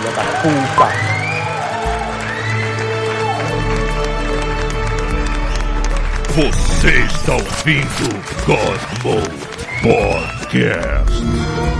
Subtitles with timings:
[0.00, 0.88] filha da puta.
[6.34, 8.08] Você está ouvindo
[8.46, 9.20] Cosmo
[9.82, 11.79] Podcast.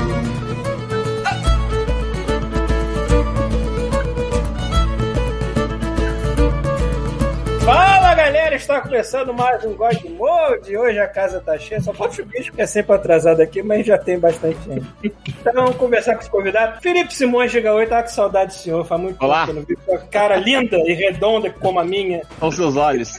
[8.61, 10.76] Está começando mais um God Mode.
[10.76, 13.86] Hoje a casa tá cheia, só falta o bicho que é sempre atrasado aqui, mas
[13.86, 14.86] já tem bastante gente.
[15.02, 16.79] Então vamos conversar com os convidados.
[16.82, 19.46] Felipe Simões chega hoje, tava com saudade do senhor, faz muito Olá.
[19.46, 22.21] tempo que eu não vi sua cara linda e redonda como a minha.
[22.38, 23.18] Aos seus olhos.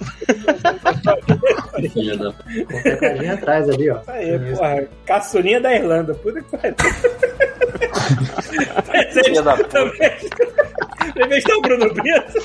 [2.83, 3.99] Tem a carinha atrás ali, ó.
[3.99, 6.75] Isso aí, porra, caçulinha da Irlanda, puta que pariu.
[8.85, 10.19] Presente também.
[11.15, 12.37] Também está o Bruno Brito.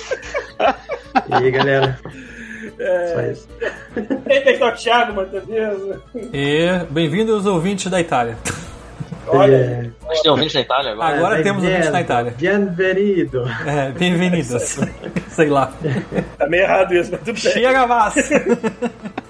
[1.28, 1.98] E aí, galera?
[2.76, 3.48] Só isso.
[4.66, 6.02] O Thiago Montevideo.
[6.32, 8.36] E bem-vindos ouvintes da Itália.
[9.28, 11.16] Olha, É, A gente tem ouvinte na Itália agora?
[11.16, 12.34] Agora temos ouvintes na Itália.
[12.36, 13.44] Bienvenido.
[13.66, 14.46] É, bem-vindos.
[15.28, 15.72] Sei lá.
[16.38, 17.52] tá meio errado isso, mas tudo bem.
[17.52, 17.86] Chega!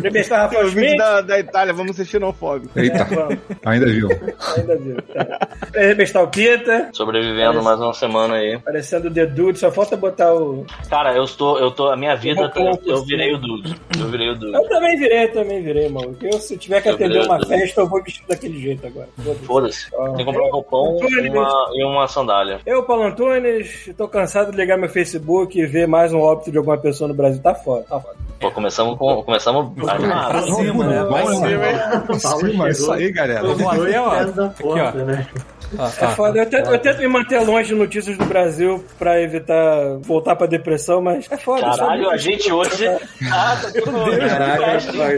[0.03, 0.97] Também está Rafael Schmidt.
[0.99, 2.77] da, da Itália, vamos ser xenofóbicos.
[2.77, 4.09] Eita, Vamos, ainda viu.
[4.57, 4.97] ainda viu.
[5.03, 6.23] Tá.
[6.23, 6.91] O Pita.
[6.93, 8.59] Sobrevivendo mais uma semana aí.
[8.59, 10.65] Parecendo o The Dude, só falta botar o.
[10.89, 13.75] Cara, eu estou, eu tô, a minha vida, Eu vou eu, eu virei o Dude.
[13.99, 14.55] Eu virei o Dude.
[14.55, 16.17] Eu também virei, também virei, mano.
[16.23, 19.09] Eu, se tiver que Eu atender uma festa, eu vou vestido daquele jeito agora.
[19.45, 19.86] Foda-se.
[19.95, 20.05] Ah.
[20.09, 22.61] Tem que comprar um roupão e uma, e uma sandália.
[22.67, 26.59] Eu, Paulo Antunes, tô cansado de ligar meu Facebook e ver mais um óbito de
[26.59, 27.43] alguma pessoa no Brasil.
[27.43, 28.17] Tá foda, tá foda.
[28.41, 29.23] Pô, começamos com.
[29.23, 30.55] Começamos Pra animado.
[30.55, 31.03] cima, né?
[31.03, 32.03] Né?
[32.07, 33.47] Pra cima, isso aí, galera.
[33.47, 34.11] Eu vou até, ó.
[34.13, 35.56] Aqui, ó.
[35.73, 35.79] Né?
[35.79, 36.11] Ó, É ó.
[36.11, 36.39] foda.
[36.39, 40.47] Eu tento, eu tento me manter longe de notícias do Brasil pra evitar voltar pra
[40.47, 41.63] depressão, mas é foda.
[41.63, 42.87] Caralho, a gente hoje.
[43.33, 44.19] Ah, tá tudo bem.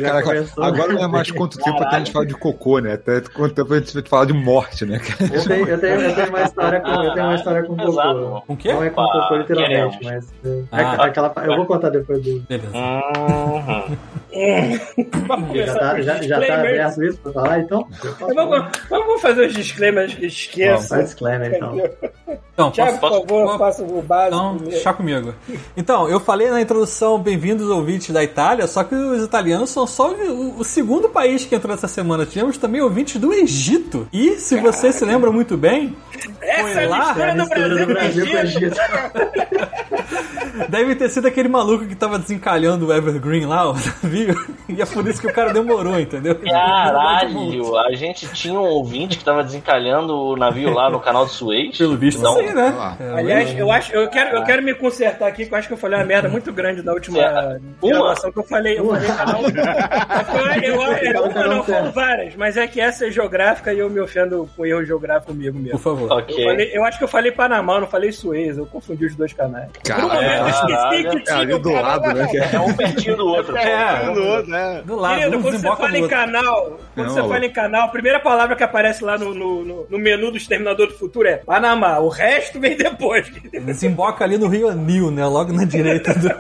[0.01, 2.95] Caraca, agora não é mais quanto tempo até a gente falar de cocô, né?
[2.95, 5.01] Até quanto tempo a gente vai falar de morte, né?
[5.33, 8.41] Eu tenho, eu, tenho, eu tenho uma história com, eu tenho uma história com cocô.
[8.47, 8.73] Com o quê?
[8.73, 10.27] Não é com cocô literalmente, mas.
[10.45, 11.05] é, Ah.
[11.05, 12.41] aquela, eu vou contar depois do.
[12.41, 12.71] Beleza.
[12.77, 13.97] Uhum.
[15.55, 17.87] Já tá, já, já tá aberto isso pra falar, então?
[18.35, 20.15] Vamos, vamos fazer os disclaimers
[20.47, 20.89] que esqueça.
[20.89, 21.77] Faz disclaimer, então.
[22.59, 24.35] Então, Tiago, posso, por favor, faça o básico.
[24.35, 25.33] Então, deixa comigo.
[25.77, 30.11] Então, eu falei na introdução, bem-vindos ouvintes da Itália, só que os italianos são só
[30.11, 32.27] o, o segundo país que entrou essa semana.
[32.27, 34.09] Tivemos também ouvintes do Egito.
[34.13, 35.97] E, se você se lembra muito bem,
[36.41, 38.77] Essa é a lá, do Brasil, do Brasil o Egito.
[40.69, 44.35] Deve ter sido aquele maluco que tava desencalhando o Evergreen lá, ó, viu?
[44.69, 46.35] E é por isso que o cara demorou, entendeu?
[46.35, 51.33] Caralho, a gente tinha um ouvinte que tava desencalhando o navio lá no canal de
[51.33, 51.77] Suez.
[51.77, 52.37] Pelo visto, Não.
[52.37, 52.75] sim, né?
[52.77, 52.97] lá.
[53.01, 55.75] É, Aliás, eu acho, eu quero, eu quero me consertar aqui, que eu acho que
[55.75, 57.59] eu falei uma merda muito grande na última É.
[57.83, 57.93] Uma?
[57.93, 58.79] gravação que eu falei.
[58.79, 59.41] Eu falei canal.
[60.63, 64.01] Eu, eu, eu, não, foram várias, mas é que essa é geográfica e eu me
[64.01, 65.79] ofendo com erro geográfico comigo por mesmo.
[65.79, 66.11] favor.
[66.11, 66.45] Eu, Ok.
[66.45, 69.33] falei- eu acho que eu falei Panamá, eu não falei Suez, eu confundi os dois
[69.33, 69.69] canais.
[69.85, 71.11] Por um momento eu esqueci Caralho.
[71.11, 72.29] que É tinha ali do lado, né?
[72.35, 73.57] é- É um pertinho do outro.
[73.57, 74.83] É, Um do outro, né?
[74.85, 76.17] do lado, Querido, um quando você fala em outro.
[76.17, 79.87] canal, quando você fala em canal, a primeira palavra que aparece lá no, no, no-
[79.89, 81.99] no menu do Exterminador do Futuro é Panamá.
[81.99, 83.31] O resto vem depois.
[83.65, 85.25] Desemboca ali no Rio Anil, né?
[85.27, 86.29] Logo na direita do.
[86.29, 86.35] É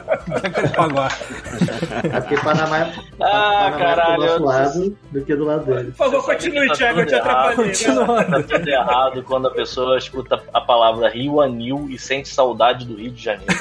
[2.21, 5.91] porque Panamá, Ah, Panamá é caralho, do nosso eu- lado do que do lado dele.
[5.91, 7.51] Por favor, continue, tá Thiago, eu te tudo errado.
[7.51, 7.57] atrapalhei.
[7.57, 7.65] né?
[7.67, 8.49] Continuando.
[8.49, 12.97] Tá tudo errado quando a pessoa escuta a palavra Rio Anil e sente saudade do
[12.97, 13.49] Rio de Janeiro.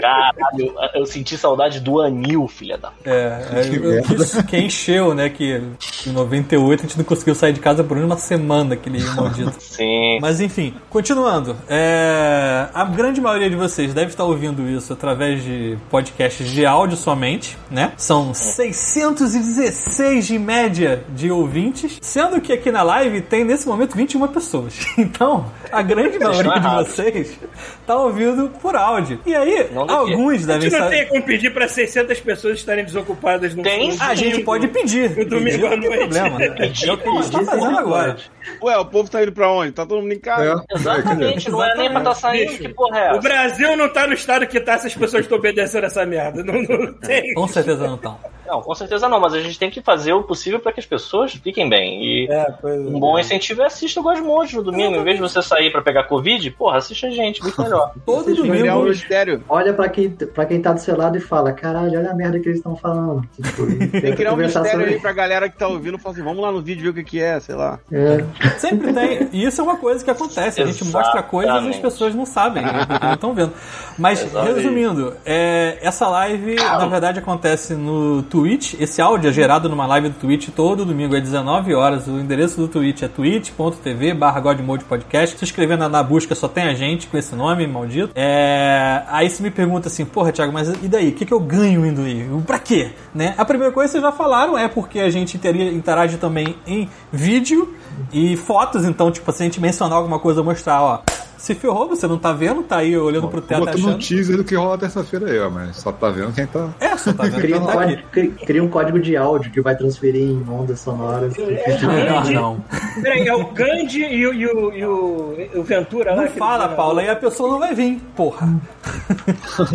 [0.00, 2.90] Caralho, eu senti saudade do Anil, filha da.
[3.04, 5.28] É, é, Que eu- que, que encheu, né?
[5.28, 5.62] Que
[6.06, 9.54] em 98 a gente não conseguiu sair de casa por uma semana, aquele maldito.
[9.60, 10.18] Sim.
[10.26, 11.56] Mas enfim, continuando.
[11.68, 16.96] É, a grande maioria de vocês deve estar ouvindo isso através de podcasts de áudio
[16.96, 17.92] somente, né?
[17.96, 24.26] São 616 de média de ouvintes, sendo que aqui na live tem nesse momento 21
[24.26, 24.74] pessoas.
[24.98, 27.38] Então, a grande maioria de vocês
[27.86, 29.20] tá ouvindo por áudio.
[29.24, 30.12] E aí, Não do quê?
[30.12, 30.96] alguns A gente não saber.
[30.96, 33.92] tem como pedir pra 600 pessoas estarem desocupadas no Tem?
[33.92, 34.02] fundo.
[34.02, 35.10] A gente pode pedir.
[35.16, 35.98] No domingo Pedir à não tem noite.
[35.98, 36.38] problema.
[36.46, 38.16] É o que a gente tá Pedir, fazendo agora.
[38.62, 39.72] Ué, o povo tá indo pra onde?
[39.72, 40.64] Tá todo mundo em casa.
[40.70, 40.74] É.
[40.76, 43.20] Exatamente, não é nem pra estar saindo, que porra é O essa?
[43.20, 46.42] Brasil não tá no estado que tá se as pessoas estão obedecendo essa merda.
[46.44, 47.34] Não, não tem.
[47.34, 48.18] Com certeza não estão.
[48.46, 50.86] Não, com certeza não, mas a gente tem que fazer o possível pra que as
[50.86, 52.02] pessoas fiquem bem.
[52.02, 52.78] E É, pois é.
[52.88, 54.96] um bom incentivo é assista o Gosmonte no domingo.
[54.96, 57.92] Em vez de você sair pra pegar Covid, porra, assiste a gente, muito melhor.
[58.06, 58.82] Todo um domingo.
[58.84, 59.42] mistério.
[59.48, 62.38] Olha pra quem, pra quem tá do seu lado e fala: caralho, olha a merda
[62.38, 63.22] que eles estão falando.
[63.42, 65.98] Tipo, Tem que criar um mistério sobre- aí pra galera que tá ouvindo.
[65.98, 67.78] Falar assim, vamos lá no vídeo ver o que que é, sei lá.
[67.92, 68.24] É.
[68.58, 69.28] Sempre tem.
[69.32, 70.62] E isso é uma coisa que acontece.
[70.62, 72.72] A gente mostra coisas e as pessoas não sabem, né,
[73.02, 73.52] não estão vendo.
[73.98, 74.54] Mas, Exatamente.
[74.56, 78.74] resumindo, é, essa live, na verdade, acontece no Twitch.
[78.78, 82.06] Esse áudio é gerado numa live do Twitch todo domingo às 19 horas.
[82.06, 84.42] O endereço do Twitch é twitch.tv barra
[84.86, 85.38] Podcast.
[85.38, 88.12] Se inscrever na, na busca só tem a gente com esse nome, maldito.
[88.14, 89.04] É...
[89.08, 91.08] Aí você me pergunta assim, porra, Thiago, mas e daí?
[91.08, 92.28] O que, que eu ganho indo aí?
[92.46, 92.90] Pra quê?
[93.14, 93.34] Né?
[93.38, 97.74] A primeira coisa que vocês já falaram é porque a gente interage também em vídeo
[98.12, 98.84] e fotos.
[98.84, 101.00] Então, tipo, se a gente mencionar alguma coisa, mostrar, ó
[101.38, 103.94] se ferrou, você não tá vendo, tá aí olhando pro teto achando.
[103.94, 106.68] um teaser do que rola terça-feira aí, ó, mas só tá vendo quem tá.
[106.80, 109.50] É, só tá vendo Cria quem um, tá código, cri- cria um código de áudio
[109.52, 111.34] que vai transferir em ondas sonoras.
[111.36, 112.64] Melhor não.
[113.02, 116.16] Peraí, é o Gandhi e o, e o, e o, o Ventura lá.
[116.16, 116.68] Não aquele fala.
[116.70, 118.46] Paula, aí a pessoa não vai vir, porra.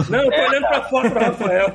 [0.10, 1.74] Não, eu tô olhando pra fora do Rafael.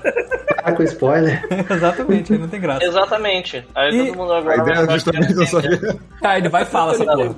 [0.65, 1.43] Ah, com spoiler.
[1.71, 2.85] Exatamente, aí não tem graça.
[2.85, 3.65] Exatamente.
[3.75, 5.97] Aí E- todo mundo A agora ideia é vai justamente não saber.
[6.23, 7.35] Ah, ele vai e fala essa porra.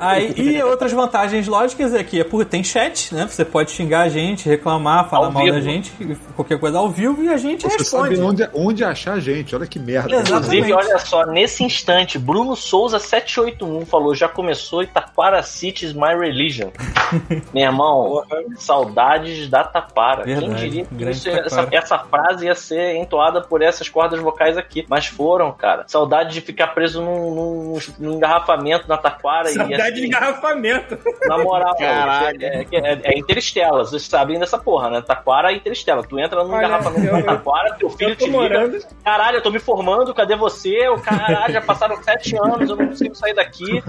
[0.00, 3.26] Aí, e outras vantagens lógicas é que é por, tem chat, né?
[3.28, 5.54] Você pode xingar a gente, reclamar, falar Ao mal vivo.
[5.56, 5.92] da gente,
[6.34, 8.16] qualquer coisa ao vivo e a gente Você responde.
[8.16, 10.14] sabe onde, onde achar a gente, olha que merda.
[10.16, 10.56] Exatamente.
[10.58, 16.14] Inclusive, olha só, nesse instante, Bruno Souza 781 falou: já começou Itaquara City is my
[16.18, 16.70] religion.
[17.54, 18.22] Meu irmão,
[18.56, 20.24] saudades da Taquara.
[20.24, 24.56] Quem Verdade, diria que isso- essa, essa frase ia ser entoada por essas cordas vocais
[24.56, 24.84] aqui.
[24.88, 25.84] Mas foram, cara.
[25.86, 29.50] Saudade de ficar preso num, num- num engarrafamento na Taquara.
[29.50, 29.54] e
[29.86, 30.98] Assim, de engarrafamento.
[31.26, 32.38] Na moral, Caralho.
[32.42, 33.84] é, é, é, Interestela.
[33.84, 35.00] Vocês sabem dessa porra, né?
[35.02, 36.02] Taquara é Interestela.
[36.02, 38.36] Tu entra num Olha, engarrafamento eu- Taquara, teu filho eu te liga.
[38.36, 38.78] morando.
[39.04, 40.88] Caralho, eu tô me formando, cadê você?
[40.88, 43.82] O caralho, já passaram sete anos, eu não consigo sair daqui.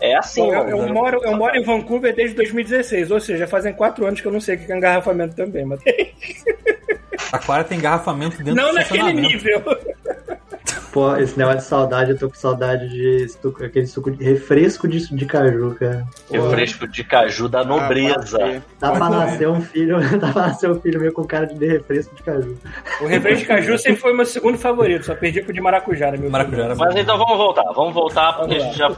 [0.00, 0.70] É assim, Eu, mano.
[0.70, 4.32] eu moro, eu moro em Vancouver desde 2016, ou seja, fazem quatro anos que eu
[4.32, 5.80] não sei o que é engarrafamento também, mas
[7.32, 9.28] Aquário tem engarrafamento dentro não do naquele estacionamento.
[9.28, 9.62] nível.
[10.92, 14.88] Pô, esse negócio de saudade, eu tô com saudade de suco- aquele suco de refresco
[14.88, 16.04] de, de caju, cara.
[16.28, 18.62] Pô, Refresco de caju da nobreza.
[18.80, 22.14] Dá pra nascer um filho, dá pra nascer um filho meio com cara de refresco
[22.14, 22.56] de caju.
[23.00, 26.30] O refresco de caju sempre foi meu segundo favorito, só perdi pro de maracujá, meu
[26.30, 26.84] Maracujá era bom.
[26.84, 28.88] Mas então vamos voltar, vamos voltar porque a gente já.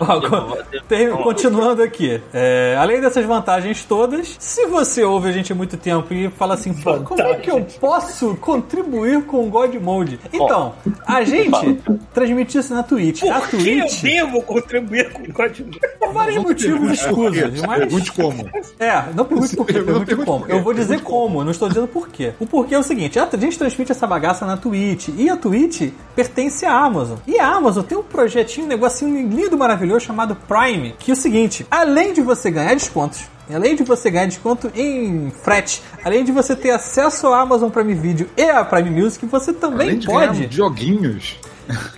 [0.88, 5.76] Tem- continuando aqui, é, além dessas vantagens todas, se você ouve a gente há muito
[5.76, 10.18] tempo e fala assim, pô, como é que eu posso contribuir com o God Mode?
[10.32, 10.74] Então,
[11.06, 11.82] a gente
[12.12, 13.22] transmite isso na Twitch.
[13.24, 15.70] A Por que eu Twitch, devo contribuir com o código?
[15.98, 17.78] por vários motivos escusos, mas...
[17.78, 18.50] Pergunte como.
[18.78, 20.46] É, não pergunte por quê, Não pergunte como.
[20.46, 21.40] Eu vou dizer como.
[21.40, 22.32] eu não estou dizendo por quê.
[22.40, 25.92] O porquê é o seguinte, a gente transmite essa bagaça na Twitch, e a Twitch
[26.14, 27.18] pertence à Amazon.
[27.26, 31.16] E a Amazon tem um projetinho, um negocinho lindo, maravilhoso, chamado Prime, que é o
[31.16, 33.24] seguinte, além de você ganhar descontos,
[33.54, 37.94] Além de você ganhar desconto em frete, além de você ter acesso à Amazon Prime
[37.94, 41.38] Video e à Prime Music, você também Além de pode joguinhos.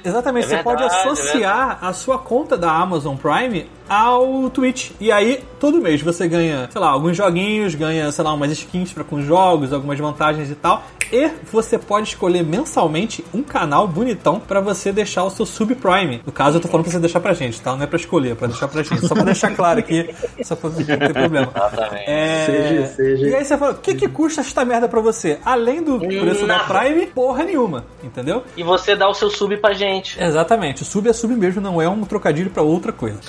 [0.05, 4.91] Exatamente, É você verdade, pode é associar a sua conta da Amazon Prime ao Twitch.
[5.01, 8.93] E aí, todo mês você ganha, sei lá, alguns joguinhos, ganha, sei lá, umas skins
[8.93, 10.85] para com jogos, algumas vantagens e tal.
[11.13, 16.23] E você pode escolher mensalmente um canal bonitão para você deixar o seu sub Prime.
[16.25, 17.77] No caso, eu tô falando pra você deixar pra gente, tá?
[17.77, 19.07] Não é pra escolher, é pra deixar pra gente.
[19.07, 20.09] Só pra deixar claro aqui,
[20.43, 21.53] só pra não ter problema.
[21.55, 22.05] Exatamente.
[22.07, 22.47] É...
[22.47, 23.29] Seja, seja.
[23.29, 25.39] E aí você fala, o que, que custa esta merda pra você?
[25.45, 26.81] Além do preço da Nada.
[26.81, 28.43] Prime, porra nenhuma, entendeu?
[28.57, 30.23] E você dá o seu sub pra gente.
[30.23, 33.21] Exatamente, o sub é sub mesmo, não é um trocadilho pra outra coisa.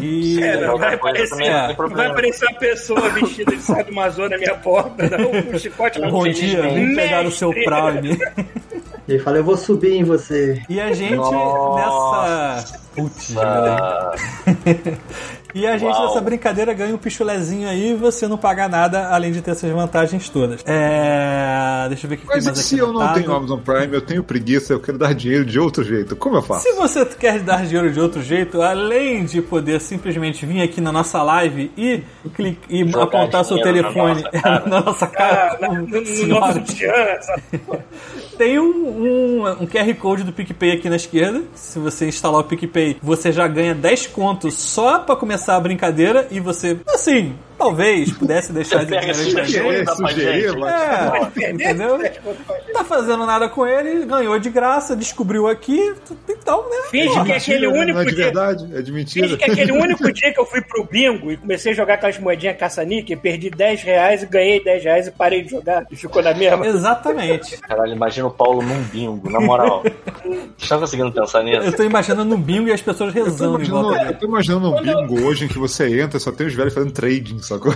[0.00, 0.40] E.
[0.50, 1.96] É, não vai aparecer, também não tem é.
[1.96, 5.58] vai aparecer uma pessoa vestida de saia do Amazônia na minha porta, não, com um
[5.58, 8.18] chicote na Bom dia, vim pegar o seu Prime.
[9.08, 10.62] E ele fala, eu vou subir em você.
[10.68, 12.54] E a gente Nossa.
[12.54, 12.80] nessa.
[12.94, 14.14] Putz, grila.
[15.54, 16.06] E a gente Uau.
[16.08, 19.70] nessa brincadeira ganha um pichulezinho aí e você não paga nada, além de ter essas
[19.70, 20.62] vantagens todas.
[20.66, 21.86] É.
[21.88, 23.94] Deixa eu ver o que Mas tem e mais se eu não tenho Amazon Prime,
[23.94, 26.14] eu tenho preguiça, eu quero dar dinheiro de outro jeito.
[26.16, 26.62] Como eu faço?
[26.62, 30.92] Se você quer dar dinheiro de outro jeito, além de poder simplesmente vir aqui na
[30.92, 32.02] nossa live e,
[32.34, 34.64] clicar, e Jogar apontar seu dinheiro na telefone nossa cara.
[34.68, 37.42] na nossa Ah, cara, no, no- nosso essa
[38.40, 41.42] tem um, um, um QR Code do PicPay aqui na esquerda.
[41.54, 46.26] Se você instalar o PicPay, você já ganha 10 contos só pra começar a brincadeira
[46.30, 51.98] e você, assim, talvez pudesse deixar Você de dinheiro mas- É, entendeu?
[52.72, 55.94] Tá fazendo nada com ele, ganhou de graça, descobriu aqui,
[56.28, 56.76] então, né?
[56.90, 58.24] Finge que é aquele Mentira, único Não é de dia.
[58.24, 59.36] verdade, é de Finge mentira.
[59.36, 62.18] que é aquele único dia que eu fui pro bingo e comecei a jogar aquelas
[62.18, 66.22] moedinhas caça-níquel, perdi 10 reais e ganhei 10 reais e parei de jogar e ficou
[66.22, 66.66] na mesma.
[66.66, 67.58] Exatamente.
[67.58, 69.82] Caralho, imagina o Paulo num bingo, na moral.
[70.24, 71.60] Vocês estão conseguindo pensar nisso?
[71.66, 73.88] Eu tô imaginando um bingo e as pessoas Eu tô, rezando em volta.
[73.88, 76.54] imaginando, eu tô imaginando um bingo hoje em que você entra e só tem os
[76.54, 77.72] velhos fazendo trading, sacou?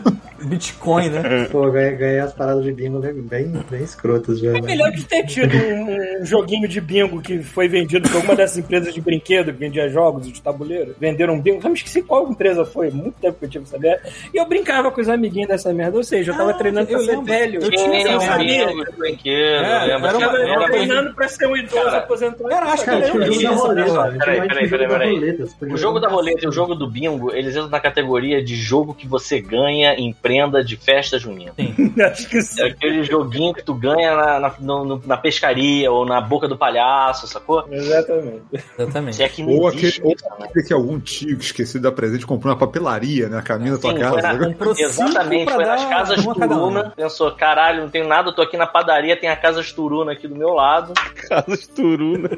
[0.44, 1.44] Bitcoin, né?
[1.50, 4.58] Pô, ganhei, ganhei as paradas de bingo bem, bem, escrotas, velho.
[4.58, 8.34] É melhor que ter tido um, um joguinho de bingo que foi vendido por alguma
[8.36, 10.94] dessas empresas de brinquedo que vendia jogos de tabuleiro.
[11.00, 11.60] Venderam um bingo.
[11.62, 12.90] Eu me esqueci qual empresa foi.
[12.90, 14.02] Muito tempo que eu tive essa merda.
[14.32, 15.96] E eu brincava com os amiguinhos dessa merda.
[15.96, 17.24] Ou seja, eu tava Ah, treinando pra eu ser lembro.
[17.26, 17.62] velho.
[17.62, 18.66] Eu tinha eu essa sabia.
[18.98, 19.34] brinquedo.
[19.64, 22.48] É, eu era era tava treinando pra ser um idoso Cara, aposentado.
[22.48, 24.18] cara, acho que tinha o jogo da roleta.
[24.18, 26.88] peraí, peraí, tinha o jogo da peraí, O jogo da roleta e o jogo do
[26.90, 31.52] bingo, eles entram na categoria de jogo que você ganha em prenda de festa junina.
[32.10, 32.62] Acho que sim.
[32.62, 36.56] É aquele joguinho que tu ganha na, na, no- na pescaria ou na boca do
[36.56, 37.64] palhaço, sacou?
[37.70, 38.42] Exatamente.
[38.78, 39.16] Exatamente.
[39.16, 40.46] Se é que não Ou existe aquele, ou isso, né?
[40.48, 43.38] aquele que algum tio que esqueceu da presente comprou uma papelaria, né?
[43.38, 44.12] A caminho da tua Sim, casa.
[44.12, 44.46] foi na- né?
[44.48, 46.56] Comprou Exatamente, foi nas casas Turuna.
[46.56, 46.90] uma.
[46.96, 50.26] Pensou, caralho, não tenho nada, eu tô aqui na padaria, tem a casa Turuna aqui
[50.26, 50.92] do meu lado.
[51.28, 52.30] Casas Turuna.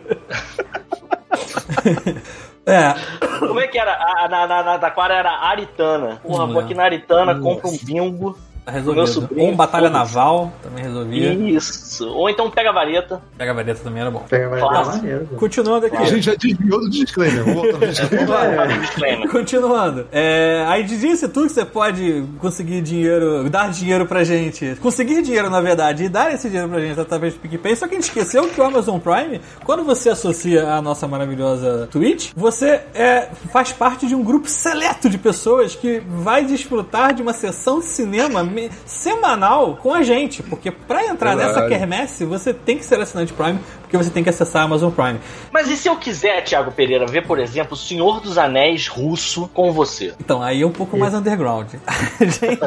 [2.67, 2.95] É,
[3.39, 3.93] Como é que era?
[3.95, 6.21] A, na, na, na Taquara era Aritana.
[6.23, 8.39] Porra, vou aqui na Aritana, compro um bingo.
[8.65, 9.07] Tá Meu resolvido.
[9.07, 10.15] sobrinho, Ou um Batalha foda-se.
[10.17, 11.33] Naval, também resolvia.
[11.33, 12.09] Isso.
[12.09, 13.21] Ou então pega a vareta.
[13.37, 14.25] Pega a vareta também era bom.
[14.29, 14.97] Pega Clássico.
[14.99, 15.27] maneiro.
[15.27, 15.37] pô.
[15.37, 15.97] Continuando aqui.
[15.97, 17.45] A gente já desviou do disclaimer.
[17.45, 18.81] Vamos voltar pro disclaimer.
[18.81, 19.29] Disclaimer.
[19.31, 20.07] Continuando.
[20.13, 24.77] É, aí disse tu que você pode conseguir dinheiro, dar dinheiro pra gente.
[24.81, 27.77] Conseguir dinheiro, na verdade, e dar esse dinheiro pra gente através do PicPay.
[27.77, 31.89] Só que a gente esqueceu que o Amazon Prime, quando você associa a nossa maravilhosa
[31.91, 37.23] Twitch, você é, faz parte de um grupo seleto de pessoas que vai desfrutar de
[37.23, 38.43] uma sessão de cinema
[38.87, 40.43] semanal com a gente.
[40.43, 41.59] Porque pra entrar Verdade.
[41.59, 43.59] nessa quermesse, você tem que ser assinante Prime,
[43.91, 45.19] porque você tem que acessar a Amazon Prime.
[45.51, 49.51] Mas e se eu quiser, Thiago Pereira, ver, por exemplo, o Senhor dos Anéis russo
[49.53, 50.15] com você?
[50.21, 51.67] Então, aí é um pouco mais underground.
[52.21, 52.61] gente,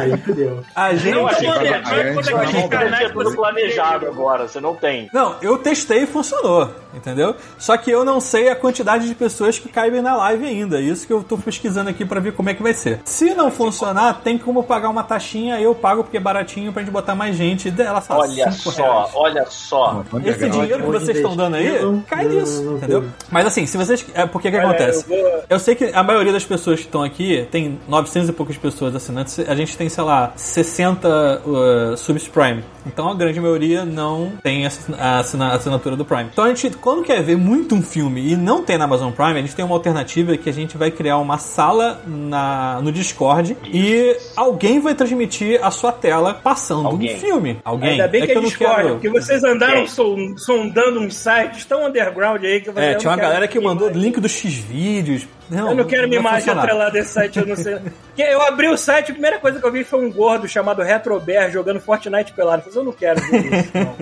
[0.00, 0.64] Aí fudeu.
[0.74, 1.14] a gente.
[1.14, 1.82] Não, que Olha, era-
[2.14, 5.10] quando é que a gente Tinha canais tudo planejado agora, você não tem.
[5.12, 7.36] Não, eu testei e funcionou, entendeu?
[7.58, 10.80] Só que eu não sei a quantidade de pessoas que caibem na live ainda.
[10.80, 13.00] Isso que eu tô pesquisando aqui pra ver como é que vai ser.
[13.04, 16.90] Se não funcionar, tem como pagar uma taxinha, eu pago porque é baratinho pra gente
[16.92, 17.72] botar mais gente.
[17.78, 19.10] Ela só Olha só, reais.
[19.14, 20.02] olha só.
[20.24, 21.68] Esse dinheiro que vocês estão dando aí,
[22.08, 23.04] cai nisso, entendeu?
[23.30, 24.04] Mas assim, se vocês.
[24.14, 25.04] É porque que acontece?
[25.08, 28.56] eu Eu sei que a maioria das pessoas que estão aqui, tem 900 e poucas
[28.56, 32.62] pessoas assinantes, a gente tem, sei lá, 60 uh, subs Prime.
[32.86, 36.28] Então a grande maioria não tem a assina- a assinatura do Prime.
[36.32, 39.32] Então a gente, quando quer ver muito um filme e não tem na Amazon Prime,
[39.38, 43.56] a gente tem uma alternativa que a gente vai criar uma sala na, no Discord
[43.64, 47.14] e alguém vai transmitir a sua tela passando Alguém.
[47.16, 47.58] um filme.
[47.64, 47.90] Alguém.
[47.92, 48.88] Ainda bem é que, eu é não Discord, quero.
[48.94, 49.86] porque vocês andaram Quem?
[49.88, 53.88] son- sondando uns sites tão underground aí que falei, É, tinha uma galera que mandou
[53.88, 55.26] imagem- link dos X-Vídeos.
[55.52, 57.76] Eu não quero minha imagem atrelada desse site, eu não sei.
[57.76, 60.82] Porque eu abri o site, a primeira coisa que eu vi foi um gordo chamado
[60.82, 62.62] Retrober jogando Fortnite pelado.
[62.66, 63.70] Eu falei, eu não quero ver isso.
[63.74, 63.96] Não.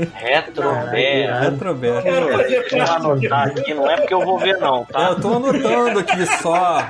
[2.81, 2.95] Disso.
[2.95, 5.09] anotar aqui, não é porque eu vou ver, não, É, tá?
[5.11, 6.87] eu tô anotando aqui só.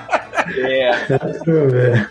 [0.56, 0.90] É.
[1.08, 2.10] Deixa eu ver.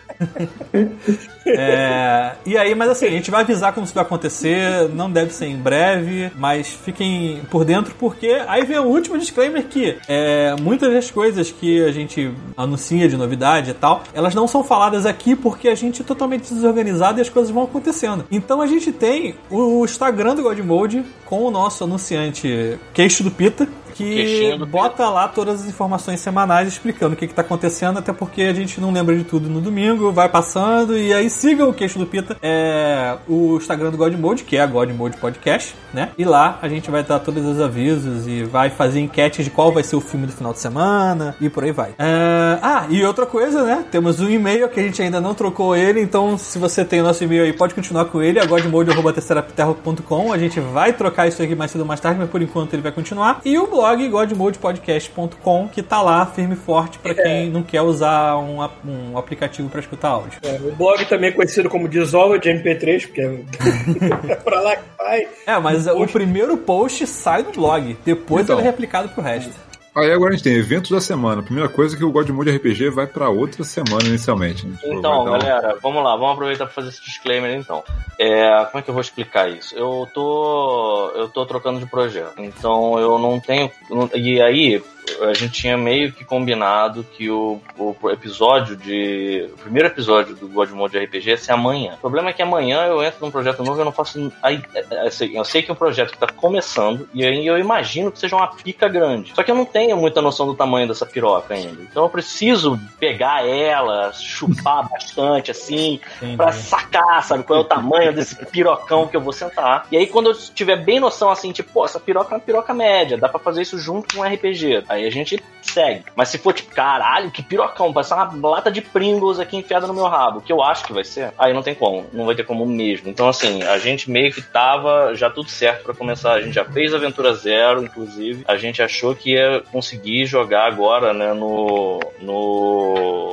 [1.45, 5.33] É, e aí, mas assim, a gente vai avisar como isso vai acontecer, não deve
[5.33, 10.55] ser em breve, mas fiquem por dentro, porque aí vem o último disclaimer que é,
[10.61, 15.05] muitas das coisas que a gente anuncia de novidade e tal, elas não são faladas
[15.05, 18.25] aqui porque a gente é totalmente desorganizado e as coisas vão acontecendo.
[18.31, 23.67] Então a gente tem o Instagram do Godmode com o nosso anunciante Queixo do Pita,
[23.93, 28.53] que bota lá todas as informações semanais explicando o que, está acontecendo, até porque a
[28.53, 32.05] gente não lembra de tudo no domingo, vai passando, e aí sigam o Queixo do
[32.05, 36.09] Pita, é o Instagram do God Mode, que é a God Mode Podcast, né?
[36.17, 39.71] E lá a gente vai dar todos os avisos e vai fazer enquetes de qual
[39.71, 41.93] vai ser o filme do final de semana e por aí vai.
[41.97, 43.85] É, Ah, e outra coisa, né?
[43.91, 47.03] Temos um e-mail que a gente ainda não trocou ele, então se você tem o
[47.03, 50.33] nosso e-mail aí, pode continuar com ele, a godmode.com.
[50.33, 52.81] A gente vai trocar isso aqui mais cedo ou mais tarde, mas por enquanto ele
[52.81, 53.41] vai continuar.
[53.45, 58.37] E o blog godmodepodcast.com, que tá lá firme e forte pra quem não quer usar
[58.37, 60.39] um, um aplicativo pra escutar áudio.
[60.43, 64.83] É, o blog também é conhecido como Dissolva de MP3, porque é pra lá que
[64.97, 65.27] vai.
[65.47, 68.57] É, mas o primeiro post sai do blog, depois Então.
[68.59, 69.51] ele é replicado pro resto.
[69.95, 71.41] Aí agora a gente tem eventos da semana.
[71.43, 74.65] Primeira coisa é que o God Mode RPG vai pra outra semana inicialmente.
[74.65, 74.77] né?
[74.83, 77.83] Então, dar um- galera, vamos lá, vamos aproveitar para fazer esse disclaimer então.
[78.17, 79.75] É, como é que eu vou explicar isso?
[79.75, 83.69] Eu tô, eu tô trocando de projeto, então eu não tenho,
[84.13, 84.81] e aí
[85.21, 90.47] a gente tinha meio que combinado que o, o episódio de, o primeiro episódio do
[90.47, 91.93] God Mode RPG ia ser amanhã.
[91.95, 94.61] O problema é que amanhã eu entro num projeto novo, e eu não faço, é,
[94.91, 98.11] é, assim, eu sei que é um projeto que tá começando e aí eu imagino
[98.11, 99.33] que seja uma pica grande.
[99.35, 101.81] Só que eu não tenho muita noção do tamanho dessa piroca ainda.
[101.81, 105.99] Então eu preciso pegar ela, chupar bastante assim,
[106.35, 109.87] pra sacar, sabe, qual é o tamanho desse pirocão que eu vou sentar.
[109.91, 112.73] E aí, quando eu tiver bem noção, assim, tipo, pô, essa piroca é uma piroca
[112.73, 114.83] média, dá pra fazer isso junto com um RPG.
[114.89, 116.03] Aí a gente segue.
[116.15, 119.93] Mas se for tipo, caralho, que pirocão, parece uma lata de Pringles aqui enfiada no
[119.93, 122.43] meu rabo, que eu acho que vai ser, aí não tem como, não vai ter
[122.43, 123.07] como mesmo.
[123.07, 126.33] Então, assim, a gente meio que tava já tudo certo pra começar.
[126.33, 128.43] A gente já fez Aventura Zero, inclusive.
[128.47, 131.99] A gente achou que ia conseguir jogar agora, né, no.
[132.19, 133.31] no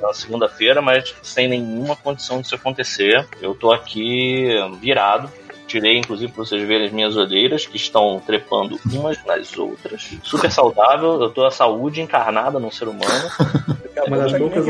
[0.00, 3.26] na segunda-feira, mas sem nenhuma condição disso acontecer.
[3.40, 5.28] Eu tô aqui virado.
[5.72, 10.10] Tirei, inclusive, pra vocês verem as minhas olheiras, que estão trepando umas nas outras.
[10.22, 13.02] Super saudável, eu tô a saúde encarnada num ser humano.
[14.06, 14.64] Uma das Tá poucas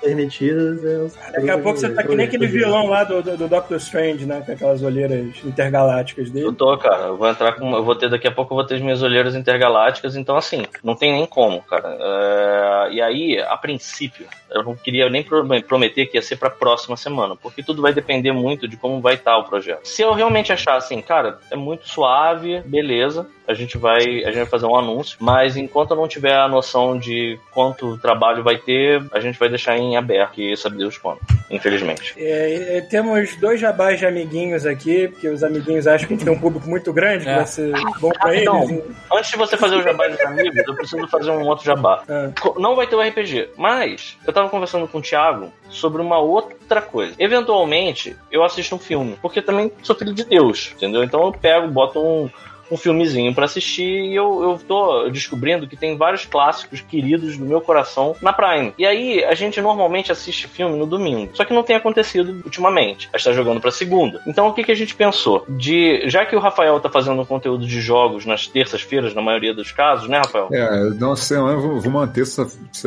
[0.00, 1.32] permitidas é.
[1.32, 4.24] Daqui a pouco você tá que nem aquele vilão lá do, do, do Doctor Strange,
[4.24, 4.42] né?
[4.44, 6.52] Com aquelas olheiras intergalácticas Eu dele.
[6.56, 7.06] tô, cara.
[7.08, 7.74] Eu vou entrar com.
[7.74, 10.64] Eu vou ter daqui a pouco eu vou ter as minhas olheiras intergalácticas, então assim,
[10.82, 11.96] não tem nem como, cara.
[12.00, 16.48] É, e aí, a princípio, eu não queria nem pro- prometer que ia ser pra
[16.48, 19.86] próxima semana, porque tudo vai depender muito de como vai estar o projeto.
[19.86, 23.28] Se eu realmente achar assim, cara, é muito suave, beleza.
[23.46, 26.48] A gente vai, a gente vai fazer um anúncio, mas enquanto eu não tiver a
[26.48, 30.96] noção de quanto trabalho vai ter, a gente vai deixar em aberto, e sabe Deus
[30.96, 31.18] quando,
[31.50, 32.14] infelizmente.
[32.16, 36.24] É, é, temos dois jabás de amiguinhos aqui, porque os amiguinhos acham que a gente
[36.24, 37.36] tem um público muito grande, que É.
[37.36, 38.84] vai ser bom pra Rapidão, eles.
[39.12, 42.02] antes de você fazer o jabá dos amigos, eu preciso fazer um outro jabá.
[42.08, 42.30] Ah.
[42.40, 46.18] Co- Não vai ter o RPG, mas eu tava conversando com o Thiago sobre uma
[46.18, 47.14] outra coisa.
[47.18, 51.02] Eventualmente, eu assisto um filme, porque também sou filho de Deus, entendeu?
[51.02, 52.30] Então eu pego, boto um,
[52.72, 57.44] um filmezinho pra assistir e eu, eu tô descobrindo que tem vários clássicos queridos do
[57.44, 58.72] meu coração na Prime.
[58.78, 63.08] E aí, a gente normalmente assiste filme no domingo, só que não tem acontecido ultimamente.
[63.12, 64.20] A gente tá jogando pra segunda.
[64.26, 65.44] Então o que, que a gente pensou?
[65.48, 69.54] De, já que o Rafael tá fazendo um conteúdo de jogos nas terças-feiras, na maioria
[69.54, 70.48] dos casos, né, Rafael?
[70.52, 72.46] É, não sei, eu vou, manter essa-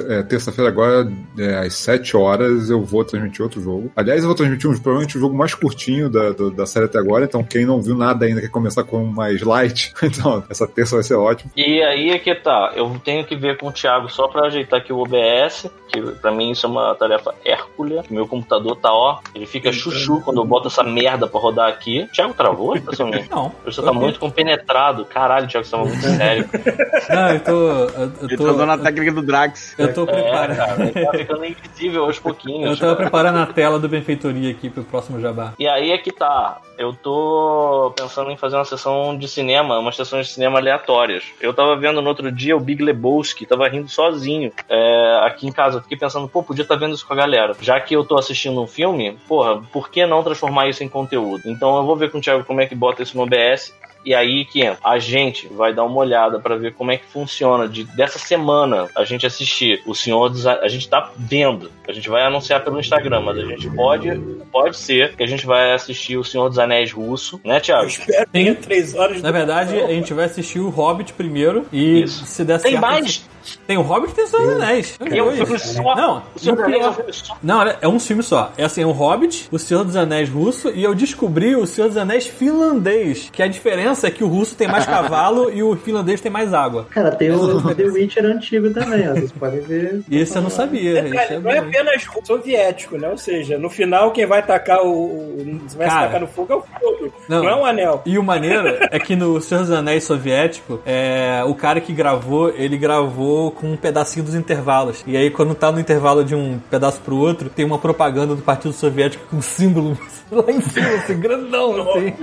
[0.10, 3.92] é, terça-feira agora, é, às 7 horas, eu vou transmitir outro jogo.
[3.96, 6.98] Aliás, eu vou transmitir um, provavelmente o jogo mais curtinho da, do- da série até
[6.98, 10.96] agora, então quem não viu nada ainda quer começar com mais light, então essa terça
[10.96, 11.52] vai ser ótimo.
[11.56, 14.80] E aí é que tá, eu tenho que ver com o Thiago só pra ajeitar
[14.80, 18.04] aqui o OBS, que pra mim isso é uma tarefa hércula.
[18.10, 22.08] Meu computador tá ó, ele fica chuchu quando eu boto essa merda pra rodar aqui.
[22.14, 22.80] Thiago travou?
[22.82, 23.30] Pessoalmente?
[23.30, 23.52] Não.
[23.66, 25.06] Você tá muito compenetrado.
[25.06, 26.50] Caralho, Thiago, você tava muito sério.
[27.10, 27.52] Não, eu tô.
[27.52, 29.76] Eu, eu tô, tá usando a técnica do Drax.
[29.78, 30.56] eu tô É, preparando.
[30.58, 32.72] cara, ele tá ficando invisível aos pouquinhos.
[32.72, 35.54] Eu tava preparando a tela do Benfeitoria aqui pro próximo jabá.
[35.60, 36.58] E aí é que tá.
[36.78, 41.24] Eu tô pensando em fazer uma sessão de cinema, umas sessões de cinema aleatórias.
[41.40, 45.52] Eu tava vendo no outro dia o Big Lebowski, tava rindo sozinho é, aqui em
[45.52, 45.82] casa.
[45.82, 47.56] Fiquei pensando, pô, podia estar vendo isso com a galera.
[47.60, 51.44] Já que eu tô assistindo um filme, porra, por que não transformar isso em conteúdo?
[51.46, 53.74] Então eu vou ver com o Thiago como é que bota isso no OBS.
[54.06, 54.78] E aí que entra.
[54.84, 58.88] A gente vai dar uma olhada pra ver como é que funciona de dessa semana
[58.96, 61.72] a gente assistir o Senhor dos A- a gente tá vendo.
[61.88, 64.10] A gente vai anunciar pelo Instagram, mas a gente pode
[64.52, 67.88] pode ser que a gente vai assistir o Senhor dos Anéis russo, né, Eu Thiago?
[67.88, 72.04] espero que tenha três horas Na verdade, a gente vai assistir o Hobbit primeiro e
[72.04, 72.26] Isso.
[72.26, 72.82] se der Tem certo.
[72.82, 73.26] mais?
[73.68, 75.00] Tem o Hobbit e tem o Senhor dos Anéis.
[75.00, 75.96] É um filme só.
[75.96, 77.38] Não, o Senhor dos Anéis é um filme só.
[77.42, 78.52] Não, é é um filme só.
[78.58, 81.88] É assim, é o Hobbit, o Senhor dos Anéis russo e eu descobri o Senhor
[81.88, 83.30] dos Anéis finlandês.
[83.32, 86.54] Que a diferença é que o russo tem mais cavalo e o finlandês tem mais
[86.54, 86.88] água.
[86.90, 90.02] Cara, tem o The Witcher antigo também, ó, vocês podem ver.
[90.10, 91.04] Esse eu não sabia.
[91.04, 91.68] Detalhe, é não é bom.
[91.68, 93.10] apenas soviético, né?
[93.10, 95.38] Ou seja, no final quem vai tacar o.
[95.76, 96.06] vai se Cara.
[96.08, 97.14] tacar no fogo é o fogo.
[97.30, 97.44] Não.
[97.44, 98.02] Não, é um anel.
[98.06, 102.50] E o maneiro é que no Senhor dos Anéis soviético, é, o cara que gravou,
[102.50, 105.04] ele gravou com um pedacinho dos intervalos.
[105.06, 108.42] E aí, quando tá no intervalo de um pedaço pro outro, tem uma propaganda do
[108.42, 109.98] Partido Soviético com um símbolo
[110.32, 112.14] lá em cima, assim, grandão, assim.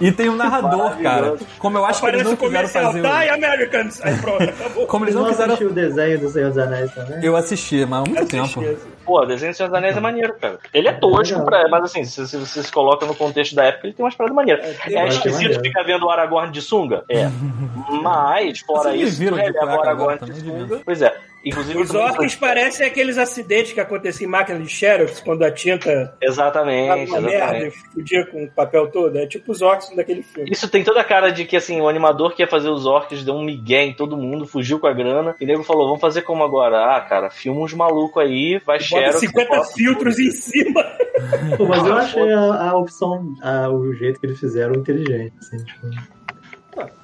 [0.00, 1.36] E tem um narrador, cara.
[1.58, 3.02] Como eu acho que eles Aparece não quiseram fazer.
[3.02, 4.00] Die o- Americans!
[4.02, 4.86] Aí pronto, acabou.
[4.86, 5.52] Como eles não não quiseram.
[5.54, 7.24] assistiu o desenho do Senhor dos Anéis também?
[7.24, 8.64] Eu assisti, mas há muito tempo.
[9.04, 10.58] Pô, o desenho do Senhor dos Anéis é maneiro, cara.
[10.72, 13.86] Ele é tosco, pra, mas assim, se, se você se coloca no contexto da época,
[13.86, 14.64] ele tem umas paradas maneiras.
[14.86, 17.04] É, umas esquisito ficar vendo o Aragorn de sunga?
[17.08, 17.28] É.
[18.02, 20.80] Mas, fora Vocês isso, de releva o Aragorn de sunga.
[20.84, 21.14] Pois é.
[21.44, 26.16] Inclusive, Os orcs parecem aqueles acidentes que aconteciam em máquina de Xerox, quando a tinta
[26.22, 27.34] Exatamente, uma merda e
[27.66, 27.78] exatamente.
[27.92, 29.18] fudia com o papel todo.
[29.18, 30.50] É tipo os orcs daquele filme.
[30.50, 33.24] Isso tem toda a cara de que, assim, o animador que ia fazer os orcs
[33.24, 36.00] deu um migué em todo mundo, fugiu com a grana, e o nego falou, vamos
[36.00, 36.96] fazer como agora?
[36.96, 39.20] Ah, cara, filma uns malucos aí, vai Bota Xerox...
[39.20, 40.84] 50 bota- filtros em cima.
[41.56, 45.56] Pô, mas eu achei a, a opção, a- o jeito que eles fizeram inteligente, assim,
[45.64, 45.86] tipo.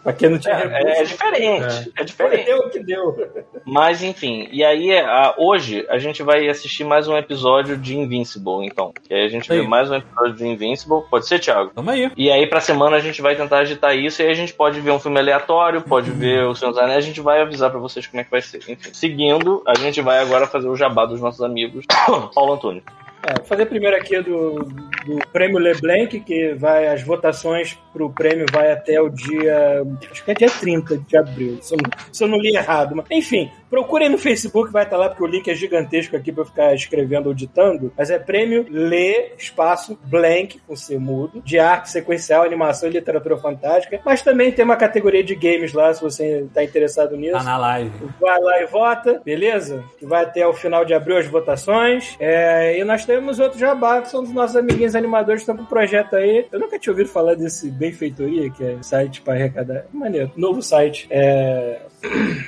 [0.02, 1.04] Pra quem não tinha É, é, é recurso.
[1.12, 2.44] diferente, é, diferente.
[2.46, 3.30] Deu o que deu.
[3.66, 8.64] Mas enfim, e aí a- hoje a gente vai assistir mais um episódio de Invincible,
[8.64, 8.92] então.
[9.10, 9.60] E aí a gente Aí.
[9.60, 11.70] vê mais um episódio de Invincible, pode ser, Thiago?
[11.74, 12.10] Tamo aí.
[12.16, 14.80] E aí pra semana a gente vai tentar agitar isso, e aí a gente pode
[14.80, 17.78] ver um filme aleatório, pode ver o Senhor dos Anéis, a gente vai avisar pra
[17.78, 18.58] vocês como é que vai ser.
[18.68, 21.84] Enfim, seguindo, a gente vai agora fazer o jabá dos nossos amigos
[22.34, 22.82] Paulo Antônio.
[23.28, 24.64] É, vou fazer primeiro aqui do,
[25.04, 29.82] do prêmio LeBlanc, que vai, as votações pro prêmio vai até o dia.
[30.10, 32.96] Acho que é dia 30 de abril, se eu não, se eu não li errado.
[32.96, 36.42] Mas, enfim, procurem no Facebook, vai estar lá, porque o link é gigantesco aqui pra
[36.42, 37.92] eu ficar escrevendo ou ditando.
[37.96, 43.36] Mas é prêmio Le Espaço Blank, com C mudo, de arte sequencial, animação e literatura
[43.36, 44.00] fantástica.
[44.04, 47.32] Mas também tem uma categoria de games lá, se você tá interessado nisso.
[47.32, 47.92] Tá na live.
[48.20, 49.84] Vai lá e vota, beleza?
[49.98, 52.16] Que vai até o final de abril as votações.
[52.18, 55.62] É, e nós temos outro jabá, que são dos nossos amiguinhos animadores que estão com
[55.62, 56.46] um projeto aí.
[56.50, 59.86] Eu nunca tinha ouvido falar desse Benfeitoria, que é site para arrecadar.
[59.92, 60.30] Maneiro.
[60.36, 61.06] Novo site.
[61.10, 61.80] É...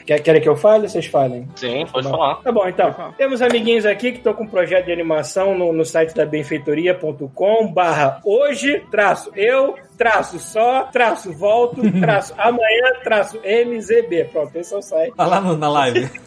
[0.06, 0.88] Quer- Querem que eu fale?
[0.88, 1.48] Vocês falem.
[1.56, 2.34] Sim, pode Tá falar.
[2.36, 2.94] Tá bom, então.
[3.16, 7.72] Temos amiguinhos aqui que estão com um projeto de animação no, no site da benfeitoria.com
[7.72, 14.24] barra hoje, traço eu, traço só, traço volto, traço amanhã, traço MZB.
[14.32, 15.14] Pronto, esse é o site.
[15.16, 16.08] Tá lá no- na live.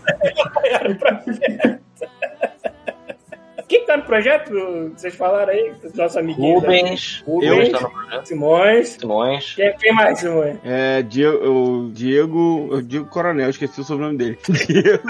[3.74, 4.52] Quem tá no projeto?
[4.96, 5.74] Vocês falaram aí?
[5.84, 6.64] Os nossos amiguinhos.
[6.64, 6.80] aí.
[6.80, 7.24] Rubens.
[7.26, 7.50] Rubens.
[7.50, 8.26] Rubens tá no projeto.
[8.28, 8.90] Simões.
[8.90, 9.56] Simões.
[9.56, 10.58] Quem, quem mais, Simões?
[10.64, 14.38] É, Diego, o Diego, o Diego Coronel, esqueci o sobrenome dele.
[14.48, 15.04] Diego.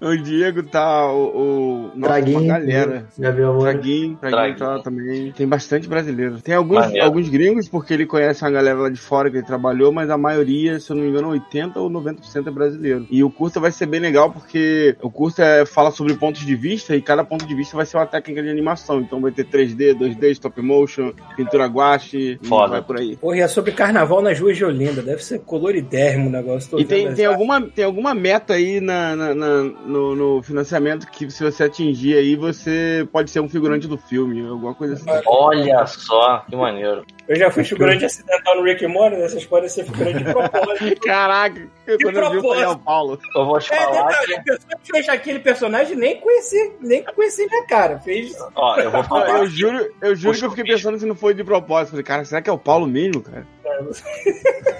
[0.00, 2.38] o Diego tá, o, o nossa, Draguinho.
[2.38, 3.06] uma galera.
[3.18, 3.72] Gabriel Moura.
[3.74, 4.58] Draguinho, Draguinho Draguinho.
[4.58, 5.32] tá lá também.
[5.32, 6.40] Tem bastante brasileiro.
[6.40, 9.92] Tem alguns, alguns gringos, porque ele conhece uma galera lá de fora que ele trabalhou,
[9.92, 13.06] mas a maioria, se eu não me engano, 80 ou 90% é brasileiro.
[13.10, 16.54] E o curso vai ser bem legal, porque o curso é, fala sobre pontos de
[16.56, 19.00] vista e cada ponto de vista vai ser uma técnica de animação.
[19.00, 22.72] Então vai ter 3D, 2D, stop motion, pintura guache, e Foda.
[22.72, 23.16] vai por aí.
[23.16, 25.02] Porra, e é sobre carnaval nas ruas de Olinda.
[25.02, 26.70] Deve ser coloridérrimo o negócio.
[26.70, 30.42] Tô E tem, vendo tem, alguma, tem alguma meta aí na, na- na- no, no
[30.42, 34.94] financiamento que se você atingir aí, você pode ser um figurante do filme, alguma coisa
[34.94, 35.04] assim.
[35.26, 37.04] Olha só, que maneiro.
[37.30, 39.28] Eu já fui figurante acidental no Rick and Morty, né?
[39.28, 41.00] Vocês podem ser figurante de propósito.
[41.06, 41.68] Caraca,
[42.02, 43.20] quando eu vi eu falei ao Paulo.
[43.36, 44.34] Eu vou te É, falar detalhe, que.
[44.34, 48.00] a pessoa que fez aquele personagem nem conhecia, nem conhecia minha cara.
[48.00, 48.34] Fez.
[48.56, 49.28] Ó, eu vou falar.
[49.38, 51.90] eu juro, eu juro Poxa, que eu fiquei pensando se não foi de propósito.
[51.90, 53.46] Falei, cara, será que é o Paulo mesmo, cara?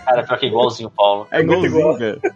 [0.04, 1.28] Cara, pior que igualzinho o Paulo.
[1.30, 2.20] É, muito igualzinho, igual.
[2.20, 2.34] cara.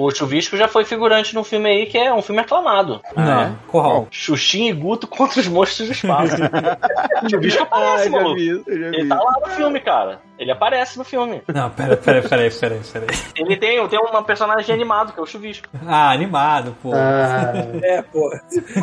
[0.00, 3.00] O Chuvisco já foi figurante num filme aí que é um filme aclamado.
[3.16, 4.06] Não, Corral.
[4.12, 6.36] Xuxinha e Guto contra os monstros do espaço.
[7.24, 8.34] o Chuvisco Ah, aparece, já maluco.
[8.36, 9.08] vi Ele vi.
[9.08, 10.20] tá lá no filme, cara.
[10.38, 11.42] Ele aparece no filme.
[11.52, 13.18] Não, pera, pera, pera aí, pera aí, pera aí.
[13.36, 15.68] Ele tem, tem uma personagem animado, que é o Chuvisco.
[15.86, 16.92] Ah, animado, pô.
[16.94, 18.30] Ah, É, pô.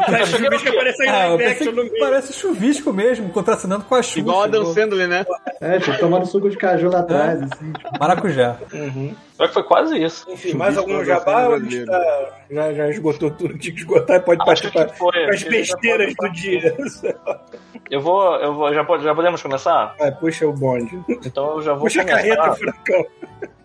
[0.10, 2.04] Mas o que apareceu em Ah, pensei action no que meio.
[2.04, 4.20] parece chuvisco mesmo, contracenando com a Xuxa.
[4.20, 4.66] Igual a Dan.
[4.74, 5.26] Sandler, né?
[5.62, 7.72] é, tipo, tomando suco de caju lá atrás, assim.
[7.72, 8.00] tipo.
[8.00, 8.58] Maracujá.
[8.70, 10.26] Pior que foi quase isso.
[10.30, 11.48] Enfim, mais Chuvisco algum jabá?
[11.48, 14.46] ou a gente tá- já, já esgotou tudo que tinha que esgotar e pode Acho
[14.46, 15.26] partir que para foi.
[15.30, 16.76] as besteiras do dia.
[17.92, 19.96] Eu vou, eu vou, já, pode- já podemos começar?
[20.20, 21.00] Puxa o bonde.
[21.24, 22.36] Então eu já vou Puxa a começar.
[22.36, 23.06] carreta, Francão.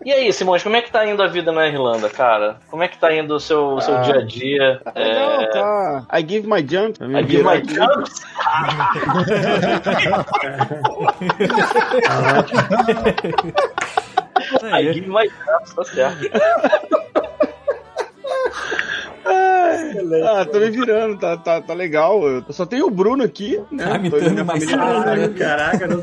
[0.05, 2.57] E aí, Simões, como é que tá indo a vida na Irlanda, cara?
[2.69, 4.01] Como é que tá indo o seu, o seu Ah.
[4.01, 4.79] dia a dia?
[4.85, 5.47] Não, É...
[5.47, 6.05] tá.
[6.13, 6.99] I give my jump.
[7.01, 8.21] I give my jumps.
[14.63, 16.29] I give my jumps, tá certo.
[19.23, 22.27] Ah, tô me virando, tá, tá, tá legal.
[22.27, 23.85] Eu só tenho o Bruno aqui, né?
[23.85, 25.33] Tá me dando mais família- salário.
[25.35, 26.01] Caraca, não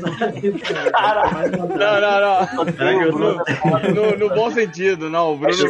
[1.77, 3.93] Não, não, não.
[3.93, 5.33] No, no bom sentido, não.
[5.33, 5.67] O Bruno esse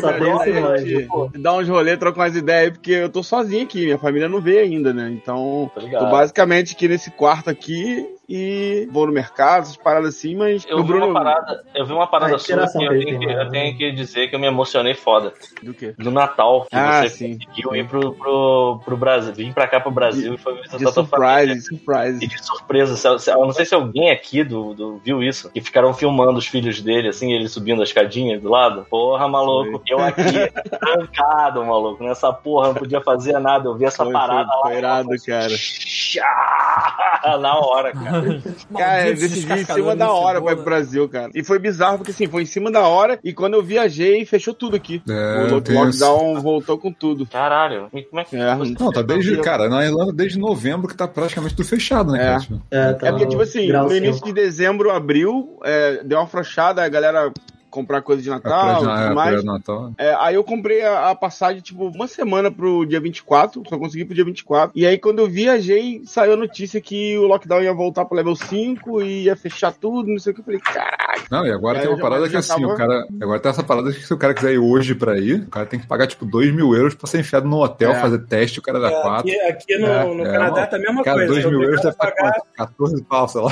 [0.51, 1.07] a gente
[1.39, 4.61] dá uns rolê, troca umas ideias, porque eu tô sozinho aqui, minha família não veio
[4.61, 5.09] ainda, né?
[5.11, 10.63] Então, tô basicamente aqui nesse quarto aqui e vou no mercado, essas paradas assim, mas
[10.67, 11.07] Eu vi Bruno.
[11.07, 13.41] uma parada, eu vi uma parada Ah, sua que eu tenho que, mano.
[13.41, 15.33] eu tenho que dizer que eu me emocionei foda.
[15.63, 15.95] Do quê?
[15.97, 17.39] Do Natal, que Ah, você sim.
[17.39, 20.91] conseguiu ir pro, pro, pro Brasil, vir pra cá pro Brasil e foi visitar De
[20.93, 22.23] surprise, surprise.
[22.23, 25.49] E de surpresa, se- se- eu não sei se alguém aqui do, do- viu isso,
[25.51, 28.85] que ficaram filmando os filhos dele, assim, ele subindo a escadinha do lado.
[28.89, 30.21] Porra, maluco, eu aqui,
[30.79, 34.61] trancado, maluco, nessa porra, não podia fazer nada, eu vi essa Foi, parada foi, lá.
[34.61, 35.49] foi irado, cara.
[37.39, 38.18] Na hora, cara.
[38.77, 41.31] Cara, decidi em cima da hora pra ir pro Brasil, cara.
[41.33, 44.53] E foi bizarro, porque assim, foi em cima da hora, e quando eu viajei, fechou
[44.53, 45.01] tudo aqui.
[45.09, 47.25] É, o lockdown voltou com tudo.
[47.25, 48.55] Caralho, e como é que É.
[48.55, 52.21] você- Não, tá desde, cara, na Irlanda desde novembro que tá praticamente tudo fechado, né,
[52.21, 52.25] É.
[52.25, 52.39] cara?
[52.39, 56.23] Tipo, É, tá É porque, tipo assim, no início de dezembro, abril, é, deu uma
[56.25, 57.31] afrouxada, a galera
[57.69, 59.39] comprar coisa de Natal e tudo é, praia mais.
[59.41, 59.91] de Natal.
[59.97, 64.05] É, aí eu comprei a, a passagem, tipo, uma semana pro dia 24, só consegui
[64.05, 64.71] pro dia 24.
[64.75, 68.35] E aí, quando eu viajei, saiu a notícia que o lockdown ia voltar pro level
[68.35, 70.41] 5 e ia fechar tudo, não sei o que.
[70.41, 71.23] Eu falei, caraca.
[71.29, 73.05] Não, e agora É, tem eu uma parada que assim, tava- o cara.
[73.21, 75.65] Agora tem essa parada que se o cara quiser ir hoje pra ir, o cara
[75.65, 77.95] tem que pagar tipo 2 mil euros pra ser enfiado no hotel, É.
[78.01, 79.19] fazer teste, o cara dá É, 4.
[79.19, 81.33] aqui, aqui no, É, no é Canadá uma- tá a mesma Cara, coisa.
[81.33, 82.15] 2 eu mil euros deve pagar.
[82.15, 82.41] quanto?
[82.57, 83.51] 14 pau, sei lá.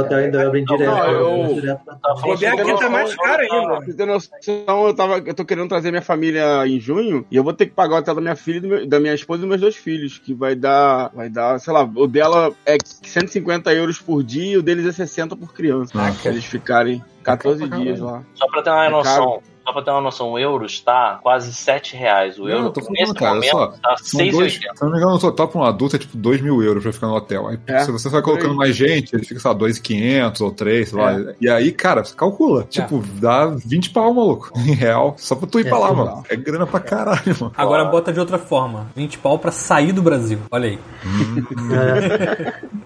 [0.00, 0.90] Hotel em Dublin direto.
[0.90, 3.66] Não, eu- direto pra- Tá Bobear aqui tá mais caro caro eu ainda.
[3.76, 7.36] Pra você ter noção, eu, tava, eu tô querendo trazer minha família em junho e
[7.36, 9.14] eu vou ter que pagar o hotel da minha filha, e do meu- da minha
[9.14, 12.52] esposa e dos meus dois filhos, que vai dar, vai dar, sei lá, o dela
[12.64, 15.96] é 150 euros por dia e o deles é 60 por criança.
[15.96, 16.20] Nossa.
[16.22, 18.22] Pra eles ficarem 14 É caro pra dias lá.
[18.34, 21.52] Só pra ter uma É noção, só pra ter uma noção, o euro está quase
[21.52, 22.38] 7 reais.
[22.38, 24.60] O Não, euro, eu tô falando, nesse cara, momento, só, tá São dois, 6,80.
[24.60, 26.82] se eu não me engano, no total pra um adulto é tipo 2 mil euros
[26.84, 27.48] pra ficar no hotel.
[27.48, 30.88] Aí, É, se você vai colocando mais gente, ele fica, sei lá, 2,500 ou 3,
[30.88, 31.16] sei lá.
[31.40, 32.62] E aí, cara, você calcula.
[32.64, 35.14] Tipo, dá 20 pau, maluco, em real.
[35.18, 35.96] Só pra tu ir É, pra lá, sim.
[35.96, 36.24] mano.
[36.28, 37.52] É grana pra caralho, mano.
[37.56, 38.86] Agora bota de outra forma.
[38.94, 40.38] 20 pau pra sair do Brasil.
[40.50, 40.78] Olha aí.
[41.04, 41.46] Hum,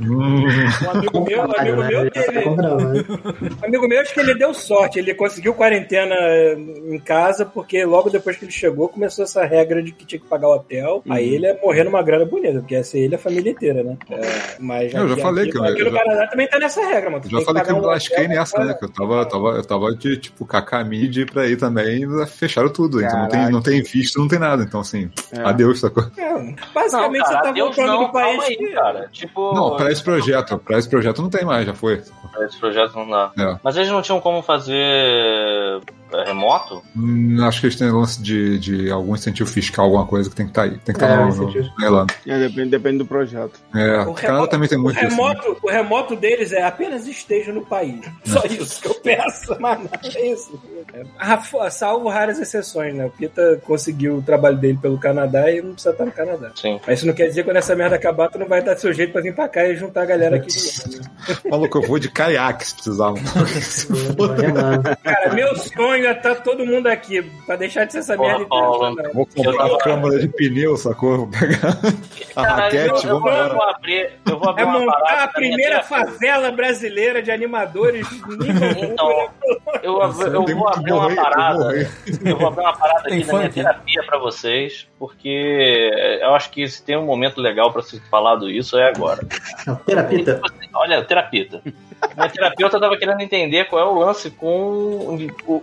[0.00, 1.88] Um amigo meu, um amigo né?
[1.88, 3.04] meu, teve, comprando, né?
[3.62, 4.98] um amigo meu, acho que ele deu sorte.
[4.98, 6.14] Ele conseguiu quarentena
[6.56, 10.26] em casa, porque logo depois que ele chegou, começou essa regra de que tinha que
[10.26, 11.02] pagar o hotel.
[11.08, 11.34] Aí Uhum.
[11.34, 13.96] ele ia morrer numa grana bonita, porque ia ser ele e a família inteira, né?
[14.10, 16.80] É, mas Eu já falei aqui, que aqui eu no já- Canadá também tá nessa
[16.86, 17.22] regra, mano.
[17.22, 18.74] Tu já falei que pagar eu um lasquei nessa, mas- né?
[18.74, 22.26] Que eu tava, eu tava, eu tava de, tipo, Kaká de pra ir também e
[22.26, 23.02] fecharam tudo.
[23.02, 24.62] Então não tem, não tem visto, não tem nada.
[24.62, 25.40] Então, assim, É.
[25.40, 26.04] adeus, sacou?
[26.16, 28.66] É, Não, basicamente cara, você tá voltando não, pro país aí, que...
[28.68, 29.10] cara.
[29.26, 32.02] Tipo, Não, pra esse projeto, pra esse projeto não tem mais, já foi.
[32.32, 33.30] pra esse projeto não dá.
[33.38, 33.58] É.
[33.62, 35.80] Mas eles não tinham como fazer
[36.20, 36.82] é, remoto?
[36.96, 40.46] Hum, acho que eles têm lance de, de algum incentivo fiscal, alguma coisa que tem
[40.46, 40.70] que estar aí.
[40.70, 42.14] Tem que estar É, no, no, Irlanda.
[42.26, 43.60] É, depende, depende do projeto.
[43.74, 45.10] É, O Canadá também tem muito o isso.
[45.10, 45.16] né?
[45.16, 48.00] remoto, o remoto deles é apenas esteja no país.
[48.24, 50.60] Só isso que eu peço, mas não é isso.
[51.18, 53.06] Ah, Salvo raras exceções, né?
[53.06, 56.50] O Pita conseguiu o trabalho dele pelo Canadá e não precisa estar no Canadá.
[56.54, 56.80] Sim.
[56.86, 58.92] Mas isso não quer dizer que quando essa merda acabar, tu não vai dar seu
[58.92, 61.02] jeito pra vir pra cá e juntar a galera aqui de novo.
[61.02, 61.50] né?
[61.50, 63.10] Maluco, eu vou de caiaque se precisar.
[63.10, 64.82] mano.
[65.02, 68.44] Cara, meu sonho é estar todo mundo aqui, pra deixar de ser essa merda.
[69.12, 71.18] Vou comprar Eu- a câmara de pneu, sacou?
[71.18, 71.70] Vou pegar
[72.36, 75.82] a Cara, eu, raquete, eu, vou, eu abrir, eu vou abrir É montar a primeira
[75.82, 78.06] favela brasileira de animadores
[78.82, 79.28] Então,
[79.82, 81.88] eu, eu, eu Tem vou abrir uma morrer, eu parada.
[82.24, 83.54] Eu vou abrir uma parada aqui da minha funk?
[83.54, 85.90] terapia pra vocês, porque
[86.22, 89.20] eu acho que se tem um momento legal pra ser falado isso é agora.
[89.86, 90.40] Terapita.
[90.74, 91.62] Olha, terapeuta.
[92.16, 95.62] Minha terapeuta tava querendo entender qual é o lance com, com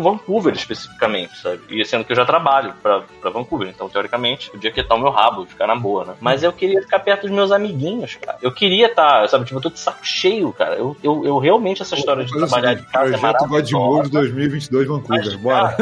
[0.00, 1.60] Vancouver especificamente, sabe?
[1.70, 5.10] E sendo que eu já trabalho pra, pra Vancouver, então teoricamente podia quietar o meu
[5.10, 6.14] rabo, ficar na boa, né?
[6.20, 8.38] Mas eu queria ficar perto dos meus amiguinhos, cara.
[8.42, 9.44] Eu queria estar, sabe?
[9.44, 10.74] Tipo, eu tô de saco cheio, cara.
[10.76, 14.10] Eu, eu, eu realmente, essa história de trabalhar de seguinte, casa é Projeto Godmode maravilhosa.
[14.10, 15.76] 2022 Vancouver, Mas, bora.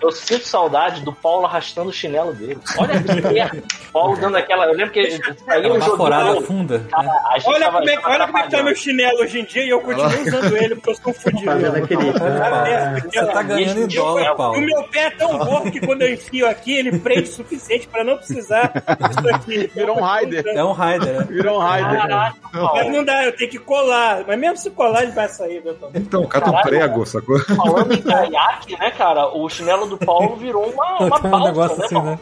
[0.00, 2.58] Eu sinto saudade do Paulo arrastando o chinelo dele.
[2.78, 3.62] Olha que merda.
[3.92, 4.64] Paulo dando aquela.
[4.64, 6.46] Eu lembro que ele saiu Uma forada jogando.
[6.46, 6.78] funda.
[6.78, 6.84] né?
[7.30, 9.62] A gente Olha como, é, olha como é que tá meu chinelo hoje em dia
[9.64, 11.44] e eu continuo usando ele porque eu sou um fudido.
[11.44, 12.10] Fazendo aquele.
[12.10, 12.64] Ah,
[13.04, 14.60] Você tá ganhando em dólar, O Paulo.
[14.60, 18.04] meu pé é tão gordo que quando eu enfio aqui, ele prende o suficiente pra
[18.04, 18.72] não precisar
[19.08, 19.70] disso aqui.
[19.74, 20.44] Virou um Raider.
[20.46, 21.26] É um Raider, né?
[21.28, 22.00] Virou um Raider.
[22.00, 24.24] Caraca, Mas não dá, eu tenho que colar.
[24.26, 25.94] Mas mesmo se colar, ele vai sair, meu Paulo.
[25.96, 27.38] Então, cata um Caralho, prego, sacou?
[27.40, 29.28] Falando em caiaque, né, cara?
[29.28, 32.18] O chinelo do Paulo virou uma, uma Tem um balsa, negócio né, assim, né?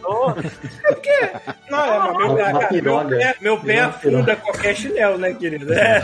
[1.70, 3.16] Não, é, mas meu, Uma cara, meu piroga.
[3.16, 5.72] pé, meu pé Uma afunda qualquer chinelo, né, querido?
[5.72, 6.02] É.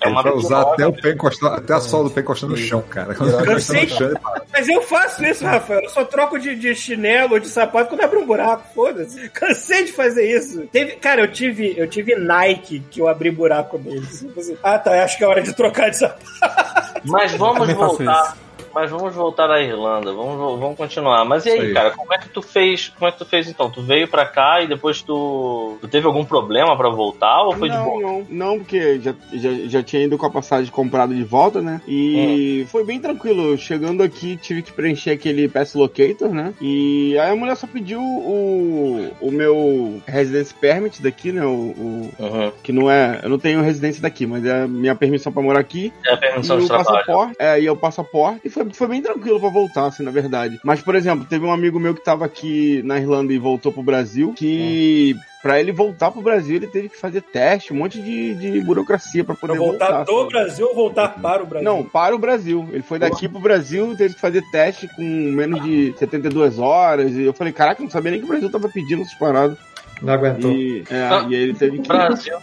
[0.00, 2.58] É uma pra usar até o pé encostar, até a sola do pé encostando no
[2.58, 3.14] chão, cara.
[3.14, 3.24] Tá
[3.86, 4.42] para.
[4.52, 5.82] Mas eu faço isso, Rafael.
[5.82, 8.64] Eu só troco de, de chinelo ou de sapato quando abre um buraco.
[8.74, 9.28] Foda-se.
[9.30, 10.66] Cansei de fazer isso.
[10.72, 14.26] Teve, cara, eu tive, eu tive Nike que eu abri buraco neles.
[14.62, 15.02] Ah, tá.
[15.02, 17.00] Acho que é hora de trocar de sapato.
[17.04, 18.36] Mas vamos voltar.
[18.78, 21.24] Mas vamos voltar à Irlanda, vamos, vamos continuar.
[21.24, 21.74] Mas e aí, aí.
[21.74, 22.88] cara, como é que tu fez?
[22.96, 23.68] Como é que tu fez então?
[23.70, 27.68] Tu veio pra cá e depois tu, tu teve algum problema pra voltar ou foi
[27.68, 28.00] de não, boa?
[28.02, 31.80] não, não, porque já, já, já tinha ido com a passagem comprada de volta, né?
[31.88, 33.58] E foi bem tranquilo.
[33.58, 36.54] Chegando aqui, tive que preencher aquele Pass Locator, né?
[36.60, 41.44] E aí a mulher só pediu o, o meu Residence Permit daqui, né?
[41.44, 42.52] O, o- Uhum.
[42.62, 43.20] que não é.
[43.22, 45.92] Eu não tenho residência daqui, mas é a minha permissão pra morar aqui.
[46.06, 46.88] É a permissão e de o trabalho.
[46.96, 50.58] passaporte, é, e o passaporte, e foi, foi bem tranquilo pra voltar, assim, na verdade.
[50.64, 53.82] Mas, por exemplo, teve um amigo meu que tava aqui na Irlanda e voltou pro
[53.82, 58.34] Brasil, que pra ele voltar pro Brasil, ele teve que fazer teste, um monte de,
[58.34, 60.04] de burocracia pra poder Pra voltar voltar.
[60.04, 60.28] do sabe?
[60.32, 61.64] Brasil ou voltar para o Brasil?
[61.64, 62.68] Não, para o Brasil.
[62.72, 67.12] Ele foi daqui pro Brasil, teve que fazer teste com menos de 72 horas.
[67.12, 69.56] E eu falei, caraca, eu não sabia nem que o Brasil tava pedindo essas paradas.
[70.02, 70.52] Não aguentou.
[70.52, 71.88] E, é, Ah, e ele teve que.
[71.88, 72.36] Brasil.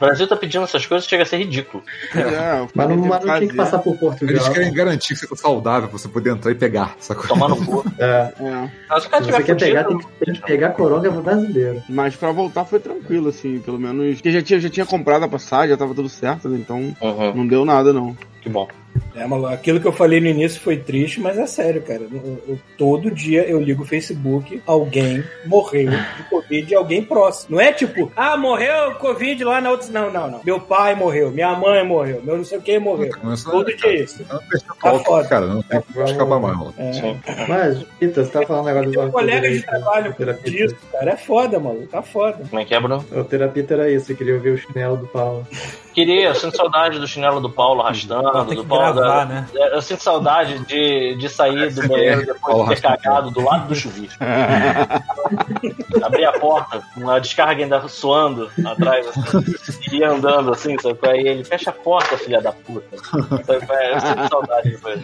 [0.00, 1.84] O Brasil tá pedindo essas coisas, chega a ser ridículo.
[2.14, 4.52] É, Mas não, mas não tinha que passar por Eles Portugal.
[4.52, 7.26] querem garantir que você tá saudável pra você poder entrar e pegar, sacou?
[7.28, 7.84] Tomar no cu.
[7.98, 8.70] É, É.
[8.88, 11.10] Mas se o cara se tiver você quer pegar, tem que, tem que pegar coronga
[11.10, 11.82] brasileiro.
[11.88, 14.14] Mas pra voltar foi tranquilo, assim, pelo menos.
[14.16, 16.58] Porque já tinha, já tinha comprado a passagem, já tava tudo certo, né?
[16.58, 18.16] Então Uhum, não deu nada, não.
[18.40, 18.66] que bom.
[19.14, 22.00] É, maluco, aquilo que eu falei no início foi triste, mas é sério, cara.
[22.10, 27.56] Eu- eu- todo dia eu ligo o Facebook, alguém morreu de Covid e alguém próximo.
[27.56, 29.88] Não é tipo, ah, morreu Covid lá na outra.
[29.90, 30.40] Não, não, não.
[30.44, 33.10] Meu pai morreu, minha mãe morreu, meu não sei o que morreu.
[33.44, 34.24] Todo dia é isso.
[34.28, 35.28] Não deixa Tá foda.
[35.28, 36.56] cara, não tem como escapar mais.
[36.58, 36.74] mano.
[36.78, 36.92] É.
[36.92, 37.20] Sim.
[37.48, 41.10] Mas, Vitor, você tá falando um negócio Tem do colega de trabalho disso, cara.
[41.12, 41.86] É foda, maluco.
[41.88, 42.38] Tá foda.
[42.48, 43.04] Como é que é, Bruno?
[43.12, 45.46] O terapia era isso, eu queria ouvir o chinelo do Paulo.
[45.94, 48.94] Queria, eu sinto saudade do chinelo do Paulo arrastando, do Paulo.
[48.94, 49.46] gravar, da- né?
[49.72, 53.68] Eu sinto saudade de, de sair do banheiro depois Paulo de ter cagado do lado
[53.68, 54.22] do chuvisco.
[56.02, 59.44] Abrir a porta, com a descarga ainda suando atrás, assim,
[59.92, 60.98] e andando assim, sabe?
[61.08, 62.96] Aí ele fecha a porta, filha da puta.
[62.96, 63.66] Sabe?
[63.92, 65.00] Eu sinto saudade depois.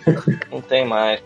[0.51, 1.21] Não tem mais.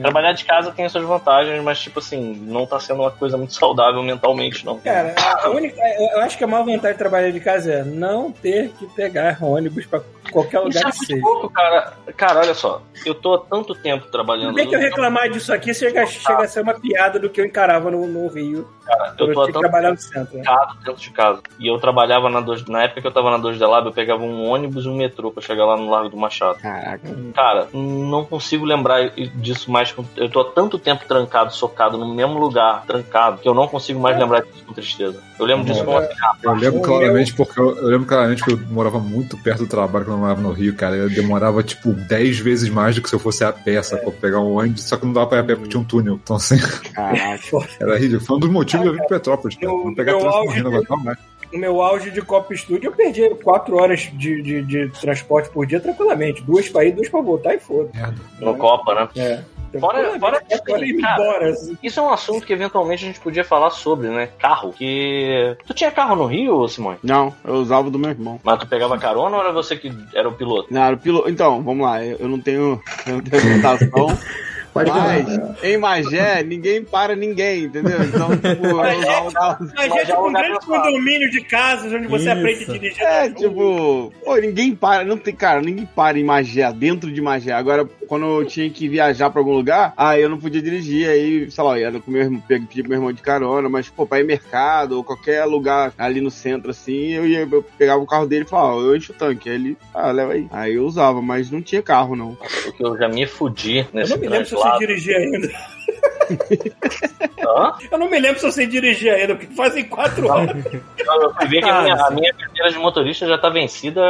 [0.00, 3.36] Trabalhar de casa tem as suas vantagens, mas, tipo assim, não tá sendo uma coisa
[3.36, 4.78] muito saudável mentalmente, não.
[4.80, 5.80] Cara, a única,
[6.14, 9.42] eu acho que a maior vantagem de trabalhar de casa é não ter que pegar
[9.42, 11.20] ônibus pra qualquer Isso lugar é que muito seja.
[11.20, 11.92] pouco, cara.
[12.16, 12.82] Cara, olha só.
[13.04, 14.54] Eu tô há tanto tempo trabalhando.
[14.54, 17.44] Bem que eu reclamar disso aqui chega, chega a ser uma piada do que eu
[17.44, 18.68] encarava no, no Rio.
[18.84, 20.36] Cara, eu tô há tanto trabalhar no centro.
[20.36, 20.42] né?
[20.44, 21.40] trancado dentro de casa.
[21.58, 23.92] E eu trabalhava na 2 na época que eu tava na 2 de Lab, eu
[23.92, 26.58] pegava um ônibus e um metrô pra chegar lá no Largo do Machado.
[26.58, 27.08] Caraca.
[27.34, 29.94] Cara, não consigo lembrar disso mais.
[30.16, 33.98] Eu tô há tanto tempo trancado, socado no mesmo lugar, trancado, que eu não consigo
[33.98, 35.22] mais lembrar disso com tristeza.
[35.38, 38.52] Eu lembro disso com assim, ah, Eu lembro claramente porque eu, eu lembro claramente que
[38.52, 40.96] eu morava muito perto do trabalho quando eu morava no Rio, cara.
[40.96, 44.12] Eu demorava tipo 10 vezes mais do que se eu fosse a pé, sacou?
[44.12, 46.18] Pegar um ônibus, só que não dava pra ir a pé porque tinha um túnel.
[46.22, 46.56] Então assim,
[46.92, 47.40] Caraca.
[47.80, 48.20] era ridículo.
[48.26, 49.72] Foi um dos motivos de eu vir pra Petrópolis, cara.
[49.72, 51.18] Não pegar trânsito correndo de- agora, não mais.
[51.52, 55.64] No meu auge de Copa Studio, eu perdi quatro horas de, de, de transporte por
[55.64, 56.42] dia tranquilamente.
[56.42, 57.90] Duas pra ir, duas pra voltar e foda.
[58.40, 59.08] No Copa, né?
[59.14, 59.40] É.
[59.80, 61.50] Fora- fora que, e cara, embora.
[61.50, 61.76] assim.
[61.82, 64.28] Isso é um assunto que eventualmente a gente podia falar sobre, né?
[64.38, 64.72] Carro.
[64.72, 65.56] Que.
[65.66, 66.98] Tu tinha carro no Rio, Simone?
[67.02, 68.40] Não, eu usava o do meu irmão.
[68.42, 70.72] Mas tu pegava carona ou era você que era o piloto?
[70.72, 71.28] Não, era o piloto.
[71.28, 72.04] Então, vamos lá.
[72.04, 72.80] Eu, não tenho.
[73.06, 73.44] Eu não tenho.
[74.74, 75.24] Pode mas
[75.62, 77.96] em Magé, ninguém para ninguém, entendeu?
[78.02, 79.56] Então, tipo, eu usava o carro.
[79.60, 82.32] Mas Mas é tipo um grande condomínio de casas onde você Isso.
[82.32, 83.02] aprende a dirigir.
[83.04, 87.52] É, tipo, pô, ninguém para, não tem, cara, ninguém para em Magé, dentro de Magé.
[87.52, 91.50] Agora, quando eu tinha que viajar pra algum lugar, aí eu não podia dirigir, aí,
[91.50, 93.88] sei lá, eu ia com meu irmão, pe- pedir pro meu irmão de carona, mas,
[93.88, 98.02] pô, pra ir mercado ou qualquer lugar ali no centro, assim, eu ia, eu pegava
[98.02, 99.48] o carro dele e falava, ó, eu encho o tanque.
[99.48, 100.46] Aí ele, ah, leva aí.
[100.50, 102.36] Aí eu usava, mas não tinha carro, não.
[102.64, 104.78] Porque eu já me fudi Eu nesse não me lembro se eu translado.
[104.86, 105.48] dirigir ainda.
[107.90, 110.56] Eu não me lembro se eu sei dirigir ainda, porque fazem quatro horas.
[110.98, 114.00] Eu fui ver que a minha, a minha carteira de motorista já tá vencida,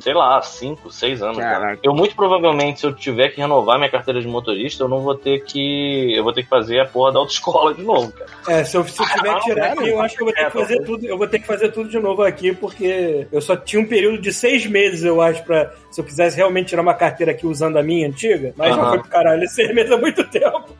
[0.00, 1.38] sei lá, há 5, 6 anos.
[1.82, 5.14] Eu muito provavelmente, se eu tiver que renovar minha carteira de motorista, eu não vou
[5.14, 6.14] ter que.
[6.14, 8.30] Eu vou ter que fazer a porra da autoescola de novo, cara.
[8.48, 10.44] É, se eu, se eu tiver que tirar aqui, eu acho que eu vou ter
[10.44, 11.06] que fazer tudo.
[11.06, 14.18] Eu vou ter que fazer tudo de novo aqui, porque eu só tinha um período
[14.18, 15.72] de seis meses, eu acho, pra.
[15.90, 18.90] Se eu quisesse realmente tirar uma carteira aqui usando a minha antiga, mas já Aham.
[18.90, 20.70] foi pro caralho, seis meses é muito tempo.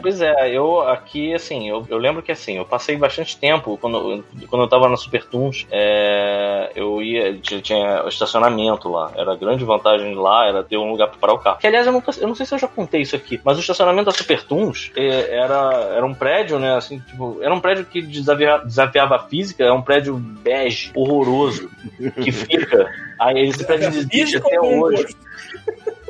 [0.00, 4.24] Pois é, eu aqui, assim, eu, eu lembro que assim, eu passei bastante tempo quando,
[4.48, 9.12] quando eu tava na Super Toons, é, eu ia, tinha, tinha estacionamento lá.
[9.14, 11.58] Era a grande vantagem de lá, era ter um lugar pra parar o carro.
[11.58, 13.60] Que aliás, eu, nunca, eu não sei se eu já contei isso aqui, mas o
[13.60, 16.74] estacionamento da Super Toons é, era, era um prédio, né?
[16.74, 21.70] Assim, tipo, era um prédio que desavia, desafiava a física, é um prédio bege, horroroso,
[22.22, 22.88] que fica.
[23.18, 25.16] Aí esse prédio existe até hoje.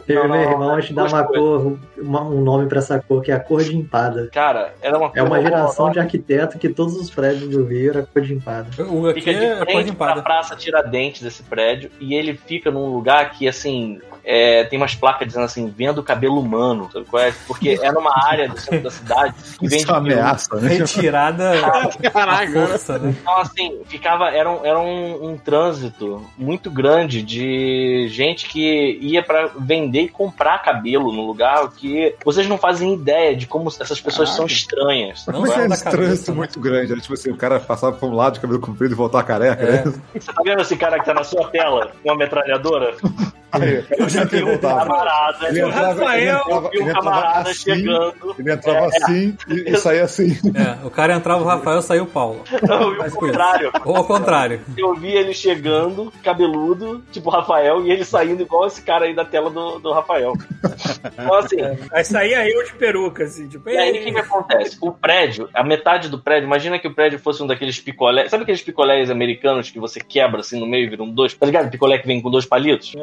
[0.09, 2.99] Eu e meu não, irmão, a gente dá uma cor, uma- um nome pra essa
[2.99, 4.29] cor, que é a cor de empada.
[4.33, 5.93] Cara, era uma É uma geração horrorosa.
[5.93, 8.67] de arquiteto que todos os prédios do Rio era cor de empada.
[8.91, 10.23] O aqui Fica de é cor de frente pra empada.
[10.23, 14.01] Praça Tiradentes desse prédio e ele fica num lugar que, assim,
[14.33, 17.35] é, tem umas placas dizendo assim, vendo cabelo humano, sabe qual é?
[17.49, 20.69] Porque é numa área do centro da cidade que vende Isso é ameaça, né?
[20.69, 23.17] Retirada à Caraca, força, né?
[23.21, 29.21] Então, assim, ficava, era um, era um, um trânsito muito grande de gente que ia
[29.21, 34.01] pra vender e comprar cabelo no lugar que vocês não fazem ideia de como essas
[34.01, 35.27] pessoas são estranhas.
[35.27, 36.37] Não Mas só é da esse trânsito cabeça, né?
[36.37, 36.93] muito grande.
[36.93, 39.61] Era tipo assim, o cara passava por um lado de cabelo comprido e voltar careca.
[39.61, 39.85] É.
[39.85, 39.95] né?
[40.15, 42.95] Você tá vendo esse cara que tá na sua tela com uma metralhadora?
[43.53, 44.81] Aí, Eu já um voltava.
[44.81, 48.37] camarada, Ele eu entrava, ele Rafael, um ele entrava camarada assim, chegando.
[48.39, 50.39] ele entrava assim e, e saía assim.
[50.55, 52.45] É, o cara entrava o Rafael, saiu o Paulo.
[52.67, 53.73] Não, Mas o contrário.
[53.85, 54.61] Ou ao contrário.
[54.77, 59.25] Eu vi ele chegando, cabeludo, tipo Rafael, e ele saindo igual esse cara aí da
[59.25, 60.33] tela do, do Rafael.
[61.13, 61.57] Então, assim,
[61.93, 64.77] Aí saía eu de peruca, assim, tipo, e aí o que, que acontece?
[64.81, 68.31] O prédio, a metade do prédio, imagina que o prédio fosse um daqueles picolés.
[68.31, 71.35] Sabe aqueles picolés americanos que você quebra assim no meio e viram dois?
[71.35, 71.71] Tá ligado?
[71.71, 72.95] Picolé que vem com dois palitos?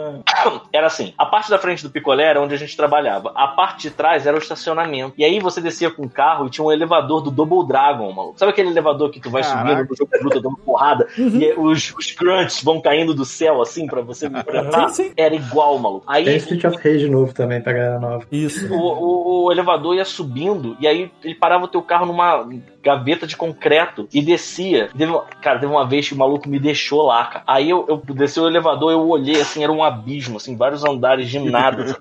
[0.72, 3.84] era assim: a parte da frente do picolé era onde a gente trabalhava, a parte
[3.84, 5.14] de trás era o estacionamento.
[5.18, 8.38] E aí você descia com o carro e tinha um elevador do Double Dragon, maluco.
[8.40, 9.60] Sabe aquele elevador que tu vai Caraca.
[9.70, 13.26] subindo no jogo de luta, dando porrada, e aí os, os crunches vão caindo do
[13.26, 14.90] céu assim pra você enfrentar?
[14.90, 15.14] Sim, sim.
[15.16, 16.06] Era igual, maluco.
[16.08, 18.26] Aí Tem Street of Rage novo também pra galera nova.
[18.32, 18.72] Isso.
[18.74, 22.48] o, o- o elevador ia subindo e aí ele parava o teu carro numa
[22.88, 24.90] gaveta de concreto e descia.
[24.98, 27.44] Teve uma- cara, teve uma vez que o maluco me deixou lá, cara.
[27.46, 31.30] Aí eu, eu desci o elevador, eu olhei assim, era um abismo, assim, vários andares
[31.30, 31.94] de nada.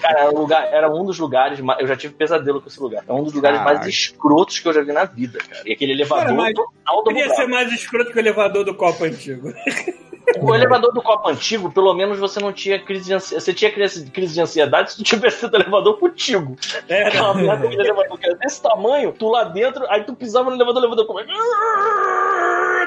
[0.00, 3.04] cara, era um, lugar, era um dos lugares, eu já tive pesadelo com esse lugar.
[3.06, 3.88] É um dos lugares mais Caraca.
[3.90, 5.62] escrotos que eu já vi na vida, cara.
[5.66, 8.74] E aquele elevador Cara, mas total do Podia ser mais escroto que o elevador do
[8.74, 9.52] copo antigo.
[10.38, 13.44] O elevador do copo antigo, pelo menos você não tinha crise de ansiedade.
[13.44, 16.56] Você tinha crise de ansiedade se tu tivesse sido elevador contigo.
[16.88, 20.50] É, Aquela merda de elevador que era desse tamanho, tu lá dentro, aí tu pisava
[20.50, 21.06] no elevador, o elevador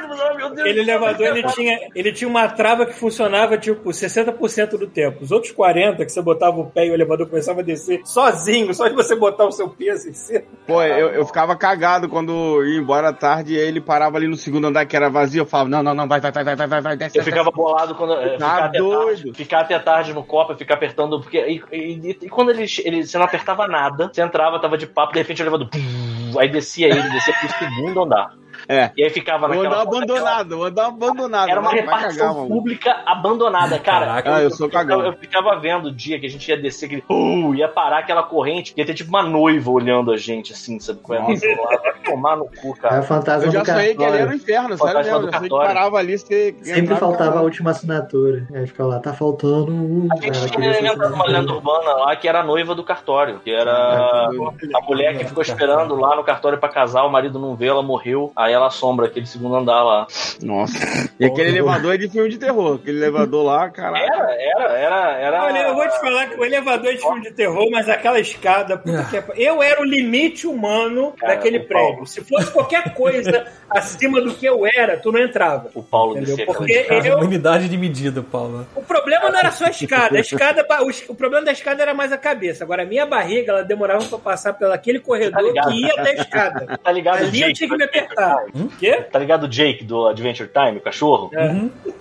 [0.08, 0.34] começa.
[0.34, 4.88] Meu Deus, Aquele elevador ele tinha, ele tinha uma trava que funcionava tipo 60% do
[4.88, 5.24] tempo.
[5.24, 8.74] Os outros 40% que você botava o pé e o elevador começava a descer sozinho,
[8.74, 10.43] só de você botar o seu peso em cima.
[10.68, 14.36] Pô, eu, eu ficava cagado quando ia embora à tarde e ele parava ali no
[14.36, 15.41] segundo andar que era vazio.
[15.41, 17.18] Eu falava, não, não, não, vai, vai, vai, vai, vai, vai, desce.
[17.18, 18.14] Eu ficava bolado quando.
[18.14, 19.06] é, Tá ficar, até doido.
[19.06, 21.20] tarde, ficar até tarde no copo, ficar apertando.
[21.22, 23.06] Porque, e, e- e quando ele, ele.
[23.06, 25.70] Você não apertava nada, você entrava, tava de papo, de repente o elevador.
[26.39, 28.34] Aí descia ele, descia pro segundo andar.
[28.68, 28.91] É.
[28.95, 29.68] E aí ficava naquela.
[29.68, 31.49] andar abandonado, o andar abandonado.
[31.49, 32.47] Era uma repartição cagar, mano.
[32.47, 34.05] pública abandonada, cara.
[34.05, 34.36] Caraca.
[34.36, 35.05] Ah, eu sou ficava- cagão.
[35.05, 38.24] Eu ficava vendo o dia que a gente ia descer, aquele, uh, ia parar aquela
[38.24, 40.99] corrente, ia ter tipo uma noiva olhando a gente, assim, sabe?
[41.09, 41.20] é?
[41.20, 41.45] Nossa.
[41.47, 43.01] Vai tomar no cu, É o cara.
[43.03, 45.28] fantasma Eu já sonhei que ele era o inferno, sério Fantasma mesmo.
[45.28, 45.68] Eu que cartório.
[45.68, 48.47] parava ali, você Sempre faltava a última assinatura.
[48.53, 50.07] Aí ficava lá, tá faltando um.
[50.11, 53.51] A gente Ela tinha uma lenda urbana lá que era a noiva do cartório, que
[53.51, 57.72] era a mulher que ficou esperando lá no cartório pra casar, o marido não veio,
[57.72, 60.08] ela morreu, aí ela assombra aquele segundo andar lá.
[60.41, 60.78] Nossa.
[61.20, 62.76] E aquele elevador é de filme de terror.
[62.76, 64.04] Aquele elevador lá, caralho.
[64.04, 65.43] Era, era, era, era.
[65.45, 68.20] Olha, eu vou te falar que o elevador é de filme de terror, mas aquela
[68.20, 69.24] escada, é...
[69.36, 71.88] eu era o limite humano Cara, daquele o Paulo.
[71.88, 72.06] prédio.
[72.06, 75.70] Se fosse qualquer coisa acima do que eu era, tu não entrava.
[75.74, 76.38] O Paulo Entendeu?
[76.38, 78.68] descia Porque Cara, eu, unidade de medida, Paulo.
[78.76, 80.18] O problema não era só a escada.
[80.18, 82.64] A escada o, o problema da escada era mais a cabeça.
[82.64, 86.12] Agora, a minha barriga, ela demorava pra passar pelo aquele corredor Tá que ia até
[86.12, 86.80] a escada.
[86.84, 88.43] Tá ligado Ali eu tinha que me apertar.
[88.54, 89.02] O quê?
[89.12, 91.30] Tá ligado o Jake do Adventure Time, o cachorro?
[91.34, 91.54] É.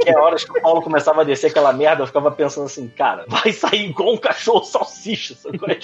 [0.03, 2.89] Que é horas que o Paulo começava a descer aquela merda, eu ficava pensando assim,
[2.89, 5.59] cara, vai sair igual um cachorro salsicha, sabe?
[5.59, 5.79] qual é?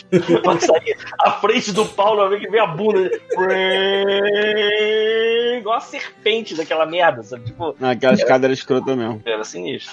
[0.44, 3.10] Vai sair à frente do Paulo, vai ver que vem a bunda
[5.58, 7.44] igual a serpente daquela merda, sabe?
[7.44, 9.20] Tipo, Não, aquela escada era escrota mesmo.
[9.24, 9.92] era sinistro.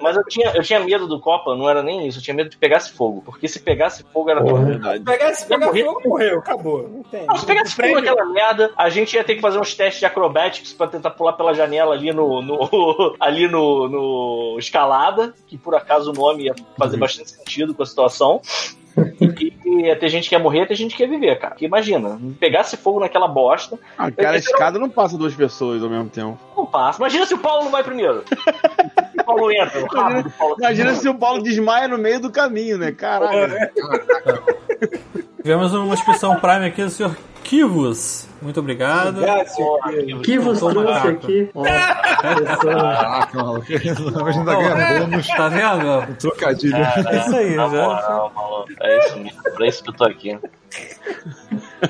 [0.00, 2.50] Mas eu tinha, eu tinha medo do Copa, não era nem isso, eu tinha medo
[2.50, 3.22] de pegasse fogo.
[3.24, 4.64] Porque se pegasse fogo era Porra.
[4.64, 4.92] terrível.
[4.92, 5.84] Se pegar, se pegar morri.
[5.84, 6.38] fogo, morreu.
[6.38, 6.88] Acabou.
[6.88, 7.26] Não tem.
[7.26, 10.06] Não, se pegasse fogo naquela merda, a gente ia ter que fazer uns testes de
[10.06, 15.74] acrobatics pra tentar pular pela janela ali no, no- ali no, no escalada, que por
[15.74, 18.40] acaso o nome ia fazer bastante sentido com a situação.
[19.18, 19.54] E
[19.86, 21.52] ia ter gente que ia morrer, ia ter gente que ia viver, cara.
[21.54, 25.88] Porque imagina, pegasse fogo naquela bosta, Aquela Esse era escada não passa duas pessoas ao
[25.88, 26.38] mesmo tempo.
[26.54, 26.98] não passa.
[26.98, 28.22] Imagina se o Paulo não vai primeiro.
[29.18, 30.56] o Paulo entra, do Paulo.
[30.58, 32.92] Imagina se o Paulo desmaia no meio do caminho, né?
[32.92, 33.54] Caralho.
[35.42, 38.28] Tivemos uma inscrição Prime aqui do senhor Kivos.
[38.40, 39.20] Muito obrigado.
[39.20, 40.20] Graças, Porra, filho.
[40.20, 41.50] Que vos Toma, trouxe aqui?
[41.54, 43.66] Ó, Caraca, maluco.
[43.72, 45.26] Hoje ainda ganha bônus.
[45.28, 46.16] Tá vendo?
[46.16, 46.76] Trocadilho.
[46.76, 47.68] É isso aí, já.
[47.68, 48.72] moral, maluco.
[48.80, 49.40] É isso mesmo.
[49.60, 50.38] É isso que eu tô aqui.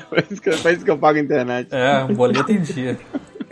[0.09, 1.69] Foi isso que, foi isso que eu pago a internet.
[1.71, 2.99] É, um boleto em dia.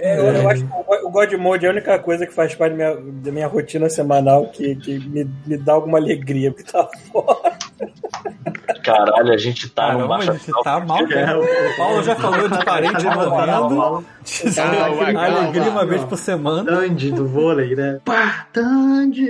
[0.02, 2.56] É, eu, eu acho que o o God Mode é a única coisa que faz
[2.56, 6.72] parte da minha, da minha rotina semanal que, que me, me dá alguma alegria, porque
[6.72, 7.52] tá foda.
[8.84, 11.00] Caralho, a gente tá no a gente tá mal.
[11.04, 11.36] É, né?
[11.36, 14.06] O Paulo já falou de parente morrendo.
[15.20, 16.64] Alegria uma vez por semana.
[16.64, 18.00] Tandy do vôlei, né?
[18.06, 19.30] Pá, Tandy!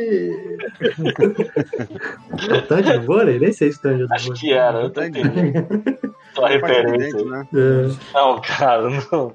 [2.49, 3.39] É Tandy do vôlei?
[3.39, 4.39] Nem sei se Tandy é do Acho vôlei.
[4.41, 5.83] que era, eu tô entendendo.
[6.33, 7.25] Tua referência.
[7.25, 7.47] né?
[7.53, 8.13] É.
[8.13, 9.33] Não, cara, não.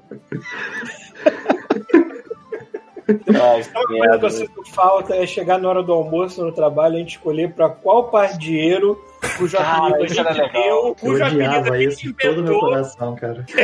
[3.07, 5.15] Ai, que Uma coisa que eu sinto falta?
[5.15, 9.01] É chegar na hora do almoço no trabalho a gente escolher pra qual pardieiro
[9.37, 10.49] cujo Cara, apelido a gente legal.
[10.51, 13.45] deu, Eu cujo apelido odiava a isso gente de todo o meu coração, cara.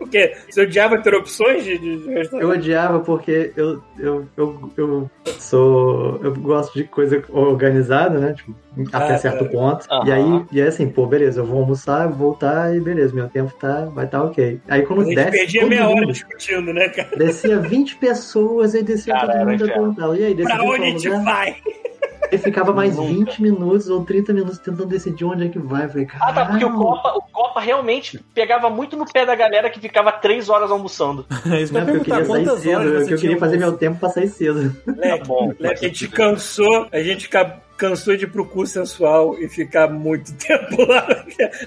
[0.00, 0.36] O quê?
[0.48, 6.20] Você odiava ter opções de, de Eu odiava porque eu, eu, eu, eu sou.
[6.22, 8.32] Eu gosto de coisa organizada, né?
[8.32, 8.54] Tipo,
[8.92, 9.50] até Ah, certo tá.
[9.50, 9.84] ponto.
[9.90, 10.06] Aham.
[10.06, 13.52] E aí, e é assim, pô, beleza, eu vou almoçar, voltar e beleza, meu tempo
[13.58, 14.60] tá, vai estar tá ok.
[14.68, 15.30] Aí quando A gente desce.
[15.32, 17.08] perdia todo meia hora mundo, discutindo, né, cara?
[17.16, 20.86] Descia 20 pessoas, aí descia Cara, todo mundo perguntava, E aí, Pra decidiu onde a
[20.86, 21.24] gente lugar?
[21.24, 21.56] vai?
[22.30, 23.30] Ele ficava mais Nunca.
[23.32, 25.84] 20 minutos ou 30 minutos tentando decidir onde é que vai.
[25.84, 26.72] Eu falei, Ah, tá, porque o.
[26.74, 31.26] Copa, o Copa realmente pegava muito no pé da galera que ficava três horas almoçando.
[31.50, 33.98] É isso que eu Não, eu queria sair cedo, eu, eu queria fazer meu tempo
[34.00, 34.74] pra sair cedo.
[34.86, 38.72] Leque, Tá bom, Leque, a gente cansou, a gente ca- cansou de ir pro curso
[38.74, 41.06] sensual e ficar muito tempo lá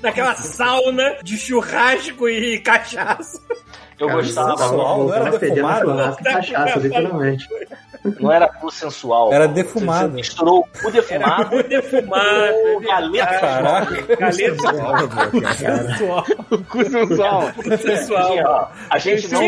[0.01, 3.39] naquela sauna de churrasco e cachaça.
[3.99, 4.57] Eu Cara, gostava.
[4.57, 6.15] sensual, não era defumado?
[6.19, 7.47] e cachaça, literalmente.
[8.21, 9.33] Não era cu sensual.
[9.33, 10.07] Era defumado.
[10.11, 12.53] Você misturou o cu defumado Era defumado.
[12.75, 13.39] com galeta.
[13.39, 14.15] Caraca.
[14.15, 14.31] Galeta
[15.59, 16.23] Sensual.
[16.69, 17.43] Cu sensual.
[17.77, 18.31] sensual.
[18.31, 19.41] Tinha, ó, A gente não.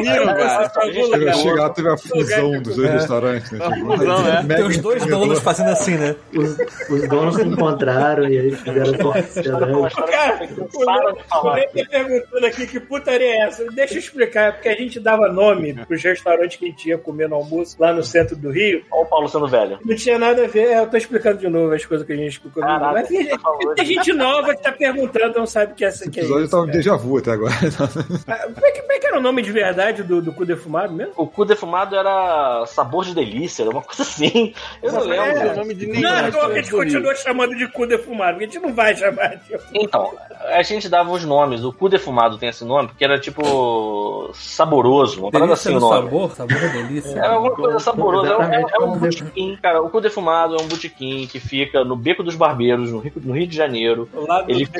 [1.56, 2.93] Lá, teve a fusão dos dois É.
[2.93, 3.60] restaurantes, né?
[3.80, 4.43] Fusão, é.
[4.56, 6.14] Tem os dois donos fazendo assim, né?
[6.36, 6.58] Os,
[6.89, 8.97] os donos se encontraram e aí fizeram
[10.06, 10.47] Cara,
[11.43, 11.49] o.
[11.54, 13.64] Leque tá perguntando aqui que putaria é essa.
[13.72, 16.98] Deixa eu explicar, é porque a gente dava nome pros restaurantes que a gente ia
[16.98, 18.84] comer no almoço lá no centro do Rio.
[18.92, 19.80] Olha o Paulo sendo velho.
[19.84, 22.16] Não tinha nada a ver, é, eu tô explicando de novo as coisas que a
[22.16, 22.62] gente explicou.
[22.62, 23.28] Caraca, Mas tem,
[23.76, 26.24] tem gente nova que tá perguntando, não sabe o que é essa O que é
[26.24, 26.78] episódio tava um cara.
[26.78, 27.54] déjà vu até agora.
[28.28, 30.46] Ah, Como é, que, como é que era o nome de verdade do, do cu
[30.46, 31.14] defumado mesmo?
[31.16, 34.54] O cu defumado era sabor de delícia, era uma coisa assim.
[34.82, 35.52] Eu não é, lembro.
[35.52, 36.02] o nome de ninguém.
[36.02, 38.96] Não, é que a gente continua chamando de cu defumado, porque a gente não vai
[38.96, 39.58] chamar de.
[39.74, 40.14] Então,
[40.48, 41.64] a gente dava os nomes.
[41.64, 45.80] O cu defumado tem esse nome porque era tipo saboroso, uma parada assim o no
[45.80, 46.04] nome.
[46.04, 47.20] sabor, sabor é delícia.
[47.20, 48.34] É alguma coisa saborosa.
[48.34, 49.82] É um, é, é um botequim, cara.
[49.82, 53.34] O cu defumado é um botequim que fica no Beco dos Barbeiros, no Rio, no
[53.34, 54.10] Rio de Janeiro.
[54.14, 54.80] Lá do Ele fica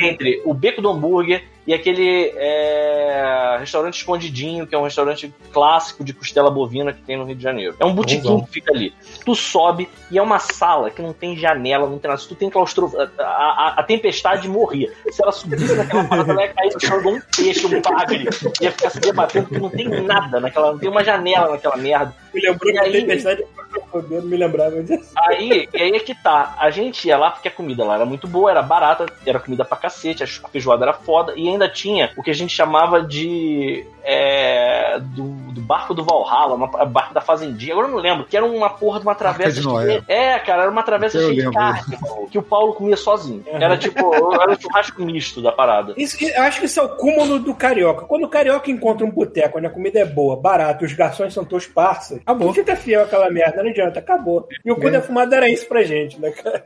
[0.00, 6.02] entre o Beco do Hambúrguer e aquele é, restaurante escondidinho, que é um restaurante clássico
[6.02, 7.76] de costela bovina que tem no Rio de Janeiro.
[7.78, 8.94] É um botequim que fica ali.
[9.22, 12.20] Tu sobe e é uma sala que não tem janela, não tem nada.
[12.20, 14.90] Se tu tem claustrofobia, a, a, a tempestade morria.
[15.10, 18.28] Se ela subisse naquela parada, ela ia cair no chão igual um peixe, um bagre.
[18.60, 22.14] Ia ficar se debatendo porque não tem nada naquela, não tem uma janela naquela merda.
[22.34, 23.44] Me lembrou E que a aí- tempestade
[24.10, 25.10] eu me lembrava disso.
[25.16, 26.54] Aí, e aí é que tá.
[26.58, 29.64] A gente ia lá porque a comida lá era muito boa, era barata, era comida
[29.64, 33.84] pra cacete, a feijoada era foda, e ainda tinha o que a gente chamava de.
[34.02, 35.22] é, do,
[35.52, 38.70] do barco do Valhalla, uma, barco da fazendinha, agora eu não lembro, que era uma
[38.70, 39.68] porra de uma travessa de
[40.08, 41.98] É, cara, era uma travessa cheia de carne,
[42.30, 43.44] que o Paulo comia sozinho.
[43.46, 45.94] Era tipo, era um churrasco misto da parada.
[45.96, 48.04] Isso, eu acho que isso é o cúmulo do carioca.
[48.06, 51.44] Quando o carioca encontra um boteco onde a comida é boa, barata, os garçons são
[51.44, 52.52] todos parças, Acabou.
[52.52, 54.46] fica fiel àquela merda, não adianta, acabou.
[54.64, 56.62] E o cu defumado era isso pra gente, né, cara?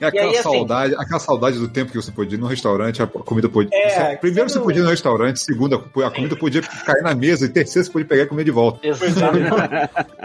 [0.00, 3.02] É aquela aí, assim- saudade, aquela saudade do tempo que você podia ir no restaurante,
[3.02, 3.70] a comida podia.
[3.76, 7.02] É, você- primeiro você você não- podia ir no restaurante, segundo, a comida podia cair
[7.02, 8.86] na mesa, e terceiro você podia pegar e comer de volta.
[8.86, 9.50] Exatamente.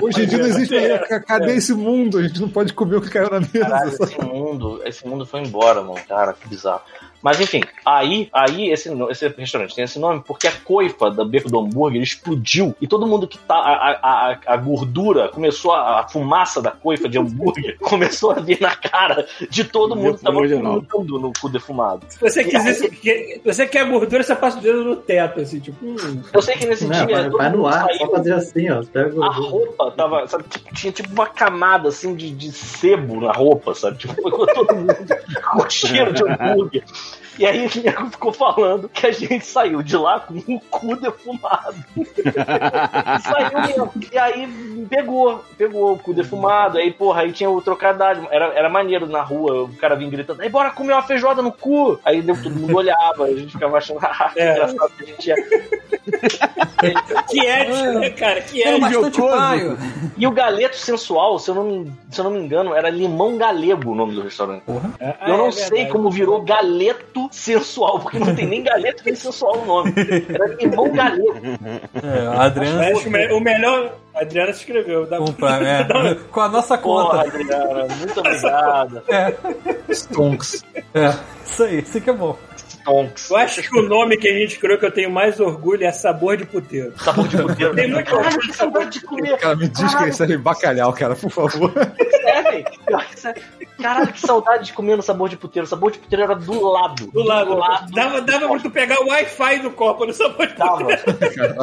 [0.02, 0.76] Hoje em dia não existe.
[0.76, 1.20] É.
[1.20, 2.18] Cadê esse mundo?
[2.18, 4.04] A gente não pode comer o que caiu na Caralho, mesa.
[4.04, 6.00] esse mundo, esse mundo foi embora, mano.
[6.08, 6.82] Cara, que bizarro.
[7.22, 11.50] Mas enfim, aí, aí esse, esse restaurante tem esse nome porque a coifa da beco
[11.50, 13.56] do hambúrguer explodiu e todo mundo que tá.
[13.56, 18.36] A, a, a, a gordura começou a, a fumaça da coifa de hambúrguer começou a
[18.36, 22.06] vir na cara de todo mundo que tava fumando no cu defumado.
[22.10, 25.60] Se você quiser, se que- você quer gordura, você passa o dedo no teto, assim,
[25.60, 27.16] tipo, hum, Eu sei que nesse Não, dia.
[27.16, 28.84] vai, todo vai no ar, saiu, só fazer assim, ó.
[28.84, 33.32] Pega A roupa tava, sabe, tipo, tinha tipo uma camada assim de, de sebo na
[33.32, 33.98] roupa, sabe?
[33.98, 34.96] Tipo, todo mundo
[35.52, 36.84] com cheiro de hambúrguer.
[37.40, 40.94] E aí o nego ficou falando que a gente saiu de lá com o cu
[40.98, 41.78] defumado.
[43.24, 43.94] saiu mesmo.
[44.12, 46.78] E aí pegou, pegou o cu defumado.
[46.78, 48.28] Aí, porra, aí tinha o trocadilho.
[48.30, 51.54] Era, era maneiro na rua, o cara vinha gritando, aí bora comer uma feijoada no
[51.54, 51.98] cu.
[52.04, 54.52] Aí deu, todo mundo olhava, a gente ficava achando, ah, que É.
[54.52, 55.36] engraçado que a gente ia.
[57.30, 58.42] que é, né, cara?
[58.42, 59.30] Que é jocoso.
[59.30, 59.78] paio.
[60.18, 63.38] E o galeto sensual, se eu não me, se eu não me engano, era limão
[63.38, 64.64] galego o nome do restaurante.
[65.00, 65.92] Ah, eu não é sei verdade.
[65.92, 69.94] como virou galeto sensual, porque não tem nem galeto nem sensual no nome.
[70.30, 71.40] Era limão galego.
[72.04, 75.06] É, a Adriana Mas o, me- o melhor, a Adriana escreveu.
[75.06, 75.18] Dá...
[75.18, 77.28] compra, é, com a nossa Porra, conta.
[77.28, 79.04] Adriana, muito obrigada.
[79.90, 80.64] Stonks.
[80.94, 81.14] É,
[81.46, 82.38] isso aí, isso que é bom.
[82.86, 83.30] Tonks.
[83.30, 85.92] Eu acho que o nome que a gente criou que eu tenho mais orgulho é
[85.92, 86.94] Sabor de Puteiro.
[86.98, 87.76] Sabor de puteiro.
[87.76, 89.38] Tem muito Caralho, orgulho que de sabor de comer.
[89.38, 91.74] Cara, me diz que isso é bacalhau, cara, por favor.
[92.26, 92.66] É, velho.
[93.82, 95.66] Caralho, que saudade de comer no sabor de puteiro.
[95.66, 97.08] O sabor de puteiro era do lado.
[97.12, 97.52] Do lado.
[97.52, 97.92] Do lado.
[97.92, 100.86] Dava, dava pra tu pegar o Wi-Fi do copo no Sabor de Tava.
[100.98, 101.56] Puteiro.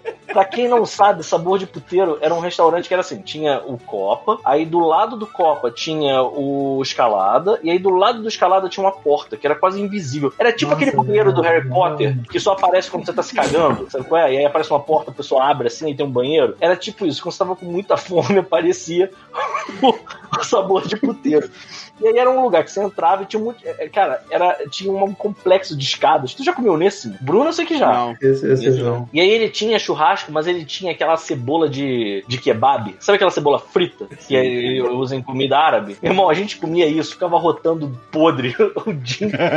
[0.32, 3.78] pra quem não sabe, Sabor de Puteiro era um restaurante que era assim: tinha o
[3.78, 8.68] Copa, aí do lado do Copa tinha o Escalada, e aí do lado do Escalada
[8.68, 10.32] tinha uma porta, que era quase invisível.
[10.38, 11.68] Era tipo Nossa, aquele banheiro do Harry.
[11.68, 14.32] Potter, que só aparece quando você tá se cagando, sabe qual é?
[14.32, 16.56] E aí aparece uma porta, a pessoa abre assim e tem um banheiro.
[16.60, 19.10] Era tipo isso, quando você tava com muita fome, aparecia
[19.82, 19.94] o,
[20.40, 21.48] com sabor de puteiro.
[22.00, 23.58] E aí era um lugar que você entrava e tinha muito.
[23.66, 26.32] é, Cara, era, tinha um complexo de escadas.
[26.32, 27.08] Tu já comeu nesse?
[27.20, 27.92] Bruno, eu sei que já.
[27.92, 28.16] Não.
[28.20, 29.06] Esse, esse não.
[29.12, 32.96] E aí ele tinha churrasco, mas ele tinha aquela cebola de, de kebab.
[33.00, 35.98] Sabe aquela cebola frita que ele usa em comida árabe?
[36.02, 39.52] Irmão, a gente comia isso, ficava rotando podre o dia inteiro.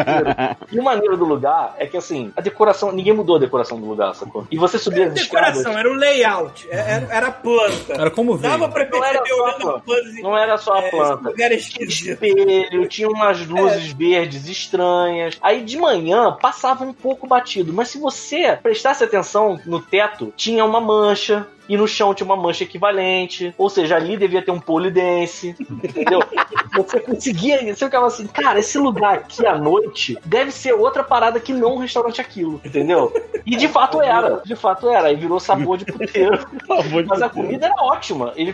[0.72, 3.88] E o maneiro do lugar é que assim, a decoração, ninguém mudou a decoração do
[3.88, 4.46] lugar, sacou?
[4.52, 5.58] E você subia as escadas.
[5.60, 7.94] Decoração, era o layout, é- era, era a planta.
[7.94, 8.52] Era como veio.
[8.52, 10.22] Dava pra Não era perceber só olhando planta.
[10.22, 11.30] Não era só a é, planta.
[11.30, 15.38] Lugar é espelho, tinha umas luzes verdes estranhas.
[15.42, 20.66] Aí de manhã passava um pouco batido, mas se você prestasse atenção no teto, tinha
[20.66, 21.48] uma mancha.
[21.68, 23.54] E no chão tinha uma mancha equivalente.
[23.58, 25.56] Ou seja, ali devia ter um polidense.
[25.60, 26.20] Entendeu?
[26.76, 27.60] Você conseguia.
[27.74, 31.76] Você ficava assim, cara, esse lugar aqui à noite deve ser outra parada que não
[31.76, 32.60] um restaurante aquilo.
[32.64, 33.14] Entendeu?
[33.46, 34.42] E de fato era.
[34.44, 35.08] De fato era.
[35.08, 36.40] Aí virou sabor de puteiro.
[37.08, 38.34] Mas a comida era ótima.
[38.36, 38.54] Ele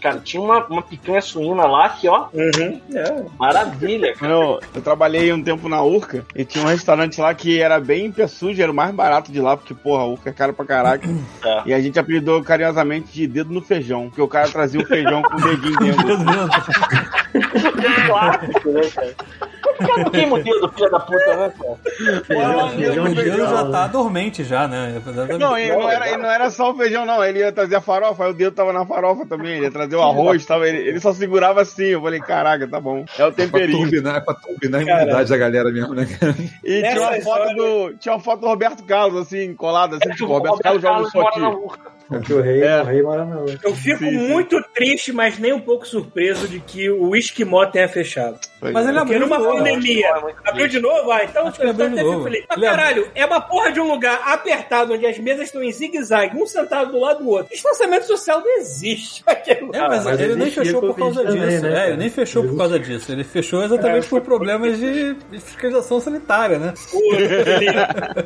[0.00, 3.24] cara, tinha uma, uma picanha suína lá que, ó, Uhum, é.
[3.38, 4.32] maravilha, cara.
[4.32, 8.06] Eu, eu trabalhei um tempo na Urca e tinha um restaurante lá que era bem
[8.06, 10.52] em pé sujo, era o mais barato de lá, porque, porra, a Urca é caro
[10.52, 11.08] pra caraca.
[11.44, 11.62] É.
[11.66, 15.22] E a gente apelidou carinhosamente de dedo no feijão, porque o cara trazia o feijão
[15.22, 16.50] com o dedinho dentro.
[18.06, 19.14] clássico, né, cara?
[19.80, 22.22] Cara, não queima o dedo, filha da puta, né, cara?
[22.24, 23.88] Feijão, feijão O de dedo já tá né?
[23.88, 25.00] dormente já, né?
[25.38, 27.24] Não, e não era, e não era só o feijão, não.
[27.24, 29.52] Ele ia trazer a farofa, aí o dedo tava na farofa também.
[29.56, 31.84] Ele ia trazer o arroz, tava, ele, ele só segurava assim.
[31.86, 33.04] Eu falei, caraca, tá bom.
[33.18, 33.78] É o É pra temperinho.
[33.78, 34.98] turbinar, é pra turbinar a Cara.
[35.02, 36.34] imunidade da galera mesmo, né, cara?
[36.62, 40.26] E tinha uma, foto do, tinha uma foto do Roberto Carlos, assim, colada, assim, tipo,
[40.26, 41.40] O Roberto Carlos na aqui.
[41.40, 41.99] Urca.
[42.10, 42.80] Porque o rei, É.
[42.82, 43.58] o rei mora na outra.
[43.62, 44.28] Eu fico Sim, sim.
[44.28, 48.38] muito triste, mas nem um pouco surpreso de que o Esquimó tenha fechado.
[48.62, 49.56] Mas ele Porque abriu de numa novo.
[49.56, 51.10] pandemia, é muito abriu de novo?
[51.10, 52.24] Ah, então Acho que abriu de até fico novo.
[52.24, 52.44] feliz.
[52.48, 56.36] Mas caralho, é uma porra de um lugar apertado onde as mesas estão em zigue-zague,
[56.36, 57.52] um sentado do lado do outro.
[57.52, 59.22] Distanciamento social não existe.
[59.26, 59.84] Aquele lugar.
[59.84, 61.62] É, mas, mas ele nem fechou por causa também, disso.
[61.62, 61.88] né, é, cara?
[61.88, 63.12] ele nem fechou por causa disso.
[63.12, 66.74] Ele fechou exatamente por problemas de de fiscalização sanitária, né?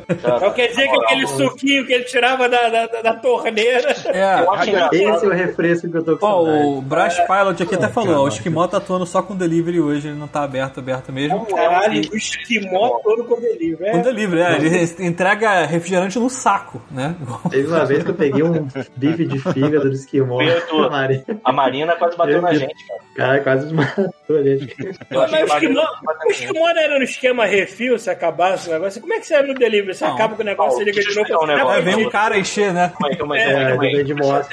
[0.09, 3.95] Então quer dizer que aquele suquinho que ele tirava da, da, da- torneira.
[4.07, 4.41] É.
[4.41, 4.93] Eu acho engraçado.
[4.95, 6.43] Esse é o refresco que eu tô com Ó,
[6.77, 8.27] o Brash Pilot aqui até falou, ó, o.
[8.27, 11.45] Esquimó tá atuando só com delivery hoje, ele não tá aberto, aberto mesmo.
[11.45, 13.91] Caralho, o Esquimó todo com delivery.
[13.91, 14.01] Com É.
[14.01, 17.15] delivery, é, ele entrega refrigerante no saco, né?
[17.49, 20.37] Teve uma vez que eu peguei um bife de fígado do esquimó.
[20.37, 20.89] Pedro.
[20.91, 21.23] Maria.
[21.43, 22.99] A Marina quase bateu na gente, cara.
[23.15, 24.75] Cara, quase matou a gente.
[25.09, 25.81] Eu Mas o a Marina Esquimó,
[26.25, 26.31] o.
[26.31, 28.99] Esquimó não era no esquema refil, se acabasse o negócio.
[29.01, 29.93] Como é que você era no delivery?
[29.95, 30.13] Você Não.
[30.15, 31.33] acaba com o negócio, Não, você liga de eu novo.
[31.33, 31.77] um você negócio.
[31.79, 32.91] É, vem de- um cara encher, né?
[32.91, 34.47] Calma aí, calma aí, É, de moto.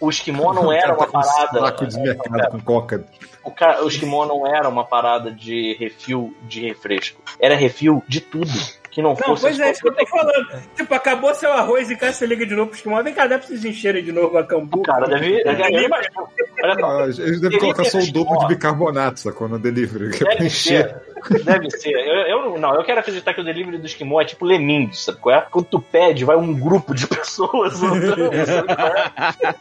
[0.00, 1.58] O esquimó não era uma parada.
[1.60, 3.04] saco de mercado com coca.
[3.42, 7.20] O, cara, o esquimó não era uma parada de refil de refresco.
[7.40, 8.50] Era refil de tudo.
[8.90, 9.42] Que não, Não, fosse.
[9.42, 10.62] pois é, isso que eu tô falando.
[10.76, 13.02] Tipo, acabou seu arroz e cá você liga de novo pro Esquimó.
[13.02, 14.82] Vem cá, dá pra vocês encherem de novo a cambu.
[14.82, 15.42] Cara, deve.
[15.42, 16.28] deve olha só,
[16.86, 19.48] Ah, Eles devem colocar só o dobro de bicarbonato, sacou?
[19.48, 20.10] No delivery.
[20.16, 20.88] Que é pra Deve encher.
[20.88, 21.13] ser.
[21.44, 21.90] Deve ser.
[21.92, 22.14] Eu,
[22.52, 25.34] eu- não, eu quero acreditar que o delivery do Esquimó é tipo Lemmings, sabe qual
[25.36, 25.40] é?
[25.50, 29.54] Quando tu pede, vai um grupo de pessoas andando, sabe qual é?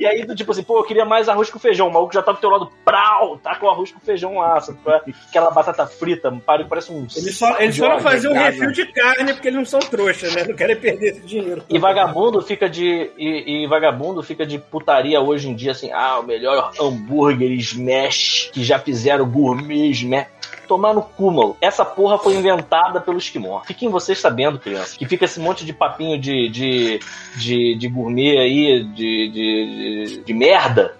[0.00, 1.88] E aí tu, tipo assim, pô, eu queria mais arroz com feijão.
[1.88, 4.78] O maluco já tá do teu lado, prau, tá com arroz com feijão lá, sabe
[4.82, 5.02] qual é?
[5.28, 7.06] Aquela batata frita, pare- parece um.
[7.16, 8.50] Eles só, eles Jorge, faziam cara.
[8.50, 10.44] refil de carne porque eles não são trouxas, né?
[10.48, 11.62] Não querem perder esse dinheiro.
[11.68, 13.10] E vagabundo fica de.
[13.16, 18.50] E, e vagabundo fica de putaria hoje em dia, assim, ah, o melhor hambúrguer smash
[18.52, 20.26] que já fizeram gourmet smash.
[20.66, 21.56] Tomar no cu, mano.
[21.60, 23.60] Essa porra foi inventada pelo Esquimó.
[23.64, 24.96] Fiquem vocês sabendo, criança.
[24.96, 27.00] Que fica esse monte de papinho de, de,
[27.36, 30.94] de, de gourmet aí, de, de, de, de merda.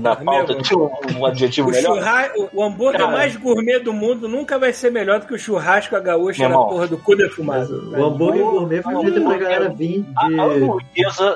[0.00, 1.96] Na pauta de um, um adjetivo O, melhor.
[1.96, 2.32] churra...
[2.52, 3.12] o hambúrguer Cara.
[3.12, 6.56] mais gourmet do mundo nunca vai ser melhor do que o churrasco a gaúcha na
[6.56, 7.92] porra do cu defumado.
[7.96, 10.80] o hambúrguer gourmet foi feito pra galera vir A de do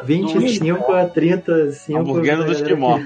[0.04, 1.98] 25 a 35.
[1.98, 3.00] Hamburguesa do Esquimó.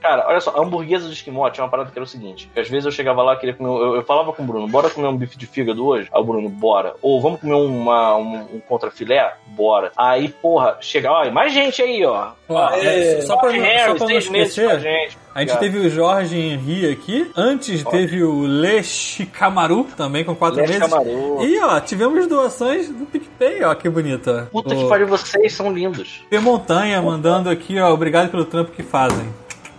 [0.00, 2.60] Cara, olha só, a hamburguesa do Esquimó tinha uma parada que era o seguinte: que
[2.60, 3.70] às vezes eu chegava lá, queria comer.
[3.70, 6.08] Eu, eu falava com o Bruno, bora comer um bife de fígado hoje?
[6.12, 6.94] Aí o Bruno, bora.
[7.00, 9.32] Ou vamos comer uma, um, um contrafilé?
[9.46, 9.92] Bora.
[9.96, 12.32] Aí, porra, chega, ó, mais gente aí, ó.
[12.48, 15.18] Ó, é, só pra, Harris, só pra não meses com a gente.
[15.34, 20.60] a gente teve o Jorge Henry aqui, antes teve o Le Chicamaru, também com quatro
[20.60, 20.78] meses.
[20.78, 21.38] Camaru.
[21.44, 24.30] E ó, tivemos doações do PicPay, ó, que bonito.
[24.30, 24.42] ó.
[24.46, 26.22] Puta O que pariu, vocês são lindos.
[26.30, 29.28] P Montanha mandando aqui, ó, obrigado pelo trampo que fazem.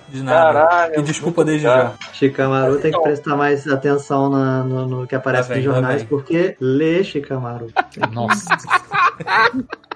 [0.10, 0.66] De nada.
[0.66, 1.94] Caralho, e desculpa desde já.
[2.12, 3.02] Chicamaru tem que Então.
[3.04, 6.08] prestar mais atenção na- no, no que aparece Lá vem, nos jornais, vem.
[6.10, 7.68] porque lê Chicamaru.
[8.12, 8.46] Nossa.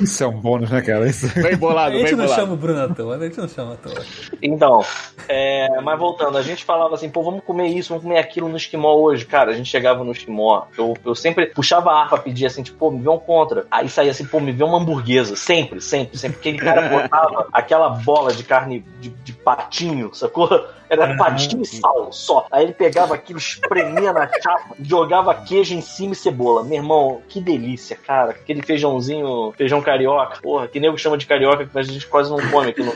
[0.00, 1.08] Isso é um bônus, né, cara?
[1.08, 1.28] Isso...
[1.40, 2.40] Bem A bolado, gente bem não bolado.
[2.40, 4.02] chama o Bruno à toa, a gente não chama à toa.
[4.40, 4.84] Então,
[5.28, 8.56] é, mas voltando, a gente falava assim, pô, vamos comer isso, vamos comer aquilo no
[8.56, 9.24] esquimó hoje.
[9.24, 12.78] Cara, a gente chegava no esquimó, eu, eu sempre puxava a arpa, pedia assim, tipo,
[12.78, 13.66] pô, me vê um contra.
[13.70, 15.36] Aí saía assim, pô, me vê uma hamburguesa.
[15.36, 16.38] Sempre, sempre, sempre.
[16.38, 20.48] Aquele cara botava aquela bola de carne de, de patinho, sacou?
[20.88, 22.46] Era patinho e sal só.
[22.50, 26.64] Aí ele pegava aquilo, espremia na chapa, jogava queijo em cima e cebola.
[26.64, 28.30] Meu irmão, que delícia, cara.
[28.30, 30.40] Aquele feijãozinho, feijão carioca.
[30.40, 32.92] Porra, que nego chama de carioca, mas a gente quase não come aqui no.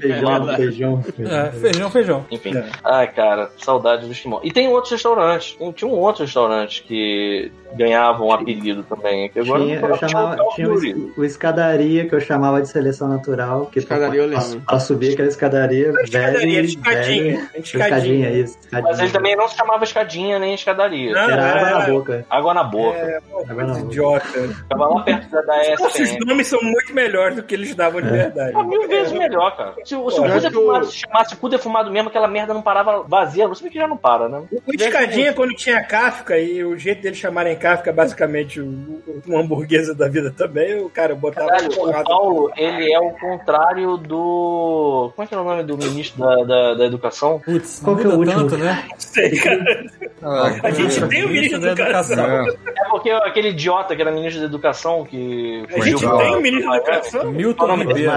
[0.00, 1.52] Feijão, feijão, É, feijão.
[1.60, 2.26] feijão, feijão.
[2.30, 2.56] Enfim.
[2.56, 2.64] É.
[2.84, 4.40] Ai, cara, saudade do esquimó.
[4.42, 5.56] E tem outros restaurantes.
[5.74, 9.28] Tinha um outro restaurante que ganhava um apelido também.
[9.30, 12.68] Que agora Tinha, eu chamava, o Call tinha o, o escadaria, que eu chamava de
[12.68, 13.66] seleção natural.
[13.66, 14.60] Que Escadaria pra, lembro.
[14.66, 17.22] pra subir aquela escadaria, Escadaria, velho, escadinha.
[17.22, 17.48] velho.
[17.54, 17.86] Escadinha.
[17.86, 18.58] Escadinha, isso.
[18.60, 18.82] Escadinha.
[18.90, 21.12] Mas ele também não se chamava escadinha nem escadaria.
[21.12, 22.26] Não, Era água na boca.
[22.30, 22.98] Água na boca.
[22.98, 23.86] É, Água na boca.
[23.86, 24.26] idiota.
[24.28, 28.00] Ficava lá perto da, da Nossa, os nomes são muito melhores do que eles davam
[28.02, 28.52] de verdade.
[28.54, 29.74] Ah, mil vezes melhor, cara.
[29.84, 32.62] Se, o- se o cu o- defumado se chamasse cu defumado mesmo, aquela merda não
[32.62, 33.46] parava vazia.
[33.48, 34.42] Não sei que já não para, né?
[34.66, 39.94] O Escadinha, quando tinha Kafka, e o jeito deles chamarem Kafka é basicamente uma hamburguesa
[39.94, 42.04] da vida também, o cara botava Caralho, o.
[42.04, 45.10] Paulo, ele é o contrário do.
[45.14, 47.40] Como é que é o nome do ministro da, da, da educação?
[47.40, 48.40] Putz, Qual não que é o último?
[48.42, 48.84] tanto, né?
[48.98, 49.84] Sei, cara.
[50.22, 52.24] Ah, A gente tem o ministro da educação.
[52.24, 55.64] É, É porque aquele idiota que era ministro da educação que.
[55.74, 57.32] A gente tem o ministro da educação.
[57.32, 58.12] Milton Qual o nome Ribeiro.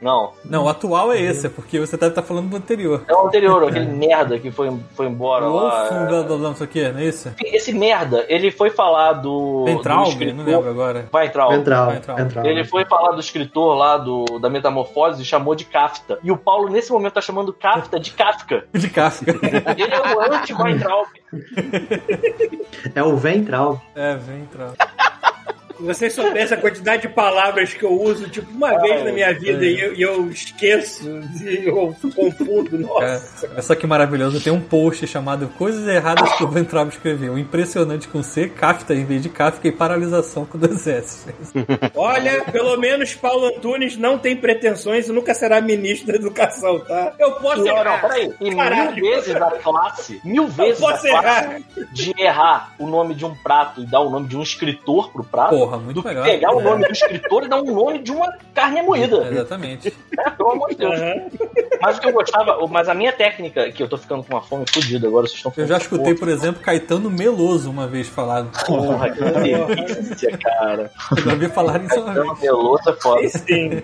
[0.00, 3.02] Não, Não, o atual é esse, é porque você deve estar falando do anterior.
[3.08, 5.70] é o anterior, aquele merda que foi, foi embora O lá.
[5.88, 7.32] Wolf, blá, blá, blá, não sei o que, não é isso?
[7.42, 9.64] Esse merda, ele foi falar do.
[9.68, 11.08] escritor- não lembro agora.
[11.10, 11.48] Vai entrar.
[11.48, 11.90] Ventral.
[11.90, 12.16] Ventral.
[12.16, 12.46] Ventral.
[12.46, 16.18] Ele foi falar do escritor lá do, da Metamorfose e chamou de Kafta.
[16.22, 18.64] E o Paulo, nesse momento, tá chamando Kafta de Kafka.
[18.74, 19.30] De Kafka.
[19.32, 21.06] Ele é o anti-Weintraub.
[22.94, 23.80] É o Ventral.
[23.94, 24.72] é, vem entrar.
[25.76, 29.32] Se vocês soubessem a quantidade de palavras que eu uso, tipo, uma vez na minha
[29.34, 31.08] vida e eu, e eu esqueço,
[31.42, 33.46] e eu confundo, nossa.
[33.46, 34.40] É, olha só que maravilhoso.
[34.40, 37.36] Tem um post chamado Coisas Erradas que o Ventrab escreveu.
[37.38, 41.26] Impressionante com C, Kafta em vez de Kafka e paralisação com dois S.
[41.94, 47.14] Olha, pelo menos Paulo Antunes não tem pretensões e nunca será ministro da educação, tá?
[47.18, 48.00] Eu posso Não, não, errar.
[48.00, 48.32] peraí.
[48.40, 48.94] E Caralho.
[48.94, 51.60] mil vezes a classe, mil Eu vezes a posso classe errar.
[51.92, 55.24] de errar o nome de um prato e dar o nome de um escritor pro
[55.24, 56.24] prato, Porra, muito do melhor.
[56.24, 56.64] pegar o É.
[56.64, 59.28] nome do escritor e dar um nome de uma carne moída.
[59.30, 59.90] Exatamente.
[60.36, 60.94] Pelo amor de Deus.
[61.80, 64.42] Mas o que eu gostava, mas a minha técnica, que eu tô ficando com uma
[64.42, 68.44] fome fodida agora, vocês estão Eu já escutei, por exemplo, Caetano Meloso uma vez falar.
[68.66, 70.90] Porra, que delícia, cara.
[71.16, 72.16] Eu já ouvi falar isso uma vez.
[72.16, 73.28] Caetano Veloso é foda.
[73.28, 73.82] Sim.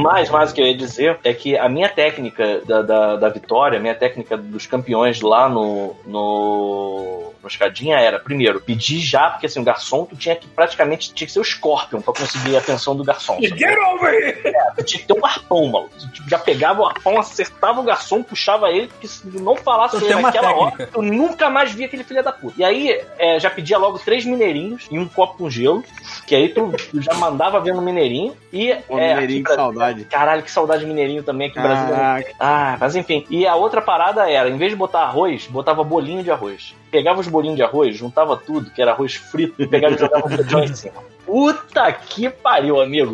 [0.00, 3.28] Mais, mais o que eu ia dizer é que a minha técnica da, da, da
[3.28, 9.30] vitória, a minha técnica dos campeões lá no, no, no Escadinha era, primeiro, pedir já,
[9.30, 12.56] porque assim, o garçom tu tinha que praticamente tinha que ser o Scorpion pra conseguir
[12.56, 13.38] a atenção do garçom.
[13.40, 14.54] Get over here!
[14.76, 15.90] Tu tinha que ter um arpão, maluco.
[15.98, 19.96] Tu tipo, já pegava o arpão, acertava o garçom, puxava ele, porque se não falasse
[19.96, 20.92] ele naquela hora, técnica.
[20.92, 22.54] tu nunca mais via aquele filho da puta.
[22.58, 25.84] E aí, é, já pedia logo três mineirinhos e um copo com gelo,
[26.26, 28.36] que aí tu, tu já mandava ver no mineirinho.
[28.52, 30.04] E, Pô, é, Mineirinho, aqui que saudade.
[30.04, 31.94] Caralho, que saudade de mineirinho também aqui no Brasil.
[31.94, 32.32] Caraca.
[32.40, 33.26] Ah, mas enfim.
[33.28, 36.74] E a outra parada era, em vez de botar arroz, botava bolinho de arroz.
[36.96, 40.30] Pegava os bolinhos de arroz, juntava tudo, que era arroz frito, e pegava e jogava
[40.30, 40.94] feijão em cima.
[41.26, 43.12] Puta que pariu, amigo.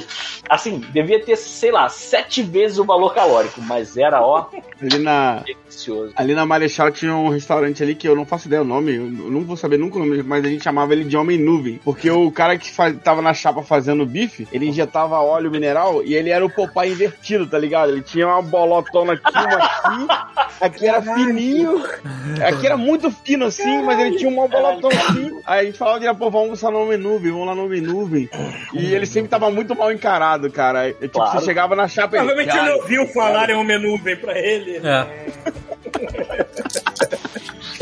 [0.49, 4.49] Assim, devia ter, sei lá, sete vezes o valor calórico, mas era, ó,
[4.81, 6.13] Ali na, delicioso.
[6.17, 9.05] ali na Marechal tinha um restaurante ali que eu não faço ideia o nome, eu
[9.05, 11.81] não vou saber nunca o nome, mas a gente chamava ele de Homem Nuvem.
[11.85, 16.15] Porque o cara que faz, tava na chapa fazendo bife, ele injetava óleo mineral e
[16.15, 17.93] ele era o Popeye invertido, tá ligado?
[17.93, 21.83] Ele tinha uma bolotona aqui, uma aqui, aqui era fininho,
[22.45, 25.41] aqui era muito fino assim, mas ele tinha uma bolotona assim.
[25.47, 27.81] Aí a gente falava direto, pô, vamos almoçar no Homem Nuvem, vamos lá no Homem
[27.81, 28.02] Nuvem.
[28.73, 30.89] E ele sempre tava muito mal encarado, cara.
[30.89, 31.39] É, tipo, Claro.
[31.39, 34.77] você chegava na chapa e Provavelmente "Cara, ele ouviu falar em uma nuvem pra ele.
[34.79, 35.07] É.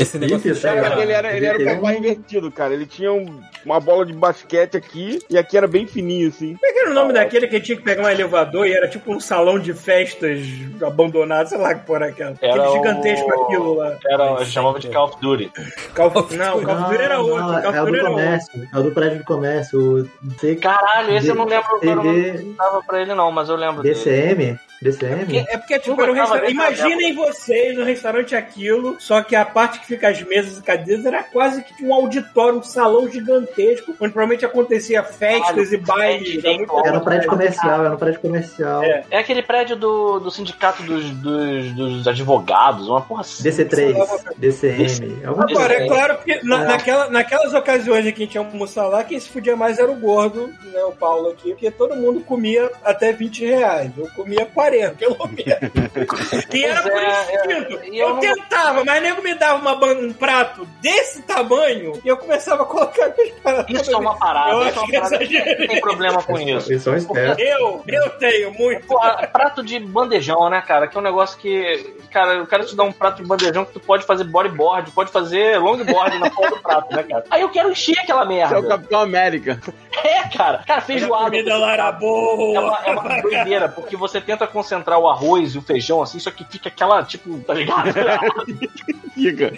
[0.01, 2.73] Esse negócio Isso, de é, Cara, ele era, ele era o papai invertido, cara.
[2.73, 6.55] Ele tinha um- uma bola de basquete aqui e aqui era bem fininho, assim.
[6.55, 8.87] Como é que era o nome daquele que tinha que pegar um elevador e era
[8.87, 10.39] tipo um salão de festas
[10.81, 12.35] abandonado, sei lá que porra é aquela.
[12.41, 13.97] Era Aquele o- gigantesco aquilo lá.
[14.09, 15.51] Era, gente chamava de Call of Duty.
[15.95, 17.37] Call of- Não, o Call of Duty era outro.
[17.37, 18.13] não, o Call é of o Duty do era outro.
[18.25, 18.69] comércio.
[18.73, 19.79] É o do prédio do comércio.
[20.01, 23.55] O Caralho, esse eu não lembro o nome que dava pra ele, não, mas eu
[23.55, 23.93] lembro dele.
[23.95, 24.59] DCM.
[24.81, 25.37] DCM?
[25.47, 26.51] É porque, tipo, Tudo era um restaurante.
[26.51, 31.05] Imaginem vocês no restaurante aquilo, só que a parte que fica as mesas e cadeiras
[31.05, 36.43] era quase que um auditório, um salão gigantesco, onde provavelmente acontecia festas e bailes.
[36.43, 38.83] Era no prédio comercial, era no prédio comercial.
[38.83, 39.03] É.
[39.11, 43.43] É aquele prédio do, do sindicato dos, dos, dos advogados, uma porra assim.
[43.43, 43.95] DC3,
[44.37, 45.21] DCM.
[45.25, 46.67] Agora, é claro que na- É.
[46.67, 49.91] naquela, naquelas ocasiões em que a gente ia almoçar lá, quem se fudia mais era
[49.91, 53.91] o gordo, né, o Paulo aqui, porque todo mundo comia até 20 reais.
[53.97, 56.45] Eu comia 40, pelo menos.
[56.53, 57.79] e era por é, instinto.
[57.83, 62.07] é, eu eu não- tentava, mas nego me dava uma um prato desse tamanho e
[62.07, 63.81] eu começava a colocar minhas paradas.
[63.81, 66.39] Isso é uma parada, Eu isso é acho uma que parada que tem problema com
[66.39, 66.79] isso.
[66.79, 67.37] São espertos.
[67.45, 68.85] Eu, eu tenho muito.
[68.87, 70.87] Porra, prato de bandejão, né, cara?
[70.87, 71.95] Que é um negócio que.
[72.11, 75.11] Cara, o cara te dá um prato de bandejão que tu pode fazer bodyboard, pode
[75.11, 77.23] fazer longboard na porra do prato, né, cara?
[77.29, 78.67] Aí eu quero encher aquela É o merda.
[78.67, 79.59] Capitão América.
[80.03, 80.63] É, cara.
[80.65, 81.25] Cara, A feijoada.
[81.25, 82.61] comida lá era É boa.
[82.61, 86.29] uma, é uma doideira, porque você tenta concentrar o arroz e o feijão assim, só
[86.29, 87.91] que fica aquela, tipo, tá ligado?
[89.13, 89.51] Fica.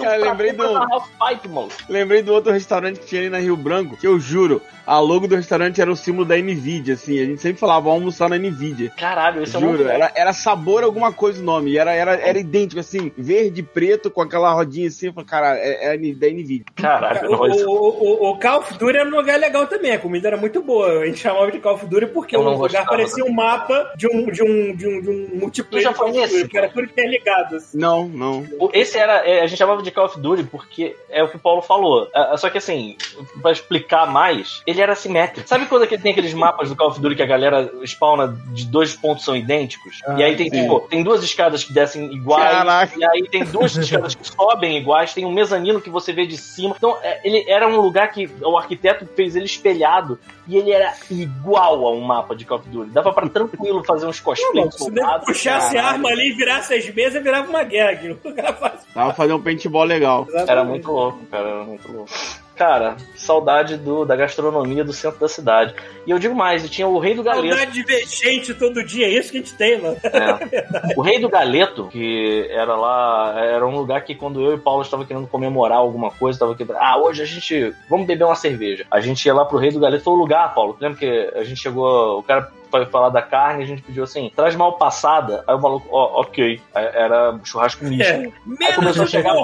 [0.00, 1.68] Cara, lembrei do, mano.
[1.88, 5.26] lembrei do outro restaurante que tinha ali na Rio Branco, que eu juro, a logo
[5.26, 7.20] do restaurante era o símbolo da Nvidia, assim.
[7.20, 8.90] A gente sempre falava, vamos almoçar na Nvidia.
[8.96, 11.76] Caralho, esse é Juro, era, era sabor alguma coisa o nome.
[11.76, 15.06] Era, era, era idêntico, assim, verde e preto com aquela rodinha assim.
[15.06, 16.64] Eu falei, cara, é, é da Nvidia.
[16.76, 17.88] Caralho, O, isso- o,
[18.28, 21.00] o, o Call of Duty era um lugar legal também, a comida era muito boa.
[21.00, 22.86] A gente chamava de Call of Duty porque o lugar gostava.
[22.86, 26.12] parecia um mapa de um, de um, de um, de um multiplayer Tu já foi
[26.12, 26.46] nesse?
[26.48, 27.56] que era tudo interligado.
[27.56, 27.78] Assim.
[27.78, 28.46] Não, não.
[28.72, 31.40] Esse era, é, a gente chamava de Call of Duty porque é o que o
[31.40, 32.08] Paulo falou.
[32.14, 32.96] É, Só que assim,
[33.42, 35.48] pra explicar mais, ele era assimétrico.
[35.48, 38.66] Sabe quando aquele- tem aqueles mapas do Call of Duty que a galera spawna de
[38.66, 40.00] dois pontos são idênticos?
[40.16, 40.62] e aí tem, sim.
[40.62, 42.92] tipo, tem duas escadas que descem iguais, Caraca.
[42.98, 46.36] e aí tem duas escadas que sobem iguais, tem um mezanino que você vê de
[46.36, 46.74] cima.
[46.76, 50.92] Então, é, ele era um lugar que o arquiteto fez ele espelhado e ele era
[51.10, 52.90] igual a um mapa de Call of Duty.
[52.90, 57.22] Dava pra tranquilo fazer uns cosplays Se nego puxasse arma ali e virasse as mesas,
[57.22, 57.90] virava uma guerra.
[57.96, 58.10] aqui.
[58.10, 58.86] O lugar fácil.
[58.92, 60.26] Tava fazendo um paintball legal.
[60.46, 62.10] Era muito louco, cara, era muito louco.
[62.56, 65.74] Cara, saudade do, da gastronomia do centro da cidade.
[66.06, 67.48] E eu digo mais, e tinha o Rei do Galeto.
[67.48, 69.96] Saudade de ver gente todo dia, é isso que a gente tem, mano.
[70.02, 70.66] É.
[70.96, 74.58] O Rei do Galeto, que era lá, era um lugar que quando eu e o
[74.58, 78.34] Paulo estava querendo comemorar alguma coisa, tava aqui, ah, hoje a gente, vamos beber uma
[78.34, 78.86] cerveja.
[78.90, 80.76] A gente ia lá pro Rei do Galeto, foi o lugar, Paulo.
[80.80, 82.50] Lembra que a gente chegou, o cara
[82.82, 85.42] foi falar da carne, a gente pediu assim, traz mal passada.
[85.46, 86.60] Aí o maluco, ó, ok.
[86.74, 88.02] Aí Era churrasco misto.
[88.10, 88.16] É.
[88.16, 89.34] Aí Menos começou a chegar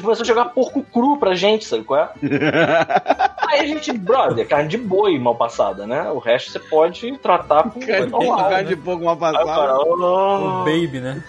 [0.00, 2.08] começou a chegar porco cru pra gente, sabe qual é?
[3.48, 6.10] Aí a gente, brother, carne de boi mal passada, né?
[6.10, 8.62] O resto você pode tratar com Cara, normal, cara né?
[8.64, 9.78] de pouco uma Aí o cara, passada.
[9.78, 10.64] O "Oh".
[10.64, 11.22] Baby, né?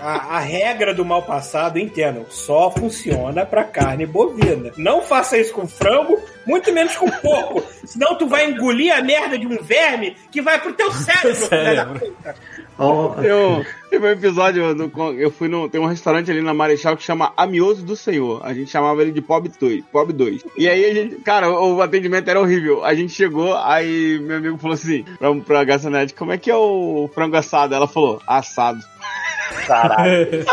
[0.00, 4.72] A, a regra do mal passado, entendam, só funciona pra carne bovina.
[4.76, 7.62] Não faça isso com frango, muito menos com porco.
[7.84, 11.48] Senão tu vai engolir a merda de um verme que vai pro teu cérebro, filha
[11.48, 12.00] da Cérebro.
[12.00, 12.34] puta.
[12.80, 15.68] Ó, Eu, teve um episódio, no- eu fui no.
[15.68, 18.40] Tem um restaurante ali na Marechal que chama Amioso do Senhor.
[18.44, 19.84] A gente chamava ele de Pob 2.
[19.92, 20.44] Pob 2.
[20.56, 21.16] E aí a gente.
[21.16, 22.84] Cara, o, o atendimento era horrível.
[22.84, 26.56] A gente chegou, aí meu amigo falou assim pra, pra garçonete: como é que é
[26.56, 27.74] o frango assado?
[27.74, 28.78] Ela falou: assado.
[29.66, 30.28] Caralho.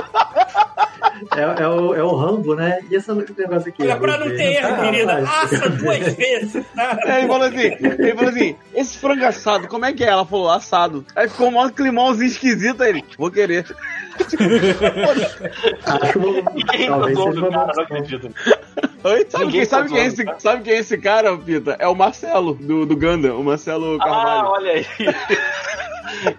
[1.36, 2.80] é, é o, é o Rambo, né?
[2.90, 3.84] E esse negócio aqui?
[3.84, 5.54] Olha, pra não ter erro, Ah, querida, rapaz.
[5.54, 6.98] assa duas vezes, tá?
[7.06, 10.08] Aí ele falou assim: ele falou assim: esse frango assado, como é que é?
[10.08, 11.06] Ela falou: assado.
[11.16, 13.66] Aí ficou um maior climãozinho esquisito aí ele: vou querer.
[14.18, 14.38] Acho
[16.88, 18.32] talvez seja uma cara, não acredito.
[19.04, 19.26] Oi?
[19.30, 20.36] Sabe, quem, sabe, tá quem é esse, tá?
[20.40, 21.76] sabe quem é esse cara, Pita?
[21.80, 24.48] É o Marcelo, do, do Ganda, o Marcelo Ah, Carvalho.
[24.50, 24.86] olha aí.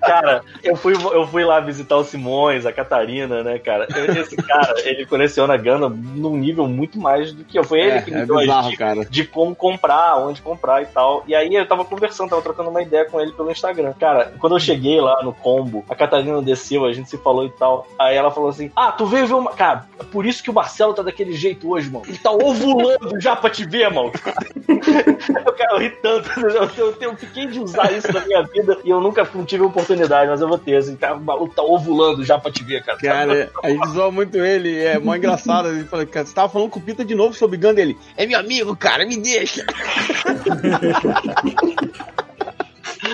[0.00, 3.86] Cara, eu fui, eu fui lá visitar o Simões, a Catarina, né, cara?
[4.18, 7.64] Esse cara, ele coleciona Ganda num nível muito mais do que eu.
[7.64, 9.04] Foi ele É, que me é deu bizarro, dicas cara.
[9.04, 11.24] de como comprar, onde comprar e tal.
[11.26, 13.92] E aí eu tava conversando, tava trocando uma ideia com ele pelo Instagram.
[13.98, 17.50] Cara, quando eu cheguei lá no combo, a Catarina desceu, a gente se falou e
[17.50, 17.86] tal.
[17.98, 19.52] Aí ela falou assim: Ah, tu veio ver uma.
[19.52, 22.04] Cara, é por isso que o Marcelo tá daquele jeito hoje, mano.
[22.06, 24.12] Ele tá ovulando já pra te ver, mano.
[24.66, 26.28] Eu, cara, eu ri tanto.
[26.40, 30.30] Eu, eu, eu fiquei de usar isso na minha vida e eu nunca tive oportunidade,
[30.30, 30.76] mas eu vou ter.
[30.76, 32.98] Assim, cara, o maluco tá ovulando já pra te ver, cara.
[32.98, 35.68] Cara, a gente zoa muito ele, é mó engraçado.
[35.68, 37.96] Ele falou, cara, você tava falando com o Pita de novo sobre Ganda ele.
[38.16, 39.64] É meu amigo, cara, me deixa.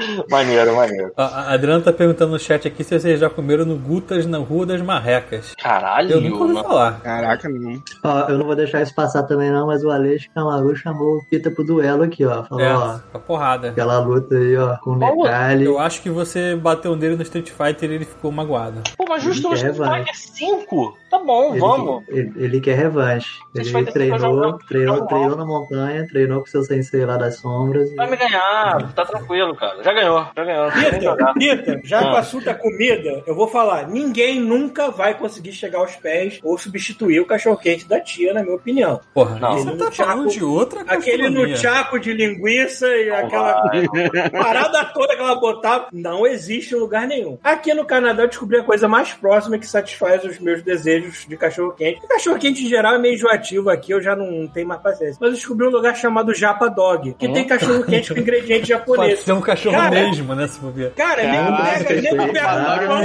[0.31, 1.13] Maneiro, maneiro.
[1.17, 4.67] A Adriana tá perguntando no chat aqui se vocês já comeram no Gutas na Rua
[4.67, 5.55] das Marrecas.
[5.61, 7.01] Caralho, Eu nunca ouvi não- falar.
[7.01, 7.83] Caraca, não.
[8.05, 11.25] Ó, eu não vou deixar isso passar também não, mas o Aleixo Camaru chamou o
[11.29, 12.43] Pita pro duelo aqui, ó.
[12.45, 13.69] Falou, É, ó, a porrada.
[13.71, 15.27] aquela luta aí, ó, com o.
[15.63, 18.83] Eu acho que você bateu nele no Street Fighter e ele ficou magoado.
[18.97, 19.77] Pô, mas justo no É, Street.
[19.77, 22.05] Fighter 5, Tá bom, Ele, vamos.
[22.09, 23.39] ele, ele quer revanche.
[23.55, 27.91] Ele vai treinou, treinou, treinou na montanha, treinou com seu sensei lá das sombras.
[27.91, 29.83] e- Vai me ganhar, tá tranquilo, cara.
[29.83, 30.69] Já ganhou, já ganhou.
[30.75, 31.35] Não jogar.
[31.39, 32.03] Rita, já Ah.
[32.05, 36.41] que o assunto é comida, eu vou falar: ninguém nunca vai conseguir chegar aos pés
[36.43, 38.99] ou substituir o cachorro-quente da tia, na minha opinião.
[39.13, 39.59] Porra, Não.
[39.59, 43.61] você tá falando de outra Aquele no chaco de linguiça e aquela
[44.31, 47.39] parada toda que ela botava, não existe em lugar nenhum.
[47.45, 51.37] Aqui no Canadá eu descobri a coisa mais próxima que satisfaz os meus desejos de
[51.37, 52.01] cachorro-quente.
[52.05, 55.17] O Cachorro-quente em geral é meio enjoativo aqui, eu já não tenho mais paciência.
[55.21, 59.21] Mas eu descobri um lugar chamado Japa Dog, que tem cachorro-quente com ingredientes Pode japoneses.
[59.25, 60.47] ser um cachorro Cara, mesmo, né?
[60.49, 60.93] Se for ver.
[60.93, 63.01] Cara, nego Caraca, pega, nego pega Caraca, pão,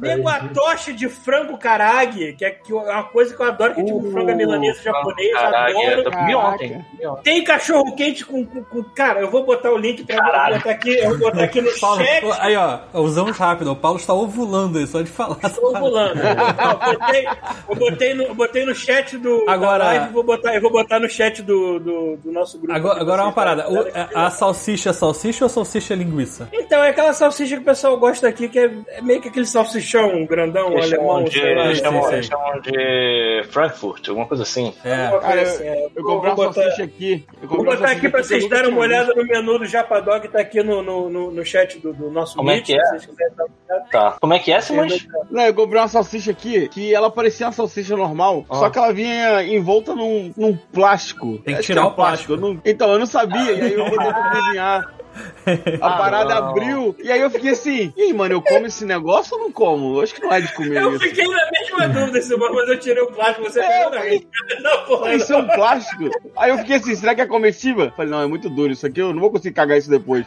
[0.00, 3.74] nego a tocha de frango carag, que é que é uma coisa que eu adoro,
[3.74, 6.00] que é tipo frango milanesa japonês, Caralho, adoro.
[6.02, 6.84] eu comi ontem.
[7.22, 10.30] Tem cachorro quente com, com, com- Cara, eu vou botar o link pra eu vou
[10.32, 10.56] Caralho.
[10.56, 12.24] botar aqui, eu vou botar aqui no Paulo, chat.
[12.40, 13.72] aí ó, usamos rápido.
[13.72, 15.36] O Paulo está ovulando aí, só de falar.
[15.36, 16.20] Tô ovulando.
[16.20, 17.26] Eu botei,
[17.68, 20.70] eu botei no, eu botei no chat do Agora- da live, vou botar, eu vou
[20.70, 22.72] botar no chat do, do, do nosso grupo.
[22.74, 23.70] Agora, agora uma vocês parada.
[23.70, 26.48] O- a, a salsicha é salsicha ou salsicha é linguiça?
[26.52, 29.46] Então, é aquela salsicha que o pessoal gosta aqui, que é, é meio que aquele
[29.46, 31.64] salsichão grandão, Eles chamam alemão, de, sei lá.
[31.66, 34.74] eles chamam, sim, eles chamam de Frankfurt, alguma coisa assim.
[34.84, 35.08] É.
[35.20, 35.86] Cara, assim, é.
[35.96, 37.24] Eu Vou comprei uma botar- salsicha aqui.
[37.42, 39.64] Eu Vou uma botar aqui pra que vocês eu darem uma olhada no menu do
[39.66, 42.66] Japadog, que tá aqui no, no, no, no chat do, do nosso Como é Meet,
[42.66, 42.82] que é?
[42.84, 43.90] se vocês quiserem dar uma olhada.
[43.90, 44.16] Tá.
[44.20, 45.06] Como é que é, Simões?
[45.30, 48.56] Não, eu comprei uma salsicha aqui que ela parecia uma salsicha normal, Ah.
[48.56, 51.38] só que ela vinha envolta num, num plástico.
[51.38, 52.32] Tem que Acho tirar era o plástico.
[52.34, 54.94] Eu não- Então, eu não sabia, e aí eu botei pra cozinhar.
[55.82, 56.48] A Ah, parada não.
[56.50, 59.52] abriu, e aí eu fiquei assim, e aí, mano, eu como esse negócio ou não
[59.52, 59.96] como?
[59.96, 61.00] Eu acho que não é de comer Eu isso.
[61.04, 64.20] fiquei na mesma dúvida, Simão, mas eu tirei o plástico, você É, pegou minha.
[64.62, 66.10] Não, porra, Isso é um plástico.
[66.36, 67.90] Aí eu fiquei assim, será que é comestível?
[67.96, 70.24] Falei, não, é muito duro isso aqui, eu não vou conseguir cagar isso depois.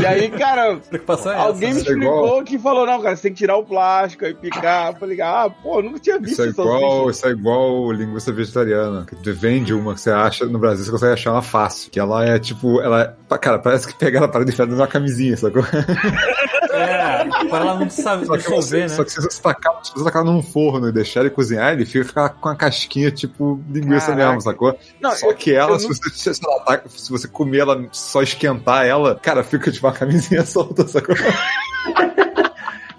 [0.00, 1.44] E aí, cara, Preocupação é essa.
[1.46, 3.64] alguém me Isso é explicou igual- que falou, não, cara, você tem que tirar o
[3.64, 4.92] plástico e picar.
[4.92, 7.92] Eu falei, ah, pô, eu nunca tinha visto Isso é essa igual, isso é igual
[7.92, 9.06] linguiça vegetariana.
[9.06, 11.90] Que tu vende uma que você acha no Brasil, você consegue achar ela fácil.
[11.90, 13.36] Que ela é tipo, ela é.
[13.38, 15.62] Cara, parece que pegaram a parada e enfiaram numa camisinha, sacou?
[16.80, 18.88] É, para ela não sabe Só você, dissolver, né?
[18.88, 21.84] só que se você tacar, se você tacar num forno e deixar ele cozinhar, ele
[21.84, 24.26] fica com a casquinha tipo linguiça Caraca.
[24.28, 24.78] mesmo, sacou?
[25.00, 27.86] Não, só eu- que ela, se, não- você, sei lá, tá- se você comer ela,
[27.92, 31.14] só esquentar ela, cara, fica tipo uma camisinha solta, sacou?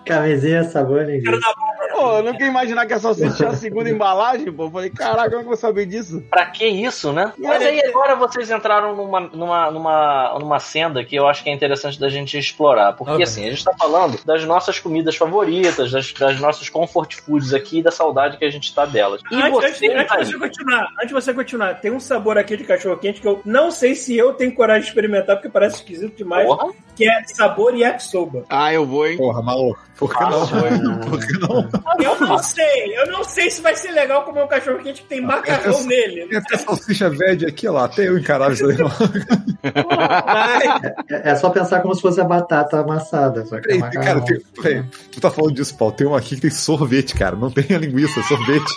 [0.05, 1.39] Camisinha, sabor, ninguém.
[1.91, 4.65] Pô, eu nunca ia imaginar que a salsicha tinha a segunda embalagem, pô.
[4.65, 6.23] Eu falei, caraca, como é que eu vou saber disso?
[6.29, 7.31] Pra que isso, né?
[7.37, 11.53] Mas aí agora vocês entraram numa, numa, numa, numa senda que eu acho que é
[11.53, 12.93] interessante da gente explorar.
[12.93, 13.23] Porque Ok.
[13.23, 17.79] assim, a gente tá falando das nossas comidas favoritas, das, das nossas comfort foods aqui
[17.79, 19.21] e da saudade que a gente tá delas.
[19.31, 22.37] E Antes, antes, você, antes de você continuar, antes de você continuar, tem um sabor
[22.37, 25.49] aqui de cachorro quente que eu não sei se eu tenho coragem de experimentar, porque
[25.49, 26.71] parece esquisito demais, Porra.
[26.95, 28.45] que é sabor yakisoba.
[28.49, 29.17] Ah, eu vou, hein?
[29.17, 29.90] Porra, maluco.
[29.97, 30.47] Por que não?
[31.07, 31.69] Por que não?
[31.99, 35.07] Eu não sei, eu não sei se vai ser legal comer um cachorro quente que
[35.07, 36.25] tem macarrão nele.
[36.27, 37.85] Tem até salsicha verde aqui, ó lá.
[37.85, 38.75] Até eu encarava isso aí,
[41.09, 43.45] É, é só pensar como se fosse a batata amassada.
[43.45, 45.93] Só que é cara, tem, peraí, tu tá falando disso, Paulo.
[45.93, 47.35] Tem um aqui que tem sorvete, cara.
[47.35, 48.71] Não tem a linguiça, é sorvete.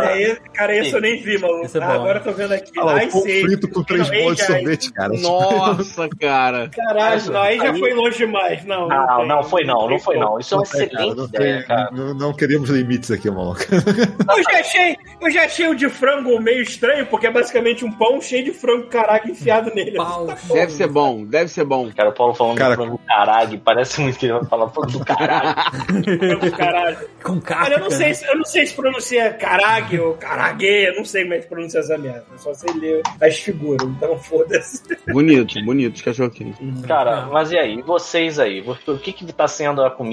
[0.00, 1.66] É, esse- cara, esse eu nem vi, maluco.
[1.76, 2.70] É Ah, agora eu tô vendo aqui.
[2.78, 5.12] Olha lá, Ai, o frito com três Não, bolas de sorvete, cara.
[5.18, 6.68] Nossa, cara.
[6.70, 8.64] Caralho, não, aí já foi longe demais.
[8.64, 9.28] Não, Não, tem.
[9.28, 10.38] não foi não, não foi não.
[10.38, 11.88] Isso é uma cara, excelente não, ideia, tem- cara.
[11.92, 13.60] não, não queremos limites aqui, maluco.
[13.72, 17.92] Eu já achei, eu já achei o de frango meio estranho, porque é basicamente um
[17.92, 19.92] pão cheio de frango caraca enfiado nele.
[19.96, 20.26] Pau.
[20.52, 21.90] Deve ser bom, deve ser bom.
[21.94, 24.90] Cara, o Paulo falando Cara, do frango caralho, parece muito que ele vai falar frango
[24.92, 25.54] do caralho.
[26.18, 26.98] Frango caralho.
[27.22, 27.64] Com carne.
[27.64, 31.04] Cara, eu não sei, se- eu não sei se pronuncia carague ou carague, eu não
[31.04, 32.24] sei como é que pronuncia essa merda.
[32.32, 34.82] Eu só sei ler as figuras, então foda-se.
[35.12, 36.58] Bonito, bonito, os cachorro-quente.
[36.86, 37.82] Cara, mas e aí?
[37.82, 38.60] Vocês aí?
[38.86, 40.11] O que que tá sendo a comida,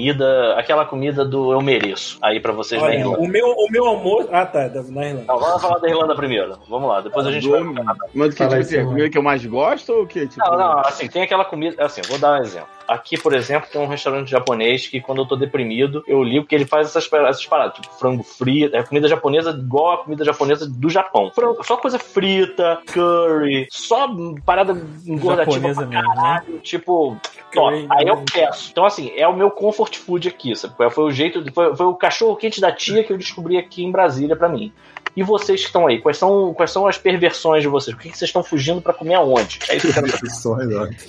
[0.56, 3.18] aquela comida do eu mereço aí pra vocês na Olha, Irlanda?
[3.20, 4.28] o meu, o meu almoço.
[4.32, 5.24] Ah, tá, da- na Irlanda.
[5.28, 6.58] Não, vamos falar da Irlanda primeiro.
[6.68, 7.60] Vamos lá, depois a gente vai.
[7.62, 7.74] Do-
[8.14, 10.26] Mas o que, tipo assim, a comida que eu mais gosto ou o que?
[10.26, 11.84] Tipo, Não, não, assim, tem aquela comida.
[11.84, 12.68] Assim, vou dar um exemplo.
[12.90, 16.52] Aqui, por exemplo, tem um restaurante japonês que quando eu tô deprimido, eu ligo que
[16.56, 20.68] ele faz essas, essas paradas, tipo frango frito, é comida japonesa igual a comida japonesa
[20.68, 21.30] do Japão.
[21.32, 24.08] Frango, só coisa frita, curry, só
[24.44, 24.72] parada
[25.06, 26.02] engordativa pra mesmo, né?
[26.02, 27.16] caralho, tipo,
[27.52, 27.86] top.
[27.90, 28.70] Aí eu peço.
[28.72, 30.74] Então, assim, é o meu comfort food aqui, sabe?
[30.90, 33.92] Foi o jeito, foi, foi o cachorro quente da tia que eu descobri aqui em
[33.92, 34.72] Brasília pra mim.
[35.16, 37.96] E vocês que estão aí, quais são, quais são as perversões de vocês?
[37.96, 39.58] O que, que vocês estão fugindo pra comer aonde?
[39.68, 40.18] É isso que eu quero?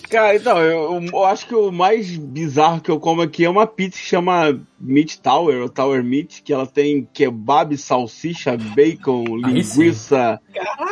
[0.10, 3.68] Cara, então, eu, eu acho que o mais bizarro que eu como aqui é uma
[3.68, 10.40] pizza que chama Meat Tower, ou Tower Meat, que ela tem kebab, salsicha, bacon, linguiça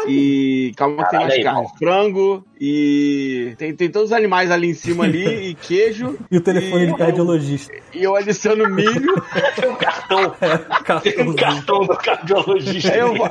[0.07, 0.71] e.
[0.75, 1.67] Calma, que tem mais carne.
[1.77, 6.17] Frango e tem, tem todos os animais ali em cima ali, e queijo.
[6.29, 7.73] E o telefone de eu- cardiologista.
[7.93, 9.15] E eu adiciono milho.
[9.55, 10.35] Tem um cartão.
[11.01, 12.91] Tem um cartão do cardiologista.
[12.91, 13.25] Aí eu vou.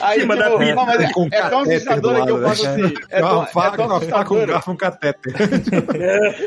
[0.00, 0.74] Aí, cima tipo, da pizza.
[0.74, 2.84] não, mas é, Com é tão assustador do que eu lado, faço né?
[2.86, 2.94] assim.
[3.10, 4.46] É uma tão, é faca, tão uma faca, um assustador.
[4.46, 5.34] garfo, um catéter.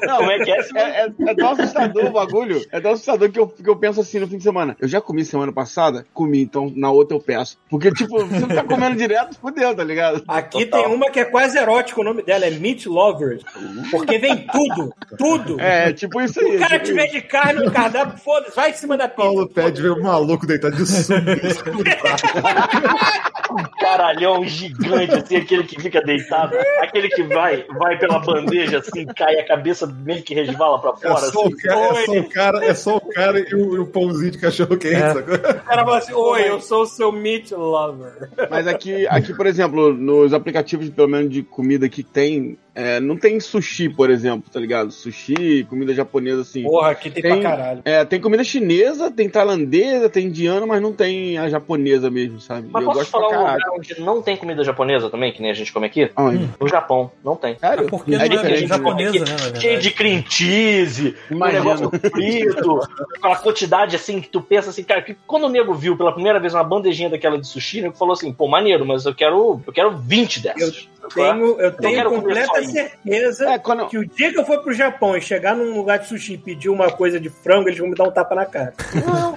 [0.01, 0.59] Não, é que é?
[0.75, 2.65] É, é, é tão assustador o bagulho.
[2.71, 4.75] É tão assustador que eu, que eu penso assim no fim de semana.
[4.79, 6.05] Eu já comi semana passada?
[6.13, 7.57] Comi, então na outra eu peço.
[7.69, 10.23] Porque, tipo, você não tá comendo direto, fudeu, tá ligado?
[10.27, 10.83] Aqui Total.
[10.83, 13.43] tem uma que é quase erótica, o nome dela é Meat Lovers.
[13.91, 15.59] Porque vem tudo, tudo.
[15.59, 16.55] É, tipo isso aí.
[16.55, 19.23] o cara tipo tiver de carne no cardápio, foda-se, vai em cima da pizza.
[19.23, 21.33] Paulo pede ver um maluco deitado de sunga.
[23.53, 29.05] Um caralhão gigante, assim, aquele que fica deitado, aquele que vai, vai pela bandeja, assim,
[29.05, 31.49] cai a cabeça meio que resvala pra É fora, só, assim.
[31.49, 34.31] o cara, é, só o cara, é só o cara e o, e o pãozinho
[34.31, 35.35] de cachorro quente, sacou?
[35.35, 38.29] O cara fala assim, oi, eu sou o seu Meat Lover.
[38.49, 43.15] Mas aqui, aqui, por exemplo, nos aplicativos, pelo menos de comida que tem, é, não
[43.15, 44.91] tem sushi, por exemplo, tá ligado?
[44.91, 46.63] Sushi, comida japonesa, assim.
[46.63, 47.81] Porra, aqui tem, Tem, pra caralho.
[47.85, 52.67] é, tem comida chinesa, tem tailandesa, tem indiana, mas não tem a japonesa mesmo, sabe?
[52.71, 55.51] Mas eu posso gosto falar um lugar onde não tem comida japonesa também, que nem
[55.51, 56.09] a gente come aqui?
[56.15, 56.49] Aonde?
[56.59, 57.57] No Japão, não tem.
[57.59, 57.87] Sério?
[57.87, 61.63] Porque É não é diferente, japonesa, né, Cheio de cream cheese, um Imagina.
[61.63, 62.79] negócio frito,
[63.17, 66.39] aquela quantidade assim que tu pensa assim, cara, que quando o nego viu pela primeira
[66.39, 69.61] vez uma bandejinha daquela de sushi, o nego falou assim, pô, maneiro, mas eu quero,
[69.65, 70.87] eu quero 20 dessas.
[71.13, 72.09] Tenho, eu tenho quero
[72.63, 72.71] isso.
[72.73, 75.99] certeza É, quando- que o dia que eu for pro Japão e chegar num lugar
[75.99, 78.45] de sushi e pedir uma coisa de frango, eles vão me dar um tapa na
[78.45, 78.73] cara.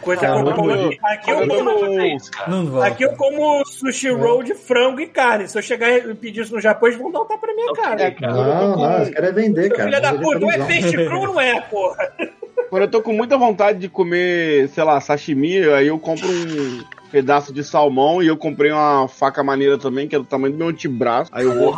[0.00, 1.30] coisa cara, que eu como eu- aqui.
[1.30, 5.48] Eu como, aqui eu como sushi roll de frango e carne.
[5.48, 7.72] Se eu chegar e pedir isso no Japão, eles vão dar um tapa na minha
[7.74, 8.02] cara.
[8.02, 8.32] É, cara.
[8.32, 9.84] Não, não, os caras vender, cara.
[9.84, 12.12] Filha da puta, não é peixe cru, não é, porra.
[12.70, 16.82] Quando eu tô com muita vontade de comer, sei lá, sashimi, aí eu compro um
[17.10, 20.58] pedaço de salmão e eu comprei uma faca maneira também, que é do tamanho do
[20.58, 21.30] meu antebraço.
[21.32, 21.74] Aí eu vou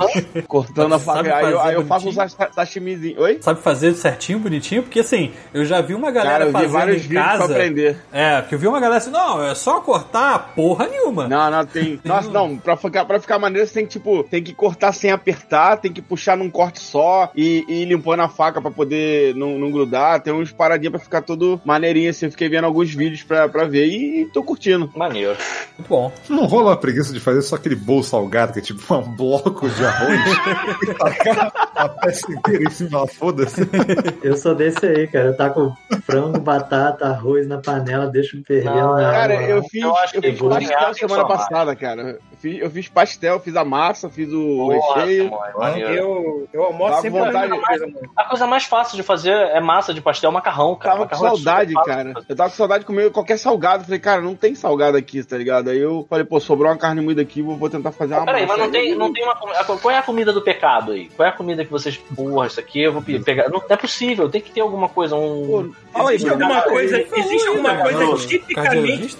[0.47, 2.13] cortando a faca, aí eu, aí eu faço um
[2.53, 3.21] sashimizinho.
[3.21, 3.39] Oi?
[3.41, 4.83] Sabe fazer certinho, bonitinho?
[4.83, 7.39] Porque assim, eu já vi uma galera Cara, eu vi fazendo vários em vídeos pra
[7.39, 7.53] casa.
[7.53, 7.97] aprender.
[8.13, 11.29] É, porque eu vi uma galera assim, não, é só cortar porra nenhuma.
[11.29, 12.01] Não, não, tem.
[12.05, 15.11] Nossa, não, pra ficar, pra ficar maneiro, você tem que, tipo, tem que cortar sem
[15.11, 19.35] apertar, tem que puxar num corte só e, e ir limpando a faca pra poder
[19.35, 20.21] não, não grudar.
[20.21, 22.27] Tem uns paradinhas pra ficar tudo maneirinho assim.
[22.27, 24.91] Eu fiquei vendo alguns vídeos pra, pra ver e, tô curtindo.
[24.95, 25.18] Maneiro.
[25.27, 26.13] Muito bom.
[26.29, 29.69] Não rola uma preguiça de fazer só aquele bolo salgado, que é tipo um bloco
[29.69, 30.21] de arroz
[30.83, 33.63] e tacar a peça inteira em cima, foda-se.
[34.23, 35.27] Eu sou desse aí, cara.
[35.27, 39.47] Eu taco frango, batata, arroz na panela, deixo fervendo Não, na Cara, água.
[39.49, 42.03] eu fiz, Eu acho eu que fiz pastel semana passada, cara.
[42.33, 45.31] Eu fiz, eu fiz pastel, fiz a massa, fiz o Nossa, recheio.
[45.31, 45.95] mano, maneiro.
[45.95, 47.53] Eu, eu almoço Dá sempre vontade.
[47.53, 47.87] a coisa.
[48.17, 50.97] A coisa mais fácil de fazer é massa de pastel, macarrão, cara.
[50.97, 52.13] Tava com Macarrão é saudade, fácil cara.
[52.29, 53.85] Eu tava com saudade de comer qualquer salgado.
[53.85, 55.71] Falei, cara, não tem salgado aqui, tá ligado?
[55.71, 58.47] Aí eu falei, pô, sobrou uma carne moída aqui, vou, vou tentar fazer uma Peraí,
[58.47, 59.35] mas não tem, Aí- não tem uma.
[59.35, 61.09] Qual é a comida do pecado aí?
[61.17, 61.97] Qual é a comida que vocês.
[62.15, 63.49] Porra, isso aqui eu vou pe- pegar.
[63.49, 65.47] Não, não é possível, tem que ter alguma coisa, um.
[65.47, 68.17] Pô, fala aí, Existe alguma coisa, existe alguma coisa Não.
[68.17, 69.17] tipicamente.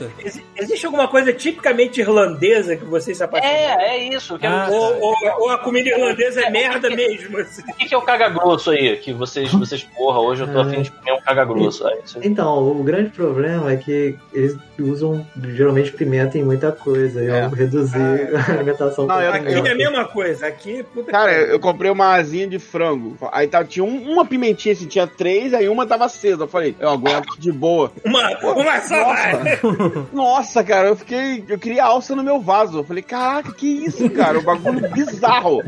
[0.57, 3.55] Existe alguma coisa tipicamente irlandesa que vocês se apaixonam?
[3.55, 4.39] É, é isso.
[4.39, 4.77] Quero Ah, dizer.
[4.77, 7.39] Ou, ou- ou a comida irlandesa é merda mesmo.
[7.39, 7.63] assim.
[7.63, 8.97] O que, que é o caga-grosso aí?
[8.97, 10.63] Que vocês, vocês, porra, hoje eu tô É.
[10.63, 11.87] afim de comer um caga-grosso.
[11.89, 17.23] Aí, isso- Então, o grande problema é que eles usam geralmente pimenta em muita coisa.
[17.23, 17.45] E É.
[17.45, 17.97] eu reduzir
[18.49, 19.33] a alimentação Não, eu-.
[19.33, 20.47] Aqui é a mesma coisa.
[20.47, 23.17] Aqui, puta Cara, que- eu comprei uma asinha de frango.
[23.33, 26.45] Aí tava, tinha um- uma pimentinha, assim, tinha três, aí uma tava acesa.
[26.45, 27.93] Eu falei, eu aguento de boa.
[28.05, 29.59] Uma, uma só vai.
[30.13, 31.45] Nossa, cara, eu fiquei.
[31.49, 32.79] Eu queria alça no meu vaso.
[32.79, 34.39] Eu falei, caraca, que isso, cara?
[34.39, 35.63] O bagulho bizarro.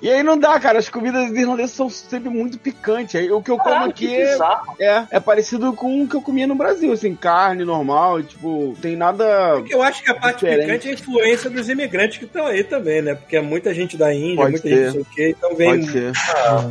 [0.00, 0.78] E aí não dá, cara.
[0.78, 3.14] As comidas irlandesas são sempre muito picantes.
[3.16, 6.14] Aí o que eu como Caralho, que aqui é, é, é parecido com o que
[6.14, 9.24] eu comia no Brasil, assim, carne normal, tipo, tem nada.
[9.68, 10.66] Eu acho que a parte Diferente.
[10.66, 13.14] picante é a influência dos imigrantes que estão aí também, né?
[13.14, 14.74] Porque é muita gente da Índia, Pode muita ser.
[14.74, 15.70] gente não sei o quê, então vem.
[15.80, 16.12] Pode ser.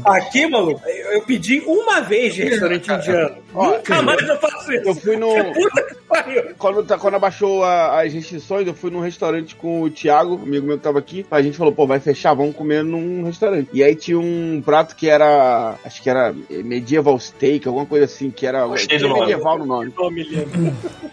[0.05, 3.35] Aqui, maluco, eu pedi uma vez de restaurante indiano.
[3.53, 4.87] Ó, Nunca mais eu faço isso.
[4.87, 5.27] Eu fui no.
[5.53, 6.43] Puta que pariu.
[6.57, 10.65] Quando, tá- quando abaixou a- as restrições, eu fui num restaurante com o Thiago, amigo
[10.67, 11.25] meu que tava aqui.
[11.31, 13.69] A gente falou, pô, vai fechar, vamos comer num restaurante.
[13.73, 15.75] E aí tinha um prato que era.
[15.83, 18.65] Acho que era medieval steak, alguma coisa assim, que era.
[18.65, 19.21] Gostei do tinha nome.
[19.21, 19.93] medieval no nome.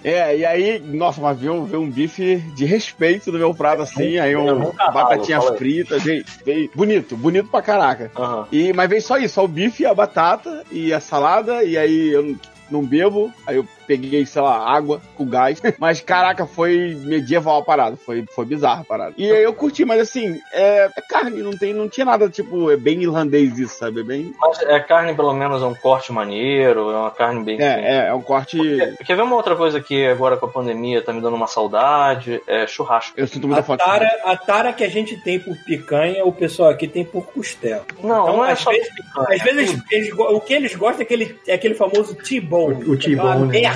[0.05, 4.19] É, e aí, nossa, mas veio, veio um bife de respeito no meu prato, assim,
[4.19, 8.13] aí um cavalo, batatinha frita, veio, veio bonito, bonito pra caraca.
[8.15, 8.47] Aham.
[8.53, 12.11] E, mas veio só isso, só o bife, a batata e a salada, e aí
[12.11, 12.37] eu
[12.71, 15.61] não bebo, aí eu peguei, sei lá, água com gás.
[15.79, 17.97] Mas, caraca, foi medieval a parada.
[17.97, 19.15] Foi, foi bizarra a parada.
[19.17, 22.71] E aí eu curti, mas assim, é, é carne, não, tem, não tinha nada, tipo,
[22.71, 24.01] é bem irlandês isso, sabe?
[24.01, 24.33] É bem.
[24.41, 27.61] Mas é carne, pelo menos, é um corte maneiro, é uma carne bem.
[27.61, 28.59] É, é, é um corte.
[29.05, 32.41] Quer ver uma outra coisa que agora com a pandemia tá me dando uma saudade?
[32.47, 33.13] É churrasco.
[33.17, 33.85] Eu sinto muita A falta.
[33.85, 37.85] tara, a tara que a gente tem por picanha, o pessoal aqui tem por costela.
[38.03, 41.01] Não, Então, não é às só vezes- picanha, Às vezes eles- o que eles gostam
[41.01, 42.85] é aquele, é aquele famoso T-bone.
[42.85, 43.74] O- o T-bone, Aquela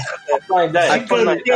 [0.64, 0.92] ideia.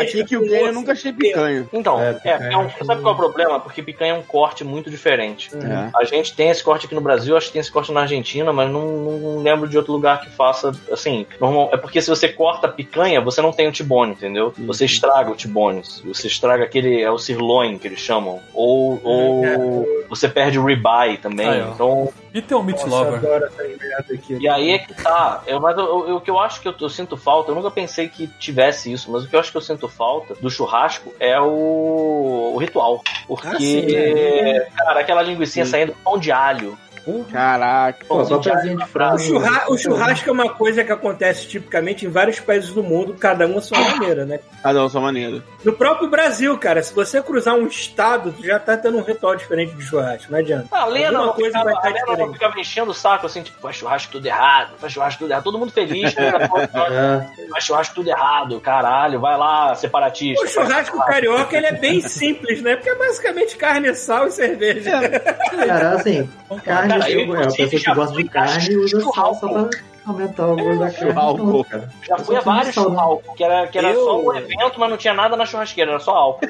[0.01, 1.67] Aqui, que o gay eu nunca achei picanha.
[1.73, 3.61] Então, É, é, picanha é um- é sabe qual é o problema?
[3.61, 5.51] Porque picanha é um corte muito diferente.
[5.57, 5.91] É.
[5.95, 8.53] A gente tem esse corte aqui no Brasil, acho que tem esse corte na Argentina,
[8.53, 11.27] mas não, não lembro de outro lugar que faça assim.
[11.41, 14.53] Normal, é porque se você corta a picanha, você não tem o tibone, entendeu?
[14.59, 14.67] Uhum.
[14.67, 15.83] Você estraga o tibone.
[16.05, 17.03] Você estraga aquele.
[17.03, 18.41] É o sirloin que eles chamam.
[18.55, 21.61] Ou, ou você perde o ribeye também.
[21.75, 23.21] Então, E tem o Meat Lover.
[24.11, 24.39] aqui.
[24.41, 25.43] e aí é que tá.
[25.47, 27.71] Eu, mas eu- eu- o que eu acho que eu, eu sinto falta, eu nunca
[27.71, 31.15] pensei que tivesse isso, mas o que eu acho que eu sinto falta do churrasco
[31.21, 33.03] é o, o ritual.
[33.27, 34.69] Porque, Ah, sim, é.
[34.77, 36.79] cara, aquela linguiça saindo pão de alho.
[37.31, 38.05] Caraca.
[38.07, 39.17] Pô, só pezinho de frango.
[39.17, 43.15] O, churra- o churrasco é uma coisa que acontece tipicamente em vários países do mundo,
[43.19, 44.41] cada um a sua maneira, né?
[44.63, 45.43] Cada um sua maneira.
[45.65, 49.35] No próprio Brasil, cara, se você cruzar um estado, tu já tá tendo um ritual
[49.37, 50.67] diferente de churrasco, não adianta.
[50.71, 52.33] Ah, a Lena não coisa ficava, vai estar a Lena não diferente.
[52.35, 55.45] ficava enchendo o saco assim, tipo, faz churrasco tudo errado, faz churrasco tudo errado.
[55.45, 56.33] Todo mundo feliz, né?
[56.91, 60.45] É, faz churrasco tudo errado, caralho, vai lá, separatista.
[60.45, 62.77] O churrasco carioca, ele é bem simples, né?
[62.77, 64.91] Porque é basicamente carne, sal e cerveja.
[65.51, 66.29] cara, assim,
[66.65, 69.15] carne, Cara, eu, eu, é, a pessoa que gosta de carne usa churrasco.
[69.15, 69.71] sal só pra
[70.07, 71.13] aumentar o gosto da carne.
[71.19, 71.47] álcool.
[71.65, 71.89] Pronto, cara.
[72.07, 74.91] Já fui a vários Sal, churrascos, que era, que era Eu- só um evento, mas
[74.91, 76.47] não tinha nada na churrasqueira, era só álcool.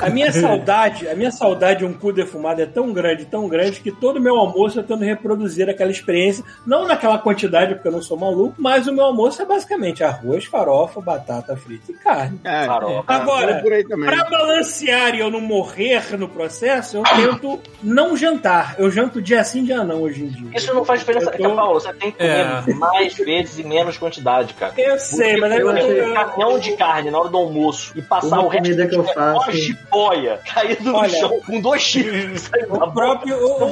[0.00, 3.80] A minha saudade, a minha saudade de um cu defumado é tão grande, tão grande,
[3.80, 8.00] que todo meu almoço eu tento reproduzir aquela experiência, não naquela quantidade, porque eu não
[8.02, 12.40] sou maluco, mas o meu almoço é basicamente arroz, farofa, batata frita e carne.
[12.44, 13.04] É, Farofa.
[13.06, 14.06] Agora, Vamos por aí também.
[14.06, 18.76] Pra balancear e eu não morrer no processo, eu tento não jantar.
[18.78, 20.50] Eu janto dia sim, dia não, hoje em dia.
[20.56, 21.30] Isso não faz diferença.
[21.30, 22.51] Eu tô- Paulo, você tem que comer É.
[22.78, 24.72] mais vezes e menos quantidade, cara.
[24.76, 27.92] Eu sei, mas aí eu achei- eu, um caminhão de carne na hora do almoço
[27.96, 30.96] e passar Uma o resto comida que eu do dia faço- uma jiboia caído no
[30.96, 33.36] Olha, chão com dois chifres o próprio.
[33.62, 33.68] O,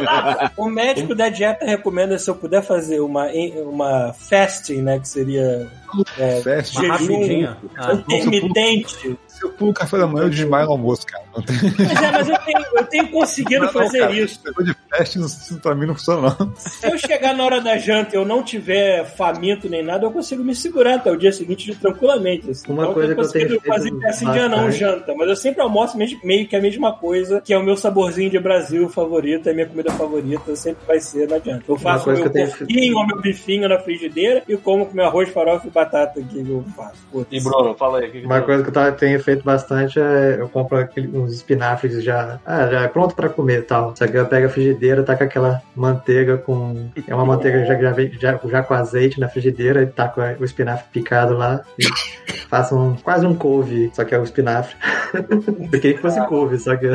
[0.00, 0.52] nada.
[0.56, 3.26] o médico da dieta recomenda se eu puder fazer uma,
[3.64, 4.98] uma fasting, né?
[4.98, 5.68] Que seria
[6.42, 6.78] Fast.
[6.78, 7.46] Uma Jejum.
[7.78, 9.16] Ah, intermitente.
[9.36, 11.22] Se eu pulo o café da manhã, eu desmaio no almoço, cara.
[11.36, 14.12] Não tem Mas, é, mas eu, tenho, eu tenho conseguido não, fazer cara.
[14.14, 14.40] isso.
[14.64, 16.54] De fast, não- pra mim, não funciona, não.
[16.56, 20.10] Se eu chegar na hora da janta e eu não tiver faminto nem nada, eu
[20.10, 22.50] consigo me segurar até o dia seguinte tranquilamente.
[22.50, 22.72] assim.
[22.72, 25.14] Uma então, coisa eu que eu tenho consigo feito fazer dia não janta.
[25.14, 28.38] Mas eu sempre almoço meio que a mesma coisa, que é o meu saborzinho de
[28.38, 31.62] Brasil favorito, é a minha comida favorita, sempre vai ser, não adianta.
[31.68, 35.66] Eu faço meu porquinho, o meu bifinho na frigideira e como com meu arroz, farofa
[35.66, 36.96] e batata que eu faço.
[37.12, 37.28] Putz.
[37.30, 38.10] E Bruno, fala aí.
[38.10, 41.32] que que Uma coisa que eu tava- tenho feito bastante é eu compro aquele- uns
[41.32, 43.92] espinafres já, ah, já é pronto pra comer e tal.
[43.96, 46.88] Só que eu pego a frigideira, tá com aquela manteiga com.
[47.06, 50.44] É uma manteiga já, já, já, já com azeite na frigideira e tá com o
[50.44, 51.60] espinafre picado lá.
[52.48, 54.76] Faço um, quase um couve, só que é o espinafre.
[55.72, 56.86] eu queria que fosse couve, só que.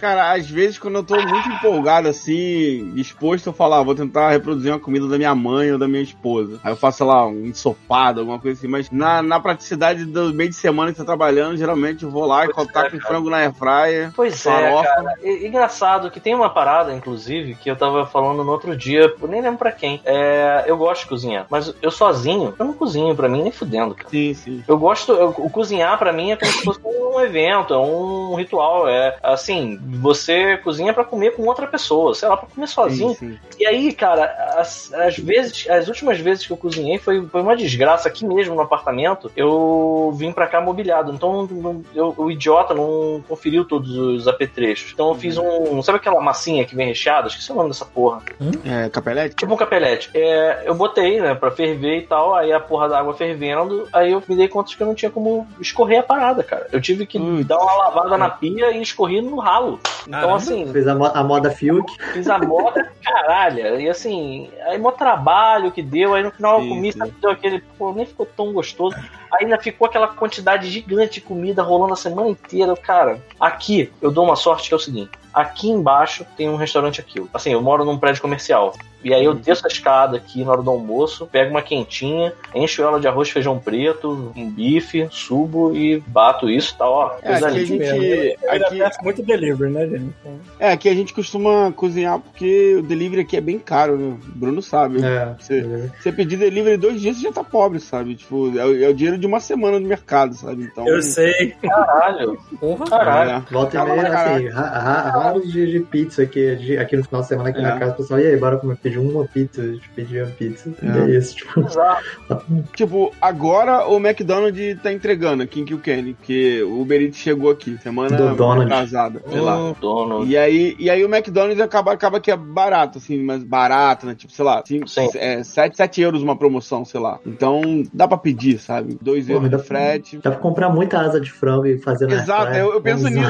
[0.00, 4.30] Cara, às vezes quando eu tô muito empolgado, assim, disposto a falar, "Ah, vou tentar
[4.30, 6.58] reproduzir uma comida da minha mãe ou da minha esposa.
[6.64, 8.66] Aí eu faço, sei lá, um ensopado, alguma coisa assim.
[8.68, 12.42] Mas na, na praticidade do meio de semana que tá trabalhando, geralmente eu vou lá
[12.44, 14.10] e Pois colocar é, com frango na airfryer.
[14.14, 14.82] Pois é, farofa.
[14.88, 15.14] cara.
[15.22, 19.28] E- engraçado que tem uma parada, inclusive, que eu tava falando no outro dia, eu
[19.28, 20.00] nem lembro pra quem.
[20.04, 23.94] É, eu gosto de cozinhar, mas eu sozinho, eu não cozinho pra mim nem fudendo,
[23.94, 24.08] cara.
[24.08, 24.64] Sim, sim.
[24.66, 28.34] Eu gosto, eu- o cozinhar pra mim é como se fosse um evento, é um
[28.34, 33.10] ritual, é assim, você cozinha pra comer com outra pessoa, sei lá, pra comer sozinho.
[33.14, 33.38] sim, sim.
[33.58, 34.24] E aí, cara,
[34.56, 38.54] as, as vezes, as últimas vezes que eu cozinhei foi, foi uma desgraça aqui mesmo
[38.54, 39.30] no apartamento.
[39.36, 44.92] Eu vim pra cá mobiliado, então não- eu- o idiota não conferiu todos os apetrechos.
[44.92, 47.28] Então eu fiz um, sabe aquela massinha que vem recheada?
[47.28, 48.22] Esqueci o nome dessa porra.
[48.64, 49.36] É, capelete?
[49.36, 50.10] Tipo um capelete.
[50.14, 54.12] É, eu botei, né, pra ferver e tal, aí a porra da água fervendo, aí
[54.12, 56.66] eu me dei conta de que eu não tinha como escorrer a parada, cara.
[56.72, 57.42] Eu tive que Hum.
[57.42, 59.78] dar uma lavada na pia e escorri no ralo.
[60.06, 60.36] Então, Caramba.
[60.36, 61.90] assim, Fez a, mo- a moda Fiuk.
[62.12, 63.80] fiz a moda caralho.
[63.80, 67.60] E assim, aí mó trabalho que deu, aí no final eu comi, sabe, deu aquele,
[67.78, 68.96] pô, nem ficou tão gostoso.
[69.32, 73.22] Ainda ficou aquela quantidade gigante de comida rolando a semana inteira, cara.
[73.38, 75.10] Aqui, eu dou uma sorte que é o seguinte.
[75.32, 77.24] Aqui embaixo tem um restaurante aqui.
[77.32, 78.74] Assim, eu moro num prédio comercial.
[79.02, 82.82] E aí eu desço a escada aqui na hora do almoço, pego uma quentinha, encho
[82.82, 87.12] ela de arroz, feijão preto, um bife, subo e bato isso, tá, ó.
[87.22, 87.84] É, coisa aqui a linda.
[87.86, 88.38] gente.
[88.48, 90.14] Ainda Aqui, peço muito delivery, né, gente?
[90.20, 94.16] Então, é, aqui a gente costuma cozinhar porque o delivery aqui é bem caro, né?
[94.22, 95.02] O Bruno sabe.
[95.04, 98.14] É, Você, você pedir delivery dois dias, você já tá pobre, sabe?
[98.14, 100.64] Tipo, é, o- é o dinheiro de uma semana no mercado, sabe?
[100.64, 100.86] Então.
[100.86, 101.54] Eu sei.
[101.62, 102.86] Caralho, Porra.
[102.86, 103.30] caralho.
[103.30, 103.52] É.
[103.52, 107.20] Volta e Calma, meia, assim, ra- ra- raros dias de pizza aqui, aqui no final
[107.22, 107.62] de semana aqui É.
[107.62, 110.30] na casa, o pessoal, e aí, bora comer, pedir uma pizza, a gente pediu uma
[110.32, 110.86] pizza, É.
[110.86, 112.04] e é isso, tipo, Exato.
[112.74, 117.76] Tipo, agora o McDonald's tá entregando aqui em Kilkenny, porque o Uber Eats chegou aqui,
[117.82, 118.64] semana Do Donald.
[118.72, 119.74] atrasada, sei lá.
[119.80, 120.24] Dono.
[120.26, 124.14] E aí, e aí o McDonald's acaba, acaba que é barato, assim, mas barato, né?
[124.14, 125.08] Tipo, sei lá, cinco, Sim.
[125.14, 127.18] é, 7, 7 euros uma promoção, sei lá.
[127.26, 128.96] Então, dá pra pedir, sabe?
[129.00, 130.18] 2 Pô, euros de dá- frete.
[130.18, 133.20] dá pra comprar muita asa de frango e fazer na Exato, eu, eu penso nisso.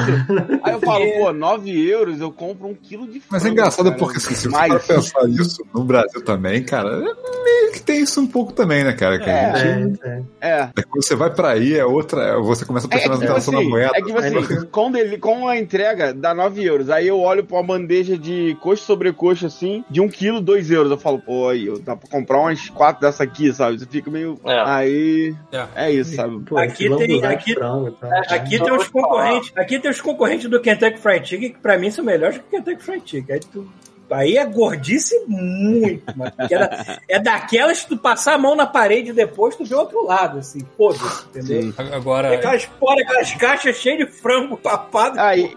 [0.63, 3.27] Aí eu falo, pô, 9 euros eu compro um quilo de frango.
[3.31, 3.97] Mas é engraçado cara.
[3.97, 8.19] porque assim, se você for pensar isso no Brasil também, cara, meio que tem isso
[8.21, 9.17] um pouco também, né, cara?
[9.19, 10.07] Que a gente, É,
[10.41, 10.49] é.
[10.49, 10.69] É.
[10.77, 12.21] é quando você vai pra aí, é outra.
[12.23, 13.91] é- Você começa a É, é prestar que, tipo atenção na assim, moeda.
[13.95, 16.89] é que, tipo assim, com, dele, com a entrega dá 9 euros.
[16.89, 20.69] Aí eu olho pra uma bandeja de coxa sobre coxa, assim, de 1 quilo, 2
[20.71, 20.91] euros.
[20.91, 23.79] Eu falo, pô, aí, eu- dá pra comprar umas 4 dessa aqui, sabe?
[23.79, 24.39] Você fica meio.
[24.45, 24.63] É.
[24.65, 25.35] Aí.
[25.51, 25.65] É.
[25.87, 26.39] É isso, sabe?
[26.43, 28.11] Pô, Aqui tem- aqui- frango tal.
[28.29, 31.89] Aqui tem os concorrentes, aqui tem os concorrentes do Kentucky Fried Chicken que pra mim
[31.91, 33.35] são melhores que o Kentucky Fried Chicken.
[33.35, 33.67] Aí, tu-
[34.13, 36.31] aí é gordice muito, mano.
[36.37, 39.75] É, da- é daquelas que tu passar a mão na parede e depois tu vê
[39.75, 41.61] outro lado, assim, foda-se, entendeu?
[41.63, 41.73] Sim.
[41.93, 45.19] Agora, Tem aquelas, porra, aquelas caixas cheias de frango papado.
[45.19, 45.55] Aí,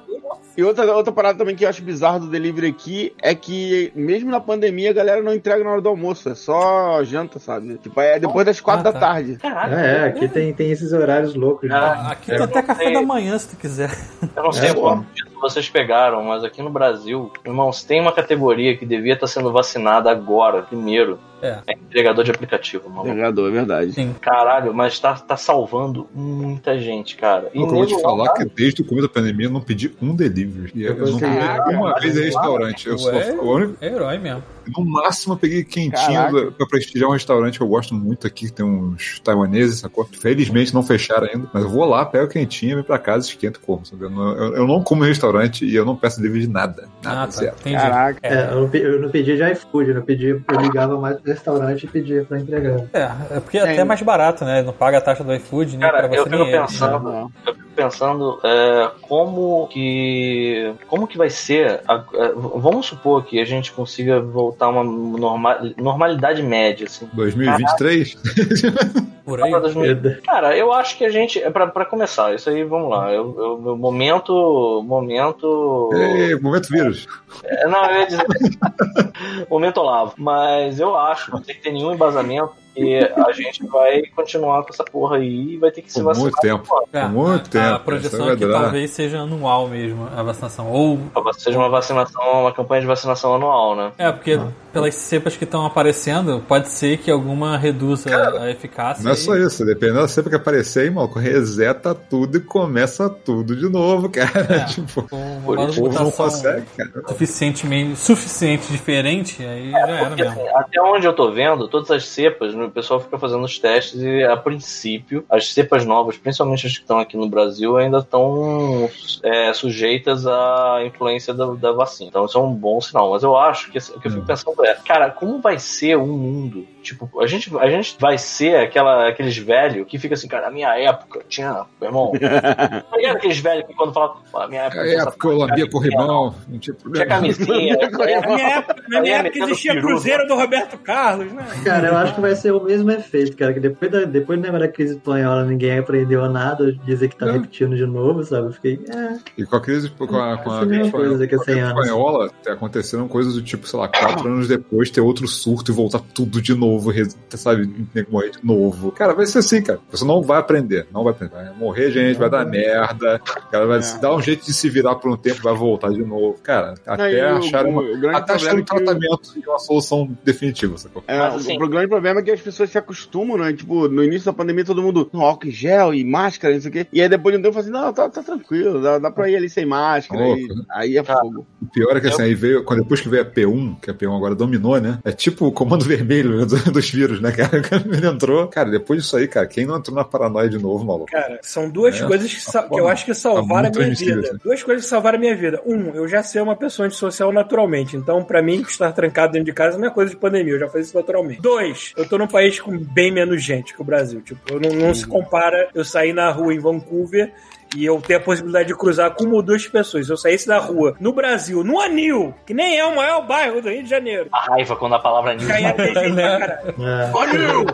[0.57, 4.31] E outra, outra parada também que eu acho bizarro do delivery aqui é que, mesmo
[4.31, 7.77] na pandemia, a galera não entrega na hora do almoço, é só janta, sabe?
[7.79, 9.01] Tipo, é depois das quatro Ah, da tá.
[9.01, 9.37] tarde.
[9.37, 11.69] Caralho, É, aqui tem, tem esses horários loucos.
[11.69, 11.75] né?
[11.75, 13.91] Ah, aqui tem até café da manhã, se tu quiser.
[14.37, 18.44] eu não sei É, disso vocês pegaram, mas aqui no Brasil, irmãos, tem uma categoria
[18.77, 21.19] que devia estar sendo vacinada agora, primeiro.
[21.45, 21.59] É.
[21.67, 23.09] É entregador de aplicativo, mano.
[23.09, 23.93] Entregador, é verdade.
[23.93, 24.15] Sim.
[24.21, 27.51] Caralho, mas tá, tá salvando muita gente, cara.
[27.55, 30.15] E Eu vou te falar que desde o começo da pandemia eu não pedi um
[30.15, 30.73] delivery.
[30.75, 32.89] E eu, Eu não pedi uma vez em restaurante.
[32.89, 34.43] Eu só, único- É herói mesmo.
[34.77, 36.51] no máximo eu peguei quentinho Caraca.
[36.53, 40.05] pra prestigiar um restaurante que eu gosto muito aqui, que tem uns taiwaneses, sacou?
[40.07, 41.49] Felizmente não fecharam ainda.
[41.53, 44.05] Mas eu vou lá, pego quentinho, vem pra casa, esquento e como, sabe?
[44.05, 46.89] Eu não, eu, eu não como em restaurante e eu não peço delivery de nada.
[47.03, 47.71] Nada, Ah, tá.
[47.71, 48.19] Caraca.
[48.23, 51.21] É, eu, não, pe- eu não pedi de iFood, eu não pedi, eu ligava mais
[51.21, 52.81] pro restaurante e pedia pra entregar.
[52.93, 54.63] É, é porque é até mais barato, né?
[54.63, 57.31] Não paga a taxa do iFood, nem Cara, pra eu você fico pensando, Não.
[57.47, 61.81] eu fico pensando é, como que como que vai ser.
[61.89, 67.09] a- é, vamos supor que a gente consiga voltar a uma norma- normalidade média, assim.
[67.13, 68.17] 2023?
[69.25, 69.51] Por aí.
[69.51, 70.21] Pra 2000.
[70.23, 71.43] Cara, eu acho que a gente.
[71.43, 73.11] é Pra, pra começar, isso aí, vamos lá.
[73.11, 74.83] Eu, eu, meu momento.
[74.87, 75.91] Momento.
[75.95, 77.07] Ei, momento vírus.
[77.43, 78.27] É, não, eu ia dizer.
[79.49, 80.13] momento Olavo.
[80.19, 82.64] Mas eu acho, não tem que ter nenhum embasamento.
[82.77, 86.07] E a gente vai continuar com essa porra aí e vai ter que se Por
[86.07, 86.23] vacinar.
[86.25, 86.87] muito tempo.
[86.93, 87.75] É, Por muito a, tempo.
[87.75, 90.71] A projeção é que talvez seja anual mesmo a vacinação.
[90.71, 90.99] Ou.
[91.39, 93.93] Seja uma vacinação, uma campanha de vacinação anual, né?
[93.99, 94.41] É, porque
[94.73, 98.11] pelas cepas que estão aparecendo, pode ser que alguma reduza
[98.41, 99.05] a eficácia.
[99.05, 103.09] Não é e- só isso, dependendo da cepa que aparecer, maluco, reseta tudo e começa
[103.09, 104.47] tudo de novo, cara.
[104.51, 104.65] É.
[104.67, 106.91] tipo, o povo não consegue, cara.
[107.09, 110.41] Suficientemente, suficiente diferente, aí já era Porque, mesmo.
[110.41, 113.59] assim, até onde eu tô vendo, todas as cepas, né, o pessoal fica fazendo os
[113.59, 117.99] testes e, a princípio, as cepas novas, principalmente as que estão aqui no Brasil, ainda
[117.99, 118.91] estão
[119.23, 122.09] é, sujeitas à influência da, da vacina.
[122.09, 123.11] Então isso é um bom sinal.
[123.11, 126.07] Mas eu acho que o que eu fico pensando é, cara, como vai ser um
[126.07, 126.67] mundo?
[126.85, 130.51] Tipo, a gente, a gente vai ser aquela, aqueles velhos que fica assim, cara, na
[130.53, 132.13] minha época tinha, meu irmão.
[132.21, 134.81] tá ligado aqueles velhos que quando falam, "Pô, na minha época.
[134.83, 137.07] É essa porque eu cara, corrimão, não tinha Tinha problema.
[137.07, 137.77] camisinha.
[137.77, 137.89] Na
[138.37, 141.47] minha época, na minha É, época existia Cruzeiro do Roberto Carlos, né?
[141.65, 143.53] Cara, eu acho que vai ser o mesmo efeito, cara.
[143.55, 147.33] Que depois da, depois da crise espanhola ninguém aprendeu nada, dizer que tá É.
[147.33, 148.49] repetindo de novo, sabe?
[148.49, 151.35] Eu fiquei, é, E com a crise, com a, com a, é a coisa daqui
[151.35, 151.85] a com a 100 gripe anos.
[151.85, 156.01] espanhola, aconteceram coisas do tipo, sei lá, quatro anos depois ter outro surto e voltar
[156.15, 157.69] tudo de novo, res- sabe,
[158.11, 158.91] morrer de novo.
[158.93, 159.81] Cara, vai ser assim, cara.
[159.91, 161.35] Você não vai aprender, não vai aprender.
[161.35, 163.99] Vai morrer gente, vai dar merda, o cara vai É.
[164.01, 166.37] dar um jeito de se virar por um tempo, vai voltar de novo.
[166.43, 167.83] Cara, até e o- achar uma.
[167.83, 171.03] o grande Até achar um é tratamento e uma solução definitiva, sacou?
[171.07, 173.53] É, Mas, o- assim- o grande problema é que as, pessoas se acostumam, né?
[173.53, 176.71] Tipo, no início da pandemia todo mundo no álcool em gel e máscara, não sei
[176.71, 176.87] o quê.
[176.93, 179.37] E aí depois de um tempo assim, não, tá, tá tranquilo, dá, dá pra ir
[179.37, 180.23] ali sem máscara.
[180.23, 181.47] Ô, aí, aí é fogo.
[181.63, 183.95] O pior é que assim, aí veio, quando depois que veio a P1, que a
[183.95, 184.99] P1 agora dominou, né?
[185.05, 187.61] É tipo o comando vermelho né, dos vírus, né, cara?
[187.93, 191.11] Ele entrou, cara, depois disso aí, cara, quem não entrou na paranoia de novo, maluco?
[191.11, 193.79] Cara, são duas É, coisas que, sa- tá que eu acho que salvaram a muito
[193.81, 194.21] minha vida.
[194.21, 194.39] assim.
[194.43, 195.61] Duas coisas que salvaram a minha vida.
[195.67, 197.97] Um, eu já ser uma pessoa antissocial naturalmente.
[197.97, 200.55] Então, pra mim, estar trancado dentro de casa não é coisa de pandemia.
[200.55, 201.41] Eu já fazia isso naturalmente.
[201.41, 204.21] Dois, eu tô num país com bem menos gente que o Brasil.
[204.21, 207.33] Tipo, eu não, não se compara eu sair na rua em Vancouver
[207.75, 210.07] e eu ter a possibilidade de cruzar com uma ou duas pessoas.
[210.07, 213.61] Se eu saísse da rua no Brasil, no Anil, que nem é o maior bairro
[213.61, 216.75] do Rio de Janeiro, A raiva quando a palavra ia ter gente pra caralho.
[217.15, 217.67] Olha, eu,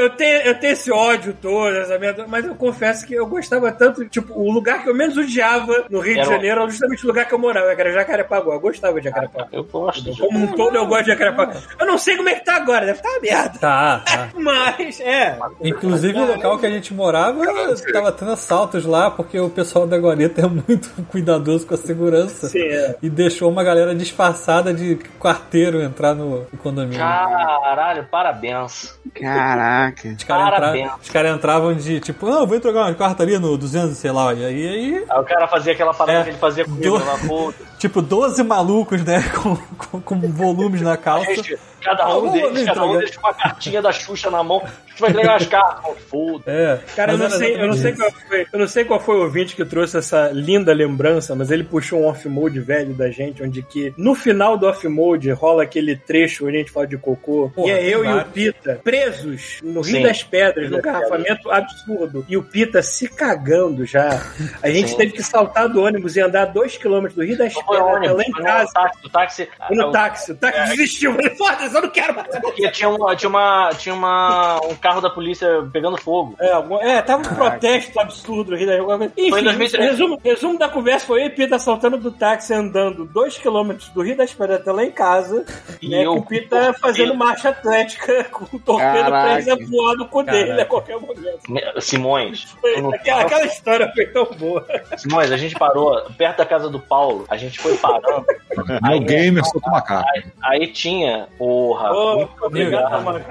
[0.00, 3.70] eu tenho, eu tenho esse ódio todo, essa merda, mas eu confesso que eu gostava
[3.70, 7.04] tanto, tipo, o lugar que eu menos odiava no Rio Era de Janeiro era justamente
[7.04, 8.54] o lugar que eu morava, que era Jacarepaguá.
[8.54, 9.48] Eu gostava de Jacarepaguá.
[9.52, 11.60] Eu gosto Como um todo, eu gosto de Jacarepaguá.
[11.78, 13.58] Eu não sei como é que tá agora, deve estar tá uma merda.
[13.58, 14.28] Tá, tá.
[14.40, 15.38] Mas, é.
[15.62, 17.44] Inclusive o local que a gente morava
[17.92, 22.48] tava tendo assaltos lá, porque o pessoal da Guarita é muito cuidadoso com a segurança.
[22.48, 22.96] Sim, é.
[23.02, 26.98] E deixou uma galera disfarçada de quarteiro entrar no, no condomínio.
[26.98, 28.98] Caralho, parabéns.
[29.14, 29.89] Caraca.
[30.16, 33.96] Os caras entra- caras entravam de tipo, ah, vou entregar uma carta ali no 200,
[33.96, 34.32] sei lá.
[34.34, 36.22] E aí, aí Aí o cara fazia aquela parada É.
[36.24, 37.69] que ele fazia comigo Do- na puta.
[37.80, 41.34] Tipo, 12 malucos, né, com, com, com volumes na calça.
[41.34, 42.98] Gente, cada um deles, cada um entregar.
[42.98, 44.58] deles com uma cartinha da Xuxa na mão.
[44.58, 45.96] A gente vai entregar as cartas.
[46.08, 46.44] Foda.
[46.46, 46.78] É.
[46.94, 49.22] Cara, eu não, sei, eu, não sei qual foi, eu não sei qual foi o
[49.22, 53.62] ouvinte que trouxe essa linda lembrança, mas ele puxou um off-mode velho da gente, onde
[53.62, 57.68] que no final do off-mode rola aquele trecho onde a gente fala de cocô, Porra,
[57.68, 58.24] e é eu e o.
[58.30, 60.02] Pita presos no Rio Sim.
[60.02, 64.22] das Pedras, num garrafamento absurdo, e o Pita se cagando já.
[64.62, 64.96] A gente Sim.
[64.96, 68.20] teve que saltar do ônibus e andar dois quilômetros do Rio das foi lá ônibus,
[68.28, 68.64] em foi casa.
[68.64, 68.98] no táxi.
[69.04, 71.14] O táxi Foi no táxi, o táxi desistiu.
[71.18, 72.38] Ele, foda-se, eu não quero mais.
[72.40, 76.34] Porque tinha, uma, tinha, uma, tinha uma, um carro da polícia pegando fogo.
[76.40, 79.12] É, algum- é, tava um protesto absurdo no da.
[79.16, 79.90] Enfim, Foi em 2003.
[79.90, 84.02] resumo, resumo da conversa foi eu e Pita saltando do táxi, andando dois quilômetros do
[84.02, 85.44] Rio das Pedras até lá em casa,
[85.82, 89.42] E né, eu- com o Pita fazendo marcha atlética com o torpedo Caraca.
[89.42, 90.62] preso voar no cu dele Caraca.
[90.62, 91.40] a qualquer momento.
[91.80, 92.44] Simões.
[92.60, 94.66] Foi- aquela, aquela história foi tão boa.
[94.96, 97.24] Simões, a gente parou perto da casa do Paulo.
[97.28, 98.24] A gente foi parando.
[98.82, 100.24] Meu gamer soltou uma carta.
[100.42, 103.22] Aí tinha, porra, Ô, muito obrigado.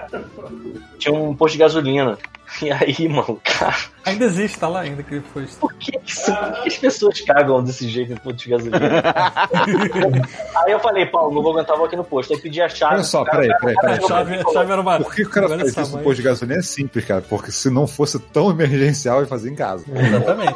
[0.98, 2.18] Tinha um posto de gasolina.
[2.64, 5.46] E aí, mano, cara, Ainda existe, tá lá ainda que ele foi.
[5.60, 9.04] por que, isso- por que as pessoas cagam desse jeito em posto de gasolina?
[10.66, 12.34] aí eu falei, Paulo, não vou aguentar, vou aqui no posto.
[12.34, 12.96] Aí pedi a chave.
[12.96, 14.00] Olha só, peraí, peraí, A peraí.
[14.00, 14.98] pra chave, a chave era uma.
[15.00, 16.60] Por que o cara essa isso no posto de gasolina?
[16.60, 17.22] É simples, cara.
[17.22, 19.86] Porque se não fosse tão emergencial, ia fazer em casa.
[19.94, 20.56] Exatamente.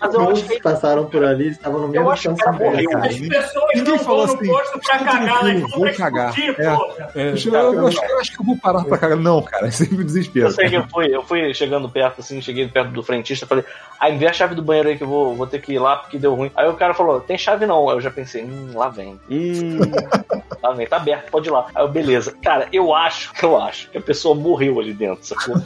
[0.00, 2.90] Mas eu Todos que passaram por ali estavam no mesmo acho que o cara morreu.
[3.02, 3.12] Cara.
[3.14, 5.92] As pessoas Ninguém não falou vão no assim, posto pra "Fica cagar, elas vão pra
[5.94, 7.22] cagar." É.
[7.22, 9.18] É, Eu, eu acho, eu acho que eu vou parar pra cagar.
[9.18, 10.46] Não, cara, é sempre desespero.
[10.46, 13.64] Eu sei que eu fui, eu fui chegando perto, assim, cheguei perto do frentista, falei,
[14.00, 15.96] ah, envia a chave do banheiro aí que eu vou, vou ter que ir lá
[15.96, 16.50] porque deu ruim.
[16.56, 17.88] Aí o cara falou, tem chave não.
[17.88, 19.78] Aí eu já pensei, hum, lá vem, Hum,
[20.62, 21.66] lá vem, tá aberto, pode ir lá.
[21.74, 22.34] Aí eu, beleza.
[22.42, 25.56] Cara, eu acho, eu acho que a pessoa morreu ali dentro, sacou?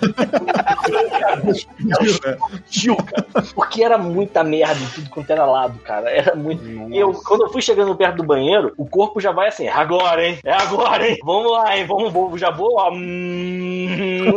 [2.68, 3.26] Tio, cara.
[3.54, 6.10] Porque era muita merda em tudo quanto era lado, cara.
[6.10, 6.62] Era muito.
[6.92, 10.24] Eu, quando eu fui chegando perto do banheiro, o corpo já vai assim, é agora,
[10.26, 10.38] hein?
[10.44, 11.18] É agora, hein?
[11.24, 11.84] Vamos lá, hein?
[11.86, 12.90] Vamos, vamos já vou, ó.
[12.92, 14.36] Hum?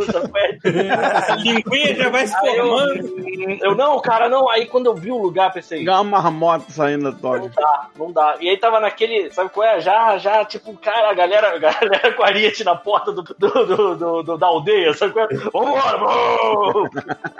[0.64, 3.04] A linguinha já vai se Aí eu, formando.
[3.06, 4.48] hum, eu, não, cara, não.
[4.50, 7.48] Aí quando eu vi o lugar, pensei, igual uma marmota saindo da não toga.
[7.54, 8.36] dá, não dá.
[8.40, 9.80] E aí tava naquele, sabe qual é?
[9.80, 14.22] Já, já, tipo, cara, a galera, a galera com ariete na porta do, do, do,
[14.22, 15.34] do- da aldeia, sabe qual é?
[15.34, 16.88] Vambora, bro!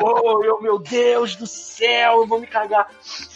[0.02, 2.88] Oh, eu, meu Deus do céu, eu vou me cagar.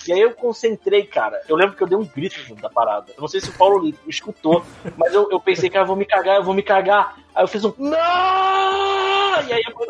[0.07, 1.41] E aí eu concentrei, cara.
[1.49, 3.13] Eu lembro que eu dei um grito junto da parada.
[3.17, 4.65] Eu não sei se o Paulo escutou,
[4.97, 7.17] mas eu, eu pensei, cara, eu vou me cagar, eu vou me cagar.
[7.35, 7.73] Aí eu fiz um.
[7.79, 9.43] Não!
[9.49, 9.75] E aí eu.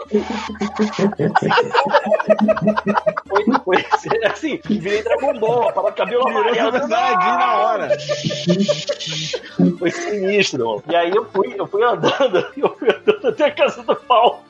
[3.28, 3.84] Foi, foi
[4.26, 6.88] assim, virei Dragon Ball, para cabelo Virou amarelo.
[6.88, 7.88] Saiyajin na hora.
[9.78, 10.82] Foi sinistro, mano.
[10.88, 14.44] E aí eu fui, eu fui andando, eu fui andando até a casa do pau.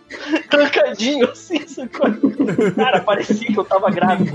[0.50, 2.06] Trancadinho, assim, sacou?
[2.76, 4.30] Cara, parecia que eu tava grávido.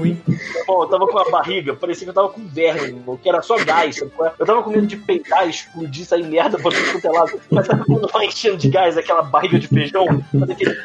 [0.67, 3.41] Bom, eu tava com a barriga, parecia que eu tava com verme, irmão, que era
[3.41, 4.29] só gás, sacou?
[4.37, 7.41] Eu tava com medo de peitar, explodir, sair merda pra tudo quanto é lado.
[7.51, 10.05] Mas sabe quando vai enchendo de gás aquela barriga de feijão?
[10.41, 10.77] Aquele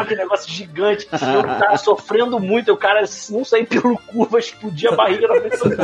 [0.00, 1.06] aquele negócio gigante.
[1.12, 4.96] E o cara sofrendo muito, o cara se não sair pelo cu, vai explodir a
[4.96, 5.74] barriga da pessoa.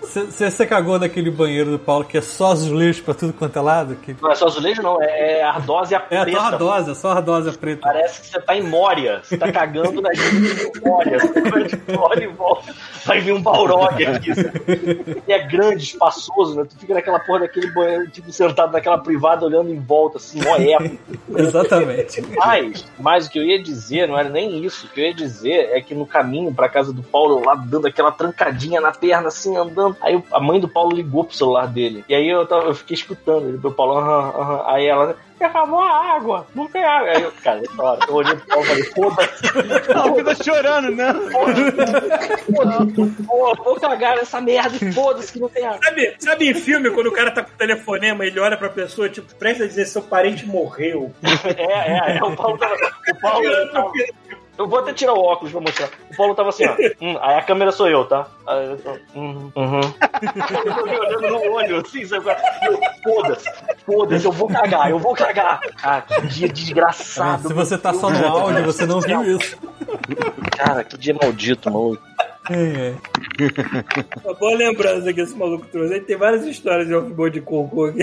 [0.00, 3.62] Você você cagou naquele banheiro do Paulo que é só azulejos pra tudo quanto é
[3.62, 3.96] lado?
[3.96, 4.16] Que...
[4.20, 6.38] Não é só azulejo, não, é, é ardósia É preta.
[6.38, 7.82] só ardósia, só ardósia preta.
[7.82, 9.20] Parece que você tá em Mória.
[9.22, 11.18] Você tá cagando na gente de Mória.
[11.18, 12.74] Você vai de Mória e volta.
[13.04, 14.34] Vai vir um Balrog aqui.
[14.34, 15.22] sabe?
[15.26, 16.64] E é grande, espaçoso, né?
[16.68, 20.56] Tu fica naquela porra daquele banheiro, tipo, sentado naquela privada, olhando em volta, assim, mó
[20.56, 20.98] épico.
[21.36, 22.20] Exatamente.
[22.36, 24.86] Mas, mas o que eu ia dizer não era nem isso.
[24.86, 27.86] O que eu ia dizer é que no caminho pra casa do Paulo, lá dando
[27.86, 29.96] aquela trancadinha na perna, assim, andando.
[30.00, 32.04] Aí a mãe do Paulo ligou pro celular dele.
[32.08, 34.62] E aí eu, tava- eu fiquei escutando ele, pro Paulo, aham, aham.
[34.66, 37.10] Aí ela, acabou a água, não tem água.
[37.10, 39.90] Aí eu, cara, hora, eu olhei pro Paulo e falei, foda-se.
[39.90, 41.14] Ela fica chorando, né?
[43.26, 45.80] Pô, vou cagar nessa merda e foda-se que não tem água.
[45.82, 49.08] Sabe, sabe em filme, quando o cara tá com o telefonema, ele olha pra pessoa,
[49.08, 51.12] tipo, presta a dizer, seu parente morreu.
[51.56, 52.22] É, é, é.
[52.22, 52.74] O Paulo tava.
[52.74, 53.92] O Paulo.
[54.58, 55.88] Eu vou até tirar o óculos pra mostrar.
[56.10, 56.76] O Paulo tava assim, ó.
[57.00, 58.26] Hum, aí a câmera sou eu, tá?
[58.46, 58.90] Aí eu tô.
[59.14, 59.52] Uhum.
[59.54, 59.80] uhum.
[59.80, 62.26] eu tô me olhando no olho, assim, sabe?
[62.62, 63.48] Eu, Foda-se,
[63.86, 65.60] foda-se, eu vou cagar, eu vou cagar.
[65.82, 67.48] Ah, que dia desgraçado.
[67.48, 69.56] Se você tá só no áudio, você não viu isso.
[70.56, 72.02] Cara, que dia maldito, maluco.
[72.50, 72.94] É, é.
[74.24, 75.94] Uma boa lembrança que esse maluco trouxe.
[75.94, 77.98] Aí tem várias histórias de off-mode de cocô aqui.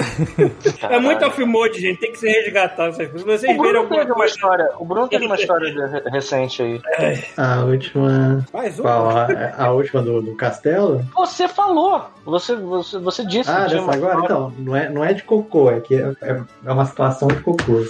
[0.89, 1.99] É muito off-mode, gente.
[1.99, 3.21] Tem que ser resgatado essas coisas.
[3.21, 4.69] Se vocês O Bruno alguma teve uma história.
[4.79, 6.81] O Bruno teve uma história de- recente aí.
[7.37, 8.45] A última.
[8.53, 9.09] Mais Qual?
[9.09, 9.21] uma.
[9.23, 11.03] A, a última do, do castelo?
[11.15, 12.05] Você falou.
[12.25, 13.49] Você, você, você disse.
[13.49, 14.13] Ah, dessa uma agora?
[14.19, 14.25] história.
[14.25, 17.39] Então, não é, não é de cocô, é que é, é- é uma situação de
[17.41, 17.83] cocô.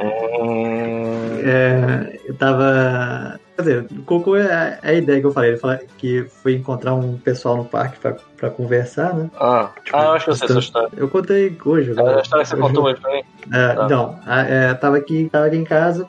[0.00, 3.40] Hum, É, eu tava.
[3.58, 5.50] Quer dizer, o cocô é, é a ideia que eu falei.
[5.50, 9.28] Ele falou que foi encontrar um pessoal no parque pra, pra conversar, né?
[9.34, 10.88] Ah, ah, eu acho que eu sei essa história.
[10.96, 11.90] Eu contei hoje.
[11.90, 12.62] É a história que você hoje.
[12.62, 13.22] contou hoje pra mim.
[13.52, 13.84] É, Tá.
[13.84, 16.06] Então, a- é, tava, aqui, tava aqui em casa,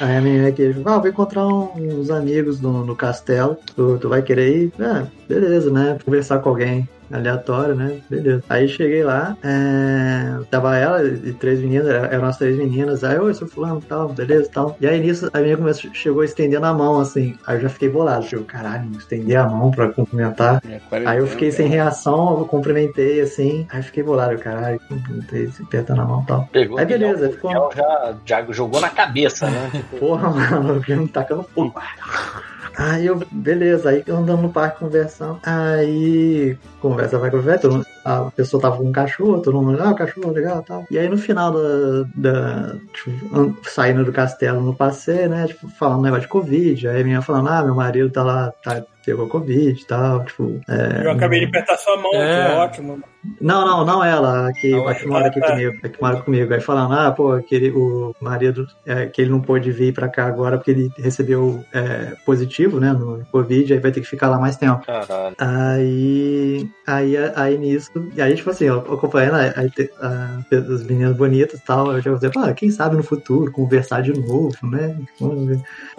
[0.00, 4.10] aí a menina aqui falou, ah, vou encontrar uns amigos no, no castelo, tu, tu
[4.10, 4.72] vai querer ir?
[4.78, 5.96] Ah, beleza, né?
[6.04, 7.98] Conversar com alguém aleatório, né?
[8.08, 8.42] Beleza.
[8.48, 13.34] Aí cheguei lá, é, tava ela e três meninas, eram as três meninas, aí, oi,
[13.34, 14.76] sou fulano, tal, beleza, tal.
[14.80, 17.88] E aí nisso, a menina começou, chegou estendendo a mão, assim, aí eu já fiquei
[17.88, 20.62] bolado, tipo, caralho, estender a mão pra cumprimentar.
[21.06, 26.00] Aí eu fiquei sem reação, eu cumprimentei, assim, aí fiquei bolado, caralho, cumprimentei, se apertando
[26.00, 26.48] a mão e tal.
[26.52, 29.70] Pegou Aí o beleza, o ficou- já, já jogou na cabeça, né?
[29.98, 31.74] Porra, mano, eu me tacando fogo.
[32.76, 35.40] Aí eu, beleza, aí andando no parque conversando.
[35.44, 37.68] Aí, conversa vai conversa,
[38.04, 40.84] a pessoa tava com um cachorro, todo mundo, ah, o cachorro legal e tal.
[40.90, 42.04] E aí no final da.
[42.16, 45.46] da tipo, saindo do castelo no passeio, né?
[45.46, 46.88] Tipo, falando um negócio de Covid.
[46.88, 50.24] Aí a menina falando, ah, meu marido tá lá, tá, pegou Covid e tal.
[50.24, 52.48] Tipo, é, Eu acabei de apertar sua mão, É.
[52.48, 53.02] que ótimo.
[53.40, 55.50] não, não, não ela, a que, Não, que mora aqui ah, tá.
[55.52, 56.54] comigo, a que mora comigo.
[56.54, 60.26] Aí falando, ah, pô, aquele, o marido, é, que ele não pôde vir pra cá
[60.26, 64.38] agora porque ele recebeu é, positivo, né, no Covid, aí vai ter que ficar lá
[64.38, 64.84] mais tempo.
[64.84, 65.34] caralho.
[65.38, 69.36] Aí, aí, aí nisso, e aí, tipo assim, eu acompanhando
[69.70, 70.40] te- a-
[70.74, 74.12] as meninas bonitas e tal, eu já falei, ah, quem sabe no futuro conversar de
[74.12, 74.96] novo, né?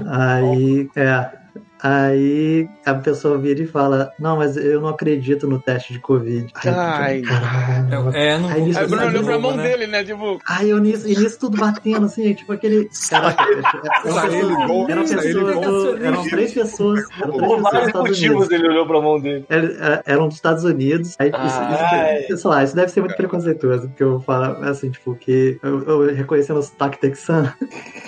[0.08, 1.43] Aí, é.
[1.84, 6.48] Aí a pessoa vira e fala: Não, mas eu não acredito no teste de Covid.
[6.64, 7.22] Aí, Ai.
[7.22, 8.10] caralho.
[8.16, 9.64] É, não Aí nisso, Aí o Bruno olhou pra mão né?
[9.64, 10.04] dele, né?
[10.04, 12.90] Tipo, Aí eu nisso, e nisso tudo batendo, assim, tipo aquele.
[13.10, 13.62] Caraca, eram
[14.02, 17.00] pessoas, gol, eram, pessoas três pessoas.
[17.22, 18.52] Eram três Por pessoas Estados motivos Unidos.
[18.52, 19.46] ele olhou pra mão dele.
[19.50, 21.16] Eram- Eram dos Estados Unidos.
[21.20, 22.20] Aí, isso, Ai.
[22.30, 25.84] isso, sei lá, isso deve ser muito preconceituoso, porque eu falo assim, tipo, que eu,
[25.84, 27.52] eu reconhecendo o sotaque texano.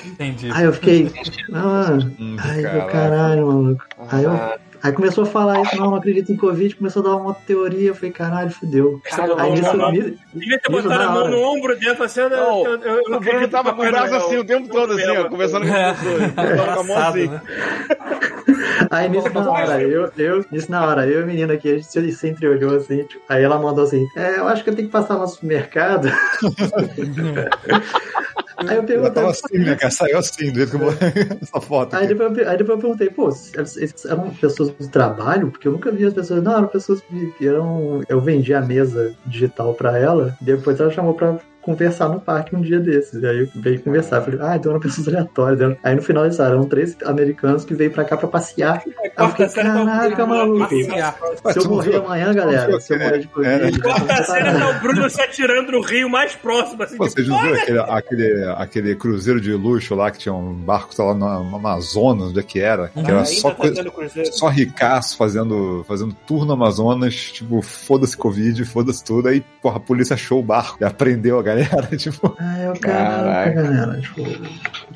[0.06, 0.50] Entendi.
[0.54, 1.12] Aí eu fiquei.
[1.54, 3.36] Ah, Hum, ai, meu caraca.
[3.66, 3.84] Maluco.
[4.12, 4.32] Aí eu.
[4.32, 7.34] Ah, Aí começou a falar isso, não, não acredito em Covid, começou a dar uma
[7.34, 9.02] teoria, eu falei, caralho, fudeu.
[9.04, 12.06] Caralho, Aí não, me- Devia ter Isso botado a mão no ombro dela e falou
[12.06, 14.94] assim: eu, eu, eu, eu o Bruno tava com o braço assim o tempo todo,
[14.94, 15.90] assim, ó, conversando com É.
[15.90, 16.32] as pessoas.
[16.36, 17.32] Tava com a mão assim.
[18.92, 21.78] Aí nisso na hora, eu, eu, nisso na hora, eu e a menina aqui, a
[21.80, 24.88] gente se entreolhou assim, tipo, aí ela mandou assim, é, eu acho que eu tenho
[24.88, 26.10] que passar no supermercado.
[28.58, 29.92] aí eu Ela perguntei, tava assim, né, cara?
[29.92, 30.90] Saiu assim, do jeito que eu.
[31.42, 31.96] Essa foto.
[31.96, 33.30] Aí depois, eu, aí depois eu perguntei, pô,
[34.08, 35.52] eram pessoas do trabalho?
[35.52, 36.44] Porque eu nunca vi as pessoas.
[36.44, 38.02] Não, eram pessoas que que eram.
[38.08, 42.62] Eu vendi a mesa digital pra ela, depois ela chamou pra conversar no parque um
[42.62, 43.22] dia desses.
[43.22, 44.22] E aí eu veio conversar.
[44.22, 45.78] Falei, ah, então eram pessoas aleatórias.
[45.84, 48.84] Aí no final eles eram três americanos que veio pra cá pra passear.
[48.86, 50.70] Aí eu fiquei, tá caraca, maluco.
[50.70, 53.82] Se eu morrer amanhã, galera, se eu morrer de Covid.
[53.82, 56.98] Quarta série tá o Bruno se atirando no rio mais próximo, assim.
[56.98, 60.96] Pô, tipo, Vocês viram aquele, aquele, aquele cruzeiro de luxo lá que tinha um barco
[60.96, 62.90] tá lá no no Amazonas, onde é que era?
[62.90, 63.92] Que era só, tá coisa,
[64.32, 69.28] só ricaço fazendo, fazendo tour no Amazonas, tipo, foda-se Covid, foda-se tudo.
[69.28, 71.55] Aí, porra, a polícia achou o barco e aprendeu a galera,
[71.98, 72.36] tipo.
[72.40, 73.64] Aí eu caraca, Caraca.
[73.64, 74.02] galera.
[74.02, 74.22] Tipo,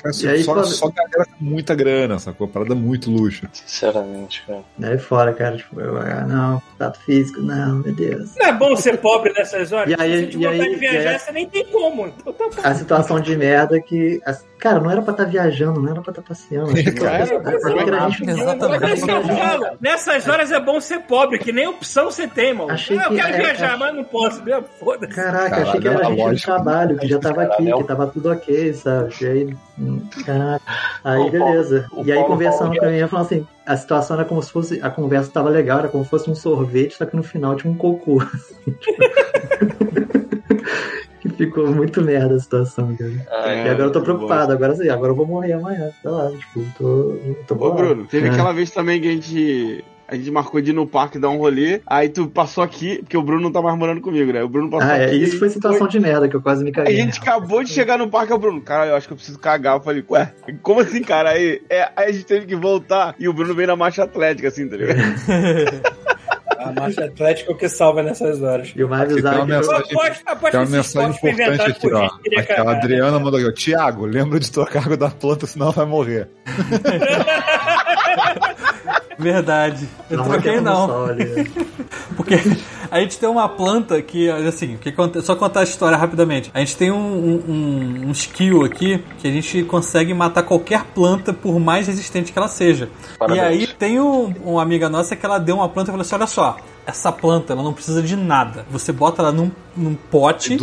[0.04, 2.48] Mas E aí, só, quando- só galera com muita grana, sacou?
[2.48, 3.46] Parada muito luxo.
[3.52, 4.62] Sinceramente, cara.
[4.82, 5.56] aí fora, cara.
[5.56, 8.34] Tipo, eu, ah, não, contato físico, não, meu Deus.
[8.36, 9.90] Não é bom ser pobre nessas horas?
[9.90, 12.06] E aí- Se e aí- de viajar, e aí- você nem tem como.
[12.26, 12.68] Então tá.
[12.68, 14.20] A situação de merda que.
[14.24, 16.74] as- Cara, não era pra estar viajando, não era pra estar passeando.
[16.74, 18.80] Que, Cara, que era gente Exatamente.
[18.82, 19.66] Mas é que falo.
[19.80, 22.70] Nessas horas é bom ser pobre, que nem opção você tem, mano.
[22.70, 24.44] Achei ah, eu que quero é- viajar, é- mas não posso.
[24.44, 25.14] Meu, Foda-se.
[25.14, 27.78] Caraca, Caralho, achei que era a gente do trabalho, que já tava aqui, Caralho.
[27.78, 29.14] que tava tudo ok, sabe?
[29.22, 29.56] E aí,
[30.24, 30.64] caraca.
[31.04, 31.86] Aí, beleza.
[31.92, 34.42] o E aí, Paulo- conversando Paulo- com a minha, falando assim, a situação era como
[34.42, 37.22] se fosse, a conversa tava legal, era como se fosse um sorvete, só que no
[37.22, 38.18] final tinha um cocô.
[41.20, 43.12] que ficou muito merda a situação, cara.
[43.44, 46.30] Ai, E agora eu tô preocupado, agora sim, agora eu vou morrer amanhã, sei lá,
[46.30, 47.14] tipo, tô,
[47.46, 47.82] tô Ô, bolado.
[47.82, 48.30] Bruno, teve É.
[48.30, 49.84] aquela vez também que a gente.
[50.10, 53.16] A gente marcou de ir no parque dar um rolê, aí tu passou aqui, porque
[53.16, 54.42] o Bruno não tá mais morando comigo, né?
[54.42, 55.22] O Bruno passou Ah, é, aqui.
[55.22, 57.00] isso foi situação de merda, que eu quase me caguei.
[57.00, 59.16] a gente acabou de chegar no parque, aí o Bruno, cara, eu acho que eu
[59.16, 59.76] preciso cagar.
[59.76, 60.32] Eu falei, ué,
[60.62, 61.30] como assim, cara?
[61.30, 64.48] Aí, é, aí a gente teve que voltar e o Bruno veio na marcha atlética,
[64.48, 64.98] assim, tá ligado?
[66.58, 68.70] A marcha atlética é o que salva nessas horas.
[68.76, 71.70] E o mais bizarro uma é que mensagem, aposto, aposto tem uma mensagem foi importante
[71.70, 72.04] aqui, ó.
[72.04, 72.68] Aquela cagar.
[72.76, 73.52] Adriana mandou aqui, ó.
[73.52, 76.28] Tiago, lembra de trocar água da planta, senão vai morrer.
[79.18, 79.86] Verdade.
[80.08, 81.04] Eu Não, troquei não.
[81.06, 81.50] ali.
[82.16, 82.34] Porque
[82.90, 84.92] a gente tem uma planta que, assim, que
[85.22, 86.50] só contar a história rapidamente.
[86.54, 90.84] A gente tem um, um, um- um skill aqui que a gente consegue matar qualquer
[90.94, 92.88] planta por mais resistente que ela seja.
[93.18, 93.42] Parabéns.
[93.42, 96.14] E aí tem um, uma amiga nossa que ela deu uma planta e falou assim:
[96.14, 96.56] olha só,
[96.90, 98.64] essa planta ela não precisa de nada.
[98.70, 100.56] Você bota ela num, num pote.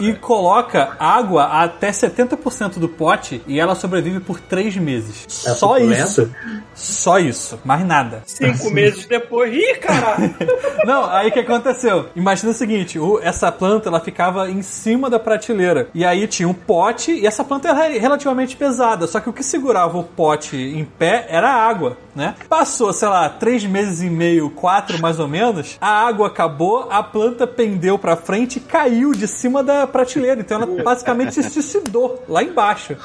[0.00, 5.44] E coloca água até 70% do pote e ela sobrevive por 3 meses.
[5.46, 6.02] É Só suculenta?
[6.02, 6.30] isso.
[6.74, 7.58] Só isso.
[7.64, 8.22] Mais nada.
[8.26, 9.52] Cinco meses depois.
[9.54, 10.34] Ih, caralho!
[10.84, 12.06] Não, aí o que aconteceu?
[12.14, 15.88] Imagina o seguinte: o- essa planta ela ficava em cima da prateleira.
[15.94, 19.06] E aí tinha um pote, e essa planta era relativamente pesada.
[19.06, 22.34] Só que o que segurava o pote em pé era a água, né?
[22.48, 25.78] Passou, sei lá, três meses e meio, quatro mais ou menos.
[25.80, 30.40] A água acabou, a planta pendeu pra frente e caiu de cima da prateleira.
[30.40, 32.96] Então ela basicamente se suicidou lá embaixo.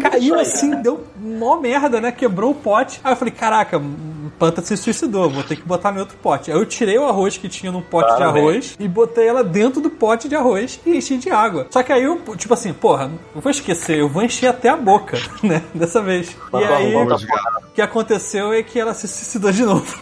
[0.00, 2.10] Caiu assim, deu mó merda, né?
[2.10, 3.00] Quebrou o pote.
[3.04, 6.50] Aí eu falei: caraca, a planta se suicidou, vou ter que botar em outro pote.
[6.50, 9.80] Aí eu tirei o arroz que tinha num pote de arroz e botei ela dentro
[9.80, 11.66] do pote de arroz e enchi de água.
[11.70, 14.76] Só que aí eu, tipo assim, porra, não vou esquecer, eu vou encher até a
[14.76, 15.62] boca, né?
[15.74, 16.34] Dessa vez.
[16.54, 20.00] E aí, o que aconteceu é que ela se suicidou de novo.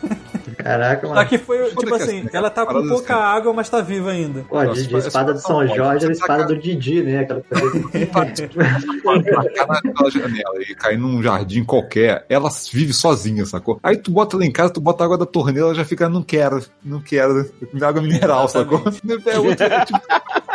[0.57, 1.29] Caraca, Só mano.
[1.29, 3.23] que foi, tipo que assim, assim, ela tá com pouca assim.
[3.39, 4.45] água, mas tá viva ainda.
[4.49, 7.21] Pô, Nossa, de parece espada de São Jorge era a espada do Didi, né?
[7.21, 7.43] Aquela
[9.85, 13.79] naquela janela e cair num jardim qualquer, ela vive sozinha, sacou?
[13.83, 16.23] Aí tu bota ela em casa, tu bota água da torneira, ela já fica, não
[16.23, 17.49] quero, não quero,
[17.83, 18.83] água mineral, sacou?
[19.27, 20.01] É outro, é tipo,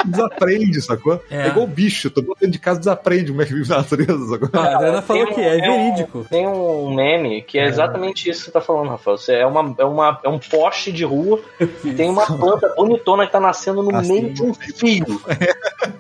[0.06, 1.22] desaprende, sacou?
[1.30, 1.42] É.
[1.44, 1.48] É.
[1.48, 4.50] igual bicho, tu bota dentro de casa desaprende como é que vive na natureza, sacou?
[4.54, 6.26] Ah, a Adriana falou Tem que é um- verídico.
[6.30, 9.18] Tem um meme que é exatamente isso que você tá falando, Rafael.
[9.18, 13.26] Você é, uma, é, uma, é um poste de rua e tem uma planta bonitona
[13.26, 15.06] que tá nascendo no Assim, meio de um fio.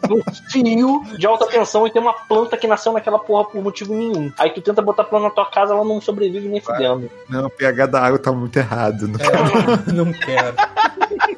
[0.09, 3.93] um fio de alta tensão e tem uma planta que nasceu naquela porra por motivo
[3.93, 4.31] nenhum.
[4.37, 7.09] Aí tu tenta botar a planta na tua casa, ela não sobrevive nem fudendo.
[7.29, 9.07] Não, o pH da água tá muito errado.
[9.07, 9.19] Não
[10.05, 10.55] Não quero.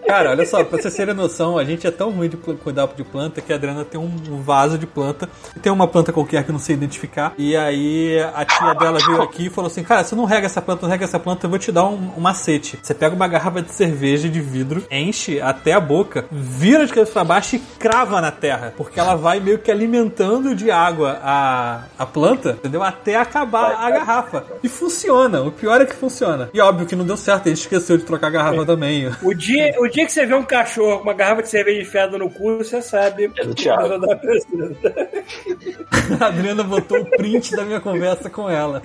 [0.07, 3.03] Cara, olha só, pra vocês terem noção, a gente é tão ruim de cuidar de
[3.03, 5.29] planta que a Adriana tem um vaso de planta.
[5.55, 7.33] E tem uma planta qualquer que eu não sei identificar.
[7.37, 10.61] E aí a tia dela veio aqui e falou assim: Cara, você não rega essa
[10.61, 12.79] planta, não rega essa planta, eu vou te dar um, um macete.
[12.81, 17.11] Você pega uma garrafa de cerveja de vidro, enche até a boca, vira de cabeça
[17.11, 18.73] pra baixo e crava na terra.
[18.75, 22.83] Porque ela vai meio que alimentando de água a, a planta, entendeu?
[22.83, 24.43] Até acabar a garrafa.
[24.63, 25.41] E funciona.
[25.41, 26.49] O pior é que funciona.
[26.53, 29.11] E óbvio que não deu certo, a gente esqueceu de trocar a garrafa também.
[29.21, 32.17] O dia, o dia que você vê um cachorro com uma garrafa de cerveja enfiada
[32.17, 33.31] no cu, você sabe.
[33.37, 33.99] É do Thiago.
[33.99, 34.19] da.
[36.19, 38.81] A Adriana botou o print da minha conversa com ela.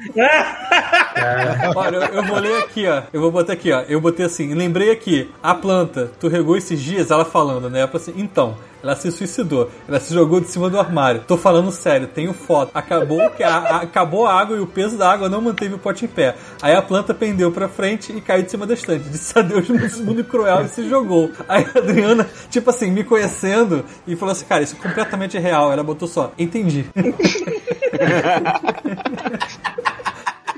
[1.74, 3.02] Olha, eu, eu vou ler aqui, ó.
[3.12, 3.80] Eu vou botar aqui, ó.
[3.88, 7.80] Eu botei assim, lembrei aqui, a planta, tu regou esses dias, ela falando, né?
[7.80, 9.70] Ela falou assim, então, ela se suicidou.
[9.88, 11.22] Ela se jogou de cima do armário.
[11.26, 12.70] Tô falando sério, tenho foto.
[12.74, 15.78] Acabou que a, a- acabou a água e o peso da água não manteve o
[15.78, 16.36] pote em pé.
[16.62, 19.08] Aí a planta pendeu pra frente e caiu de cima da estante.
[19.08, 21.30] Disse adeus no mundo cruel e se jogou.
[21.48, 25.72] Aí a Adriana, tipo assim, me conhecendo e falou assim, cara, isso é completamente real.
[25.72, 26.86] Ela botou só, entendi.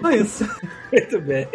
[0.00, 0.48] Só isso.
[0.92, 1.48] Muito bem.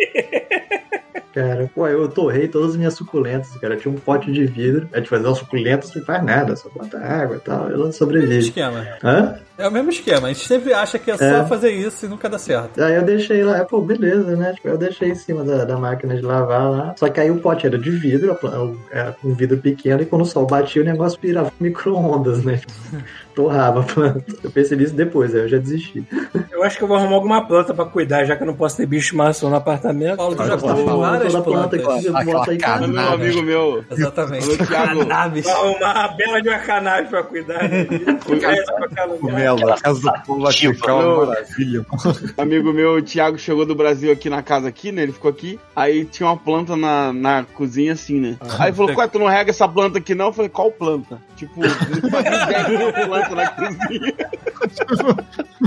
[1.35, 3.75] Cara, pô, eu torrei todas as minhas suculentas, cara.
[3.75, 4.87] Tinha um pote de vidro.
[4.93, 7.69] A gente fazia as suculentas, não faz nada, só bota água e tal.
[7.69, 8.37] Ela sobrevive.
[8.37, 8.87] Esquema.
[9.03, 9.37] Hã?
[9.57, 11.45] É o mesmo esquema, a gente sempre acha que é só É.
[11.45, 12.81] fazer isso e nunca dá certo.
[12.83, 14.53] Aí eu deixei lá, pô, beleza, né?
[14.53, 16.93] Tipo, eu deixei em cima da, da máquina de lavar lá.
[16.97, 20.23] Só que aí o pote era de vidro, a era um vidro pequeno, e quando
[20.23, 22.59] o sol batia, o negócio virava micro-ondas, né?
[23.35, 24.23] Torrava a planta.
[24.43, 26.05] Eu percebi isso depois, aí eu já desisti.
[26.51, 28.77] Eu acho que eu vou arrumar alguma planta pra cuidar, já que eu não posso
[28.77, 30.15] ter bicho maçom no apartamento.
[30.17, 33.85] Paulo, tu já plantou falando toda planta que você bota aí, O meu amigo meu,
[33.91, 34.57] Exatamente.
[34.57, 34.99] Thiago.
[34.99, 35.43] Cannabis.
[35.45, 37.63] Vou arrumar uma bela de uma canagem pra cuidar.
[37.69, 37.85] Né?
[38.25, 39.07] Pra cá
[39.53, 39.65] lugar.
[39.65, 41.25] Melo, a casa do povo vai ficar uma Não.
[41.27, 41.85] maravilha.
[42.37, 45.03] amigo meu, o Thiago, chegou do Brasil aqui na casa aqui, né?
[45.03, 45.59] Ele ficou aqui.
[45.75, 48.37] Aí tinha uma planta na, na cozinha assim, né?
[48.59, 50.27] Aí ele falou, ué, tu não rega essa planta aqui não?
[50.27, 51.21] Eu falei, qual planta?
[51.35, 54.15] Tipo, não fazia ideia que tinha uma planta na cozinha.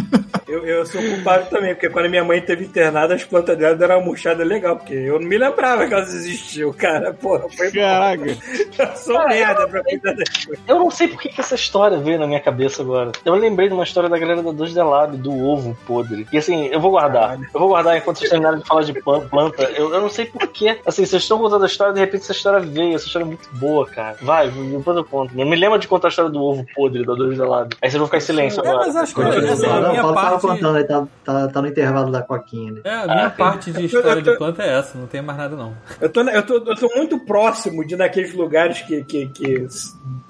[0.58, 3.96] Eu, eu sou culpado também, porque quando minha mãe teve internada, as plantas dela deram
[3.98, 7.12] uma murchada legal, porque eu não me lembrava que elas existiam, cara.
[7.12, 8.24] Porra, foi Caraca.
[8.78, 10.64] Eu sou merda pra cuidar das coisas.
[10.66, 13.12] Eu não sei por que, que essa história veio na minha cabeça agora.
[13.24, 16.26] Eu lembrei de uma história da galera da 2 The Lab, do ovo podre.
[16.32, 17.38] E assim, eu vou guardar.
[17.52, 19.64] Eu vou guardar enquanto vocês terminarem de falar de plan- planta.
[19.64, 20.78] Eu, eu não sei porquê.
[20.86, 22.94] Assim, vocês estão contando a história, de repente essa história veio.
[22.94, 24.16] Essa história é muito boa, cara.
[24.22, 25.34] Vai, depois eu conto.
[25.34, 27.74] Me lembra de contar a história do ovo podre da 2 The Lab.
[27.82, 28.86] Aí vocês vão ficar em silêncio É, agora.
[28.86, 30.46] mas acho que essa é a minha parte.
[30.56, 32.80] Tá, tá, tá no intervalo da coquinha, né?
[32.84, 35.56] É, a minha Ah, parte de história de planta é essa, não tem mais nada
[35.56, 35.74] não.
[36.00, 39.66] Eu tô, eu, tô, eu tô muito próximo de naqueles lugares que, que, que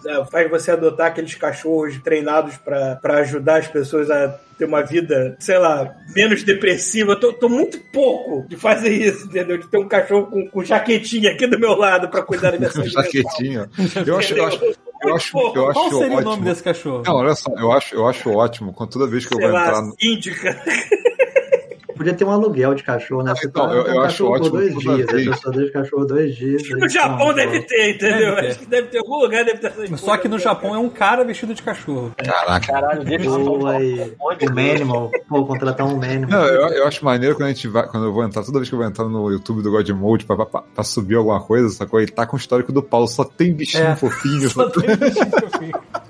[0.07, 4.29] é, faz você adotar aqueles cachorros treinados pra pra ajudar as pessoas a
[4.59, 7.13] ter uma vida, sei lá, menos depressiva.
[7.13, 9.57] Eu tô, tô muito pouco de fazer isso, entendeu?
[9.57, 12.69] De ter um cachorro com, com jaquetinha aqui do meu lado pra cuidar da minha
[12.73, 12.89] saúde.
[12.89, 13.05] mental.
[13.05, 13.71] Jaquetinho.
[14.05, 14.61] Eu acho, eu acho,
[15.03, 16.19] eu acho, eu acho Qual seria ótimo.
[16.19, 17.03] o nome desse cachorro?
[17.07, 19.55] Não, olha só, eu acho, eu acho ótimo quando toda vez que eu Sei vou
[19.55, 19.95] lá, entrar no.
[20.01, 20.63] síndica.
[21.99, 23.35] Podia ter um aluguel de cachorro, né?
[23.37, 25.69] Você Então, paga eu- um eu acho cachorro por ótimo dois dias, a pessoa deixa
[25.69, 26.63] o cachorro dois dias.
[26.65, 28.19] aí No Japão toma, deve ter, entendeu?
[28.19, 28.47] Deve ter.
[28.49, 30.43] Acho que deve ter algum lugar, deve ter essas Só que no porra.
[30.55, 32.15] Japão é um cara vestido de cachorro.
[32.17, 32.67] Caraca.
[32.73, 33.03] Caralho,
[33.69, 34.55] aí, de o.
[34.55, 36.31] Manimal, pô, contratar um Manimal.
[36.31, 38.69] Não, eu, eu acho maneiro quando a gente vai, quando eu vou entrar, toda vez
[38.69, 41.69] que eu vou entrar no YouTube do God Mode pra, pra, pra subir alguma coisa,
[41.71, 42.01] sacou?
[42.01, 43.97] Ele tá com o histórico do Paulo, só tem bichinho É.
[43.97, 44.49] fofinho.
[44.51, 45.73] Só tem bichinho fofinho.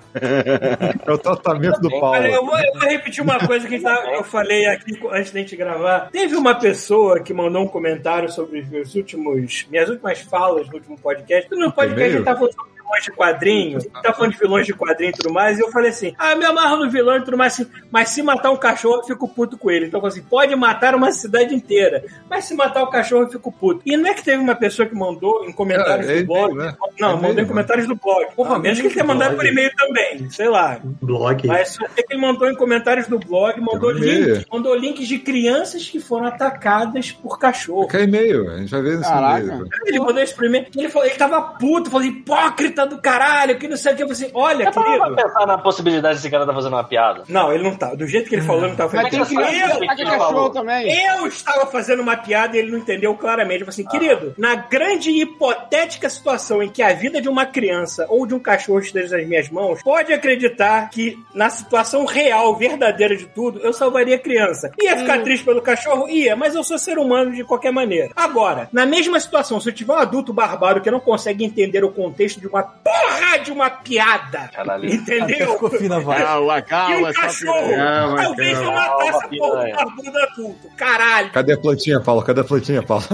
[1.07, 2.27] É o tratamento do Paulo.
[2.27, 6.11] Eu vou, eu vou repetir uma coisa que eu falei aqui antes da gente gravar.
[6.11, 10.75] Teve uma pessoa que mandou um comentário sobre os meus últimos, minhas últimas falas no
[10.75, 11.51] último podcast.
[11.51, 14.73] No podcast a gente tava falando sobre vilões de quadrinho, tava falando de vilões de
[14.75, 17.37] quadrinho e tudo mais, e eu falei assim: ah, me amarro no vilão e tudo
[17.37, 19.87] mais, assim, mas se matar um cachorro, eu fico puto com ele.
[19.87, 23.83] Então, assim, pode matar uma cidade inteira, mas se matar o cachorro, eu fico puto.
[23.85, 26.55] E não é que teve uma pessoa que mandou em comentários É, é do blog.
[26.57, 26.75] né?
[26.99, 28.27] Não, É mandou e-mail, em comentários do blog.
[28.35, 30.81] Porra, Ah, menos que ele tenha mandado por e-mail também, sei lá.
[31.03, 31.47] Blog.
[31.47, 34.35] Mas só sei que ele mandou em comentários do blog, mandou, Tem um e-mail.
[34.37, 37.89] link, mandou links de crianças que foram atacadas por cachorro.
[37.89, 39.45] Quer e-mail, a gente vai ver nesse Caraca.
[39.45, 39.69] e-mail.
[39.87, 40.67] Ele mandou esse primeiro.
[40.77, 44.03] Ele, falou, ele tava puto, falou, hipócrita do caralho, que não sei o que.
[44.03, 45.17] Eu falei assim: olha, pra querido.
[45.17, 47.25] pensar na possibilidade desse cara tá fazendo uma piada?
[47.29, 47.95] Não, ele não tá.
[47.95, 50.51] Do jeito que ele falou, ele não tava Mas tem fazendo eu, que ataca cachorro
[50.51, 51.07] também.
[51.07, 53.61] eu estava fazendo uma piada e ele não entendeu claramente.
[53.61, 57.47] Eu falei assim, querido, na grande e hipotética situação em que a vida de uma
[57.47, 62.57] criança ou de um cachorro esteja nas minhas mãos, pode acreditar que na situação real,
[62.57, 64.71] verdadeira de tudo, eu salvaria a criança.
[64.81, 66.09] Ia ficar triste pelo cachorro?
[66.09, 68.11] Ia, mas eu sou ser humano de qualquer maneira.
[68.15, 71.91] Agora, na mesma situação, se eu tiver um adulto barbaro que não consegue entender o
[71.91, 74.89] contexto de uma porra de uma piada, Caralho.
[74.93, 75.53] Entendeu?
[75.53, 76.23] ficou fina vai.
[76.23, 77.75] Calma, E calma, um só cachorro!
[77.77, 78.81] Calma, Talvez eu calma.
[78.81, 79.29] matasse a Calma, porra do
[79.61, 79.75] piranha.
[79.77, 80.69] barbudo adulto.
[80.77, 81.31] Caralho!
[81.31, 82.23] Cadê a plantinha, Paulo?
[82.23, 83.05] Cadê a plantinha, Paulo?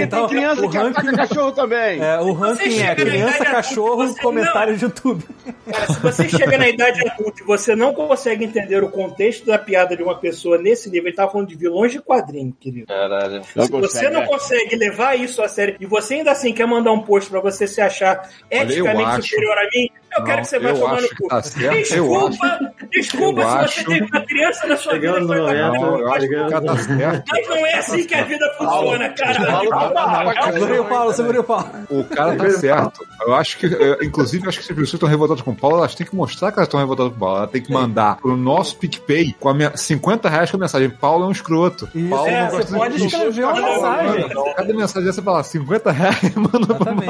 [0.00, 2.00] Então, Tem criança o que ataca ranking, cachorro também.
[2.02, 5.24] é, o ranking é criança, cachorro, adulta, você comentário de YouTube.
[5.70, 9.58] Cara, se você chega na idade adulta e você não consegue entender o contexto da
[9.58, 12.86] piada de uma pessoa nesse nível, ele tava falando de vilões de quadrinho, querido.
[12.86, 13.42] Caralho.
[13.54, 14.26] Não Se você consegue, não é.
[14.26, 17.66] consegue levar isso a sério e você ainda assim quer mandar um post pra você
[17.66, 18.28] se achar
[18.76, 21.28] eu eticamente acho- superior a mim, eu Não, quero que você vá tomar no cu.
[21.28, 22.58] tá desculpa,
[22.90, 26.20] desculpa eu se acho- você teve uma criança na sua vida foi Não, eu acho
[26.20, 27.24] que Chegamos o cara tá certo.
[27.30, 30.52] Mas não é assim que a vida funciona, caralho.
[30.52, 31.66] Segurei o Paulo, segurei o Paulo.
[31.90, 33.06] O cara tá certo.
[33.26, 33.66] Eu acho que,
[34.02, 36.14] inclusive, eu acho que se as pessoas estão revoltadas com o Paulo, elas têm que
[36.14, 37.36] mostrar que elas estão revoltadas com o Paulo.
[37.38, 40.90] Ela tem que mandar pro nosso PicPay com a minha 50 reais com a mensagem:
[40.90, 41.88] Paulo é um escroto.
[41.94, 44.28] Isso, Paulo é, não você pode mim." escrever uma mensagem.
[44.56, 47.04] Cada mensagem dessa fala 50 reais, manda pro Exatamente.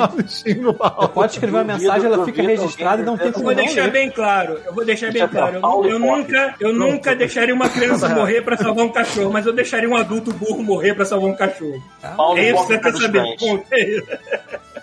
[0.78, 3.54] Paulo Você pode escrever uma mensagem, ela fica registrada e não tem Eu como vou
[3.54, 5.60] não deixar bem claro, eu vou deixar bem claro.
[5.62, 9.52] Eu, eu nunca, eu nunca deixaria uma criança morrer pra salvar um cachorro, mas eu
[9.52, 11.82] deixaria um adulto burro morrer pra salvar um cachorro.
[12.16, 13.36] Paulo É isso que você quer saber.
[13.38, 14.06] Ponto, é isso.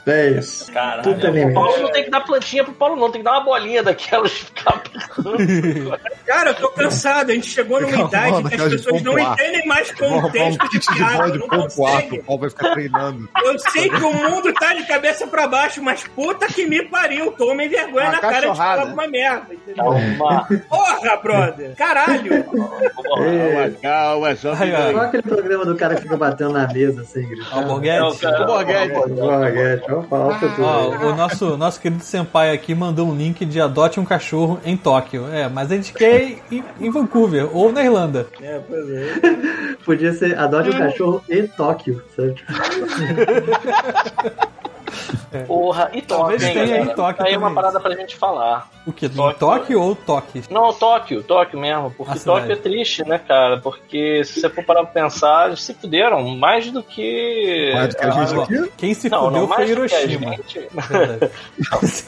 [0.05, 0.71] É isso.
[0.71, 1.03] Caralho.
[1.03, 1.53] Tudo tem o.
[1.53, 3.11] Paulo não tem que dar plantinha pro Paulo, não.
[3.11, 4.81] Tem que dar uma bolinha daquelas ficar.
[6.25, 7.31] Cara, eu tô cansado.
[7.31, 11.37] A gente chegou numa Calma, idade que as pessoas não entendem mais contexto de piada.
[11.37, 12.19] Não conseguem.
[12.19, 13.29] O Paulo vai ficar treinando.
[13.43, 17.31] Eu sei que o mundo tá de cabeça pra baixo, mas puta que me pariu.
[17.33, 19.55] Tomem vergonha Uma na cara de falar alguma merda.
[19.75, 20.47] Calma.
[20.67, 21.75] Porra, brother.
[21.75, 22.43] Caralho.
[22.43, 27.79] Calma, calma, só aquele programa do cara que fica batendo na mesa assim, Ó, o
[27.79, 28.45] gritando?
[28.45, 29.90] Borghetti.
[29.90, 30.63] Não, ó, falta tudo.
[30.63, 31.05] Ó, aí.
[31.05, 35.27] o nosso, nosso querido senpai aqui mandou um link de adote um cachorro em Tóquio.
[35.27, 38.27] É, mas a gente quer em, em Vancouver ou na Irlanda.
[38.41, 39.75] É, pois é.
[39.83, 42.35] Podia ser adote um cachorro em Tóquio, sabe?
[44.91, 48.69] Tipo, Porra, e Tóquio, Talvez tenha em Tóquio Aí é uma parada pra gente falar.
[48.85, 49.07] O que?
[49.07, 49.39] Tóquio.
[49.39, 50.43] Tóquio ou Toque?
[50.49, 51.91] Não, Tóquio, Tóquio mesmo.
[51.91, 52.39] Porque A cidade.
[52.39, 53.57] Tóquio é triste, né, cara?
[53.59, 57.71] Porque se você for parar pra pensar, eles se fuderam mais do que.
[57.73, 58.71] Mais do que a gente Ó, aqui?
[58.77, 60.31] Quem se Não, fudeu não, foi mais do que a Hiroshima.
[60.31, 60.67] gente.
[60.89, 61.31] Verdade.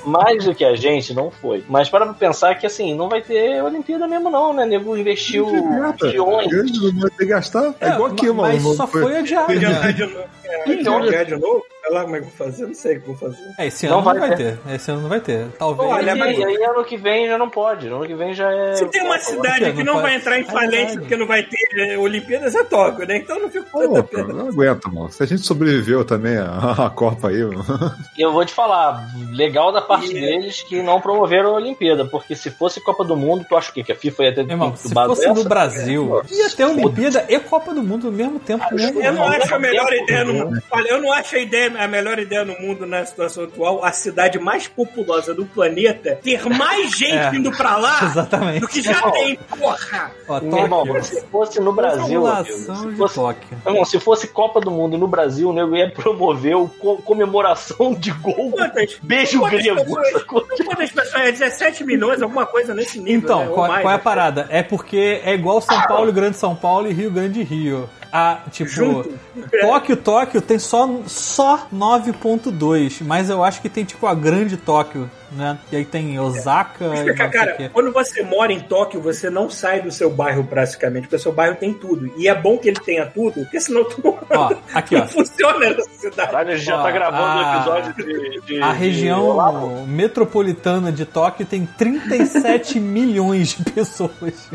[0.06, 1.64] Mais do que a gente, não foi.
[1.70, 4.66] Mas para pra pensar que assim, não vai ter Olimpíada mesmo, não, né?
[4.66, 5.46] Nego investiu.
[5.46, 7.74] Grande, não vai ter que gastar.
[7.80, 8.76] É, igual aqui, mas mano.
[8.76, 9.54] só foi adiado.
[9.54, 10.28] Né?
[10.66, 11.66] É, Então- jogar de novo?
[11.84, 12.66] Sei lá como é que eu vou fazer.
[12.66, 13.44] Não sei o que eu vou fazer.
[13.60, 14.60] É, esse Não ano não vai vai ter.
[14.74, 15.48] Esse ano não vai ter.
[15.60, 15.90] Talvez.
[15.92, 17.88] Olha, e mas- aí, ano que vem já não pode.
[17.88, 18.76] Ano que vem já é.
[18.76, 21.44] Se tem uma cidade que Não não vai entrar em É falência porque não vai
[21.44, 23.18] ter eh, Olimpíadas, é Tóquio, né?
[23.18, 24.34] Então não fico Pô, tanta pena.
[24.34, 25.12] não aguenta, mano.
[25.12, 27.64] Se a gente sobreviveu também à, à Copa aí, mano.
[28.18, 32.36] Eu vou te falar, legal da parte E- deles que não promoveram a Olimpíada, porque
[32.36, 33.84] se fosse Copa do Mundo, tu acha o quê?
[33.84, 35.44] Que a FIFA ia ter irmão, se fosse no?
[35.44, 38.64] Brasil, ia ter Olimpíada e Copa do Mundo ao mesmo tempo.
[38.74, 38.92] Né?
[38.96, 40.62] Eu não acho a melhor não, ideia no mundo.
[40.72, 43.92] Olha, eu não acho a, ideia, a melhor ideia no mundo na situação atual, a
[43.92, 47.36] cidade mais populosa do planeta, ter mais gente É.
[47.36, 48.60] indo pra lá Exatamente.
[48.62, 50.12] do que já tem, porra!
[50.28, 53.20] Ó, Meu irmão, se fosse no Brasil, amigo, Formulação se fosse,
[53.66, 57.94] irmão, se fosse Copa do Mundo no Brasil, o nego ia promover o co- comemoração
[57.94, 58.52] de gol.
[58.52, 58.98] Quantas?
[59.02, 59.84] Beijo quantas grego.
[59.84, 60.24] pessoas-
[60.64, 61.16] Quantas pessoas?
[61.24, 63.16] É 17 milhões, alguma coisa nesse nível.
[63.20, 63.52] Então, né?
[63.54, 64.48] Qual, mais, qual é a parada?
[64.50, 67.90] É porque é igual São Paulo, Grande São Paulo e Rio Grande Rio.
[68.12, 69.10] A, tipo, Junto.
[69.62, 71.68] Tóquio, Tóquio tem só, só
[72.22, 75.58] 9.2, mas eu acho que tem tipo a grande Tóquio, né?
[75.72, 76.90] E aí tem Osaka
[77.32, 77.70] cara, quê.
[77.72, 81.32] quando você mora em Tóquio, você não sai do seu bairro praticamente, porque o seu
[81.32, 82.12] bairro tem tudo.
[82.18, 85.00] E é bom que ele tenha tudo, porque senão tu não, Ó, aqui, ó.
[85.00, 86.32] não funciona nessa cidade.
[86.32, 88.42] Caralho, a gente já Ó, tá gravando o a- episódio de.
[88.42, 89.86] de- A de região Olavo.
[89.88, 94.50] metropolitana de Tóquio tem 37 milhões de pessoas.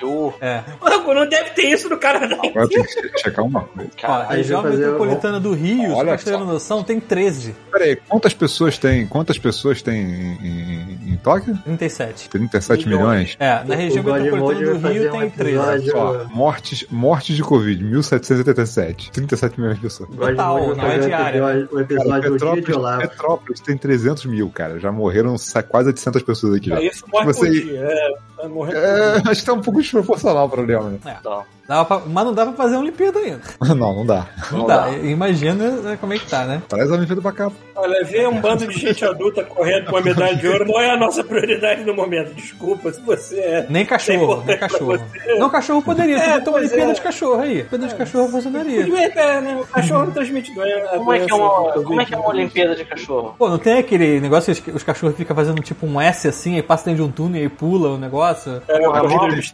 [0.00, 0.36] Porra.
[0.40, 0.62] É.
[0.80, 2.36] Mano, não deve ter isso no Canadá.
[2.44, 3.90] Agora tem que checar uma coisa.
[4.04, 7.54] Ó, a região metropolitana do Rio, Olha pra você ter noção, tem 13.
[7.72, 9.06] Pera aí, quantas pessoas tem?
[9.06, 11.56] Quantas pessoas tem em, em, em Tóquio?
[11.64, 12.28] 37.
[12.28, 13.36] 37 milhões?
[13.40, 15.56] É, na região O metropolitana do Rio tem 13.
[15.56, 19.10] episódio- Só, mortes, mortes de Covid, 1787.
[19.12, 20.10] 37 milhões de pessoas.
[20.10, 21.38] Total, não é o diária.
[21.38, 23.08] episódio- O Cara, episódio do de Petrópolis.
[23.08, 24.78] Petrópolis tem 300 mil, cara.
[24.78, 25.36] Já morreram
[25.68, 26.76] quase 800 pessoas aqui já.
[26.78, 27.80] É isso, morre Você- por dia.
[27.80, 28.14] É,
[28.46, 28.80] morrer por
[29.28, 30.98] É, acho que tá um pouco desproporcional o problema, né?
[31.22, 31.44] Tá.
[31.68, 33.40] Dava pra- mas não dá pra fazer uma Olimpíada ainda.
[33.78, 34.26] Não, não dá.
[34.50, 34.86] Não, Não dá.
[34.86, 34.90] dá.
[34.96, 36.62] Imagina né, como é que tá, né?
[36.66, 37.50] Traz a Olimpíada pra cá.
[37.76, 40.90] Olha, ver um bando de gente adulta correndo com a medalha de ouro não é
[40.90, 42.34] a nossa prioridade no momento.
[42.34, 43.66] Desculpa se você é.
[43.68, 44.98] Nem cachorro, É nem cachorro.
[45.38, 46.16] Não, cachorro poderia.
[46.16, 46.94] É, Você botou uma Olimpíada é.
[46.94, 47.52] de cachorro aí.
[47.58, 48.80] Olimpíada de cachorro funcionaria.
[49.14, 49.58] É, né?
[49.62, 50.88] O cachorro não transmite doença.
[50.96, 53.34] Como é, que é uma, como é que é uma Olimpíada de cachorro?
[53.38, 56.56] Pô, não tem aquele negócio que os- os cachorros ficam fazendo tipo um S assim,
[56.56, 58.62] aí passa dentro de um túnel e pula o negócio?
[58.66, 59.52] É, Porra, a Caxias.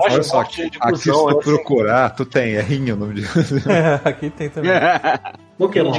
[0.00, 1.10] Olha só, aqui, de aqui se
[1.56, 3.26] procurar, tu tem, é rinho o nome de.
[3.68, 4.72] É, aqui tem também.
[5.58, 5.92] Pokémon.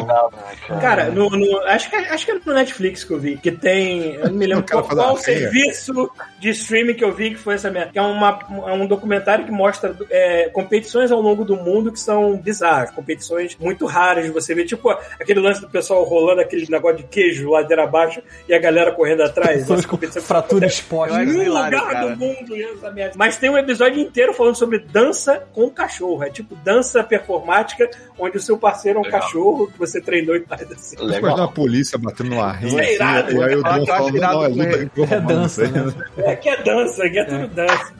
[0.79, 4.13] Cara, no, no- acho, que, acho que é no Netflix que eu vi, que tem.
[4.15, 5.39] Eu não me lembro cara qual, qual senha.
[5.39, 6.09] serviço
[6.39, 7.91] de streaming que eu vi que foi essa merda.
[7.91, 11.99] Que é, uma, é um documentário que mostra é, competições ao longo do mundo que
[11.99, 14.65] são bizarras, competições muito raras de você ver.
[14.65, 14.89] Tipo
[15.19, 19.23] aquele lance do pessoal rolando aquele negócio de queijo ladeira abaixo e a galera correndo
[19.23, 19.69] atrás.
[19.69, 21.17] Essa competição fratura exposta.
[21.17, 22.09] Acho em lugar cara.
[22.09, 23.13] do mundo essa merda.
[23.17, 26.23] Mas tem um episódio inteiro falando sobre dança com cachorro.
[26.23, 27.89] É tipo dança performática,
[28.19, 29.21] onde o seu parceiro é um Legal.
[29.21, 30.95] cachorro que você treinou e faz assim.
[30.97, 31.51] Imagina a Legal.
[31.51, 34.47] polícia batendo no arrinho É assim, irado, e aí o eu Deus falando, não, é
[34.47, 35.93] luta É mano, dança, aí, né?
[36.17, 37.93] É que é dança, aqui é tudo dança.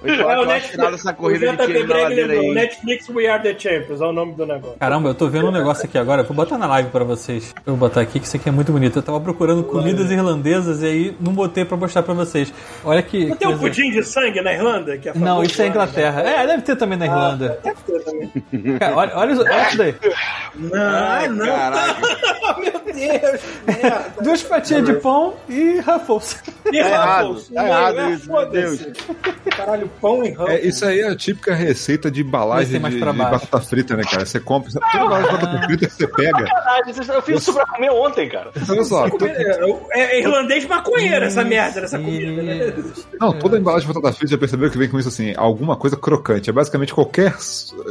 [0.05, 2.55] Eu acho irado essa corrida o de tiro na lembrou, aí.
[2.55, 4.77] Netflix We Are The Champions, é o nome do negócio.
[4.79, 6.23] Caramba, eu tô vendo um negócio aqui agora.
[6.23, 7.55] Vou botar na live pra vocês.
[7.67, 8.99] Eu vou botar aqui que isso aqui é muito bonito.
[8.99, 12.53] Eu tava procurando comidas irlandesas e aí não botei pra mostrar pra vocês.
[12.85, 13.27] Olha que.
[13.27, 14.97] Não tem um pudim de sangue na Irlanda?
[14.99, 16.23] Que é Não, isso é lá, Inglaterra.
[16.23, 17.11] É, deve ter também na né?
[17.13, 17.59] Irlanda.
[17.63, 18.79] Deve ter também.
[18.79, 19.95] Cara, olha, olha, isso- olha isso daí.
[20.55, 21.47] Não, ah, não.
[21.47, 22.01] Caraca.
[22.61, 24.07] Meu Deus, merda.
[24.23, 26.43] Duas fatias de pão e Ruffles.
[26.67, 28.93] E Tá errado, Ruffles, tá errado meio, é, isso, meu foda-se.
[29.57, 30.49] Caraca, Caralho, pão e ramo.
[30.51, 33.01] É, isso aí é a típica receita de embalagem de, de
[33.31, 34.25] batata frita, né, cara?
[34.27, 34.71] Você compra.
[34.71, 36.45] Toda embalagem de batata frita que você pega.
[36.45, 36.85] Caralho,
[37.15, 38.51] eu fiz isso pra comer ontem, cara.
[38.69, 42.73] Olha só, to- É, é irlandês maconheiro essa merda dessa comida, né?
[43.21, 45.97] não, toda embalagem de batata frita já percebeu que vem com isso assim, alguma coisa
[45.97, 46.51] crocante.
[46.51, 47.35] É basicamente qualquer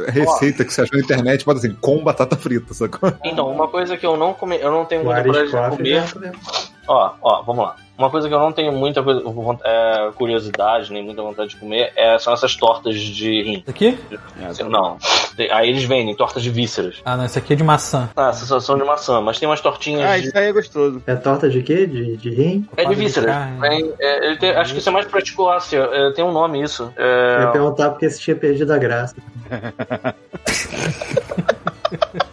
[0.07, 3.11] receita que você achou na internet, bota assim, com batata frita, sacou?
[3.23, 6.31] Então, uma coisa que eu não come, eu não tenho muita coragem de comer.
[6.87, 7.75] Ó, ó, vamos lá.
[7.97, 9.23] Uma coisa que eu não tenho muita coisa,
[9.63, 13.59] é, curiosidade, nem muita vontade de comer, é, são essas tortas de rim.
[13.61, 13.97] Isso aqui?
[14.69, 14.97] Não.
[15.37, 17.01] Tem- Aí eles vendem tortas de vísceras.
[17.05, 18.09] Ah, não, isso aqui é de maçã.
[18.15, 20.27] Ah, sensação de maçã, mas tem umas tortinhas Ah, de.
[20.27, 21.01] isso aí é gostoso.
[21.07, 21.85] É torta de quê?
[21.87, 22.67] De, de rim?
[22.75, 23.33] É de vísceras.
[23.61, 25.93] Tem- é, ele tem- acho que isso é mais pra articulação.
[25.93, 26.91] É, tem um nome isso.
[26.97, 29.15] Eu ia É, perguntar porque você tinha perdido a graça.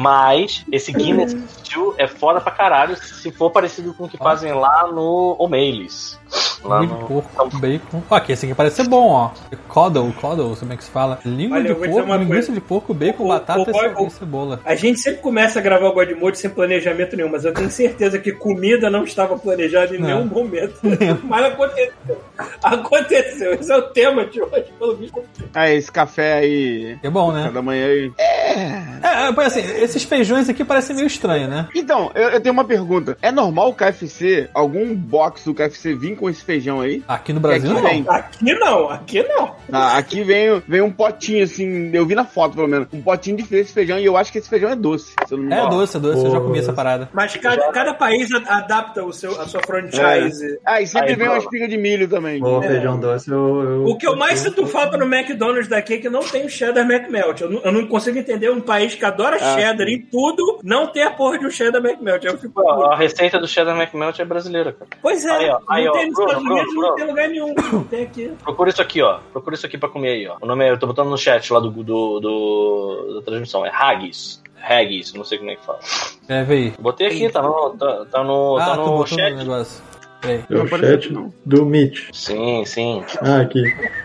[0.00, 4.52] mas esse Guinness Steel é foda pra caralho se for parecido com o que fazem
[4.52, 6.18] lá no O'Malley's.
[6.64, 8.02] Lá de porco, bacon.
[8.10, 9.30] Ó, aqui, esse aqui parece ser bom, ó.
[9.68, 11.18] Coddle, coddle, como é que se fala?
[11.24, 12.52] Língua Olha, de porco, linguiça coisa.
[12.52, 14.60] de porco, bacon, O- batata o- e o- e cebola.
[14.64, 17.70] A gente sempre começa a gravar o God Mode sem planejamento nenhum, mas eu tenho
[17.70, 20.06] certeza que comida não estava planejada em Não.
[20.08, 20.74] nenhum momento.
[21.24, 22.20] mas aconteceu.
[22.62, 23.54] Aconteceu.
[23.54, 25.22] Esse é o tema de hoje, pelo visto.
[25.54, 26.98] Ah, esse café aí.
[27.02, 27.44] É bom, né?
[27.44, 28.12] Cada manhã aí.
[28.18, 31.68] É, é, pois assim, esses feijões aqui parecem meio estranhos, né?
[31.74, 33.16] Então, eu, eu tenho uma pergunta.
[33.22, 37.02] É normal o KFC, algum box do KFC vir com esse feijão aí?
[37.06, 37.88] Aqui no Brasil, aqui não.
[37.90, 38.04] vem.
[38.08, 39.54] Aqui não, aqui não.
[39.72, 43.36] Ah, aqui vem, vem um potinho, assim, eu vi na foto pelo menos, um potinho
[43.36, 45.12] de esse feijão e eu acho que esse feijão é doce.
[45.26, 47.08] Se eu não me É doce, é doce, eu já comi essa parada.
[47.12, 50.58] Mas cada, cada país adapta o seu, a sua franchise.
[50.66, 52.42] Ah, e sempre Aí, vem uma espiga de milho também.
[52.42, 55.98] Ou feijão doce, eu, eu- O que eu mais sinto falta no McDonald's daqui é
[55.98, 57.40] que não tem o cheddar McMelt.
[57.40, 60.86] Eu não, eu não consigo entender um país que adora Ah, cheddar em tudo, não
[60.88, 62.24] ter a porra de um cheddar McMelt.
[62.24, 62.60] Eu fico.
[62.68, 64.90] A receita do cheddar McMelt é brasileira, cara.
[65.00, 67.54] Pois é, Aí, ó, aí, não ó, Bruno, Bruno, não tem lugar nenhum.
[67.90, 68.32] Tem aqui.
[68.42, 69.18] Procura isso aqui, ó.
[69.32, 70.36] Procura isso aqui pra comer aí, ó.
[70.40, 73.64] O nome é, eu tô botando no chat lá do, do, do- da transmissão.
[73.64, 74.42] É Haggis.
[74.62, 75.78] Haggis, não sei como é que fala.
[75.80, 76.74] Escreve aí.
[76.78, 79.30] Botei aqui, tá no, tá, tá no, Ah, tá no chat.
[79.32, 79.82] no negócio.
[80.20, 80.44] Peraí.
[80.50, 81.32] É o chat não.
[81.46, 82.08] do Mitch.
[82.12, 83.02] Sim, sim.
[83.22, 83.62] Ah, aqui.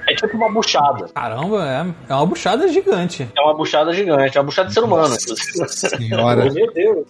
[0.08, 1.08] É tipo uma buchada.
[1.14, 3.28] Caramba, é, é uma buchada gigante.
[3.38, 5.16] É uma buchada gigante, é uma buchada de ser humano.
[5.68, 6.52] Senhora.
[6.52, 7.06] Meu Deus.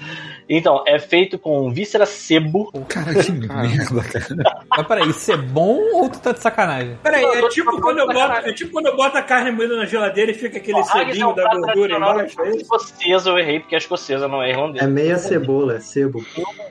[0.48, 2.72] Então, é feito com víscera sebo.
[2.88, 4.64] Cara, que merda, cara.
[4.69, 6.98] Mas peraí, isso é bom ou tu tá de sacanagem?
[7.02, 9.86] Peraí, é tipo, quando eu boto, é tipo quando eu boto a carne moída na
[9.86, 12.41] geladeira e fica aquele Haggis é um da gordura embaixo.
[12.41, 14.88] É escocesa, eu errei porque a escocesa não é É irlandesa.
[14.88, 16.23] meia cebola, é sebo.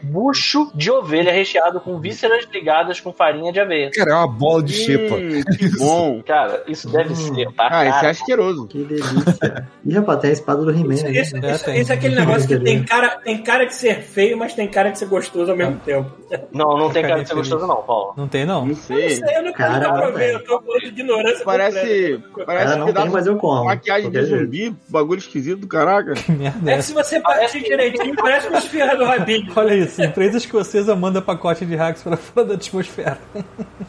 [0.02, 1.98] Bucho de ovelha recheado com
[2.28, 3.90] vísceras ligadas com farinha de aveia.
[3.90, 5.14] Cara, é uma bola de xepa.
[5.14, 6.22] Hum, que bom.
[6.22, 8.66] Cara, isso deve ser pra Ah, esse é asqueroso.
[8.68, 9.68] Que delícia.
[9.84, 10.94] Ih, rapaz, tem a espada do He-Man.
[10.94, 11.04] Isso,
[11.36, 11.52] né?
[11.54, 14.66] isso- isso é aquele negócio que tem cara, tem cara de ser feio, mas tem
[14.68, 16.10] cara de ser gostoso ao mesmo tempo.
[16.52, 17.48] Não, não tem cara de ser Feliz.
[17.48, 18.14] gostoso não, Paulo.
[18.16, 18.66] Não tem, não?
[18.66, 19.20] Não sei.
[19.36, 22.86] eu não Cara, quero pra ver, eu tô falando de ignorância Parece, parece Cara, não
[22.86, 23.64] pedaço tem, mas eu como.
[23.64, 26.14] maquiagem de zumbi, bagulho esquisito do caraca.
[26.24, 29.52] Que merda é É que se você partir direitinho, parece uma esfirra do Rabinho.
[29.54, 33.18] Olha isso, empresa escocesa manda pacote de hacks pra fora da atmosfera.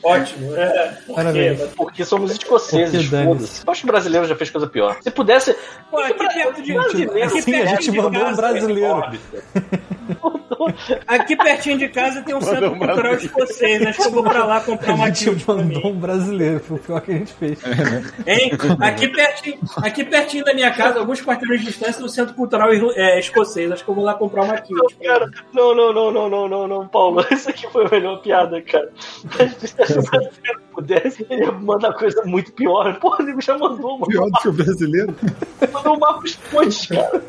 [0.04, 0.56] Ótimo.
[0.56, 1.60] É, por Parabéns.
[1.60, 1.70] quê?
[1.76, 3.64] Porque somos escoceses, foda-se.
[3.66, 4.98] Eu acho que o brasileiro já fez coisa pior.
[5.02, 5.56] Se pudesse.
[5.90, 9.04] Pô, perto de, Brasileiro, aqui Sim, a gente mandou um brasileiro.
[11.08, 13.86] Aqui pertinho de casa tem um centro um cultural escocês.
[13.86, 16.60] Acho que eu vou pra lá comprar A uma gente kilt pra mandou um brasileiro,
[16.60, 17.60] foi o pior que a gente fez.
[18.26, 18.52] Hein?
[18.80, 22.70] Aqui pertinho, aqui pertinho da minha casa, alguns quarteirões de distância, tem um centro cultural
[22.96, 23.72] é, escocês.
[23.72, 24.96] Acho que eu vou lá comprar uma kilt.
[25.04, 27.26] Cara, não, não, não, não, não, não, não, Paulo.
[27.32, 28.90] Isso aqui foi a melhor piada, cara.
[28.96, 33.00] Se o brasileiro pudesse, ele ia mandar coisa muito pior.
[33.00, 34.08] Porra, ele já mandou uma.
[34.08, 35.16] Pior do que o brasileiro.
[35.72, 37.22] Mandou o Marcos Pontes, cara.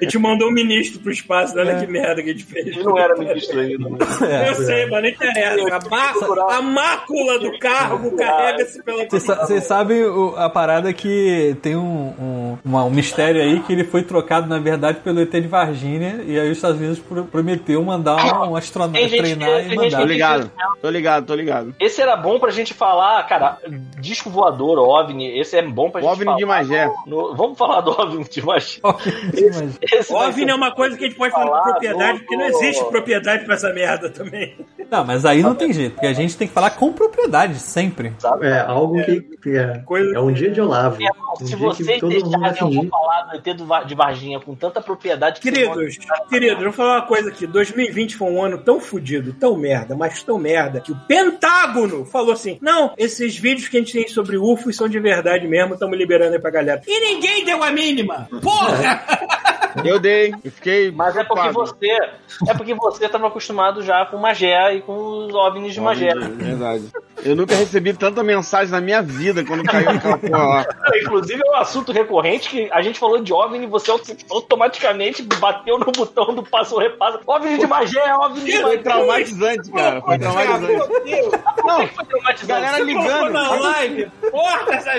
[0.00, 2.66] A gente mandou um ministro pro espaço, olha que merda que a gente fez.
[2.66, 3.88] Ele não era ministro ainda.
[3.90, 4.48] né?
[4.50, 5.76] Eu sei, mas não interessa.
[5.76, 10.02] A, má- a mácula do cargo carrega-se pela Vocês sa- Vocês sabem
[10.36, 11.80] a parada que tem um,
[12.18, 16.22] um, uma- um mistério aí que ele foi trocado, na verdade, pelo ET de Varginha
[16.26, 20.50] e aí os Estados Unidos pro- prometeu mandar um astronauta treinar que- Tô que- ligado,
[20.82, 21.74] tô ligado, tô ligado.
[21.80, 23.58] Esse era bom pra gente falar, cara,
[23.98, 26.36] disco voador, OVNI, esse é bom pra gente OVNI falar.
[26.38, 26.90] de Magé.
[27.06, 28.80] no- vamos falar do OVNI de Magé.
[29.82, 32.36] Esse OVNI é uma coisa que a gente pode falar Falar com propriedade, do- porque
[32.36, 34.56] não existe propriedade pra essa merda também.
[34.90, 38.12] Não, mas aí não tem jeito, porque a gente tem que falar com propriedade, sempre.
[38.42, 40.98] É algo que que é, Coisa- é um dia de Olavo.
[41.40, 45.40] Um Se vocês que deixarem eu vou falar do ET de Varginha com tanta propriedade
[45.40, 45.96] que Queridos,
[46.28, 47.46] queridos, vou falar uma coisa aqui.
[47.46, 52.32] 2020 foi um ano tão fodido, tão merda, mas tão merda, que o Pentágono falou
[52.32, 55.96] assim: não, esses vídeos que a gente tem sobre UFOs são de verdade mesmo, estamos
[55.96, 56.82] liberando aí pra galera.
[56.86, 58.28] E ninguém deu a mínima!
[58.42, 59.38] Porra!
[59.84, 60.34] Eu dei.
[60.44, 60.90] Eu fiquei.
[60.90, 61.88] Mas é porque você.
[62.48, 64.92] É porque você estava acostumado já com Magé e com
[65.26, 66.10] os OVNIs de Magé.
[66.14, 66.84] Verdade.
[67.22, 70.66] Eu nunca recebi tanta mensagem na minha vida quando caiu aquela porra lá.
[71.02, 73.90] Inclusive é um assunto recorrente que a gente falou de OVNI e você
[74.30, 77.20] automaticamente bateu no botão do passo ou repassa.
[77.26, 78.82] OVNI de Magé, OVNI de Foi Magé.
[78.82, 80.00] traumatizante, cara.
[80.00, 80.88] Foi traumatizante.
[81.04, 81.32] Deus,
[81.64, 82.46] Não, Foi traumatizante.
[82.46, 83.32] galera ligando.
[83.32, 84.10] na live.
[84.30, 84.90] Porra, essa.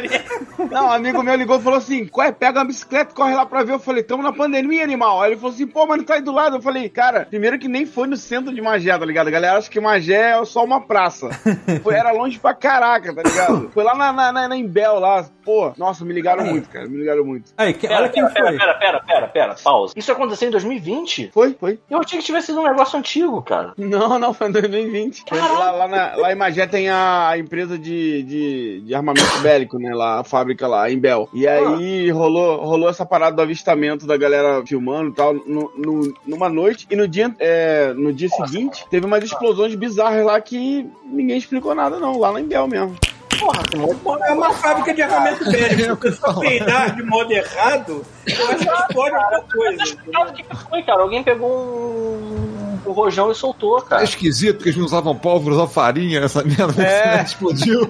[0.70, 3.46] Não, um amigo meu ligou e falou assim: Qual pega uma bicicleta e corre lá
[3.46, 3.74] pra ver.
[3.74, 5.22] Eu falei, tamo na pandemia, animal.
[5.22, 6.58] Aí ele falou assim, pô, mas não tá aí do lado.
[6.58, 9.28] Eu falei, cara, primeiro que nem foi no centro de Magé, tá ligado?
[9.28, 11.30] A galera acha que Magé é só uma praça.
[11.84, 13.70] Foi, era longe pra caraca, tá ligado?
[13.74, 15.26] Foi lá na, na, na, na Imbel lá.
[15.44, 16.88] Pô, nossa, me ligaram muito, cara.
[16.88, 17.52] Me ligaram muito.
[17.58, 18.58] Aí, que- Pera, olha quem pera, pera, foi.
[18.58, 19.94] pera, pera, pera, pera, pausa.
[19.96, 21.32] Isso aconteceu em 2020?
[21.34, 21.80] Foi, foi.
[21.90, 23.74] Eu achei que tivesse sido um negócio antigo, cara.
[23.78, 25.24] Não, não, foi em 2020.
[25.32, 29.94] Lá, lá, na, lá em Magé tem a empresa de, de, de armamento bélico, né?
[29.94, 31.30] Lá, a fábrica lá, em Bel.
[31.34, 36.14] E aí rolou, rolou essa parada do avistamento da galera filmando e tal, no, no-
[36.26, 36.88] numa noite.
[36.90, 41.74] E no dia, é, no dia seguinte, teve umas explosões bizarras lá que ninguém explicou
[41.76, 42.20] nada, não.
[42.20, 42.96] Lá em Bel mesmo.
[43.40, 43.64] Porra,
[44.04, 46.12] Porra, É uma fábrica de armamento bélico.
[46.12, 49.84] Se você peidar de modo errado, eu acho que explode alguma coisa.
[50.30, 51.02] O que que foi, cara?
[51.02, 54.04] Alguém pegou um, um rojão e soltou, É cara.
[54.04, 57.22] esquisito, porque eles não usavam pólvora, usavam farinha, essa merda É.
[57.24, 57.88] explodiu.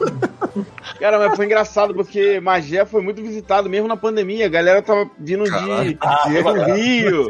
[1.00, 4.46] Cara, mas foi engraçado porque Magé foi muito visitado mesmo na pandemia.
[4.46, 7.28] A galera tava vindo de, Ah, de foi Rio.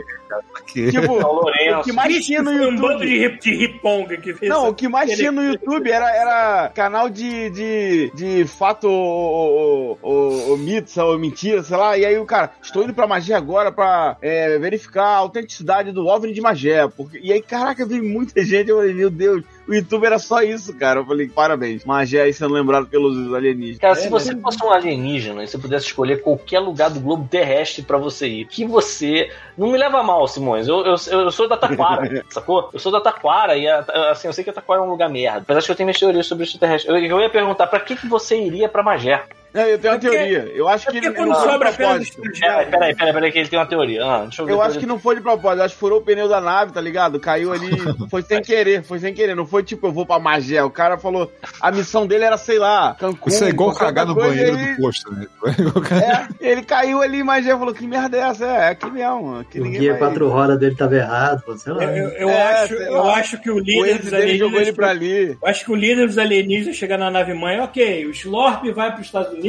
[0.66, 3.06] Que- Tipo, o que mais tinha no Foi um bando YouTube.
[3.06, 6.72] de, hip- de riponga que fez Não, o que mais tinha no YouTube era, era
[6.74, 11.98] canal de, de, de fato ou, ou, ou, ou mito, ou mentira, sei lá.
[11.98, 16.08] E aí o cara, estou indo pra Magé agora pra é, verificar a autenticidade do
[16.08, 16.88] OVNI de Magé.
[16.88, 17.20] Porque...
[17.22, 18.70] E aí, caraca, veio muita gente.
[18.70, 21.02] Eu falei, meu Deus, o YouTube era só isso, cara.
[21.02, 21.84] Eu falei, parabéns.
[21.84, 23.80] Magé aí sendo lembrado pelos alienígenas.
[23.80, 27.84] Cara, se você fosse um alienígena e você pudesse escolher qualquer lugar do globo terrestre
[27.84, 29.30] pra você ir, que você.
[29.58, 30.68] Não me leva mal, Simões.
[30.68, 32.70] Eu, eu, eu sou da Taquara, sacou?
[32.74, 35.10] Eu sou da Taquara e a- assim, eu sei que a Taquara é um lugar
[35.10, 35.40] merda.
[35.40, 36.90] Apesar de que eu tenho minhas teorias sobre extraterrestre.
[36.90, 39.24] Eu, eu ia perguntar pra que, que você iria pra Magé?
[39.54, 40.52] Eu tenho uma É porque- teoria.
[40.56, 42.40] Eu acho É que ele quando não foi de sobra apenas propósito.
[42.40, 44.06] Peraí, peraí, peraí, peraí, que ele tem uma teoria.
[44.06, 44.52] Ah, deixa eu ver.
[44.54, 46.80] Eu acho que não foi de propósito, acho que furou o pneu da nave, tá
[46.80, 47.20] ligado?
[47.20, 47.70] Caiu ali,
[48.10, 49.36] foi sem querer, foi sem querer.
[49.36, 50.64] Não foi tipo, eu vou pra Magé.
[50.64, 53.30] O cara falou, a missão dele era, sei lá, Cancún.
[53.30, 55.28] Isso é igual cagar no banheiro e do posto, né?
[56.42, 58.46] É, ele caiu ali em Magé e falou, que merda é essa?
[58.46, 59.40] É, é aqui mesmo.
[59.40, 60.00] Aqui O guia vai...
[60.00, 61.84] quatro rodas dele tava errado, sei lá.
[61.84, 63.16] Eu, eu- eu É, acho, sei eu lá.
[63.16, 64.76] acho que o líder dos dele jogou ele alienígenas.
[64.76, 65.38] pra ali.
[65.42, 68.92] Eu acho que o líder dos alienígenas chega na nave mãe, ok, o Slorp vai
[68.92, 69.41] para os Estados Unidos,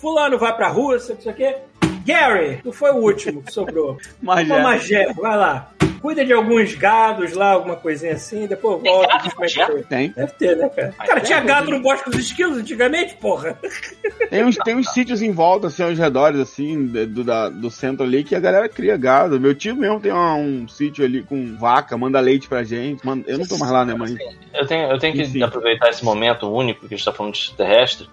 [0.00, 1.56] fulano vai pra Rússia, não sei o quê.
[2.04, 3.98] Gary, tu foi o último que sobrou.
[4.22, 4.44] Magé.
[4.54, 5.70] Uma Magé, vai lá.
[6.00, 9.06] Cuida de alguns gados lá, alguma coisinha assim, depois volta.
[9.18, 9.82] gado como é que foi.
[9.82, 10.08] Tem.
[10.16, 10.94] Deve ter, né, cara?
[10.98, 13.58] Mas Cara, tem, tinha gado no Bosque dos Esquilos antigamente, porra.
[14.30, 18.04] Tem uns, tem uns sítios em volta, assim, aos redores, assim, do, da- do centro
[18.04, 19.40] ali, que a galera cria gado.
[19.40, 23.04] Meu tio mesmo tem uma- um sítio ali com vaca, manda leite pra gente.
[23.04, 24.16] Manda- eu não tô mais lá, né, mãe?
[24.54, 25.42] Eu tenho, eu tenho que Enfim.
[25.42, 28.08] aproveitar esse momento único que a gente tá falando de extraterrestre.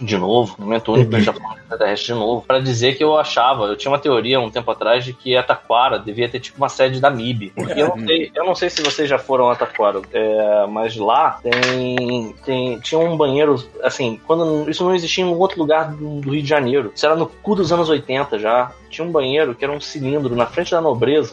[0.00, 3.76] De novo, momento único falando de extraterrestre de novo, pra dizer que eu achava, eu
[3.76, 7.00] tinha uma teoria um tempo atrás de que a Taquara devia ter tipo uma sede
[7.00, 7.52] da MIB.
[7.54, 10.96] Porque eu não sei, eu não sei se vocês já foram a Taquara, é, mas
[10.96, 12.78] lá tem, tem.
[12.80, 16.42] Tinha um banheiro, assim, quando isso não existia em um outro lugar do, do Rio
[16.42, 16.92] de Janeiro.
[16.94, 18.72] Isso era no cu dos anos 80 já.
[18.90, 21.32] Tinha um banheiro que era um cilindro na frente da nobreza.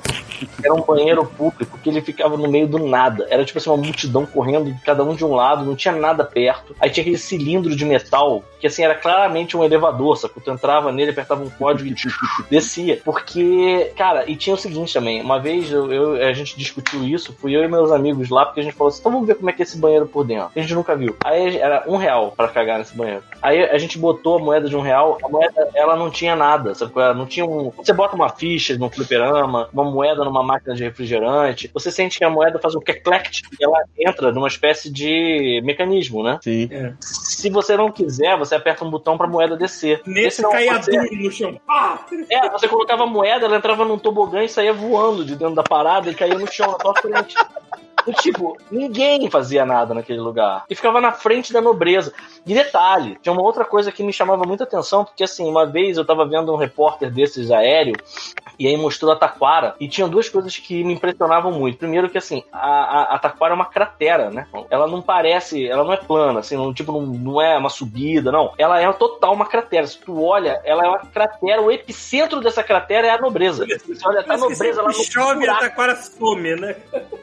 [0.63, 3.25] Era um banheiro público que ele ficava no meio do nada.
[3.29, 6.75] Era tipo assim, uma multidão correndo, cada um de um lado, não tinha nada perto.
[6.79, 10.41] Aí tinha aquele cilindro de metal, que assim, era claramente um elevador, sacou?
[10.43, 11.95] Tu entrava nele, apertava um código e
[12.49, 13.01] descia.
[13.03, 17.35] Porque, cara, e tinha o seguinte também, uma vez eu, eu- a gente discutiu isso,
[17.39, 19.49] fui eu e meus amigos lá, porque a gente falou assim, então vamos ver como
[19.49, 20.51] é que é esse banheiro por dentro.
[20.55, 21.15] A gente nunca viu.
[21.25, 23.23] Aí era um real pra cagar nesse banheiro.
[23.41, 26.73] Aí a gente botou a moeda de um real, a moeda, ela não tinha nada,
[26.91, 27.13] qual é?
[27.13, 27.69] Não tinha um...
[27.71, 32.23] Você bota uma ficha num fliperama, uma moeda numa máquina de refrigerante, você sente que
[32.23, 36.39] a moeda faz um clect e ela entra numa espécie de mecanismo, né?
[36.41, 36.69] Sim.
[37.01, 40.01] Se você não quiser, você aperta um botão pra moeda descer.
[40.05, 41.59] Nesse caía você- duro no chão.
[41.65, 42.05] Pá!
[42.29, 45.63] é, você colocava a moeda, ela entrava num tobogã e saía voando de dentro da
[45.63, 47.35] parada e caía no chão na tua frente.
[48.07, 50.63] E, tipo, ninguém fazia nada naquele lugar.
[50.69, 52.13] E ficava na frente da nobreza.
[52.45, 55.97] E detalhe, tinha uma outra coisa que me chamava muita atenção, porque assim, uma vez
[55.97, 57.95] eu tava vendo um repórter desses aéreo,
[58.59, 61.77] e aí mostrou a Taquara, e tinha duas coisas que me impressionavam muito.
[61.77, 64.47] Primeiro que assim, a, a, a Taquara é uma cratera, né?
[64.69, 68.31] Ela não parece, ela não é plana, assim, não, tipo, não, não é uma subida,
[68.31, 68.53] não.
[68.57, 69.85] Ela é total uma cratera.
[69.87, 73.65] Se tu olha, ela é uma cratera, o epicentro dessa cratera é a nobreza.
[73.65, 76.75] Você olha, tá a nobreza lá no chove a taquara some, né?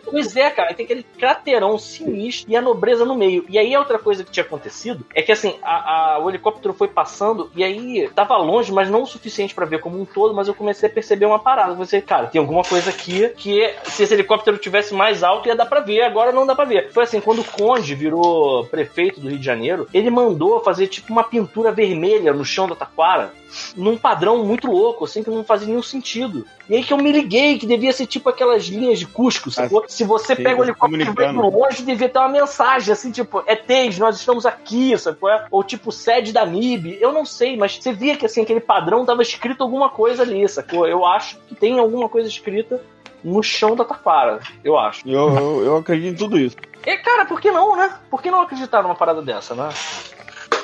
[0.04, 3.44] Pois é, cara, tem aquele craterão sinistro e a nobreza no meio.
[3.48, 6.88] E aí outra coisa que tinha acontecido é que assim, a, a- o helicóptero foi
[6.88, 10.46] passando e aí tava longe, mas não o suficiente pra ver como um todo, mas
[10.48, 11.74] eu comecei a perceber uma parada.
[11.74, 15.66] Você, cara, tem alguma coisa aqui que se esse helicóptero tivesse mais alto ia dar
[15.66, 16.90] pra ver, agora não dá pra ver.
[16.92, 21.12] Foi assim, quando o Conde virou prefeito do Rio de Janeiro, ele mandou fazer tipo
[21.12, 23.32] uma pintura vermelha no chão da Taquara
[23.76, 26.46] num padrão muito louco, assim, que não fazia nenhum sentido.
[26.68, 29.84] E aí que eu me liguei que devia ser tipo aquelas linhas de Cusco, sacou?
[29.86, 31.50] Se você sim, pega o helicóptero e vai comunicando.
[31.50, 35.30] pro longe, devia ter uma mensagem, assim, tipo, é TES, nós estamos aqui, sacou?
[35.50, 39.04] Ou tipo, sede da MIB, eu não sei, mas você via que, assim, aquele padrão
[39.04, 40.86] tava escrito alguma coisa ali, sacou?
[40.86, 42.80] Eu acho que tem alguma coisa escrita
[43.22, 45.08] no chão da Taquara, eu acho.
[45.08, 46.56] Eu, eu, eu acredito em tudo isso.
[46.86, 47.98] E, cara, por que não, né?
[48.10, 49.70] Por que não acreditar numa parada dessa, né?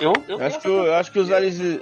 [0.01, 1.31] Eu, eu, Eu acho que, eu, eu acho que os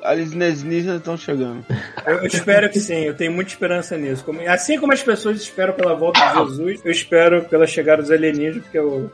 [0.02, 1.64] alienígenas estão chegando.
[2.06, 4.24] Eu, eu espero que sim, eu tenho muita esperança nisso.
[4.24, 8.10] Como- assim como as pessoas esperam pela volta de Jesus, eu espero pela chegada dos
[8.10, 9.10] alienígenas, porque eu.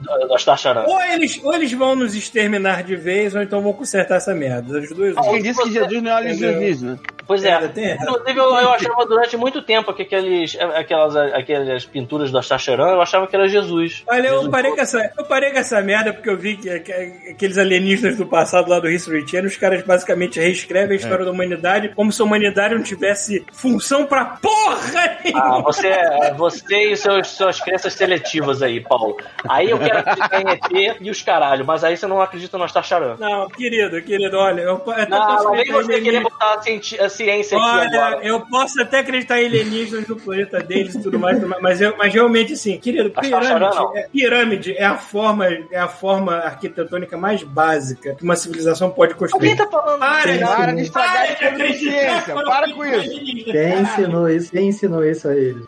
[0.74, 0.86] da.
[0.86, 4.78] Ou eles, ou eles vão nos exterminar de vez, ou então vão consertar essa merda.
[4.78, 5.14] As duas.
[5.14, 6.98] Quem disse que Jesus não é alienígena?
[7.26, 7.54] Pois é.
[8.02, 13.00] Inclusive, eu, eu achava durante muito tempo que aqueles, aquelas, aquelas pinturas do Astacheran, eu
[13.00, 14.02] achava que era Jesus.
[14.06, 16.80] Olha, eu Jesus parei, com essa, eu parei com essa merda porque eu vi que,
[16.80, 16.92] que-
[17.30, 21.30] aqueles alienígenas do passado lá do History Channel, os caras basicamente reescrevem a história da
[21.30, 25.58] humanidade como se a humanidade não tivesse função pra porra nenhuma.
[25.58, 25.92] Ah, você,
[26.36, 29.16] você e seus, suas crenças seletivas aí, Paulo.
[29.48, 32.64] Aí eu quero acreditar em ET e os caralho, mas aí você não acredita no
[32.64, 33.16] Astacheran.
[33.18, 36.54] Não, querido, querido, olha, eu, eu Não, posso não vem acreditar em você querer botar
[36.54, 38.26] a, ciência aqui Olha, agora.
[38.26, 42.12] eu posso até acreditar em alienígenas no planeta deles e tudo mais, mas, eu, mas
[42.12, 47.42] realmente, assim, querido, tá pirâmide, é, pirâmide é a forma é a forma arquitetônica mais
[47.42, 49.50] básica que uma civilização pode construir.
[49.50, 50.38] Alguém tá falando Para.
[50.38, 52.34] Para de estragar a consciência.
[52.34, 53.44] Para com isso.
[53.44, 54.50] Quem ensinou isso?
[54.50, 55.66] Quem ensinou isso a eles?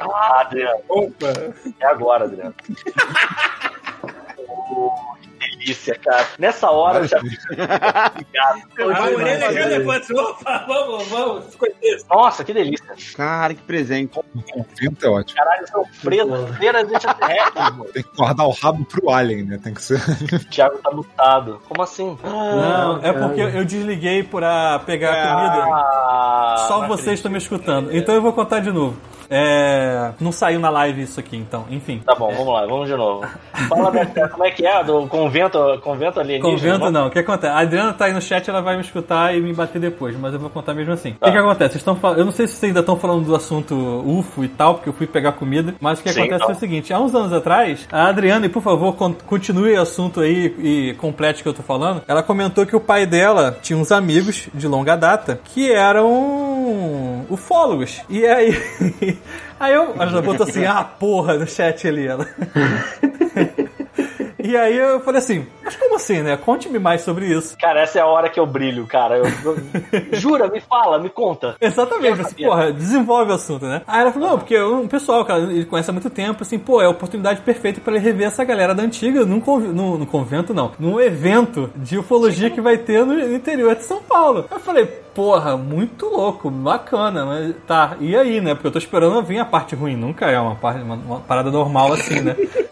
[0.00, 1.32] Ah, Adriano, Opa.
[1.80, 2.54] é agora, Adriano.
[5.58, 6.26] Que delícia, cara.
[6.38, 10.30] Nessa hora já A orelha já levantou.
[10.30, 11.44] Opa, vamos, vamos.
[11.46, 12.06] Ficou isso.
[12.08, 12.94] Nossa, que delícia.
[13.16, 14.18] Cara, que presente.
[14.52, 15.38] Convento é ótimo.
[15.38, 17.84] Caralho, são freiras, freiras extraterrestres, mano.
[17.92, 19.58] Tem que guardar o rabo pro alien, né?
[19.62, 19.98] Tem que ser.
[20.32, 21.60] O Thiago tá mutado.
[21.68, 22.16] Como assim?
[22.22, 23.26] Não, é cara.
[23.26, 25.64] porque eu desliguei pra pegar a comida.
[25.74, 27.94] Ah, Só vocês estão me escutando.
[27.94, 28.96] Então eu vou contar de novo.
[29.30, 31.64] É, Não saiu na live isso aqui, então.
[31.70, 32.00] Enfim.
[32.04, 33.26] Tá bom, vamos lá, vamos de novo.
[33.68, 34.82] Fala, Beto, como é que é?
[34.84, 36.74] Do convento, convento alienígena?
[36.78, 37.06] Convento não.
[37.08, 37.52] O que acontece?
[37.52, 40.32] A Adriana tá aí no chat, ela vai me escutar e me bater depois, mas
[40.32, 41.10] eu vou contar mesmo assim.
[41.20, 41.72] O que, que acontece?
[41.72, 43.74] Vocês estão fal- Eu não sei se vocês ainda estão falando do assunto
[44.06, 46.54] UFO e tal, porque eu fui pegar comida, mas o que Sim, acontece então.
[46.54, 49.82] é o seguinte: há uns anos atrás, a Adriana, e por favor, con- continue o
[49.82, 52.02] assunto aí e complete o que eu tô falando.
[52.08, 58.00] Ela comentou que o pai dela tinha uns amigos de longa data que eram ufólogos.
[58.08, 58.56] E aí.
[59.58, 59.94] Aí eu.
[60.00, 62.26] Ela botou assim, ah, porra, no chat ali, ela.
[64.48, 66.34] E aí eu falei assim, mas como assim, né?
[66.38, 67.54] Conte-me mais sobre isso.
[67.58, 69.18] Cara, essa é a hora que eu brilho, cara.
[69.18, 69.58] Eu- eu-
[70.18, 71.54] Jura, me fala, me conta.
[71.60, 73.82] Exatamente, assim, porra, desenvolve o assunto, né?
[73.86, 76.80] Aí ela falou, não, porque o pessoal, cara, ele conhece há muito tempo, assim, pô,
[76.80, 80.06] é a oportunidade perfeita pra ele rever essa galera da antiga num, conv- no, no
[80.06, 84.46] convento, não, num evento de ufologia que vai ter no, no interior de São Paulo.
[84.50, 88.54] Eu falei, porra, muito louco, bacana, mas tá, e aí, né?
[88.54, 91.50] Porque eu tô esperando vir a parte ruim, nunca é uma, parte, uma, uma parada
[91.50, 92.34] normal assim, né?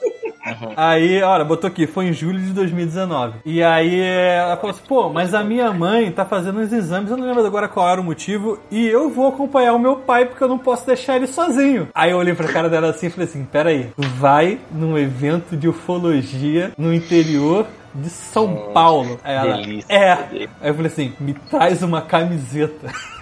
[0.76, 3.38] Aí, olha, botou aqui, foi em julho de 2019.
[3.44, 7.16] E aí ela falou assim, pô, mas a minha mãe tá fazendo uns exames, eu
[7.16, 10.42] não lembro agora qual era o motivo, e eu vou acompanhar o meu pai porque
[10.42, 11.88] eu não posso deixar ele sozinho.
[11.94, 15.68] Aí eu olhei pra cara dela assim e falei assim, peraí, vai num evento de
[15.68, 19.18] ufologia no interior de São Paulo.
[19.24, 20.12] Aí ela, delícia, é.
[20.12, 22.92] Aí eu falei assim, me traz uma camiseta.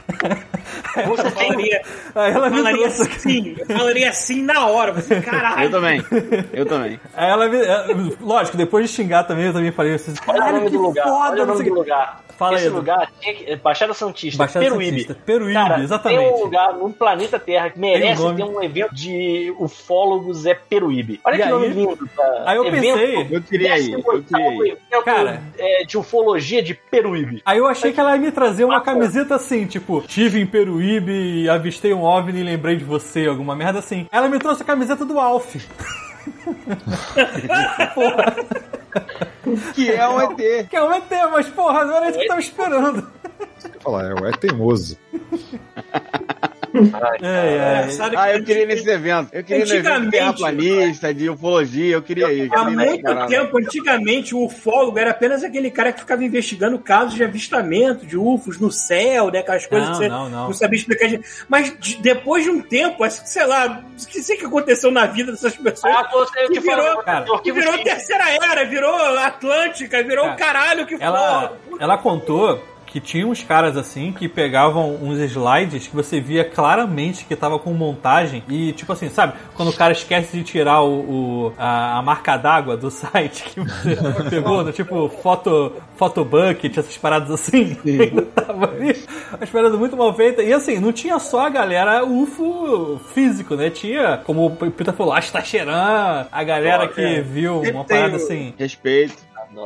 [0.97, 1.83] Eu falaria,
[2.15, 4.93] aí ela eu me falaria trouxe assim, eu falaria assim na hora.
[4.93, 5.71] Você, Eu caralho.
[5.71, 6.05] também.
[6.53, 7.01] Eu também.
[7.15, 7.85] Aí ela me, é,
[8.21, 11.05] lógico, depois de xingar também, eu também falei assim, caralho, que lugar.
[11.05, 12.24] foda, olha o não nome do lugar.
[12.37, 13.51] Fala Esse aí, lugar tinha que.
[13.51, 14.91] é Baixada Santista, Baixada Peruíbe.
[15.03, 16.19] Santista, Peruíbe, Cara, exatamente.
[16.21, 20.55] Tem um lugar no planeta Terra que merece um ter um evento de ufólogos, é
[20.55, 21.21] Peruíbe.
[21.25, 22.09] Olha E que aí- nome lindo.
[22.17, 22.43] Tá?
[22.47, 23.93] Aí eu pensei- Eu queria ir.
[23.93, 24.71] Eu 18º queria ir.
[24.91, 25.43] evento, Cara.
[25.59, 27.43] é, de ufologia de Peruíbe.
[27.45, 31.13] Aí eu achei que ela ia me trazer uma camiseta assim, tipo, tive em Peruíbe
[31.43, 34.07] e avistei um OVNI e lembrei de você, alguma merda assim.
[34.11, 35.55] Ela me trouxe a camiseta do Alf.
[37.95, 38.37] porra,
[39.75, 40.69] Que é um ET.
[40.69, 43.11] que é um ET, mas porra, não era isso que eu tava esperando.
[43.81, 44.99] Falar, é, é teimoso.
[47.23, 48.09] É, é.
[48.11, 49.29] Que Ah, eu queria ir nesse evento.
[49.33, 52.51] Eu queria evento de Antigamente, terraplanista, de ufologia, eu queria ir.
[52.53, 56.25] Há queria ir nessa muito tempo, antigamente, o ufólogo era apenas aquele cara que ficava
[56.25, 59.41] investigando casos de avistamento de UFOs no céu, né?
[59.41, 60.53] Aquelas coisas Não, que você não, não.
[60.53, 61.11] sabia explicar.
[61.49, 64.91] Mas de- depois de um tempo, acho que, sei lá, o que sei que aconteceu
[64.91, 65.95] na vida dessas pessoas.
[65.95, 70.39] Ah, você eu que virou, cara, que virou terceira era, virou Atlântica, virou Cara, o
[70.39, 72.63] caralho que Ela, ela contou
[72.95, 77.59] que tinha uns caras assim que pegavam uns slides que você via claramente que tava
[77.59, 79.33] com montagem e tipo assim, sabe?
[79.57, 81.01] Quando o cara esquece de tirar o,
[81.49, 83.97] o- a, a marca d'água do site que você
[84.31, 88.97] pegou, no tipo foto, photobucket, essas paradas assim, ainda tava ali,
[89.37, 90.47] umas paradas muito mal feitas.
[90.47, 93.71] E assim, não tinha só a galera UFO físico, né?
[93.71, 97.21] Tinha, como o Peter falou, Astacheran, a galera Pô, que é.
[97.21, 98.55] viu uma parada assim.
[98.57, 99.17] Respeito.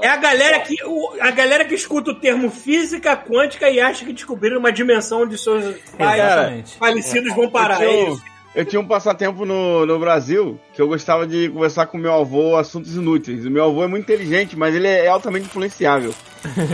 [0.02, 4.05] É a galera que o- a galera que escuta o termo física quântica e acha
[4.05, 5.65] que descobriram uma dimensão onde seus
[5.97, 7.82] pais falecidos vão parar.
[7.82, 8.23] eu, É tinha, isso.
[8.55, 12.56] eu tinha um passatempo no, no Brasil que eu gostava de conversar com meu avô
[12.56, 13.44] assuntos inúteis.
[13.47, 16.15] O meu avô é muito inteligente, mas ele é altamente influenciável.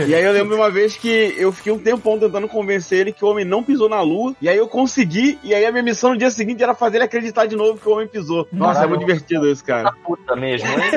[0.07, 3.23] E aí eu lembro uma vez que eu fiquei um tempão tentando convencer ele que
[3.23, 4.35] o homem não pisou na lua.
[4.41, 7.05] E aí eu consegui, e aí a minha missão no dia seguinte era fazer ele
[7.05, 8.47] acreditar de novo que o homem pisou.
[8.51, 8.89] Nossa, é Caralho.
[8.89, 9.91] muito divertido isso, cara.
[10.03, 10.91] Puta mesmo, hein?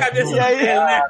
[0.00, 1.00] Cabeça E aí, né,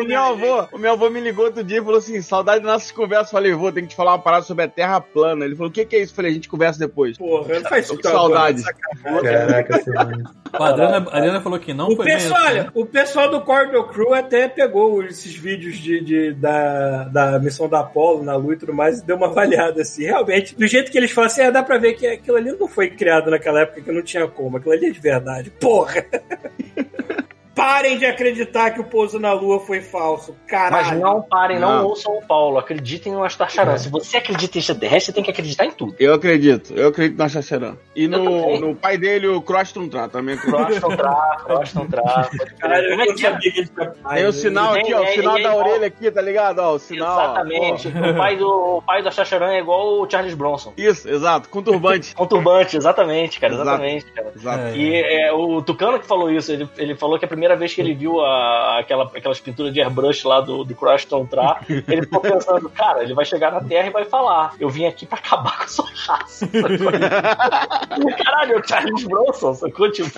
[0.00, 2.72] O meu avô, o meu avô me ligou outro dia e falou assim: saudade das
[2.72, 3.30] nossas conversas.
[3.30, 5.44] Falei, vô, tem que te falar uma parada sobre a Terra plana.
[5.44, 6.14] Ele falou: o que, que é isso?
[6.14, 7.16] Falei, a gente conversa depois.
[7.18, 7.98] Porra, não faz isso.
[8.02, 8.62] saudade.
[8.62, 9.46] sacanagem.
[9.46, 9.82] Caraca,
[10.52, 12.50] Adriana, a Adriana falou que não O foi pessoal, assim.
[12.50, 17.68] olha, o pessoal do Cordel Crew até pegou esses vídeos de, de- da, da missão
[17.68, 20.04] da Apollo na Lua e tudo mais e deu uma avaliada assim.
[20.04, 22.68] Realmente, do jeito que eles falam assim, é, dá pra ver que aquilo ali não
[22.68, 24.56] foi criado naquela época que não tinha como.
[24.58, 25.50] Aquilo ali é de verdade.
[25.50, 26.04] Porra!
[27.54, 30.34] Parem de acreditar que o pouso na Lua foi falso.
[30.46, 30.88] Caralho.
[30.88, 31.86] Mas não parem, não, Não.
[31.86, 32.58] ouçam o Paulo.
[32.58, 33.76] Acreditem no Astarcharan.
[33.78, 35.94] Se você acredita em extraterrestre, você tem que acreditar em tudo.
[35.98, 37.76] Eu acredito, eu acredito na Xaxerã.
[37.94, 40.64] E no, no pai dele, o Croston Tra, também acredito.
[40.66, 42.30] Croston Tra, Croston Tra.
[42.58, 43.16] Caralho, eu é não é?
[43.16, 43.70] sabia que ele.
[44.14, 46.58] Tem o sinal Tem, aqui, ó, o é, sinal é da orelha aqui, tá ligado?
[46.58, 47.16] Ó, o sinal.
[47.16, 47.88] ó, Exatamente.
[47.88, 48.48] O pai do,
[48.78, 50.70] o pai do Astarcharan é igual o Charles Bronson.
[50.70, 50.72] ó.
[50.80, 52.14] Isso, exato, com turbante.
[52.24, 53.52] Com turbante, exatamente, cara.
[53.54, 53.68] Exato.
[53.68, 54.32] Exatamente, cara.
[54.34, 54.64] Exato.
[54.64, 54.76] É.
[54.76, 57.80] E é, o Tucano que falou isso, ele, ele falou que a primeira vez que
[57.80, 62.20] ele viu a, aquela, aquelas pinturas de airbrush lá do, do Crashton Tra, ele ficou
[62.20, 65.58] pensando, cara, ele vai chegar na Terra e vai falar, eu vim aqui pra acabar
[65.58, 66.48] com a sua raça.
[68.24, 69.90] Caralho, o Charles Bronson, sacou?
[69.92, 70.08] Tipo...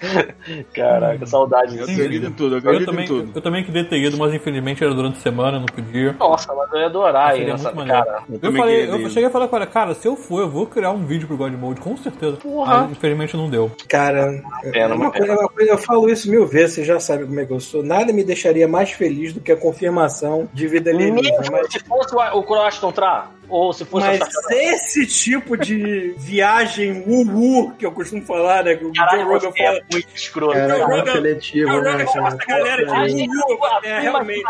[0.74, 3.32] Caraca, saudade Eu acredito em tudo, eu Eu acredito também, em tudo.
[3.34, 6.14] eu também queria ter ido, mas infelizmente era durante a semana, não podia.
[6.18, 7.36] Nossa, mas eu ia adorar
[7.74, 8.04] maneiro.
[8.04, 8.22] cara.
[8.30, 10.66] Eu, também falei, eu cheguei a falar com ela, cara, se eu for, eu vou
[10.66, 12.36] criar um vídeo pro God Mode, com certeza.
[12.36, 12.82] Porra.
[12.82, 13.70] Mas, infelizmente não deu.
[13.88, 14.42] Cara,
[14.72, 17.40] Pena, é uma coisa, uma coisa, eu falo isso mil vezes, você já sabe como
[17.40, 17.82] é que eu sou.
[17.82, 21.38] Nada me deixaria mais feliz do que a confirmação de vida alienígena.
[21.38, 24.20] Mesmo Mas, se fosse o, o Crashton Tra, ou se fosse mas
[24.50, 28.74] esse tipo de viagem wu que eu costumo falar, né?
[28.76, 29.76] Que o Caralho, Joe Rogan você fala.
[29.78, 30.78] é muito escroto, Cara, cara.
[30.82, 32.36] é muito Rogan- seletivo, Joe né, chama cara?
[32.36, 34.42] essa galera de a É, realmente.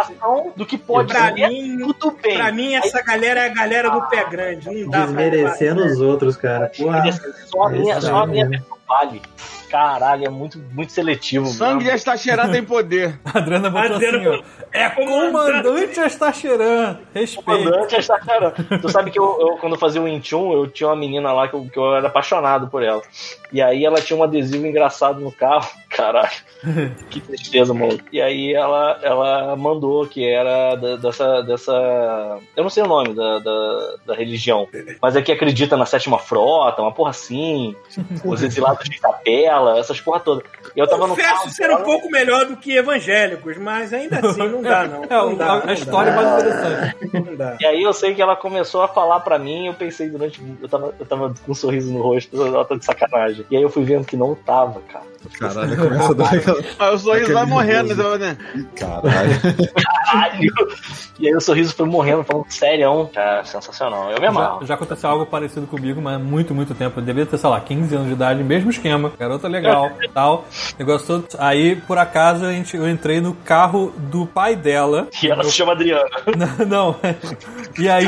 [0.57, 2.35] do que pode Pra ser mim, tudo bem.
[2.37, 4.69] pra mim, essa galera é a galera do pé grande.
[4.71, 5.07] Não dá pra.
[5.07, 6.71] Desmerecendo os outros, cara.
[6.77, 7.05] Porra.
[7.47, 8.59] Só a minha, Esse só a minha né?
[8.59, 9.23] pessoa vale.
[9.69, 11.47] Caralho, é muito, muito seletivo.
[11.47, 11.97] Sangue de mesmo.
[11.97, 13.19] Astaxerá tem poder.
[13.25, 14.31] A Adriana botou Adriana assim, ó.
[14.31, 16.99] falou, É comandante Astacheran.
[17.15, 17.45] Respeito.
[17.45, 18.51] Comandante Astarcharan.
[18.81, 21.49] Tu sabe que eu, eu, quando eu fazia o Intune, eu tinha uma menina lá
[21.49, 23.03] que eu, que eu era apaixonado por ela.
[23.53, 25.69] E aí ela tinha um adesivo engraçado no carro.
[25.89, 26.29] Caralho.
[27.09, 27.99] Que tristeza, mano.
[28.13, 31.73] E aí ela, ela mandou que era da- dessa, dessa.
[32.57, 34.67] Eu não sei o nome da, da, da religião.
[35.01, 37.77] Mas é que acredita na sétima frota, uma porra assim.
[38.25, 40.45] Os exilados de capela, essas porra todas.
[40.75, 41.51] E eu tava no Confesso carro.
[41.51, 45.05] ser um pouco melhor do que evangélicos, mas ainda assim não dá, não.
[45.05, 47.11] É, Não dá, a, não a história é mais interessante.
[47.29, 47.57] não dá.
[47.61, 50.43] E aí eu sei que ela começou a falar pra mim, eu pensei durante.
[50.61, 53.47] Eu tava, eu tava com um sorriso no rosto, ela tá de sacanagem.
[53.51, 55.07] E aí eu fui vendo que não tava, cara.
[55.39, 56.61] Caralho, começa a dar aquela.
[56.79, 58.37] Aí o sorriso vai morrendo, né?
[58.77, 59.31] Caralho.
[60.07, 60.53] Caralho!
[61.19, 63.11] E aí o sorriso foi morrendo, falando sério.
[63.13, 64.11] Cara, sensacional.
[64.11, 64.65] Eu me Já, amarro.
[64.67, 67.01] já aconteceu algo parecido comigo, mas há muito, muito tempo.
[67.01, 69.13] Eu devia ter, sei lá, 15 anos de idade, mesmo esquema.
[69.19, 70.45] Garota legal, tal.
[70.79, 71.27] Negócio todo.
[71.41, 75.09] Aí, por acaso, a gente, eu entrei no carro do pai dela.
[75.23, 76.09] E ela se chama Adriana.
[76.69, 76.95] Não.
[77.79, 78.07] E aí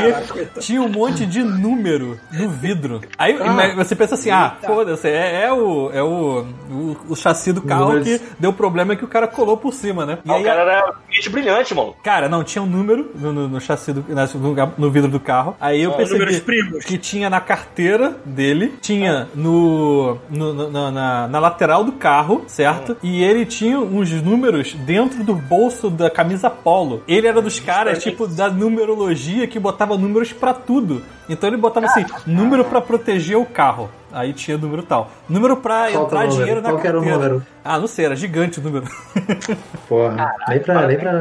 [0.59, 3.01] tinha um monte de número no vidro.
[3.17, 7.51] Aí ima- você pensa assim, ah, foda-se, é, é o, é o, o o chassi
[7.53, 10.19] do carro que deu problema que o cara colou por cima, né?
[10.25, 11.95] E Ah, aí, o cara era gente brilhante, mano.
[12.03, 15.19] Cara, não, tinha um número no, no, no chassi do no, lugar- no vidro do
[15.19, 15.55] carro.
[15.59, 16.85] Aí eu Ah, números percebi primos.
[16.85, 22.43] que tinha na carteira dele, tinha no, no- no- na, na- na lateral do carro,
[22.47, 22.97] certo?
[23.03, 27.03] E ele tinha uns números dentro do bolso da camisa polo.
[27.07, 31.01] Ele era dos caras, tipo, da numerologia que botava números pra tudo.
[31.29, 33.89] Então ele botava assim, número pra proteger o carro.
[34.13, 35.09] Aí tinha número tal.
[35.29, 36.37] Número pra Qual entrar número?
[36.37, 37.27] dinheiro na Qual que era o carteira.
[37.29, 37.47] número?
[37.63, 38.85] Ah, não sei, era gigante o número.
[39.87, 41.13] Porra, nem pra, nem pra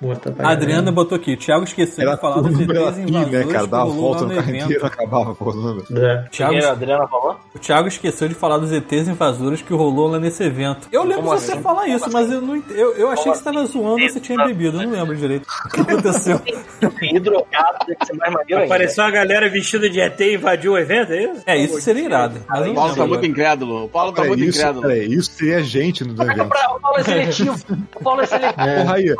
[0.00, 2.72] mostrar pra A Adriana botou aqui, o Thiago esqueceu Era de falar dos ETs pi,
[2.72, 3.64] né, invasores cara?
[3.64, 4.64] que Dava rolou volta no no carro evento.
[4.64, 5.86] inteiro, acabava com o número.
[6.04, 6.24] É.
[6.30, 7.40] Thiago, Quem a Adriana falou?
[7.54, 10.88] o Thiago esqueceu de falar dos ETs invasores que rolou lá nesse evento.
[10.92, 11.62] Eu lembro Como de você assim?
[11.62, 14.44] falar isso, mas eu não eu, eu achei que você tava zoando ou você tinha
[14.44, 14.80] bebido.
[14.82, 16.40] Eu não lembro direito o que aconteceu.
[17.02, 18.64] Hidrogado deve ser mais maneiro.
[18.64, 21.42] Apareceu uma galera vestida de ET e invadiu o evento, é isso?
[21.46, 22.40] É, isso seria irado.
[22.70, 23.84] O Paulo tá muito incrédulo.
[23.84, 24.90] O Paulo tá muito incrédulo.
[24.92, 26.48] isso seria gente no evento.
[26.48, 27.58] Pra- O Paulo é seletivo.
[27.94, 28.54] O Paulo é seletivo.
[28.56, 29.14] Porra aí,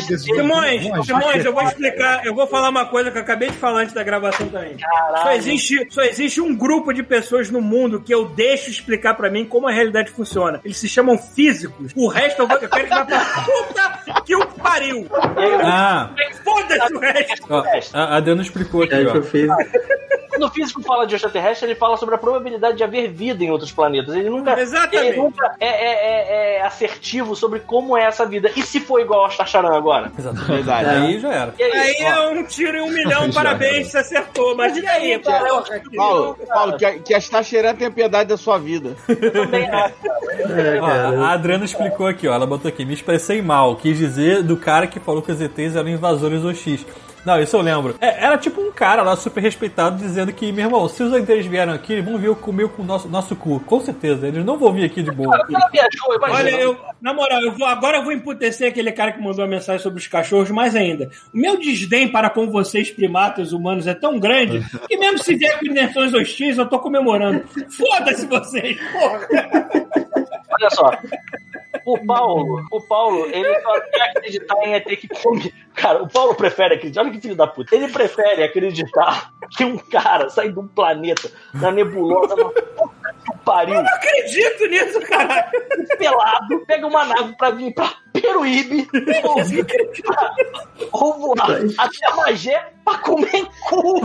[0.00, 3.80] Simões, Simões, eu vou explicar, eu vou falar uma coisa que eu acabei de falar
[3.82, 4.76] antes da gravação também.
[5.22, 9.30] Só existe, só existe um grupo de pessoas no mundo que eu deixo explicar pra
[9.30, 10.60] mim como a realidade funciona.
[10.64, 11.92] Eles se chamam físicos.
[11.94, 15.06] O resto eu, vou, eu quero que vá pra puta que o pariu.
[15.62, 16.10] Ah,
[16.44, 17.46] Foda-se o resto.
[17.50, 19.56] ó, a Adriana explicou aqui, É que eu ó.
[20.36, 23.50] Quando o físico fala de extraterrestre, ele fala sobre a probabilidade de haver vida em
[23.50, 24.14] outros planetas.
[24.14, 24.96] Ele nunca, Exatamente.
[25.08, 28.50] ele nunca é, é- é- é assertivo sobre como é essa vida.
[28.54, 30.12] E se for igual ao Tacharan agora?
[30.18, 30.50] Exatamente.
[30.52, 30.88] Verdade.
[30.90, 31.54] Aí já era.
[31.58, 31.72] E aí?
[31.72, 34.54] Aí é um tiro em um milhão, parabéns, você acertou.
[34.56, 35.20] Mas e aí, eu-?
[35.96, 38.94] Paulo, Paulo, que, a- que as taxeiras tenham piedade da sua vida.
[39.32, 39.94] também acho.
[40.46, 40.86] É, Ó,
[41.24, 42.34] a Adriana explicou aqui, ó.
[42.34, 43.74] Ela botou aqui, me expressei mal.
[43.76, 46.84] Quis dizer do cara que falou que os ETs eram invasores OX.
[47.26, 47.96] Não, isso eu lembro.
[48.00, 51.44] É, era tipo um cara lá super respeitado dizendo que, meu irmão, se os ETs
[51.46, 53.58] vieram aqui, eles vão vir comer com o nosso, nosso cu.
[53.58, 55.36] Com certeza, eles não vão vir aqui de boa.
[55.36, 56.38] Cara viajou, imagina.
[56.38, 59.48] Olha, eu, na moral, eu vou, agora eu vou emputecer aquele cara que mandou a
[59.48, 61.10] mensagem sobre os cachorros mais ainda.
[61.34, 65.58] O meu desdém para com vocês, primatas humanos, é tão grande que mesmo se vier
[65.58, 67.42] com intenções hostis, eu tô comemorando.
[67.68, 69.26] Foda-se vocês, porra!
[70.48, 70.90] Olha só.
[71.84, 75.54] O Paulo, o Paulo, ele só quer acreditar em ET que come.
[75.74, 77.02] Cara, o Paulo prefere acreditar.
[77.02, 77.74] Olha que filho da puta.
[77.74, 82.34] Ele prefere acreditar que um cara sai de um planeta na nebulosa,
[82.95, 82.95] que
[83.44, 85.44] pariu, Eu não acredito nisso, caralho!
[85.98, 88.88] pelado, pega uma nave pra vir pra Peruíbe,
[89.24, 89.64] ou vir
[90.02, 90.34] pra-
[90.92, 94.00] ou voar até Magé pra comer cu.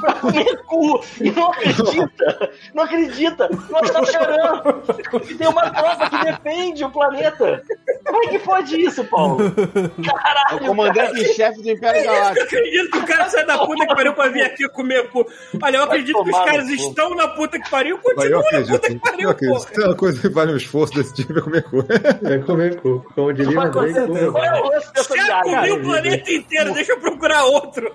[0.00, 1.04] pra comer cu.
[1.20, 2.50] E não acredita.
[2.74, 3.48] Não acredita.
[3.70, 4.82] Não está chorando.
[5.30, 7.62] E tem uma tropa que defende o planeta.
[8.06, 9.40] Como é que pode isso, Paulo?
[9.46, 10.62] É Caralho.
[10.62, 12.44] o comandante em chefe do Império Eu Galáctico.
[12.46, 15.24] acredito que o cara sai da puta que pariu pra vir aqui comer cu.
[15.62, 18.48] Olha, eu acredito que os caras estão na puta que pariu, Mas eu continuam na
[18.48, 18.80] acredito.
[18.80, 19.60] puta que pariu, acredito.
[19.60, 21.84] Se tem uma coisa que vale um esforço desse tipo é comer cu.
[22.24, 23.04] É comer cu.
[23.14, 24.38] Como diria Com certeza.
[24.38, 27.92] É dessa Já comi o planeta inteiro, deixa eu procurar outro.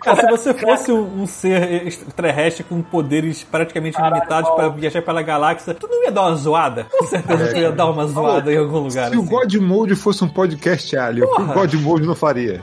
[0.00, 5.74] Cara, se você fosse um, ser extraterrestre com poderes praticamente ilimitados pra viajar pela galáxia,
[5.74, 6.86] tu não ia dar uma zoada?
[6.90, 9.10] Com certeza tu ia dar uma zoada em algum lugar.
[9.10, 9.30] Se o assim.
[9.30, 11.54] God Mode fosse um podcast alien, o que o Porra.
[11.54, 12.62] God Mode não faria?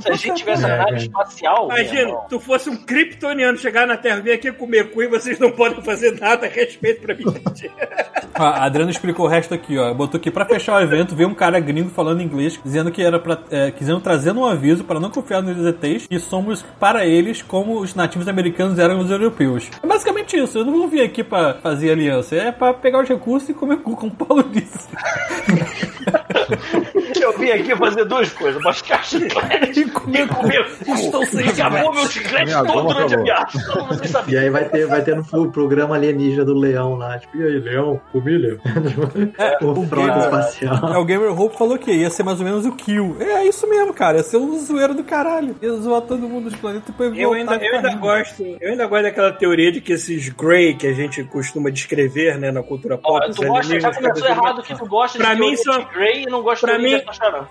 [0.00, 1.68] Se a gente tivesse a nave espacial.
[1.68, 5.38] meu Imagina, tu fosse um kryptoniano chegar na Terra, vir aqui comer cu e vocês
[5.38, 7.24] não podem fazer nada a respeito pra mim.
[8.34, 9.92] A Adriana explicou o resto aqui, ó.
[9.92, 13.18] Botou aqui pra fechar o evento, veio um cara gringo falando inglês, dizendo que era
[13.18, 13.36] pra.
[13.50, 17.80] É, quiseram trazendo um aviso para não confiar nos ETs e somos para eles como
[17.80, 19.68] os nativos americanos eram os europeus.
[19.82, 20.58] É basicamente isso.
[20.58, 23.96] Eu não vir aqui pra fazer aliança, é pra pegar os recursos e comer cu,
[23.96, 24.86] como o Paulo disse.
[27.20, 30.66] Eu vim aqui fazer duas coisas: buscar chiclete E comer e comer.
[30.86, 33.24] Estou sem Acabou meu chiclete todo durante a acabou.
[33.24, 33.60] viagem.
[33.88, 34.34] Vocês saberem.
[34.34, 37.18] E aí vai ter, vai ter no o programa alienígena do leão lá.
[37.18, 38.00] Tipo, e aí, leão?
[38.12, 38.58] Comilha?
[39.62, 40.92] o frota Gamer- espacial.
[40.94, 43.16] É, o Gamer Hope falou que ia ser mais ou menos o Kill.
[43.20, 44.18] É isso mesmo, cara.
[44.18, 45.54] Ia ser um zoeiro do caralho.
[45.62, 48.86] Ia zoar todo mundo dos planetas e depois Eu ainda, eu ainda gosto, eu ainda
[48.86, 52.96] gosto daquela teoria de que esses Grey que a gente costuma descrever, né, na cultura
[52.98, 56.26] pop, os tu gosta, já começou errado que tu gosta Pra mim são- Grey e
[56.26, 57.02] não gosta pra de mim-.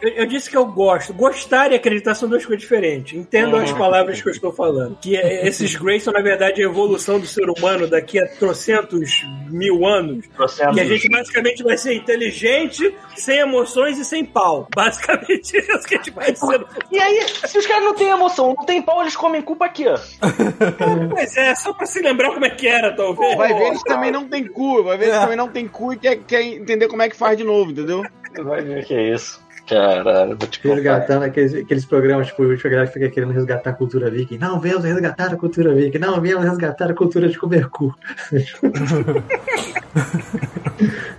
[0.02, 1.14] Eu, eu disse que eu gosto.
[1.14, 3.18] Gostar e acreditar são duas coisas diferentes.
[3.18, 4.98] Entendam as palavras que eu estou falando.
[5.02, 9.24] Que é- esses Grey são, na verdade, a evolução do ser humano daqui a trocentos
[9.50, 10.26] mil anos.
[10.36, 10.74] Processo.
[10.74, 14.68] Que a gente basicamente vai ser inteligente, sem emoções e sem pau.
[14.76, 16.66] Basicamente isso que a gente vai ser.
[16.92, 19.88] E aí, se os caras não têm emoção, não tem pau, eles comem culpa aqui,
[19.88, 19.98] ó.
[21.10, 23.38] Pois é, só pra se lembrar como é que era, talvez.
[23.38, 24.84] Vai ver, eles também não tem cu.
[24.84, 27.38] Vai ver, eles também não tem cu e quer, quer entender como é que faz
[27.38, 28.04] de novo, entendeu?
[28.44, 29.47] Vai ver que é isso.
[29.68, 30.76] Caralho, vou te contar.
[30.76, 34.38] Resgatando aqueles, aqueles programas, tipo, a galera fica querendo resgatar a cultura viking.
[34.38, 35.98] Não, viemos resgatar a cultura viking.
[36.00, 37.94] Não, viemos resgatar a cultura de comer cu.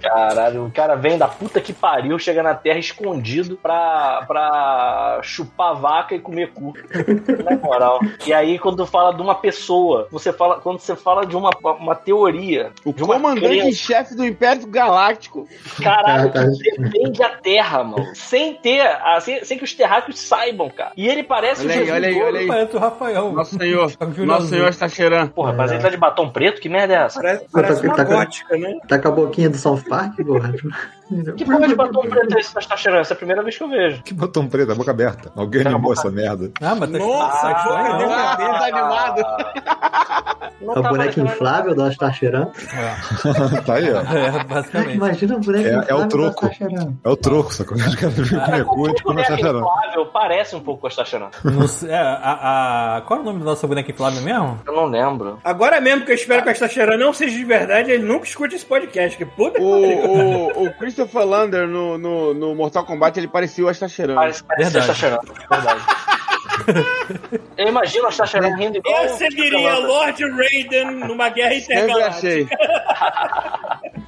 [0.01, 5.75] Caralho, o cara vem da puta que pariu, chega na terra escondido pra, pra chupar
[5.75, 6.73] vaca e comer cu.
[7.45, 8.01] Na moral.
[8.27, 11.51] E aí, quando tu fala de uma pessoa, você fala, quando você fala de uma,
[11.79, 15.47] uma teoria, O de uma comandante em crença, chefe do Império Galáctico.
[15.83, 16.47] caralho, tá.
[16.47, 18.07] que defende a terra, mano.
[18.15, 20.93] Sem ter, ah, sem, sem que os terráqueos saibam, cara.
[20.97, 22.47] E ele parece Olha o aí, Jesus olha aí, olha aí.
[22.47, 23.33] Parece o Rafael.
[23.33, 23.93] Nosso Senhor.
[24.27, 24.47] Nosso.
[24.49, 25.31] Senhor está cheirando.
[25.31, 26.61] Porra, mas ele tá de batom preto?
[26.61, 27.21] Que merda é essa?
[27.21, 28.79] Parece, parece uma tá- tá- gótica, né?
[28.87, 30.53] Tá com a boquinha do South Park, porra.
[31.37, 33.01] Que porra de batom preto é esse que tá cheirando?
[33.01, 34.03] Essa é a primeira vez que eu vejo.
[34.03, 35.33] Que botão preto, a boca aberta.
[35.37, 36.51] Alguém animou essa merda.
[36.61, 38.15] Ah, mas tá Nossa, tá a boca estranho, deu não?
[38.15, 39.23] uma Ah, tá animado.
[40.61, 42.51] Não A tá boneca parecendo inflável do Tá cheirando.
[43.65, 44.01] tá aí, ó.
[44.01, 44.95] É, basicamente.
[44.97, 46.49] Imagina a boneca É- é o inflável do troco.
[46.49, 46.99] Tá cheirando.
[47.05, 47.77] É o troco, sacou?
[47.79, 49.59] Os caras vêm comer cu e a gente come boneca essa charana.
[49.61, 50.91] inflável parece um pouco com a
[51.69, 54.59] sei- é, a, a- qual é o nome da nossa boneca inflável mesmo?
[54.67, 55.39] Eu não lembro.
[55.45, 58.57] Agora mesmo que eu espero que a Stacheira não seja de verdade, ele nunca escute
[58.57, 59.17] esse podcast.
[59.17, 63.65] Que puta que O, o, o Christopher Lander no, no, no Mortal Kombat ele parecia
[63.65, 64.17] o Astacheran.
[64.17, 64.91] Parece, parece Verdade.
[64.91, 65.21] a Tachana.
[65.49, 65.81] Verdade.
[67.57, 69.05] Eu imagino a Tachana rindo igual.
[69.05, 72.57] Eu seguiria Lord Raiden numa guerra intergaláctica.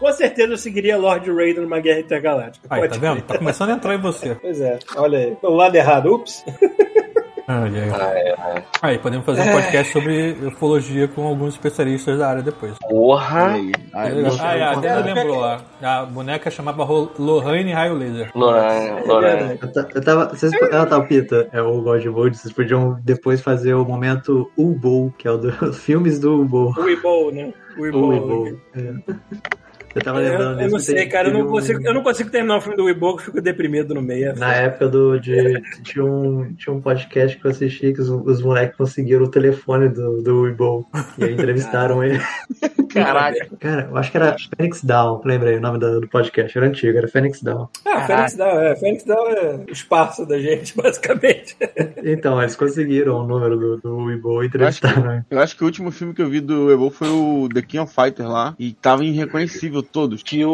[0.01, 2.67] Com certeza eu seguiria Lord Raiden numa guerra intergaláctica.
[2.71, 3.23] Aí, Pode tá vendo?
[3.23, 4.35] Tá começando a entrar em você.
[4.35, 5.37] Pois é, olha aí.
[5.37, 6.43] Pelo lado errado, ups.
[7.53, 7.91] Ai, ai.
[7.93, 8.29] Ah, é,
[8.59, 8.65] é.
[8.81, 12.75] Aí, podemos fazer um podcast sobre ufologia com alguns especialistas da área depois.
[12.79, 13.47] Porra!
[13.55, 15.61] Aí, aí, Ah, é, a eu- Dena lembrou lá.
[15.83, 16.85] A boneca chamava
[17.19, 18.31] Lohane Raio Laser.
[18.37, 19.59] Lorane, É Lorane.
[19.61, 20.29] Eu, eu tava.
[20.29, 22.39] Vocês, ah, tá, Pita, é o God Mode.
[22.39, 26.73] Vocês podiam depois fazer o momento Ubo, que é o dos filmes do Ubo.
[26.79, 27.53] O Weeble, né?
[27.77, 28.01] O O Weeble.
[28.01, 28.61] Ubo.
[28.77, 29.60] É.
[29.95, 31.29] Eu tava Eu, lembrando eu não disso, sei, cara.
[31.29, 33.95] Eu não, um- consigo, eu não consigo terminar o filme do que eu fico deprimido
[33.95, 34.37] no meio.
[34.37, 38.43] Na época do, de, tinha, um, tinha um podcast que eu assisti que os, os
[38.43, 40.85] moleques conseguiram o telefone do, do Weeble.
[41.19, 42.21] E aí entrevistaram ele.
[42.93, 43.47] Caralho.
[43.59, 46.97] Cara, eu acho que era Phoenix Down, lembrei o nome do, do podcast, era antigo,
[46.99, 47.69] era Phoenix Down.
[47.87, 48.77] Ah, Fênix Down, é.
[48.77, 51.57] Fênix Down é o espaço da gente, basicamente.
[52.05, 55.23] Então, eles conseguiram o número do, do e entrevistaram ele.
[55.31, 57.81] Eu acho que o último filme que eu vi do Evo foi o The King
[57.85, 58.55] of Fighters lá.
[58.59, 60.23] E tava irreconhecível todos.
[60.23, 60.51] Que o,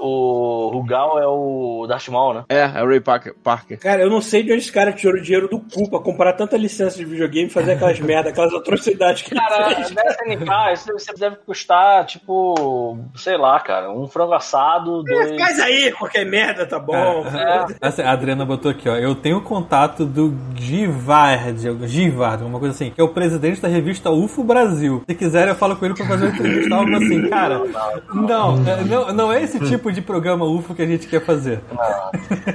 [0.00, 2.44] o Rugal é o Darth Maul, né?
[2.48, 3.34] É, é o Ray Parker.
[3.42, 3.78] Parker.
[3.78, 6.32] Cara, eu não sei de onde esse cara tirou o dinheiro do cu pra comprar
[6.34, 9.90] tanta licença de videogame e fazer aquelas merda, aquelas atrocidades que ele Cara, fez.
[9.90, 15.36] da SNK, isso deve- deve custar, tipo, sei lá, cara, um frango assado, dois.
[15.40, 17.24] Faz aí, qualquer merda, tá bom.
[17.26, 17.66] É.
[17.88, 18.96] Assim, a Adriana botou aqui, ó.
[18.96, 23.68] Eu tenho o contato do Givard, Givard, alguma coisa assim, que é o presidente da
[23.68, 25.02] revista UFO Brasil.
[25.08, 27.28] Se quiser, eu falo com ele pra fazer uma entrevista, algo assim.
[27.28, 28.29] Cara, não, é, não,
[29.14, 31.60] não é esse tipo de programa UFO que a gente quer fazer.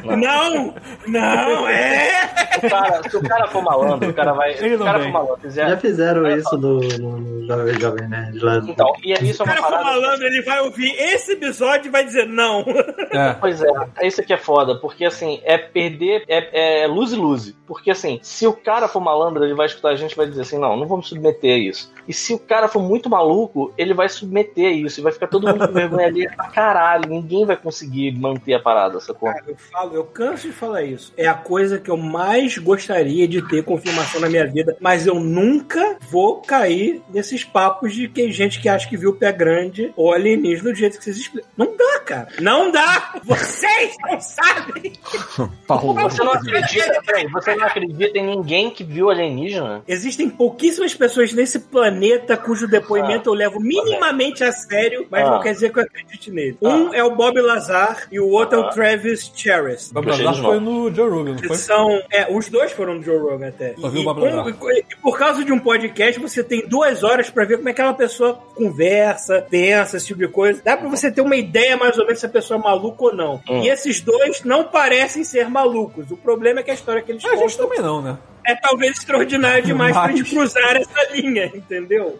[0.03, 0.73] Não!
[1.07, 2.45] Não, é!
[2.57, 4.55] O cara, se o cara for malandro, o cara vai.
[4.55, 5.77] Se Ele o não cara for malandro, Já fizer.
[5.79, 8.57] fizeram isso no, no, Jovem, Jovem Nerd lá.
[8.57, 11.91] Então, e isso é O uma cara for malandro, ele vai ouvir esse episódio e
[11.91, 12.65] vai dizer não.
[13.11, 13.33] É.
[13.33, 13.67] Pois é,
[13.99, 17.55] é isso que é foda, porque assim, é perder, é, é lose lose.
[17.67, 20.41] Porque assim, se o cara for malandro, ele vai escutar a gente e vai dizer
[20.41, 21.91] assim: não, não vamos submeter a isso.
[22.07, 24.99] E se o cara for muito maluco, ele vai submeter a isso.
[24.99, 27.09] E vai ficar todo mundo vergonha ali pra caralho.
[27.09, 29.29] Ninguém vai conseguir manter a parada, sacou?
[29.31, 31.13] Cara, eu falo, eu canso de falar isso.
[31.17, 35.15] É a coisa que eu mais gostaria de ter confirmação na minha vida, mas eu
[35.19, 39.91] nunca vou cair nesses papos de que gente que acha que viu o pé grande
[39.95, 41.49] ou alienígena do jeito que vocês explicam.
[41.57, 42.27] Não dá, cara.
[42.39, 43.15] Não dá!
[43.23, 44.93] Vocês não sabem!
[45.67, 49.83] Você não acredita, peraí, você não acredita em ninguém que viu alienígena?
[49.87, 55.31] Existem pouquíssimas pessoas nesse planeta cujo depoimento eu levo minimamente a sério, mas Ah.
[55.31, 56.57] não quer dizer que eu acredite nele.
[56.61, 59.91] Um é o Bob Lazar e o outro é o Travis Charest.
[59.93, 61.55] Bob Lazar foi no Joe Rogan, foi?
[61.57, 61.89] são.
[62.11, 63.73] É, os dois foram no Joe Rogan até.
[63.79, 64.47] Só vi o E, Bob com- Lazar.
[64.75, 67.73] e- e por causa de um podcast, você tem duas horas pra ver como é
[67.73, 70.61] que aquela pessoa conversa, pensa, esse tipo de coisa.
[70.63, 73.15] Dá pra você ter uma ideia mais ou menos se a pessoa é maluca ou
[73.15, 73.41] não.
[73.49, 73.61] Hum.
[73.63, 76.11] E esses dois não parecem ser malucos.
[76.11, 78.17] O problema é que a história que eles A gente contam também não, né?
[78.47, 82.19] é talvez extraordinária demais pra Mas- gente cruzar essa linha, entendeu?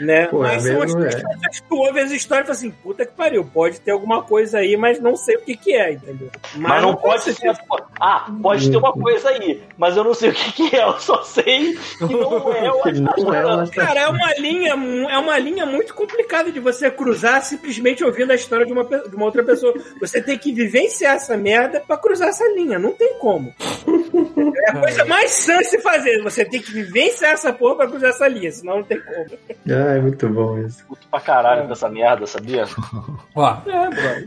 [0.00, 0.26] Né?
[0.26, 3.06] Pô, é mas são as coisas que tu ouve as histórias e fala assim, puta
[3.06, 6.30] que pariu, pode ter alguma coisa aí, mas não sei o que que é, entendeu?
[6.54, 7.56] Mas, não pode ser.
[8.00, 10.98] Ah, pode ter uma coisa aí, mas eu não sei o que, que é, eu
[11.00, 14.72] só sei que não é o Que não é uma Cara, é uma linha,
[15.10, 19.14] é uma linha muito complicada de você cruzar simplesmente ouvindo a história de uma, de
[19.14, 19.74] uma outra pessoa.
[20.00, 23.54] Você tem que vivenciar essa merda pra cruzar essa linha, não tem como.
[24.66, 26.22] É a coisa mais sã de se fazer.
[26.22, 29.26] Você tem que vivenciar essa porra pra cruzar essa linha, senão não tem como.
[29.86, 30.84] Ai, muito bom isso.
[30.88, 32.64] Puto pra caralho dessa merda, sabia?
[33.34, 33.56] Ó,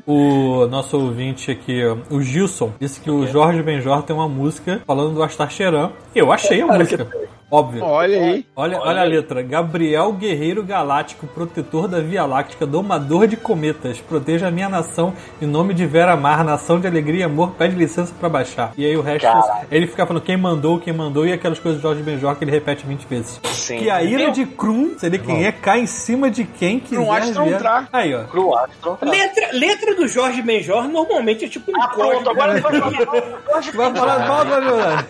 [0.08, 4.82] o nosso ouvinte aqui, ó, o Gilson, disse que o Jorge Benjor tem uma música
[4.88, 5.92] falando do Astar Cheran.
[6.16, 7.08] Eu achei a música.
[7.52, 7.84] Óbvio.
[7.84, 8.46] Olha aí.
[8.56, 9.42] Olha, olha a letra.
[9.42, 14.00] Gabriel Guerreiro Galáctico, protetor da Via Láctea, domador de cometas.
[14.00, 17.52] Proteja a minha nação em nome de Vera Mar, nação de alegria e amor.
[17.58, 18.72] Pede licença pra baixar.
[18.78, 19.68] E aí o resto, Caralho.
[19.72, 22.52] ele fica falando quem mandou, quem mandou e aquelas coisas do Jorge Benjor que ele
[22.52, 23.40] repete 20 vezes.
[23.46, 23.80] Sim.
[23.80, 26.96] Que a ira Meu, de Krum, seria quem é, cai em cima de quem quiser.
[26.98, 27.58] Krum Astron ver.
[27.58, 27.88] Tra.
[27.92, 28.24] Aí, ó.
[28.26, 29.06] Cru Astron, tá.
[29.10, 32.24] Letra, letra do Jorge Benjor normalmente é tipo um Ah, código.
[32.24, 33.72] pronto, agora vai falar.
[33.76, 35.06] Vai falar mal do Adriano.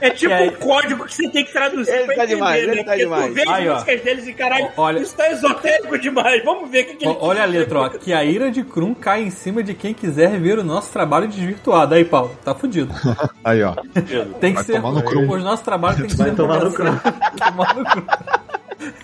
[0.00, 2.72] É tipo um código que você tem que traduzir Ele pra tá entender, demais, né?
[2.72, 3.26] ele tá Porque demais.
[3.26, 3.72] tu vê as Aí, ó.
[3.74, 6.44] músicas deles e caralho, Olha- isso tá esotérico demais.
[6.44, 7.88] Vamos ver o que, que ele Ó, Olha a letra, ó.
[7.88, 11.28] Que a ira de Krum cai em cima de quem quiser ver o nosso trabalho
[11.28, 11.94] desvirtuado.
[11.94, 12.92] Aí, Paulo, tá fudido.
[13.44, 13.74] Aí, ó.
[14.40, 14.80] Tem que Vai ser.
[14.80, 15.28] tomar no Krum.
[15.30, 16.36] Os nossos trabalhos tem que Vai ser.
[16.36, 16.96] tomar no Krum.
[17.38, 18.02] Tomar no Krum.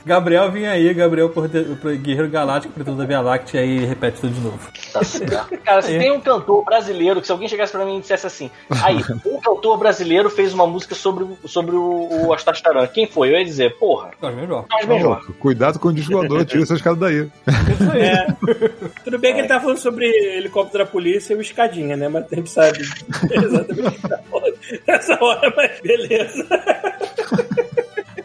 [0.04, 1.48] Gabriel, vem aí, Gabriel, por
[1.80, 4.58] por Guerreiro Galáctico, Pretendo da Via Láctea, aí repete tudo de novo.
[4.92, 5.56] Tá certo.
[5.64, 5.98] Cara, se É.
[5.98, 8.50] tem um cantor brasileiro, que se alguém chegasse pra mim e dissesse assim,
[8.82, 8.96] aí,
[9.26, 13.28] um cantor brasileiro fez uma música sobre, o- sobre o, o Astastaran, quem foi?
[13.30, 14.64] Eu ia dizer, porra, Jorge Benjor.
[14.70, 15.32] Jorge Benjor.
[15.38, 17.28] Cuidado com o disco voador, tira essas caras daí.
[17.72, 18.02] Isso aí.
[18.02, 18.26] É.
[19.04, 22.08] Tudo bem que ele tá falando sobre helicóptero da polícia e o escadinha, né?
[22.08, 26.46] Mas a gente sabe exatamente o que tá falando nessa hora, mas beleza.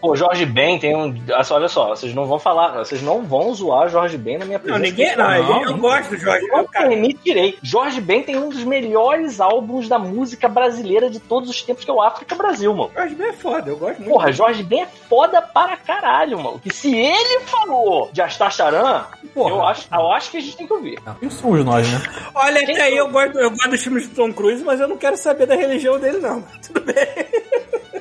[0.02, 1.16] Pô, Jorge Ben tem um.
[1.52, 4.64] Olha só, vocês não vão falar, vocês não vão zoar Jorge Ben na minha Não,
[4.64, 4.82] presença.
[4.90, 5.16] ninguém.
[5.16, 6.46] Não, Não, eu gosto do Jorge.
[6.48, 6.88] Eu Meu cara.
[6.90, 7.58] permitirei.
[7.62, 11.92] Jorge Ben tem um dos melhores álbuns da música brasileira de todos os tempos, que
[11.92, 12.90] é o África Brasil, mano.
[12.96, 14.12] Jorge Ben é foda, eu gosto muito.
[14.12, 16.60] Porra, Jorge Ben é foda para caralho, mano.
[16.60, 19.04] Que se ele falou de Astacharan,
[19.36, 19.50] Porra.
[19.52, 21.00] eu acho, eu acho que a gente tem que ouvir.
[21.20, 22.02] Quem somos nós, né?
[22.34, 24.98] Olha, até aí eu gosto, eu gosto dos filmes do Tom Cruise, mas eu não
[24.98, 26.42] quero saber da religião dele, não.
[26.66, 26.96] Tudo bem.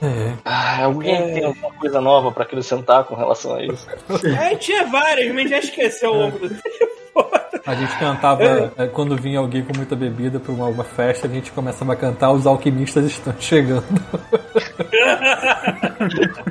[0.00, 0.34] É.
[0.44, 3.86] Ah, alguém tem alguma coisa nova pra acrescentar com relação a isso?
[4.38, 6.54] Aí tinha várias, mas já esqueceu o longo do
[7.68, 11.30] A gente cantava, é, quando vinha alguém com muita bebida pra uma, uma festa, a
[11.30, 13.84] gente começava a cantar Os Alquimistas Estão Chegando.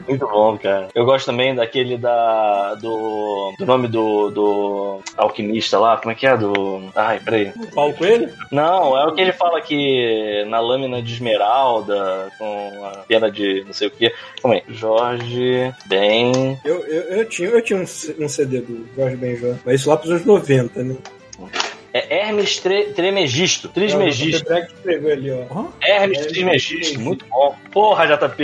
[0.07, 0.89] Muito bom, cara.
[0.93, 2.75] Eu gosto também daquele da.
[2.75, 3.51] do.
[3.57, 4.29] do nome do.
[4.29, 5.97] do alquimista lá.
[5.97, 6.37] Como é que é?
[6.37, 6.83] Do.
[6.95, 7.51] Ai, peraí.
[7.73, 8.31] Paulo Coelho?
[8.51, 13.63] Não, é o que ele fala que na lâmina de esmeralda, com a pena de
[13.65, 14.13] não sei o que.
[14.39, 14.63] Calma aí.
[14.67, 16.59] Jorge Ben.
[16.63, 17.85] Eu, eu, eu tinha, eu tinha um,
[18.23, 20.95] um CD do Jorge Benjor, mas isso lá pros anos 90, né?
[21.37, 21.66] one.
[21.97, 23.69] É Hermes Tre Tremegisto.
[23.69, 24.45] Trismegisto.
[24.45, 25.65] O Drake escreveu ali, ó.
[25.81, 27.55] Hermes Hermes Trismegisto, muito bom.
[27.71, 28.43] Porra, JP.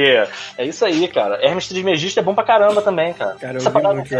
[0.57, 1.43] É isso aí, cara.
[1.43, 3.35] Hermes Trismegisto é bom pra caramba também, cara.
[3.35, 4.13] Cara, eu Essa vi parada muito.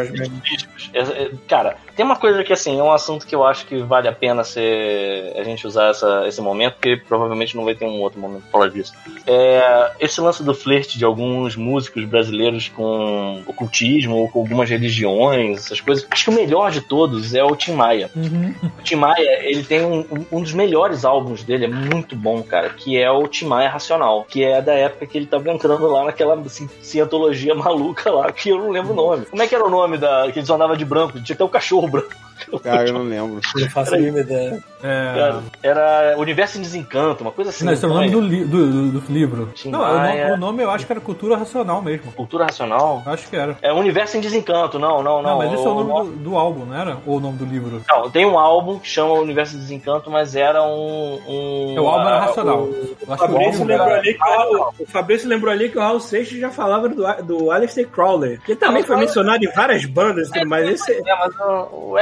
[0.94, 3.78] É, é, Cara, tem uma coisa que assim, é um assunto que eu acho que
[3.78, 7.86] vale a pena ser, a gente usar essa, esse momento, porque provavelmente não vai ter
[7.86, 8.94] um outro momento pra falar disso.
[9.28, 15.66] É, esse lance do flerte de alguns músicos brasileiros com ocultismo ou com algumas religiões,
[15.66, 16.08] essas coisas.
[16.10, 18.10] Acho que o melhor de todos é o Tim Maia.
[18.16, 22.42] O Tim Maia, ele tem um, um- um dos melhores álbuns dele, é muito bom,
[22.44, 25.88] cara, que é o Tim Maia Racional, que é da época que ele tava entrando
[25.88, 29.26] lá naquela ci- cientologia maluca lá, que eu não lembro o nome.
[29.26, 31.22] Como é que era o nome da que eles andavam de branco?
[31.22, 32.14] Tinha até o cachorro branco.
[32.64, 33.40] Cara, eu não lembro.
[33.56, 34.64] Não faço a mínima ideia.
[34.84, 35.14] É.
[35.16, 37.64] Era, era Universo em Desencanto, uma coisa assim.
[37.64, 39.50] Não, esse é o nome do, li- do, do- do livro.
[39.54, 40.28] Tim Não, o, Maia.
[40.30, 42.12] no- o nome eu acho que era Cultura Racional mesmo.
[42.12, 43.02] Cultura Racional?
[43.06, 43.58] Acho que era.
[43.62, 45.32] É Universo em Desencanto, não, não, não.
[45.32, 46.98] Não, mas esse é o nome do, do álbum, não era?
[47.06, 47.82] Ou o nome do livro?
[47.88, 51.20] Não, tem um álbum que chama Universo em Desencanto, mas era um.
[51.28, 52.60] um É, o álbum era ah, racional.
[52.64, 53.96] o- O o Fabrício, lembrou era...
[54.00, 57.04] ali que o, Raul- o Fabrício lembrou ali que o Raul Seixas já falava do,
[57.24, 60.68] do Aleister Crowley, que também foi mencionado em várias bandas tudo mais.
[60.68, 61.98] Esse, É, mas o, o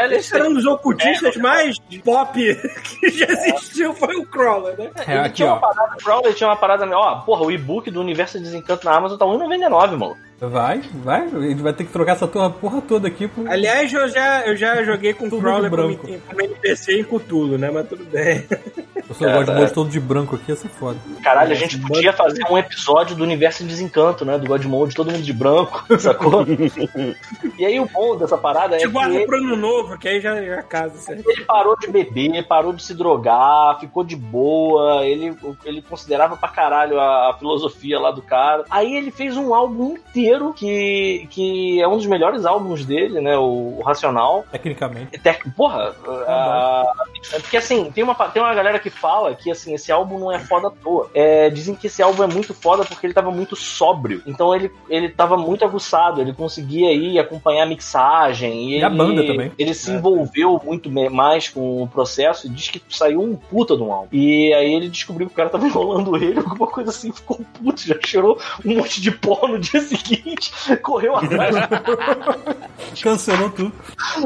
[0.47, 2.33] Um dos ocultistas mais pop
[2.99, 4.91] que já existiu, foi o Crowley, né?
[5.07, 5.57] É, Ele aqui, tinha ó.
[5.57, 6.85] uma parada, o Crowley tinha uma parada.
[6.97, 10.17] Ó, porra, o e-book do Universo de Desencanto na Amazon tá R$1,99, mano.
[10.41, 11.21] Vai, vai.
[11.21, 13.47] A gente vai ter que trocar essa tua porra toda aqui por...
[13.47, 16.07] Aliás, eu já, eu já joguei com o Tudo de branco.
[16.07, 17.69] como, como NPC em Cthulhu, né?
[17.69, 18.43] Mas tudo bem.
[19.07, 20.97] Eu só gosto de gosto todo de branco aqui, essa é foda.
[21.21, 24.37] Caralho, a gente podia fazer um episódio do Universo de Desencanto, né?
[24.37, 26.45] Do Godmode, todo mundo de branco, sacou?
[27.57, 30.07] e aí o bom dessa parada é Te que guarda ele, pro ano novo, que
[30.07, 31.29] aí já, já casa, certo?
[31.29, 35.35] ele parou de beber, parou de se drogar, ficou de boa, ele,
[35.65, 38.63] ele considerava pra caralho a, a filosofia lá do cara.
[38.69, 43.37] Aí ele fez um álbum inteiro que, que é um dos melhores álbuns dele, né?
[43.37, 44.45] O, o Racional.
[44.51, 45.19] Tecnicamente.
[45.19, 45.95] Tec- Porra,
[46.27, 46.93] a, a
[47.33, 50.31] É porque assim, tem uma, tem uma galera que fala que assim, esse álbum não
[50.31, 51.09] é foda à toa.
[51.13, 54.21] É, dizem que esse álbum é muito foda porque ele tava muito sóbrio.
[54.25, 58.69] Então ele, ele tava muito aguçado, ele conseguia aí acompanhar a mixagem.
[58.71, 59.51] E, E a ele, banda também.
[59.57, 63.83] Ele se envolveu muito mais com o processo e diz que saiu um puta de
[63.83, 64.07] um álbum.
[64.11, 67.81] E aí ele descobriu que o cara tava enrolando ele, alguma coisa assim, ficou puto,
[67.85, 70.20] já cheirou um monte de pó no dia seguinte,
[70.81, 71.55] correu atrás.
[73.01, 73.71] Cancelou tudo.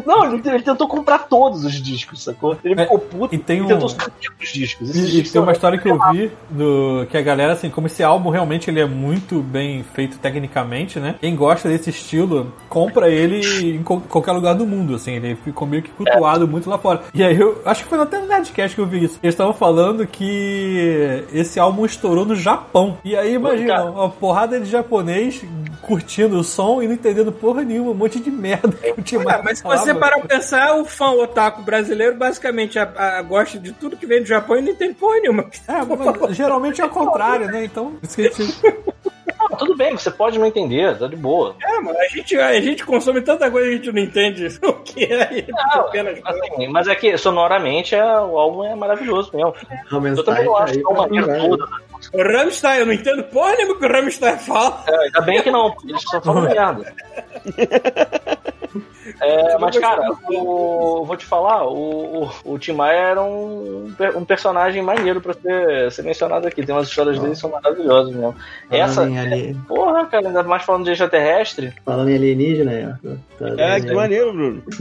[0.05, 2.57] Não, ele, ele tentou comprar todos os discos, sacou?
[2.63, 4.11] Ele É, ficou puto e tem um- tentou subir
[4.41, 4.89] os discos.
[4.89, 7.69] Esses E, e discos tem uma história que eu vi do que a galera, assim,
[7.69, 11.15] como esse álbum realmente ele é muito bem feito tecnicamente, né?
[11.19, 13.41] Quem gosta desse estilo, compra ele
[13.75, 17.01] em co- qualquer lugar do mundo, assim, ele ficou meio que cultuado muito lá fora.
[17.13, 19.19] E aí eu acho que foi até no Nerdcast que eu vi isso.
[19.21, 22.97] Eles estavam falando que esse álbum estourou no Japão.
[23.03, 25.43] E aí imagina, uma porrada de japonês
[25.81, 29.17] curtindo o som e não entendendo porra nenhuma, um monte de merda que o Tim
[29.17, 33.57] Maia mas se você parar pra pensar, o fã otaku brasileiro basicamente a, a- gosta
[33.59, 35.45] de tudo que vem do Japão e não entende porra nenhuma.
[35.67, 37.63] É, mas geralmente é o contrário, né?
[37.65, 37.93] Então,
[39.49, 41.55] Não, tudo bem, você pode não entender, tá de boa.
[41.61, 44.73] É, mano, a gente, a gente consome tanta coisa que a gente não entende o
[44.73, 46.19] que é Não, apenas.
[46.23, 49.53] Assim, mas é que sonoramente é, o álbum é maravilhoso mesmo.
[49.91, 51.67] Eu também não acho que é uma toda.
[52.13, 54.83] O Rammstein, eu não entendo porra nenhuma que o Rammstein fala.
[54.87, 56.93] É, ainda bem que não, porque eles só falam merda.
[59.21, 64.25] É, mas, cara, o, vou te falar, o, o, o Tim Maia era um, um
[64.25, 66.65] personagem maneiro pra ser, ser mencionado aqui.
[66.65, 68.35] Tem umas histórias dele que são maravilhosas mesmo.
[68.69, 71.73] Essa, ali, porra, cara, ainda mais falando de extraterrestre.
[71.85, 73.15] falando em alienígena aí, ó.
[73.37, 74.63] Tá É, que maneiro, Bruno.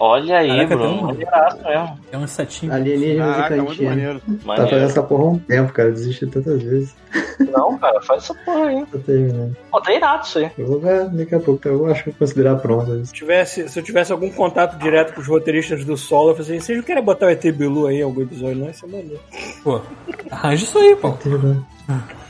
[0.00, 2.72] Olha aí, Caraca, Bruno, tem um- é um setinho.
[2.72, 3.90] Alienígena Caraca, muito gigantinho.
[3.90, 4.20] maneiro.
[4.20, 4.84] Tá fazendo Maneiro.
[4.84, 5.90] essa porra há um tempo, cara.
[5.90, 6.96] Desisti tantas vezes.
[7.50, 8.86] Não, cara, faz essa porra aí.
[8.90, 9.56] Tô terminando.
[9.70, 10.50] Pô, tá irado isso aí.
[10.58, 11.66] Eu vou ver daqui a pouco.
[11.68, 13.06] Eu acho que vou considerar.
[13.06, 16.56] Se, tivesse, se eu tivesse algum contato direto com os roteiristas do solo, eu falei
[16.56, 18.70] assim: vocês não querem botar o ET Bilu aí em algum episódio, não?
[18.70, 19.20] Isso é maneiro.
[19.62, 19.80] Pô,
[20.30, 21.16] arranja isso aí, pô.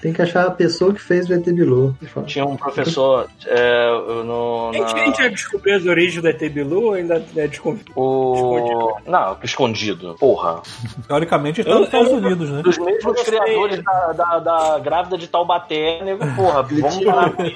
[0.09, 1.95] Tem que achar a pessoa que fez o ET Bilu.
[2.27, 3.91] Tinha um professor é,
[4.25, 4.71] no.
[4.71, 7.47] A gente, a na- gente já descobriu as origens do ET Bilu ou ainda é
[7.47, 7.93] desconfio?
[7.95, 8.97] O.
[9.07, 10.17] Não, escondido.
[10.19, 10.63] Porra.
[11.07, 12.63] Teoricamente está nos Estados Unidos, né?
[12.63, 16.97] Dos mesmos criadores da, da, da grávida de Taubaté, nego, porra, vamos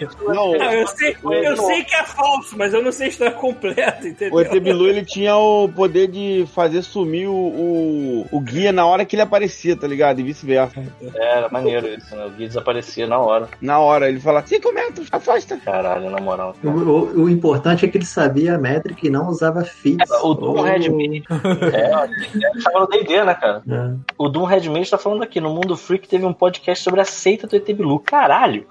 [0.02, 0.16] isso.
[0.26, 4.06] Não, eu sei, eu sei que é falso, mas eu não sei a história completa,
[4.06, 4.34] entendeu?
[4.34, 8.84] o ET Bilu ele tinha o poder de fazer sumir o, o, o guia na
[8.84, 10.20] hora que ele aparecia, tá ligado?
[10.20, 10.82] E vice-versa.
[11.14, 12.26] Era maneiro isso, né?
[12.26, 13.48] O Desaparecia na hora.
[13.60, 15.56] Na hora, ele fala: 5 metros, afasta.
[15.59, 16.55] Caralho, na moral.
[16.62, 20.10] O, o- o importante é que ele sabia a métrica e não usava fits.
[20.23, 21.23] O Doom Ou- Redmade.
[21.73, 22.05] É,
[22.35, 23.62] ele tava no D&D, né, cara?
[23.69, 23.94] É.
[24.19, 27.47] O Doom Redmade tá falando aqui, no Mundo Freak teve um podcast sobre a seita
[27.47, 27.98] do ET Bilu.
[28.01, 28.66] Caralho!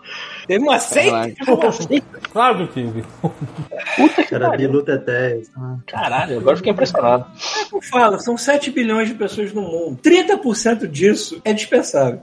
[0.48, 1.34] Teve uma seita?
[2.32, 3.04] Claro que tive.
[3.96, 4.70] Puta que Era pariu.
[4.70, 5.52] Bilu Tetés.
[5.58, 7.26] Ah, Caralho, agora eu fiquei impressionado.
[7.74, 10.00] Eu falo, são 7 bilhões de pessoas no mundo.
[10.04, 12.22] 30% disso é dispensável.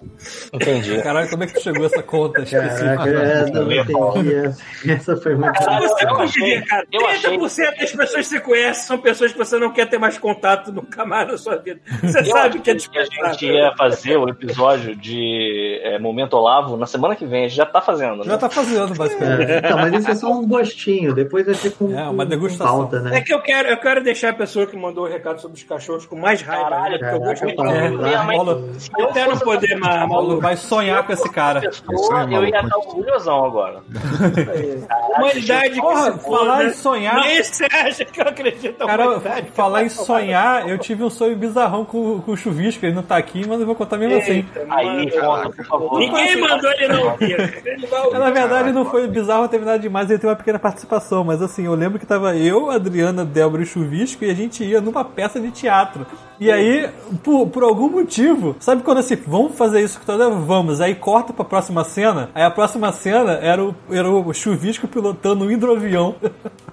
[0.52, 1.00] Entendi.
[1.02, 2.96] Caralho, como é que chegou essa conta específica?
[2.96, 4.34] Caraca, essa eu não entendi.
[4.34, 5.52] Essa- Essa foi muito.
[5.52, 9.32] Caralho, Você eu ver, cara, eu achei- 30% das pessoas que você conhece são pessoas
[9.32, 11.80] que você não quer ter mais contato nunca mais na sua vida.
[12.02, 13.32] Você sabe que é a dispensável.
[13.32, 17.44] gente ia fazer o episódio de é, Momento Olavo na semana que vem.
[17.44, 18.24] A gente já tá fazendo, né?
[18.24, 19.50] Já tá fazendo, basicamente.
[19.50, 21.14] É, então, mas isso é só um gostinho.
[21.14, 22.84] Depois vai ter com, É, uma degustação.
[22.84, 23.20] com pauta, É né?
[23.20, 26.06] que eu quero, eu quero deixar a pessoa que mandou o recado sobre os cachorros
[26.06, 26.68] com mais raiva.
[26.70, 28.06] Caralho, ainda, porque eu muito.
[28.06, 30.40] É, Paulo, Se eu fosse poder maluco.
[30.40, 31.60] vai sonhar com esse cara.
[31.60, 33.80] Pessoa, eu ia estar orgulhosão agora.
[35.18, 37.20] Humanidade Porra, que falar em sonhar.
[37.20, 39.20] Nem você acha que eu acredito Cara,
[39.54, 42.84] falar em sonhar, eu tive um sonho bizarrão com, com o chuvisco.
[42.84, 44.44] Ele não tá aqui, mas eu vou contar mesmo assim.
[44.70, 45.98] Aí, conta, por favor.
[45.98, 47.36] Ninguém mandou ele não ouvir.
[48.12, 51.66] Na verdade, não foi bizarro ter nada demais, ele teve uma pequena participação, mas assim,
[51.66, 55.40] eu lembro que tava eu, Adriana, Débora e Chuvisco e a gente ia numa peça
[55.40, 56.06] de teatro.
[56.40, 56.88] E aí,
[57.24, 61.44] por, por algum motivo, sabe quando assim, vamos fazer isso toda vamos, aí corta pra
[61.44, 66.14] próxima cena, aí a próxima cena era o, era o Chuvisco pilotando um hidroavião.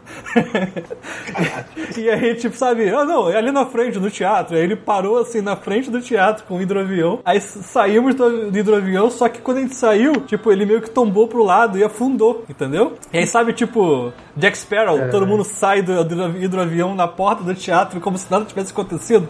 [1.97, 4.55] e aí, tipo, sabe, ah não, é ali na frente, no teatro.
[4.55, 7.19] Aí ele parou assim na frente do teatro com o hidroavião.
[7.25, 10.89] Aí saímos do, do hidroavião, só que quando a gente saiu, tipo, ele meio que
[10.89, 12.98] tombou pro lado e afundou, entendeu?
[13.11, 17.56] E aí, sabe, tipo, Jack Sparrow, todo mundo sai do, do hidroavião na porta do
[17.56, 19.27] teatro como se nada tivesse acontecido.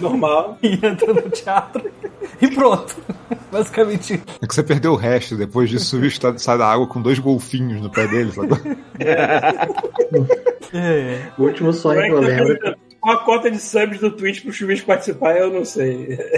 [0.00, 0.58] Normal.
[0.62, 1.90] E entra no teatro
[2.40, 2.96] e pronto.
[3.50, 4.22] Basicamente.
[4.40, 5.36] É que você perdeu o resto.
[5.36, 8.48] Depois disso, o bicho sai da água com dois golfinhos no pé dele, sabe?
[10.70, 11.22] É.
[11.38, 12.76] O último sonho que eu lembro.
[13.00, 16.18] Com a conta de subs do Twitch pro Chuvisco participar, eu não sei.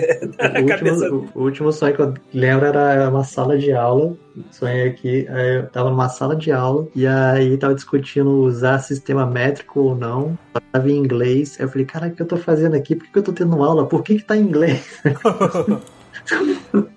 [0.41, 4.17] O último, o último sonho que eu lembro era uma sala de aula.
[4.51, 9.27] Sonhei aqui, aí eu tava numa sala de aula e aí tava discutindo usar sistema
[9.27, 10.39] métrico ou não.
[10.73, 11.57] Tava em inglês.
[11.59, 12.95] Aí eu falei, cara, o que eu tô fazendo aqui?
[12.95, 13.87] Por que eu tô tendo aula?
[13.87, 15.03] Por que que tá em inglês?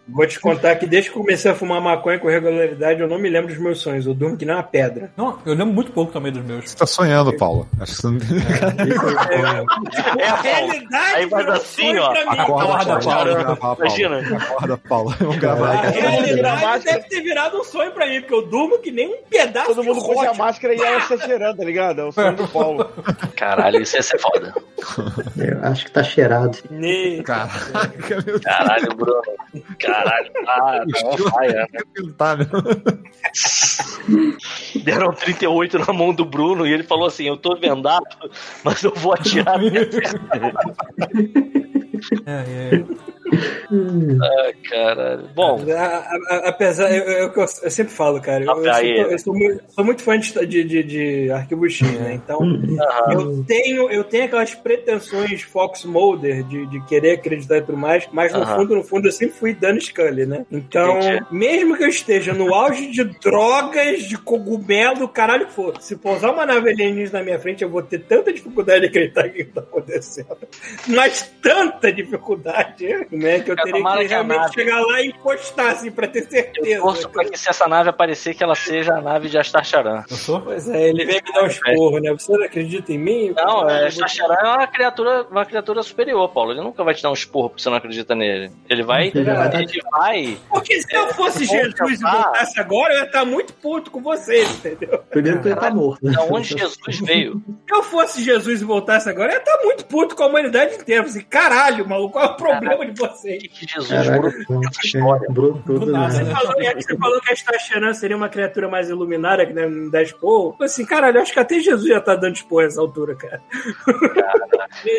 [0.07, 3.29] Vou te contar que desde que comecei a fumar maconha com regularidade, eu não me
[3.29, 4.05] lembro dos meus sonhos.
[4.05, 5.11] Eu durmo que nem uma pedra.
[5.17, 6.69] Não, eu lembro muito pouco também dos meus.
[6.69, 7.67] Você tá sonhando, Paulo.
[7.79, 8.17] Acho que você não
[10.19, 10.43] É, a Paulo.
[10.43, 12.09] realidade Aí faz assim, sonho ó.
[12.11, 12.39] pra mim.
[12.39, 13.77] Acorda, Acorda, Paulo.
[13.79, 14.19] Imagina.
[14.37, 15.15] Acorda, Paulo.
[15.19, 15.73] Vamos gravar.
[15.87, 16.97] A Tirar a realidade máscara.
[16.97, 19.83] deve ter virado um sonho pra mim, porque eu durmo que nem um pedaço Todo
[19.83, 22.01] mundo puxa a máscara e ela se cheirando, tá ligado?
[22.01, 22.87] É o sonho do Paulo.
[23.35, 24.53] Caralho, isso ia ser foda.
[25.37, 26.57] Eu acho que tá cheirado.
[27.25, 29.22] Caraca, meu Caralho, Bruno.
[29.79, 30.31] Caralho.
[30.45, 30.85] Tá.
[32.17, 32.47] Tá, meu.
[34.83, 38.03] Deram 38 na mão do Bruno e ele falou assim: Eu tô vendado,
[38.63, 39.59] mas eu vou atirar.
[42.25, 42.83] É, é.
[44.21, 45.29] Ai, caralho.
[45.35, 45.59] Bom,
[46.43, 48.55] apesar, eu, eu- eu- eu sempre falo, cara, eu, Ah,
[49.09, 52.13] sou, sou muito, sou muito fã de, de, de, arquivo X, né?
[52.13, 52.39] Então,
[53.11, 58.07] eu tenho, eu tenho aquelas pretensões Fox Mulder de, de querer acreditar e tudo mais,
[58.11, 60.45] mas no fundo, no fundo, eu sempre fui Dan Scully, né?
[60.51, 61.25] Então, Entendi.
[61.31, 66.45] mesmo que eu esteja no auge de drogas, de cogumelo, caralho for, se pousar uma
[66.45, 70.37] nave alienígena na minha frente, eu vou ter tanta dificuldade de acreditar que tá acontecendo.
[70.87, 72.85] Mas tanta dificuldade,
[73.23, 73.39] né?
[73.39, 76.23] Que eu Cara, teria tomara que realmente nave- chegar lá e encostar, assim, pra ter
[76.23, 76.81] eu certeza.
[76.81, 80.03] torço pra que se essa nave aparecer, que ela seja a nave de Astar Charan.
[80.09, 80.41] Eu sou?
[80.41, 82.11] Pois é, ele vem me dar um esporro, né?
[82.11, 83.33] Você não acredita em mim?
[83.35, 86.51] Não, é, Eu Astar Charan é uma criatura, uma criatura superior, Paulo.
[86.51, 88.51] Ele nunca vai te dar um esporro porque você não acredita nele.
[88.69, 89.07] Ele vai.
[89.13, 90.37] Ele vai.
[90.49, 94.49] Porque se eu fosse Jesus e voltasse agora, eu ia estar muito puto com vocês,
[94.57, 94.99] entendeu?
[95.09, 96.03] Primeiro que ele tá morto.
[96.11, 97.41] Da onde Jesus veio?
[97.67, 100.75] Se eu fosse Jesus e voltasse agora, eu ia estar muito puto com a humanidade
[100.75, 101.01] inteira.
[101.01, 103.43] Eu falei, Assim, caralho, maluco, qual é o problema de O vocês?
[103.43, 105.27] que, Jesus Caraca, bruto essa história?
[105.29, 106.23] Bruno tudo, Do nada, né?
[106.23, 106.35] né?
[106.35, 109.67] Falou, é que você falou que a Stacharan seria uma criatura mais iluminada, que né,
[109.67, 110.03] não dá
[110.53, 113.41] falei assim, caralho, acho que até Jesus já tá dando esporro nessa altura, cara.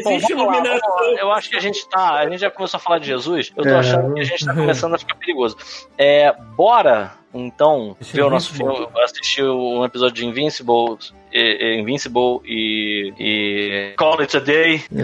[0.04, 0.94] Bom, existe iluminação.
[0.96, 1.06] lá.
[1.20, 2.14] Eu acho que a gente tá.
[2.20, 3.52] A gente já começou a falar de Jesus.
[3.56, 3.74] Eu tô É.
[3.78, 5.56] achando que a gente tá começando a ficar perigoso.
[5.98, 8.76] É, bora, então, ver o nosso Invincible.
[8.86, 10.96] filme, assistir um episódio de Invincible,
[11.34, 14.82] e, e- Invincible e, e Call It a Day.
[14.94, 15.00] É.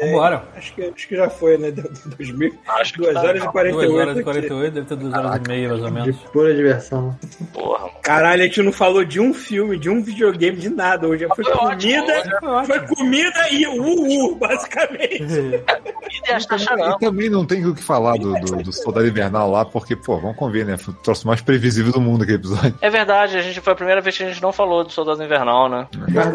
[0.00, 0.44] É, Vambora.
[0.56, 1.70] Acho que, acho que já foi, né?
[1.72, 1.84] Deu
[2.16, 2.54] 2000.
[2.66, 3.52] Acho que 2 tá horas e legal.
[3.52, 3.88] 48.
[3.92, 4.24] 2 horas e aqui.
[4.24, 6.16] 48, deve ter 2 horas e meia, mais ou De menos.
[6.32, 7.18] pura diversão.
[7.52, 7.92] Porra, mano.
[8.02, 11.06] Caralho, a gente não falou de um filme, de um videogame, de nada.
[11.06, 12.66] Hoje foi Foi comida, foi ótimo.
[12.66, 15.24] foi comida e uh, basicamente.
[16.26, 19.64] E esta E também não tem o que falar do, do, do Soldado Invernal lá,
[19.64, 20.76] porque, pô, vamos convir, né?
[20.76, 22.74] Foi o troço mais previsível do mundo aquele episódio.
[22.80, 25.22] É verdade, a gente foi a primeira vez que a gente não falou do Soldado
[25.22, 25.73] Invernal, né?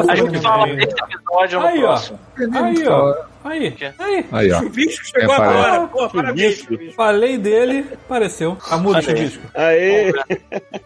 [0.08, 1.86] A gente fala desse episódio no Aí, ó.
[1.88, 2.18] próximo.
[2.54, 3.14] Aí, ó.
[3.42, 4.26] Aí, aí.
[4.32, 4.58] Aí, ó.
[4.60, 5.86] Chuvisco chegou É, agora.
[5.86, 6.66] Pô, parabéns.
[6.94, 8.58] Falei dele, apareceu.
[8.70, 9.02] A Olha aí.
[9.02, 9.42] chuvisco.
[9.54, 10.12] Aê!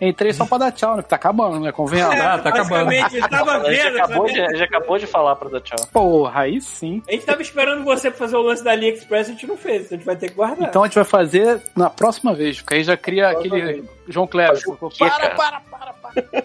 [0.01, 1.03] Entrei só pra dar tchau, né?
[1.03, 1.73] Que tá acabando, né?
[1.73, 2.15] Convenhamos.
[2.21, 2.93] Ah, tá acabando.
[2.93, 3.97] Ele tava A gente, vendo.
[3.97, 4.47] acabou sabe?
[4.53, 5.79] de, já acabou de falar pra dar tchau.
[5.93, 7.03] Porra, aí sim.
[7.09, 9.87] A gente tava esperando você pra fazer o lance da AliExpress, a gente não fez.
[9.93, 10.69] A gente vai ter que guardar.
[10.69, 14.29] Então a gente vai fazer na próxima vez, porque aí já cria aquele João o
[14.29, 16.45] Para, para, para, para, para.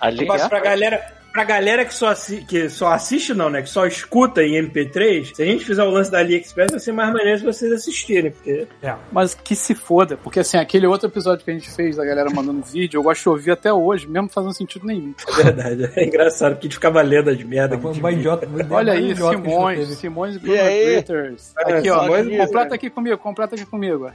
[0.00, 3.62] Ali, Mas pra galera, pra galera que, só assi- que só assiste, não, né?
[3.62, 6.92] Que só escuta em MP3, se a gente fizer o lance da AliExpress, vai ser
[6.92, 8.66] mais maneiro se vocês assistirem, porque.
[9.12, 12.28] Mas que se foda, porque assim, aquele outro episódio que a gente fez da galera
[12.30, 15.14] mandando vídeo, eu gosto de ouvir até hoje, mesmo fazendo sentido nenhum.
[15.28, 15.90] É verdade.
[15.96, 17.76] É engraçado, porque a gente ficava lendo as merdas.
[17.78, 18.48] que Foi a um gente idiota.
[18.70, 19.88] Olha mais aí, idiota Simões.
[19.98, 20.94] Simões e Bruno aí?
[20.94, 21.52] Critters.
[21.58, 24.10] É, Aqui, ó, Simões e completa aqui comigo, completa aqui comigo.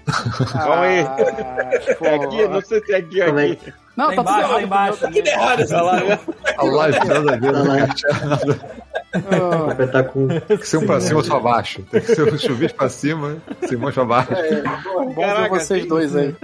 [0.51, 0.99] Calma aí.
[1.01, 1.15] Ah,
[1.97, 2.05] pô.
[2.05, 3.73] É aqui, não sei se é aqui, é aqui.
[3.95, 4.63] Não, tá tudo embaixo, lá errado.
[4.63, 4.99] embaixo.
[4.99, 6.19] Tá tudo errado essa live.
[6.57, 7.53] A live nada a ver,
[9.15, 9.73] Tá lá.
[9.73, 10.27] Vai estar com.
[10.27, 11.81] Tem que ser um pra cima, outro pra baixo.
[11.83, 14.31] Tem que ser um chuvisco pra cima, Simões pra baixo.
[15.15, 16.35] Bom ver Caraca, vocês dois aí.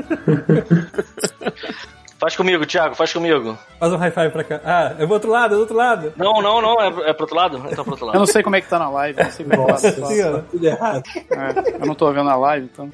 [2.21, 3.57] Faz comigo, Thiago, faz comigo.
[3.79, 4.61] Faz um high five pra cá.
[4.63, 6.13] Ah, é pro outro lado, é do outro lado.
[6.15, 7.57] Não, não, não, é, é pro outro lado?
[7.71, 8.19] Então pro outro Eu lado.
[8.19, 10.37] não sei como é que tá na live, eu não sei como é que tá.
[10.37, 10.41] Ó.
[10.51, 11.03] Tudo errado.
[11.31, 12.91] É, eu não tô vendo a live, então.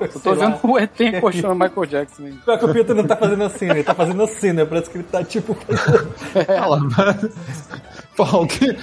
[0.00, 0.46] Eu tô Sei lá.
[0.46, 2.32] vendo o ET encostando o Michael Jackson aí.
[2.32, 3.74] Pior que o Peter não tá fazendo assim, né?
[3.74, 4.64] Ele tá fazendo assim, né?
[4.64, 5.56] Parece que ele tá tipo.
[6.66, 7.16] Olha
[8.16, 8.30] mas...
[8.30, 8.76] Paulo, que...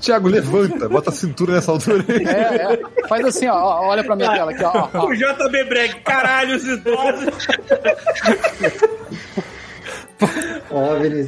[0.00, 2.24] Tiago, levanta, bota a cintura nessa altura aí.
[2.26, 2.80] É, é.
[3.08, 4.88] Faz assim, ó, ó, olha pra minha tela aqui, ó.
[4.92, 5.06] ó.
[5.06, 7.46] O JB Breg, caralho, os idosos.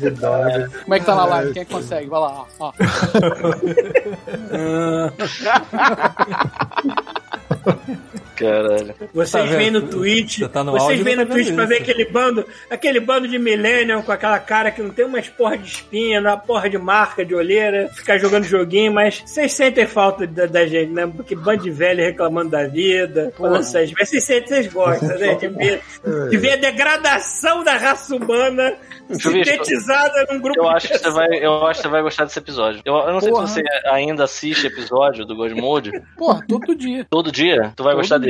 [0.03, 0.77] E dogs.
[0.83, 1.53] Como é que tá na live?
[1.53, 2.09] Quem é que consegue?
[2.09, 2.73] Vai lá, ó.
[8.39, 8.95] Caralho.
[9.13, 9.59] Vocês Tá vendo?
[9.59, 12.45] veem no Twitch, Você tá no vocês no tá vendo Twitch pra ver aquele bando,
[12.71, 16.37] aquele bando de millennial com aquela cara que não tem umas porra de espinha, uma
[16.37, 20.93] porra de marca, de olheira, ficar jogando joguinho, mas vocês sentem falta da, da gente,
[20.93, 21.07] né?
[21.07, 25.35] Porque bando de velho reclamando da vida, falando essas mas vocês sentem, vocês gostam, né?
[25.35, 25.83] De ver,
[26.31, 28.77] de ver a degradação da raça humana
[29.11, 32.25] sintetizada num grupo Eu de acho, que você vai, eu acho que você vai gostar
[32.25, 32.83] desse episódio.
[32.85, 33.47] Eu, eu não sei Porra.
[33.47, 35.91] se você ainda assiste episódio do God Mode.
[36.17, 37.07] Porra, todo dia.
[37.09, 38.28] Todo dia, tu vai Todo gostar dia.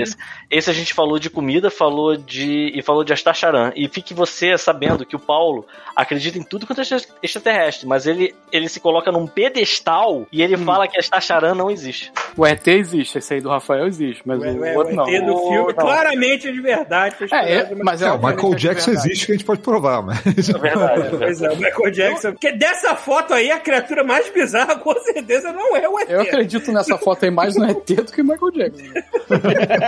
[0.50, 2.72] Esse a gente falou de comida, falou de.
[2.74, 3.72] e falou de Astacharan.
[3.76, 8.06] E fique você sabendo que o Paulo acredita em tudo quanto é extra- extraterrestre, mas
[8.06, 10.44] ele, ele se coloca num pedestal e Hum.
[10.44, 12.12] ele fala que Astacharan não existe.
[12.36, 15.08] O ET existe, esse aí do Rafael existe, mas Ué, o ué, outro o não.
[15.08, 15.74] ET do filme, não.
[15.74, 17.16] claramente é de verdade.
[17.32, 19.60] É, é, mas é, É, o Michael é de Jackson existe que a gente pode
[19.60, 20.18] provar, mas.
[20.48, 21.00] É verdade.
[21.00, 21.16] é verdade.
[21.18, 22.32] Pois é, o Michael Jackson.
[22.32, 26.10] Porque dessa foto aí, a criatura mais bizarra, com certeza, não é o ET.
[26.10, 28.84] Eu acredito nessa foto aí mais no ET do que no Michael Jackson.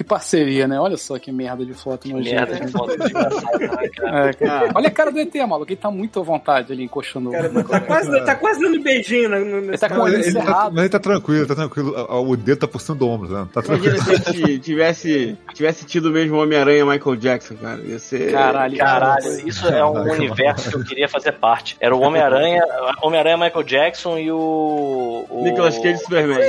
[0.00, 0.80] que parceria, né?
[0.80, 2.46] Olha só que merda de foto nojenta.
[2.46, 4.30] Merda de foto né, cara?
[4.30, 4.72] É, cara.
[4.74, 5.70] Olha a cara do ET, maluco.
[5.70, 7.86] Ele tá muito à vontade ali encoxando Cara, o Michael tá, Jackson.
[7.86, 10.74] quase, tá quase dando beijinho no, no, Ele tá com o olho tá, encerrado.
[10.74, 11.94] mas ele tá tranquilo, tá tranquilo.
[12.08, 13.46] O dedo tá por cima do ombro, né?
[13.52, 13.94] Tá tranquilo.
[13.94, 17.82] Imagina se ele tivesse, tivesse tido o mesmo Homem-Aranha Michael Jackson, cara.
[17.82, 18.32] Ia ser.
[18.32, 18.78] Caralho.
[18.78, 21.76] Caralho, isso é um Caraca, universo que eu queria fazer parte.
[21.78, 22.64] Era o Homem-Aranha,
[23.02, 25.26] Homem-Aranha Michael Jackson e o.
[25.28, 25.42] o...
[25.44, 26.40] Nicolas Cage e Superman.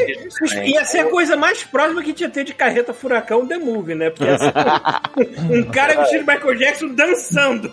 [0.64, 4.10] Ia ser a coisa mais próxima que tinha ter de carreta furacão The Movie, né?
[4.10, 7.72] Porque ser um cara vestido de Michael Jackson dançando.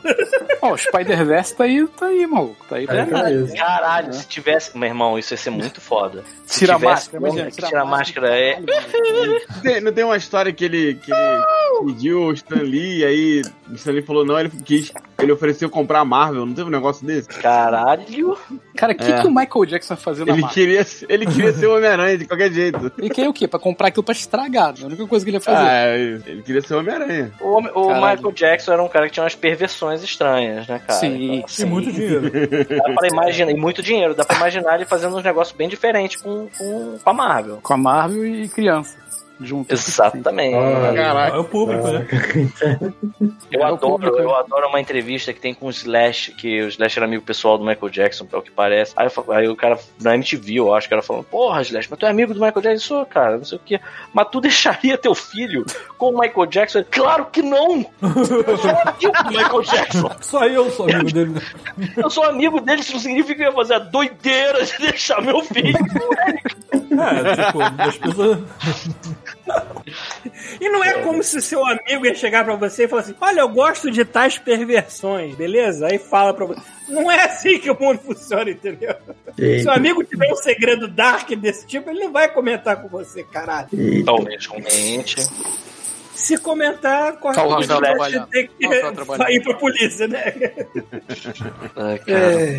[0.62, 2.56] Ó, o Spider-Verse tá aí, tá aí, maluco.
[2.68, 3.54] Tá aí, É, pra isso.
[3.56, 4.76] Caralho, se tivesse.
[4.76, 6.24] Meu irmão, isso ia ser muito foda.
[6.46, 8.28] Se Tira a tivesse máscara, um imagina, que tira a máscara.
[8.38, 8.60] É...
[8.60, 11.42] Não tem, não tem uma história que ele, que ele
[11.86, 14.92] pediu o Stan Lee e aí o Stan Lee falou não, ele quis.
[15.20, 17.28] Ele ofereceu comprar a Marvel, não teve um negócio desse?
[17.28, 18.36] Caralho.
[18.76, 19.20] Cara, o que, É.
[19.20, 20.54] que o Michael Jackson vai fazer na Ele marca?
[20.54, 22.92] queria, ele queria ser o Homem-Aranha de qualquer jeito.
[22.96, 23.48] Ele quer o quê?
[23.48, 24.72] Pra comprar aquilo pra estragar.
[24.74, 24.78] né?
[24.82, 25.57] A única coisa que ele ia fazer.
[25.58, 27.32] Ah, ele queria ser o Homem-Aranha.
[27.40, 27.94] O, Hom- o.
[27.94, 30.98] Michael Jackson era um cara que tinha umas perversões estranhas, né, cara?
[30.98, 32.30] Sim, Então, assim, E muito dinheiro.
[32.68, 36.20] Dá pra imaginar, e muito dinheiro, dá pra imaginar ele fazendo uns negócios bem diferentes
[36.20, 37.58] com, com, com a Marvel.
[37.62, 38.96] Com a Marvel e criança.
[39.40, 39.72] Junto.
[39.72, 40.54] Exatamente.
[40.56, 42.06] Ah, É o público, né?
[43.50, 44.34] Eu É adoro, público, eu né?
[44.40, 47.64] adoro uma entrevista que tem com o Slash, que o Slash era amigo pessoal do
[47.64, 48.92] Michael Jackson, pelo que parece.
[48.96, 51.98] Aí, eu aí o cara, na MTV, eu acho que era falando, porra, Slash, mas
[51.98, 52.86] tu é amigo do Michael Jackson?
[52.86, 53.80] Sou, cara, não sei o quê.
[54.12, 55.64] Mas tu deixaria teu filho
[55.96, 56.84] com o Michael Jackson?
[56.90, 57.86] Claro que não!
[58.02, 60.10] Eu sou amigo do Michael Jackson.
[60.20, 61.34] Só eu sou amigo dele.
[61.96, 65.20] Eu sou amigo dele, isso não significa que eu ia fazer a doideira de deixar
[65.22, 65.78] meu filho.
[66.72, 68.38] É, tipo, as pessoas.
[70.60, 73.40] E não é como se seu amigo ia chegar pra você e falar assim: Olha,
[73.40, 75.86] eu gosto de tais perversões, beleza?
[75.86, 76.60] Aí fala pra você.
[76.88, 78.94] Não é assim que o mundo funciona, entendeu?
[79.36, 82.88] Se o Eita, amigo tiver um segredo dark desse tipo, ele não vai comentar com
[82.88, 83.68] você, caralho.
[83.72, 84.06] eita.
[84.06, 85.16] Talvez comente.
[86.18, 87.80] Se comentar, corre Tá o risco de
[88.30, 89.30] ter que trabalhando.
[89.30, 90.24] ir pra polícia, né?
[91.76, 92.00] Ai.
[92.08, 92.58] É,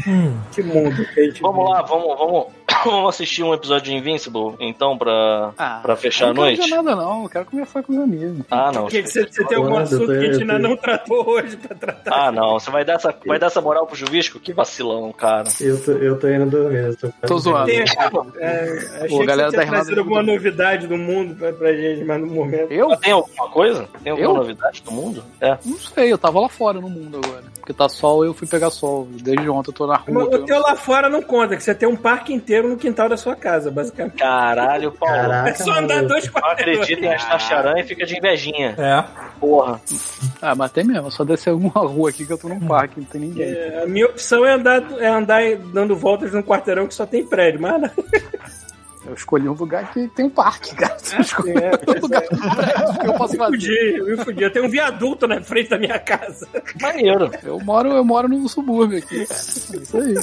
[0.53, 1.69] que mundo que a gente Vamos vive.
[1.73, 2.45] lá, vamos, vamos,
[2.85, 6.61] vamos assistir um episódio de Invincible, então, pra, Ah, pra fechar a eu não noite?
[6.69, 7.23] quero nada, não.
[7.23, 8.45] Eu quero comer foi com meu amigo.
[8.49, 8.83] Ah, não.
[8.83, 11.75] Porque você, você tem algum assunto que a gente eu ainda não tratou hoje pra
[11.75, 12.27] tratar.
[12.27, 12.53] Ah, não.
[12.59, 14.39] Você vai dar essa, vai dar essa moral pro chuvisco?
[14.39, 15.49] Que vacilão, cara.
[15.59, 16.85] Eu tô, eu tô indo dormir.
[16.85, 17.65] eu Tô, Tô zoando.
[17.65, 21.35] Tem, é, achei Pô, que galera você da tinha trazido Irlanda alguma novidade do mundo
[21.35, 22.71] pra, pra gente, mas no momento.
[22.71, 22.89] Eu?
[22.89, 23.87] Mas tem alguma coisa?
[24.03, 24.33] Tem alguma Eu?
[24.35, 25.23] novidade do mundo?
[25.41, 25.57] É.
[25.65, 27.43] Não sei, eu tava lá fora no mundo agora.
[27.59, 29.07] Porque tá sol, eu fui pegar sol.
[29.11, 30.25] Desde ontem eu tô na rua.
[30.25, 33.07] Mas o teu lá fora não conta, que você tem um parque inteiro no quintal
[33.09, 34.15] da sua casa, basicamente.
[34.15, 35.15] Caralho, Paulo.
[35.15, 36.79] Caraca, É só andar dois Não quarteirões.
[36.81, 38.75] acredita em Astacharan e fica de invejinha.
[38.77, 39.03] É.
[39.39, 39.79] Porra.
[40.41, 41.07] Ah, mas tem mesmo.
[41.07, 43.49] é Só descer alguma rua aqui que eu tô num parque, não tem ninguém.
[43.51, 45.41] É, a minha opção é andar, é andar
[45.73, 47.89] dando voltas num quarteirão que só tem prédio, mas não.
[49.09, 50.95] Eu escolhi um lugar que tem um parque, cara.
[51.13, 53.51] Eu escolhi É, um lugar que tem um prédio que eu posso fazer.
[53.51, 54.49] Podia, eu podia.
[54.51, 56.47] Tem um viaduto na frente da minha casa.
[56.79, 57.31] Maneiro.
[57.43, 59.39] Eu moro, eu moro no subúrbio aqui, cara.
[59.39, 60.15] É isso aí.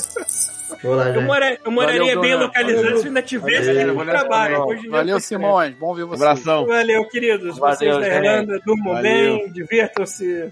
[0.82, 2.46] Vou lá, Eu, mora- eu moraria Valeu, bem Bruno.
[2.46, 4.58] localizado se ainda tivesse Valeu, no valeu, trabalho.
[4.58, 4.90] valeu.
[4.90, 5.74] Valeu, Simões.
[5.76, 6.24] Bom ver você.
[6.24, 6.66] Abração.
[6.66, 7.58] Valeu, queridos.
[7.58, 8.08] Valeu, Vocês da.
[8.08, 9.36] Irlanda, durmam Valeu.
[9.38, 10.48] bem, divirtam-se.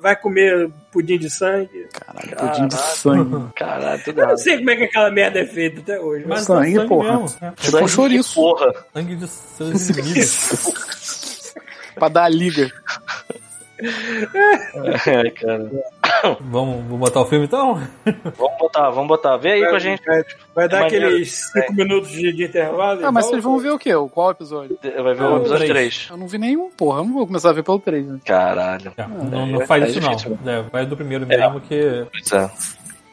[0.00, 1.88] Vai- comer pudim de sangue.
[1.92, 3.46] Caralho, pudim de sangue.
[3.56, 6.24] Caralho, tudo Eu não sei como é que aquela merda é feita até hoje.
[6.26, 7.20] Mas Sangue, é sangue porra.
[7.20, 7.36] mesmo.
[7.40, 7.50] É.
[7.56, 8.34] Tipo um chouriço.
[8.34, 8.72] Porra.
[8.92, 9.26] Sangue de
[9.98, 11.54] inimigos.
[11.94, 12.68] Pra dar a liga.
[15.06, 15.70] É, cara.
[16.40, 17.74] vamos, vamos botar o filme então?
[18.36, 19.36] Vamos botar, vamos botar.
[19.36, 20.02] Vê aí com a gente.
[20.04, 21.06] Vai, vai dar É maneiro.
[21.06, 23.04] aqueles 5 minutos de, de intervalo.
[23.04, 23.94] Ah, mas igual- vocês vão ver o quê?
[23.94, 24.78] O Qual episódio?
[24.82, 25.96] Vai ver Ah, o episódio três.
[26.06, 26.08] 3.
[26.10, 27.00] Eu não vi nenhum, porra.
[27.00, 28.18] Eu não vou começar a ver pelo 3, né?
[28.24, 28.92] Caralho.
[28.96, 30.38] É, não, é, não faz é isso difícil.
[30.42, 30.52] não.
[30.52, 32.06] É, vai do primeiro mesmo que.
[32.10, 32.50] Pois é.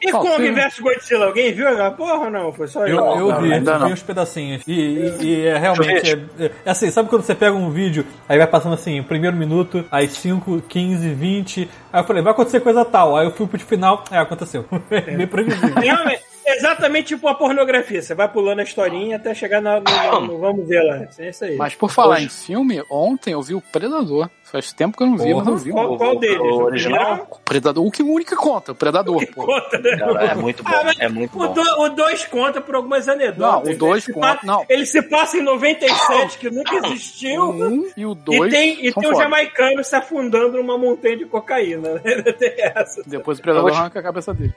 [0.04, 2.52] E Ó, Kong filme- vs Godzilla, alguém viu aquela porra ou não?
[2.52, 3.30] Foi só Eu, eu?
[3.30, 3.86] eu vi, ainda eu não.
[3.86, 4.62] vi uns pedacinhos.
[4.66, 6.10] E, e- e é realmente.
[6.40, 9.84] É, é assim, sabe quando você pega um vídeo, aí vai passando assim, primeiro minuto,
[9.92, 11.68] aí 5, 15, 20.
[11.92, 13.16] Aí eu falei, vai acontecer coisa tal.
[13.16, 14.64] Aí eu fui pro final, é, aconteceu.
[14.90, 15.74] É bem previsível.
[15.80, 18.00] Realmente, exatamente tipo a pornografia.
[18.02, 21.06] Você vai pulando a historinha até chegar na, no, no- no Vamos ver lá.
[21.18, 21.56] É isso aí.
[21.56, 24.28] Mas por falar em filme, ontem eu vi o Predador.
[24.44, 25.70] Faz tempo que eu não vi, mas eu vi.
[25.70, 26.38] qual, qual deles?
[26.38, 27.26] o original?
[27.30, 29.46] O Predador, o que o único que conta, o Predador, pô.
[29.46, 29.96] Conta, né?
[29.96, 30.70] Cara, é muito bom.
[30.70, 31.54] Ah, é muito o, bom.
[31.54, 33.38] do- o 2 conta por algumas anedotas.
[33.68, 34.66] Não, o dois Ele se conta- pa- não.
[34.68, 37.42] Ele se passa em 97, que nunca O existiu.
[37.50, 41.24] um e o E dois tem, e tem um jamaicano se afundando numa montanha de
[41.24, 41.94] cocaína.
[41.94, 42.00] Né?
[42.38, 43.02] Tem essa.
[43.06, 44.52] Depois o Predador arranca a cabeça dele.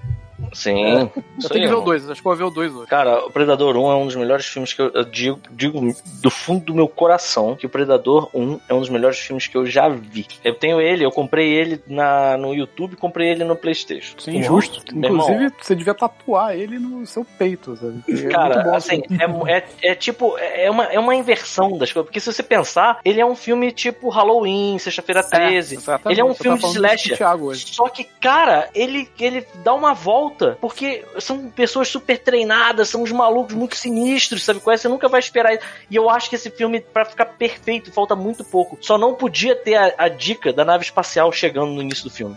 [0.55, 1.11] Sim.
[1.15, 1.83] Eu isso tenho que ver o irmão.
[1.83, 2.87] 2, acho que eu vou ver o 2 hoje.
[2.87, 5.79] Cara, o Predador 1 é um dos melhores filmes que eu, eu digo, digo
[6.21, 9.57] do fundo do meu coração que o Predador 1 é um dos melhores filmes que
[9.57, 10.25] eu já vi.
[10.43, 14.17] Eu tenho ele, eu comprei ele na, no YouTube, comprei ele no Playstation.
[14.17, 14.83] Sim, justo.
[14.95, 18.03] Inclusive, irmão, você devia tatuar ele no seu peito, sabe?
[18.07, 19.01] É muito Cara, bom, assim,
[19.47, 22.07] é, é, é tipo, é uma, é uma inversão das coisas.
[22.07, 25.75] Porque se você pensar, ele é um filme tipo Halloween, Sexta-feira 13.
[25.75, 26.13] exatamente.
[26.13, 27.17] ele é um Eu filme tava de slasher.
[27.55, 33.11] Só que, cara, ele, ele dá uma volta, porque são pessoas super treinadas, são uns
[33.11, 34.77] malucos muito sinistros, sabe qual é?
[34.77, 35.63] Você nunca vai esperar isso.
[35.89, 38.77] E eu acho que esse filme, pra ficar perfeito, falta muito pouco.
[38.81, 42.35] Só não podia ter a, a dica da nave espacial chegando no início do filme.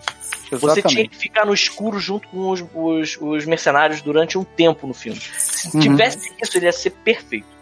[0.50, 4.86] Você tinha que ficar no escuro junto com os, os, os mercenários durante um tempo
[4.86, 5.20] no filme.
[5.20, 5.80] Se Uhum.
[5.80, 7.57] tivesse isso, ele ia ser perfeito.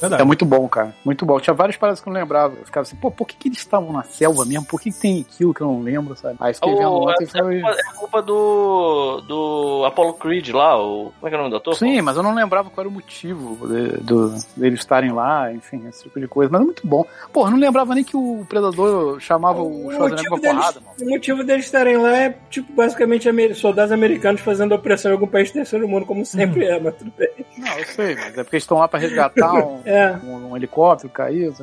[0.00, 0.22] Verdade.
[0.22, 0.94] É muito bom, cara.
[1.04, 1.38] Muito bom.
[1.40, 2.54] Tinha várias paradas que eu não lembrava.
[2.58, 4.66] Eu ficava assim, pô, por que, que eles estavam na selva mesmo?
[4.66, 6.36] Por que, que tem aquilo que eu não lembro, sabe?
[6.40, 7.60] Aí fiquei vendo O- ontem e é falei.
[7.62, 11.50] culpa, é culpa do, do Apollo Creed lá, o, como é que é o nome
[11.50, 11.74] do ator?
[11.74, 15.82] Sim, mas eu não lembrava qual era o motivo de, do, deles estarem lá, enfim,
[15.88, 16.50] esse tipo de coisa.
[16.52, 17.04] Mas é muito bom.
[17.32, 20.92] Pô, eu não lembrava nem que o Predador chamava o Schwarzenegger pra deles, porrada, mano.
[21.00, 25.50] o motivo deles estarem lá é, tipo, basicamente soldados americanos fazendo opressão em algum país
[25.50, 27.28] do terceiro mundo, como sempre é, mas tudo bem.
[27.58, 30.16] Não, eu sei, mas é porque eles estão lá pra resgatar um, É.
[30.24, 31.10] um- um helicóptero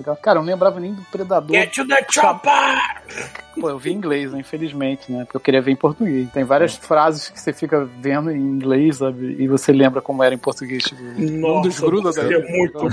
[0.07, 0.15] lá.
[0.15, 1.55] Cara, eu não lembrava nem do Predador.
[1.55, 2.51] Get to the chopper!
[3.59, 5.25] Pô, eu vi em inglês, né, infelizmente, né?
[5.25, 6.27] Porque eu queria ver em português.
[6.31, 9.35] Tem várias frases que você fica vendo em inglês, sabe?
[9.37, 10.83] E você lembra como era em português.
[10.83, 12.89] Tipo, um dos grudas você é muito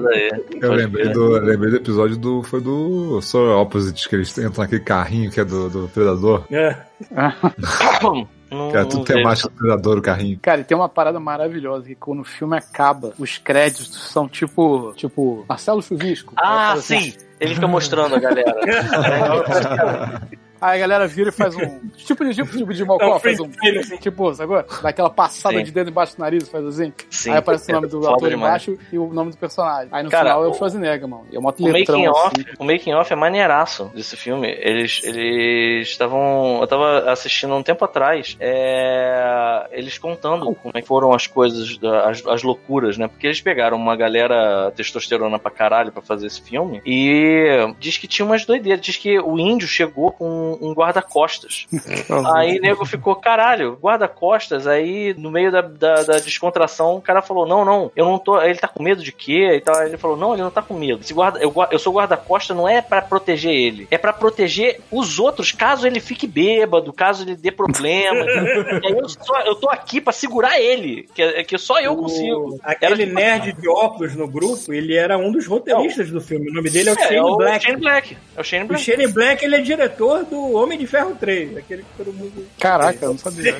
[0.00, 0.30] daí.
[0.60, 2.42] Eu lembrei do, lembrei do episódio do.
[2.44, 6.44] Foi do Solar Opposite, que eles entram naquele carrinho que é do, do Predador.
[6.52, 6.76] É.
[8.50, 10.38] Não, Que é tudo temático do Predador, o carrinho.
[10.40, 14.92] Cara, e tem uma parada maravilhosa que quando o filme acaba, os créditos são tipo,
[14.94, 16.32] tipo, Marcelo Chuvisco.
[16.36, 17.16] Ah, assim, sim.
[17.40, 18.54] Ele fica mostrando a galera.
[20.60, 21.80] Aí a galera vira e faz um.
[21.96, 23.50] Tipo de tipo, tipo de Mocó, Não, faz um.
[23.52, 23.96] filho, assim.
[23.98, 24.64] Tipo, sacou?
[24.82, 25.64] Dá aquela passada Sim.
[25.64, 26.92] de dedo embaixo do nariz, faz assim.
[27.10, 27.30] Sim.
[27.32, 28.66] Aí aparece o nome do ator demais.
[28.66, 29.88] embaixo e o nome do personagem.
[29.92, 31.26] Aí no Cara, final é o o- Schwarzenegger, mano.
[31.30, 32.56] E é uma O making off, assim.
[32.58, 34.48] o making off é maneiraço desse filme.
[34.58, 40.86] Eles eles estavam, eu tava assistindo um tempo atrás, é, eles contando como é que
[40.88, 43.08] foram as coisas, as, as loucuras, né?
[43.08, 48.06] Porque eles pegaram uma galera testosterona pra caralho pra fazer esse filme e diz que
[48.06, 51.66] tinha umas doideiras, diz que o índio chegou com um guarda-costas.
[52.36, 54.66] Aí o nego ficou, caralho, guarda-costas.
[54.66, 58.40] Aí, no meio da, da, da descontração, o cara falou: Não, não, eu não tô.
[58.40, 59.54] Ele tá com medo de quê?
[59.56, 59.76] E tal.
[59.76, 61.00] Aí ele falou: Não, ele não tá com medo.
[61.02, 65.18] Esse guarda, eu, eu sou guarda-costas, não é pra proteger ele, é pra proteger os
[65.18, 68.24] outros, caso ele fique bêbado, caso ele dê problema.
[68.82, 71.96] E aí eu, só, eu tô aqui pra segurar ele, que, é- que só eu
[71.96, 72.54] consigo.
[72.54, 76.50] O- Aquele Era- nerd de óculos no grupo, ele era um dos roteiristas do filme.
[76.50, 77.64] O nome dele é o É, Shane é o Black.
[77.64, 78.16] Shane Black.
[78.36, 78.82] É o Shane O Black.
[78.84, 82.46] Shane Black, ele é diretor do Homem de Ferro 3, aquele que todo mundo...
[82.60, 83.54] Caraca, eu não sabia.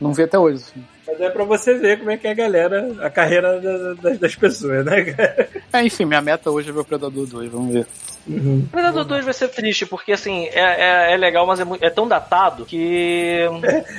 [0.00, 0.56] não vi até hoje.
[0.62, 0.84] assim.
[1.06, 4.18] Mas é pra você ver como é que é a galera, a carreira da- das,
[4.18, 5.48] das pessoas, né, cara?
[5.72, 7.86] É, enfim, minha meta hoje é ver o Predador 2, vamos ver.
[8.28, 11.84] O Predador 2 vai ser triste, porque assim, é, é, é legal, mas é, muito-
[11.84, 13.40] é tão datado que.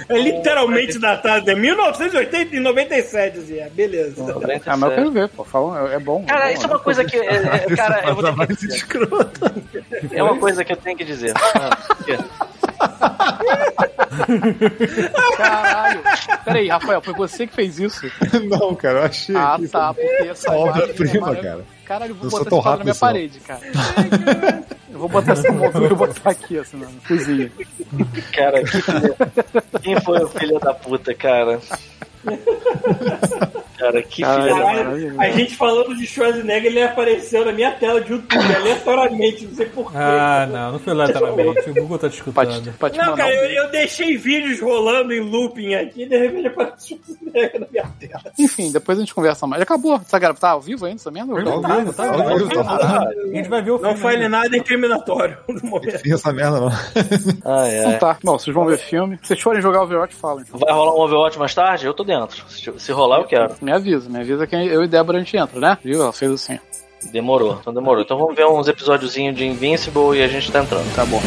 [0.09, 4.21] É literalmente datado, é 1997, assim, é, beleza.
[4.65, 5.43] Ah, mas eu quero ver, pô.
[5.45, 6.25] Falam, é, é bom.
[6.25, 7.15] Cara, é bom, isso é uma coisa que.
[7.17, 8.75] é- é- cara, eu vou ter que dizer.
[8.75, 9.51] escroto.
[10.11, 11.33] É uma coisa que eu tenho que dizer.
[15.37, 16.01] Caralho.
[16.43, 18.09] Peraí, Rafael, foi você que fez isso?
[18.49, 19.35] Não, cara, eu achei.
[19.35, 21.76] Ah, tá, porque essa obra-prima, é cara.
[21.87, 24.67] Caralho, eu vou Eu botar esse quadro na minha rápido, parede, cara.
[24.91, 27.51] Eu vou botar essa moldura e botar aqui, assim, na cozinha.
[28.33, 31.59] Cara, que quem foi o filho da puta, cara?
[33.77, 34.01] cara.
[34.01, 38.11] Que filha da Caralho, a gente falando de Schwarzenegger, ele apareceu na minha tela de
[38.11, 39.97] YouTube, aleatoriamente, não sei porquê.
[39.97, 41.69] Ah, não, não foi lateralmente.
[41.69, 46.05] O Google tá Não, cara, um eu, eu deixei vídeos rolando em looping aqui e
[46.09, 48.31] de repente apareceu Schwarzenegger na minha tela.
[48.37, 49.61] Enfim, depois a gente conversa mais.
[49.61, 49.95] Acabou.
[49.95, 51.33] Essa cara tá ao vivo ainda essa merda?
[51.35, 53.09] Tá, tá, tá, Tá ao vivo, tá tá.
[53.09, 53.93] A gente vai ver o filme.
[53.93, 54.29] Não foi ainda.
[54.29, 55.99] nada incriminatório no momento.
[55.99, 56.69] Fica essa merda, não.
[57.45, 57.79] Ah, é.
[57.79, 58.17] Então tá.
[58.23, 59.17] Bom, vocês vão ver filme.
[59.21, 60.45] Se vocês forem jogar Overwatch, falem.
[60.51, 61.85] Vai rolar um Overwatch mais tarde?
[61.85, 62.43] Eu tô dentro.
[62.49, 63.55] Se, se rolar, eu quero.
[63.67, 65.77] Me avisa, me avisa que eu e Débora a gente entra, né?
[65.83, 66.01] Viu?
[66.01, 66.57] Ela fez assim.
[67.11, 68.01] Demorou, então demorou.
[68.01, 70.95] Então vamos ver uns episódiozinhos de Invincible e a gente tá entrando.
[70.95, 71.21] Tá bom.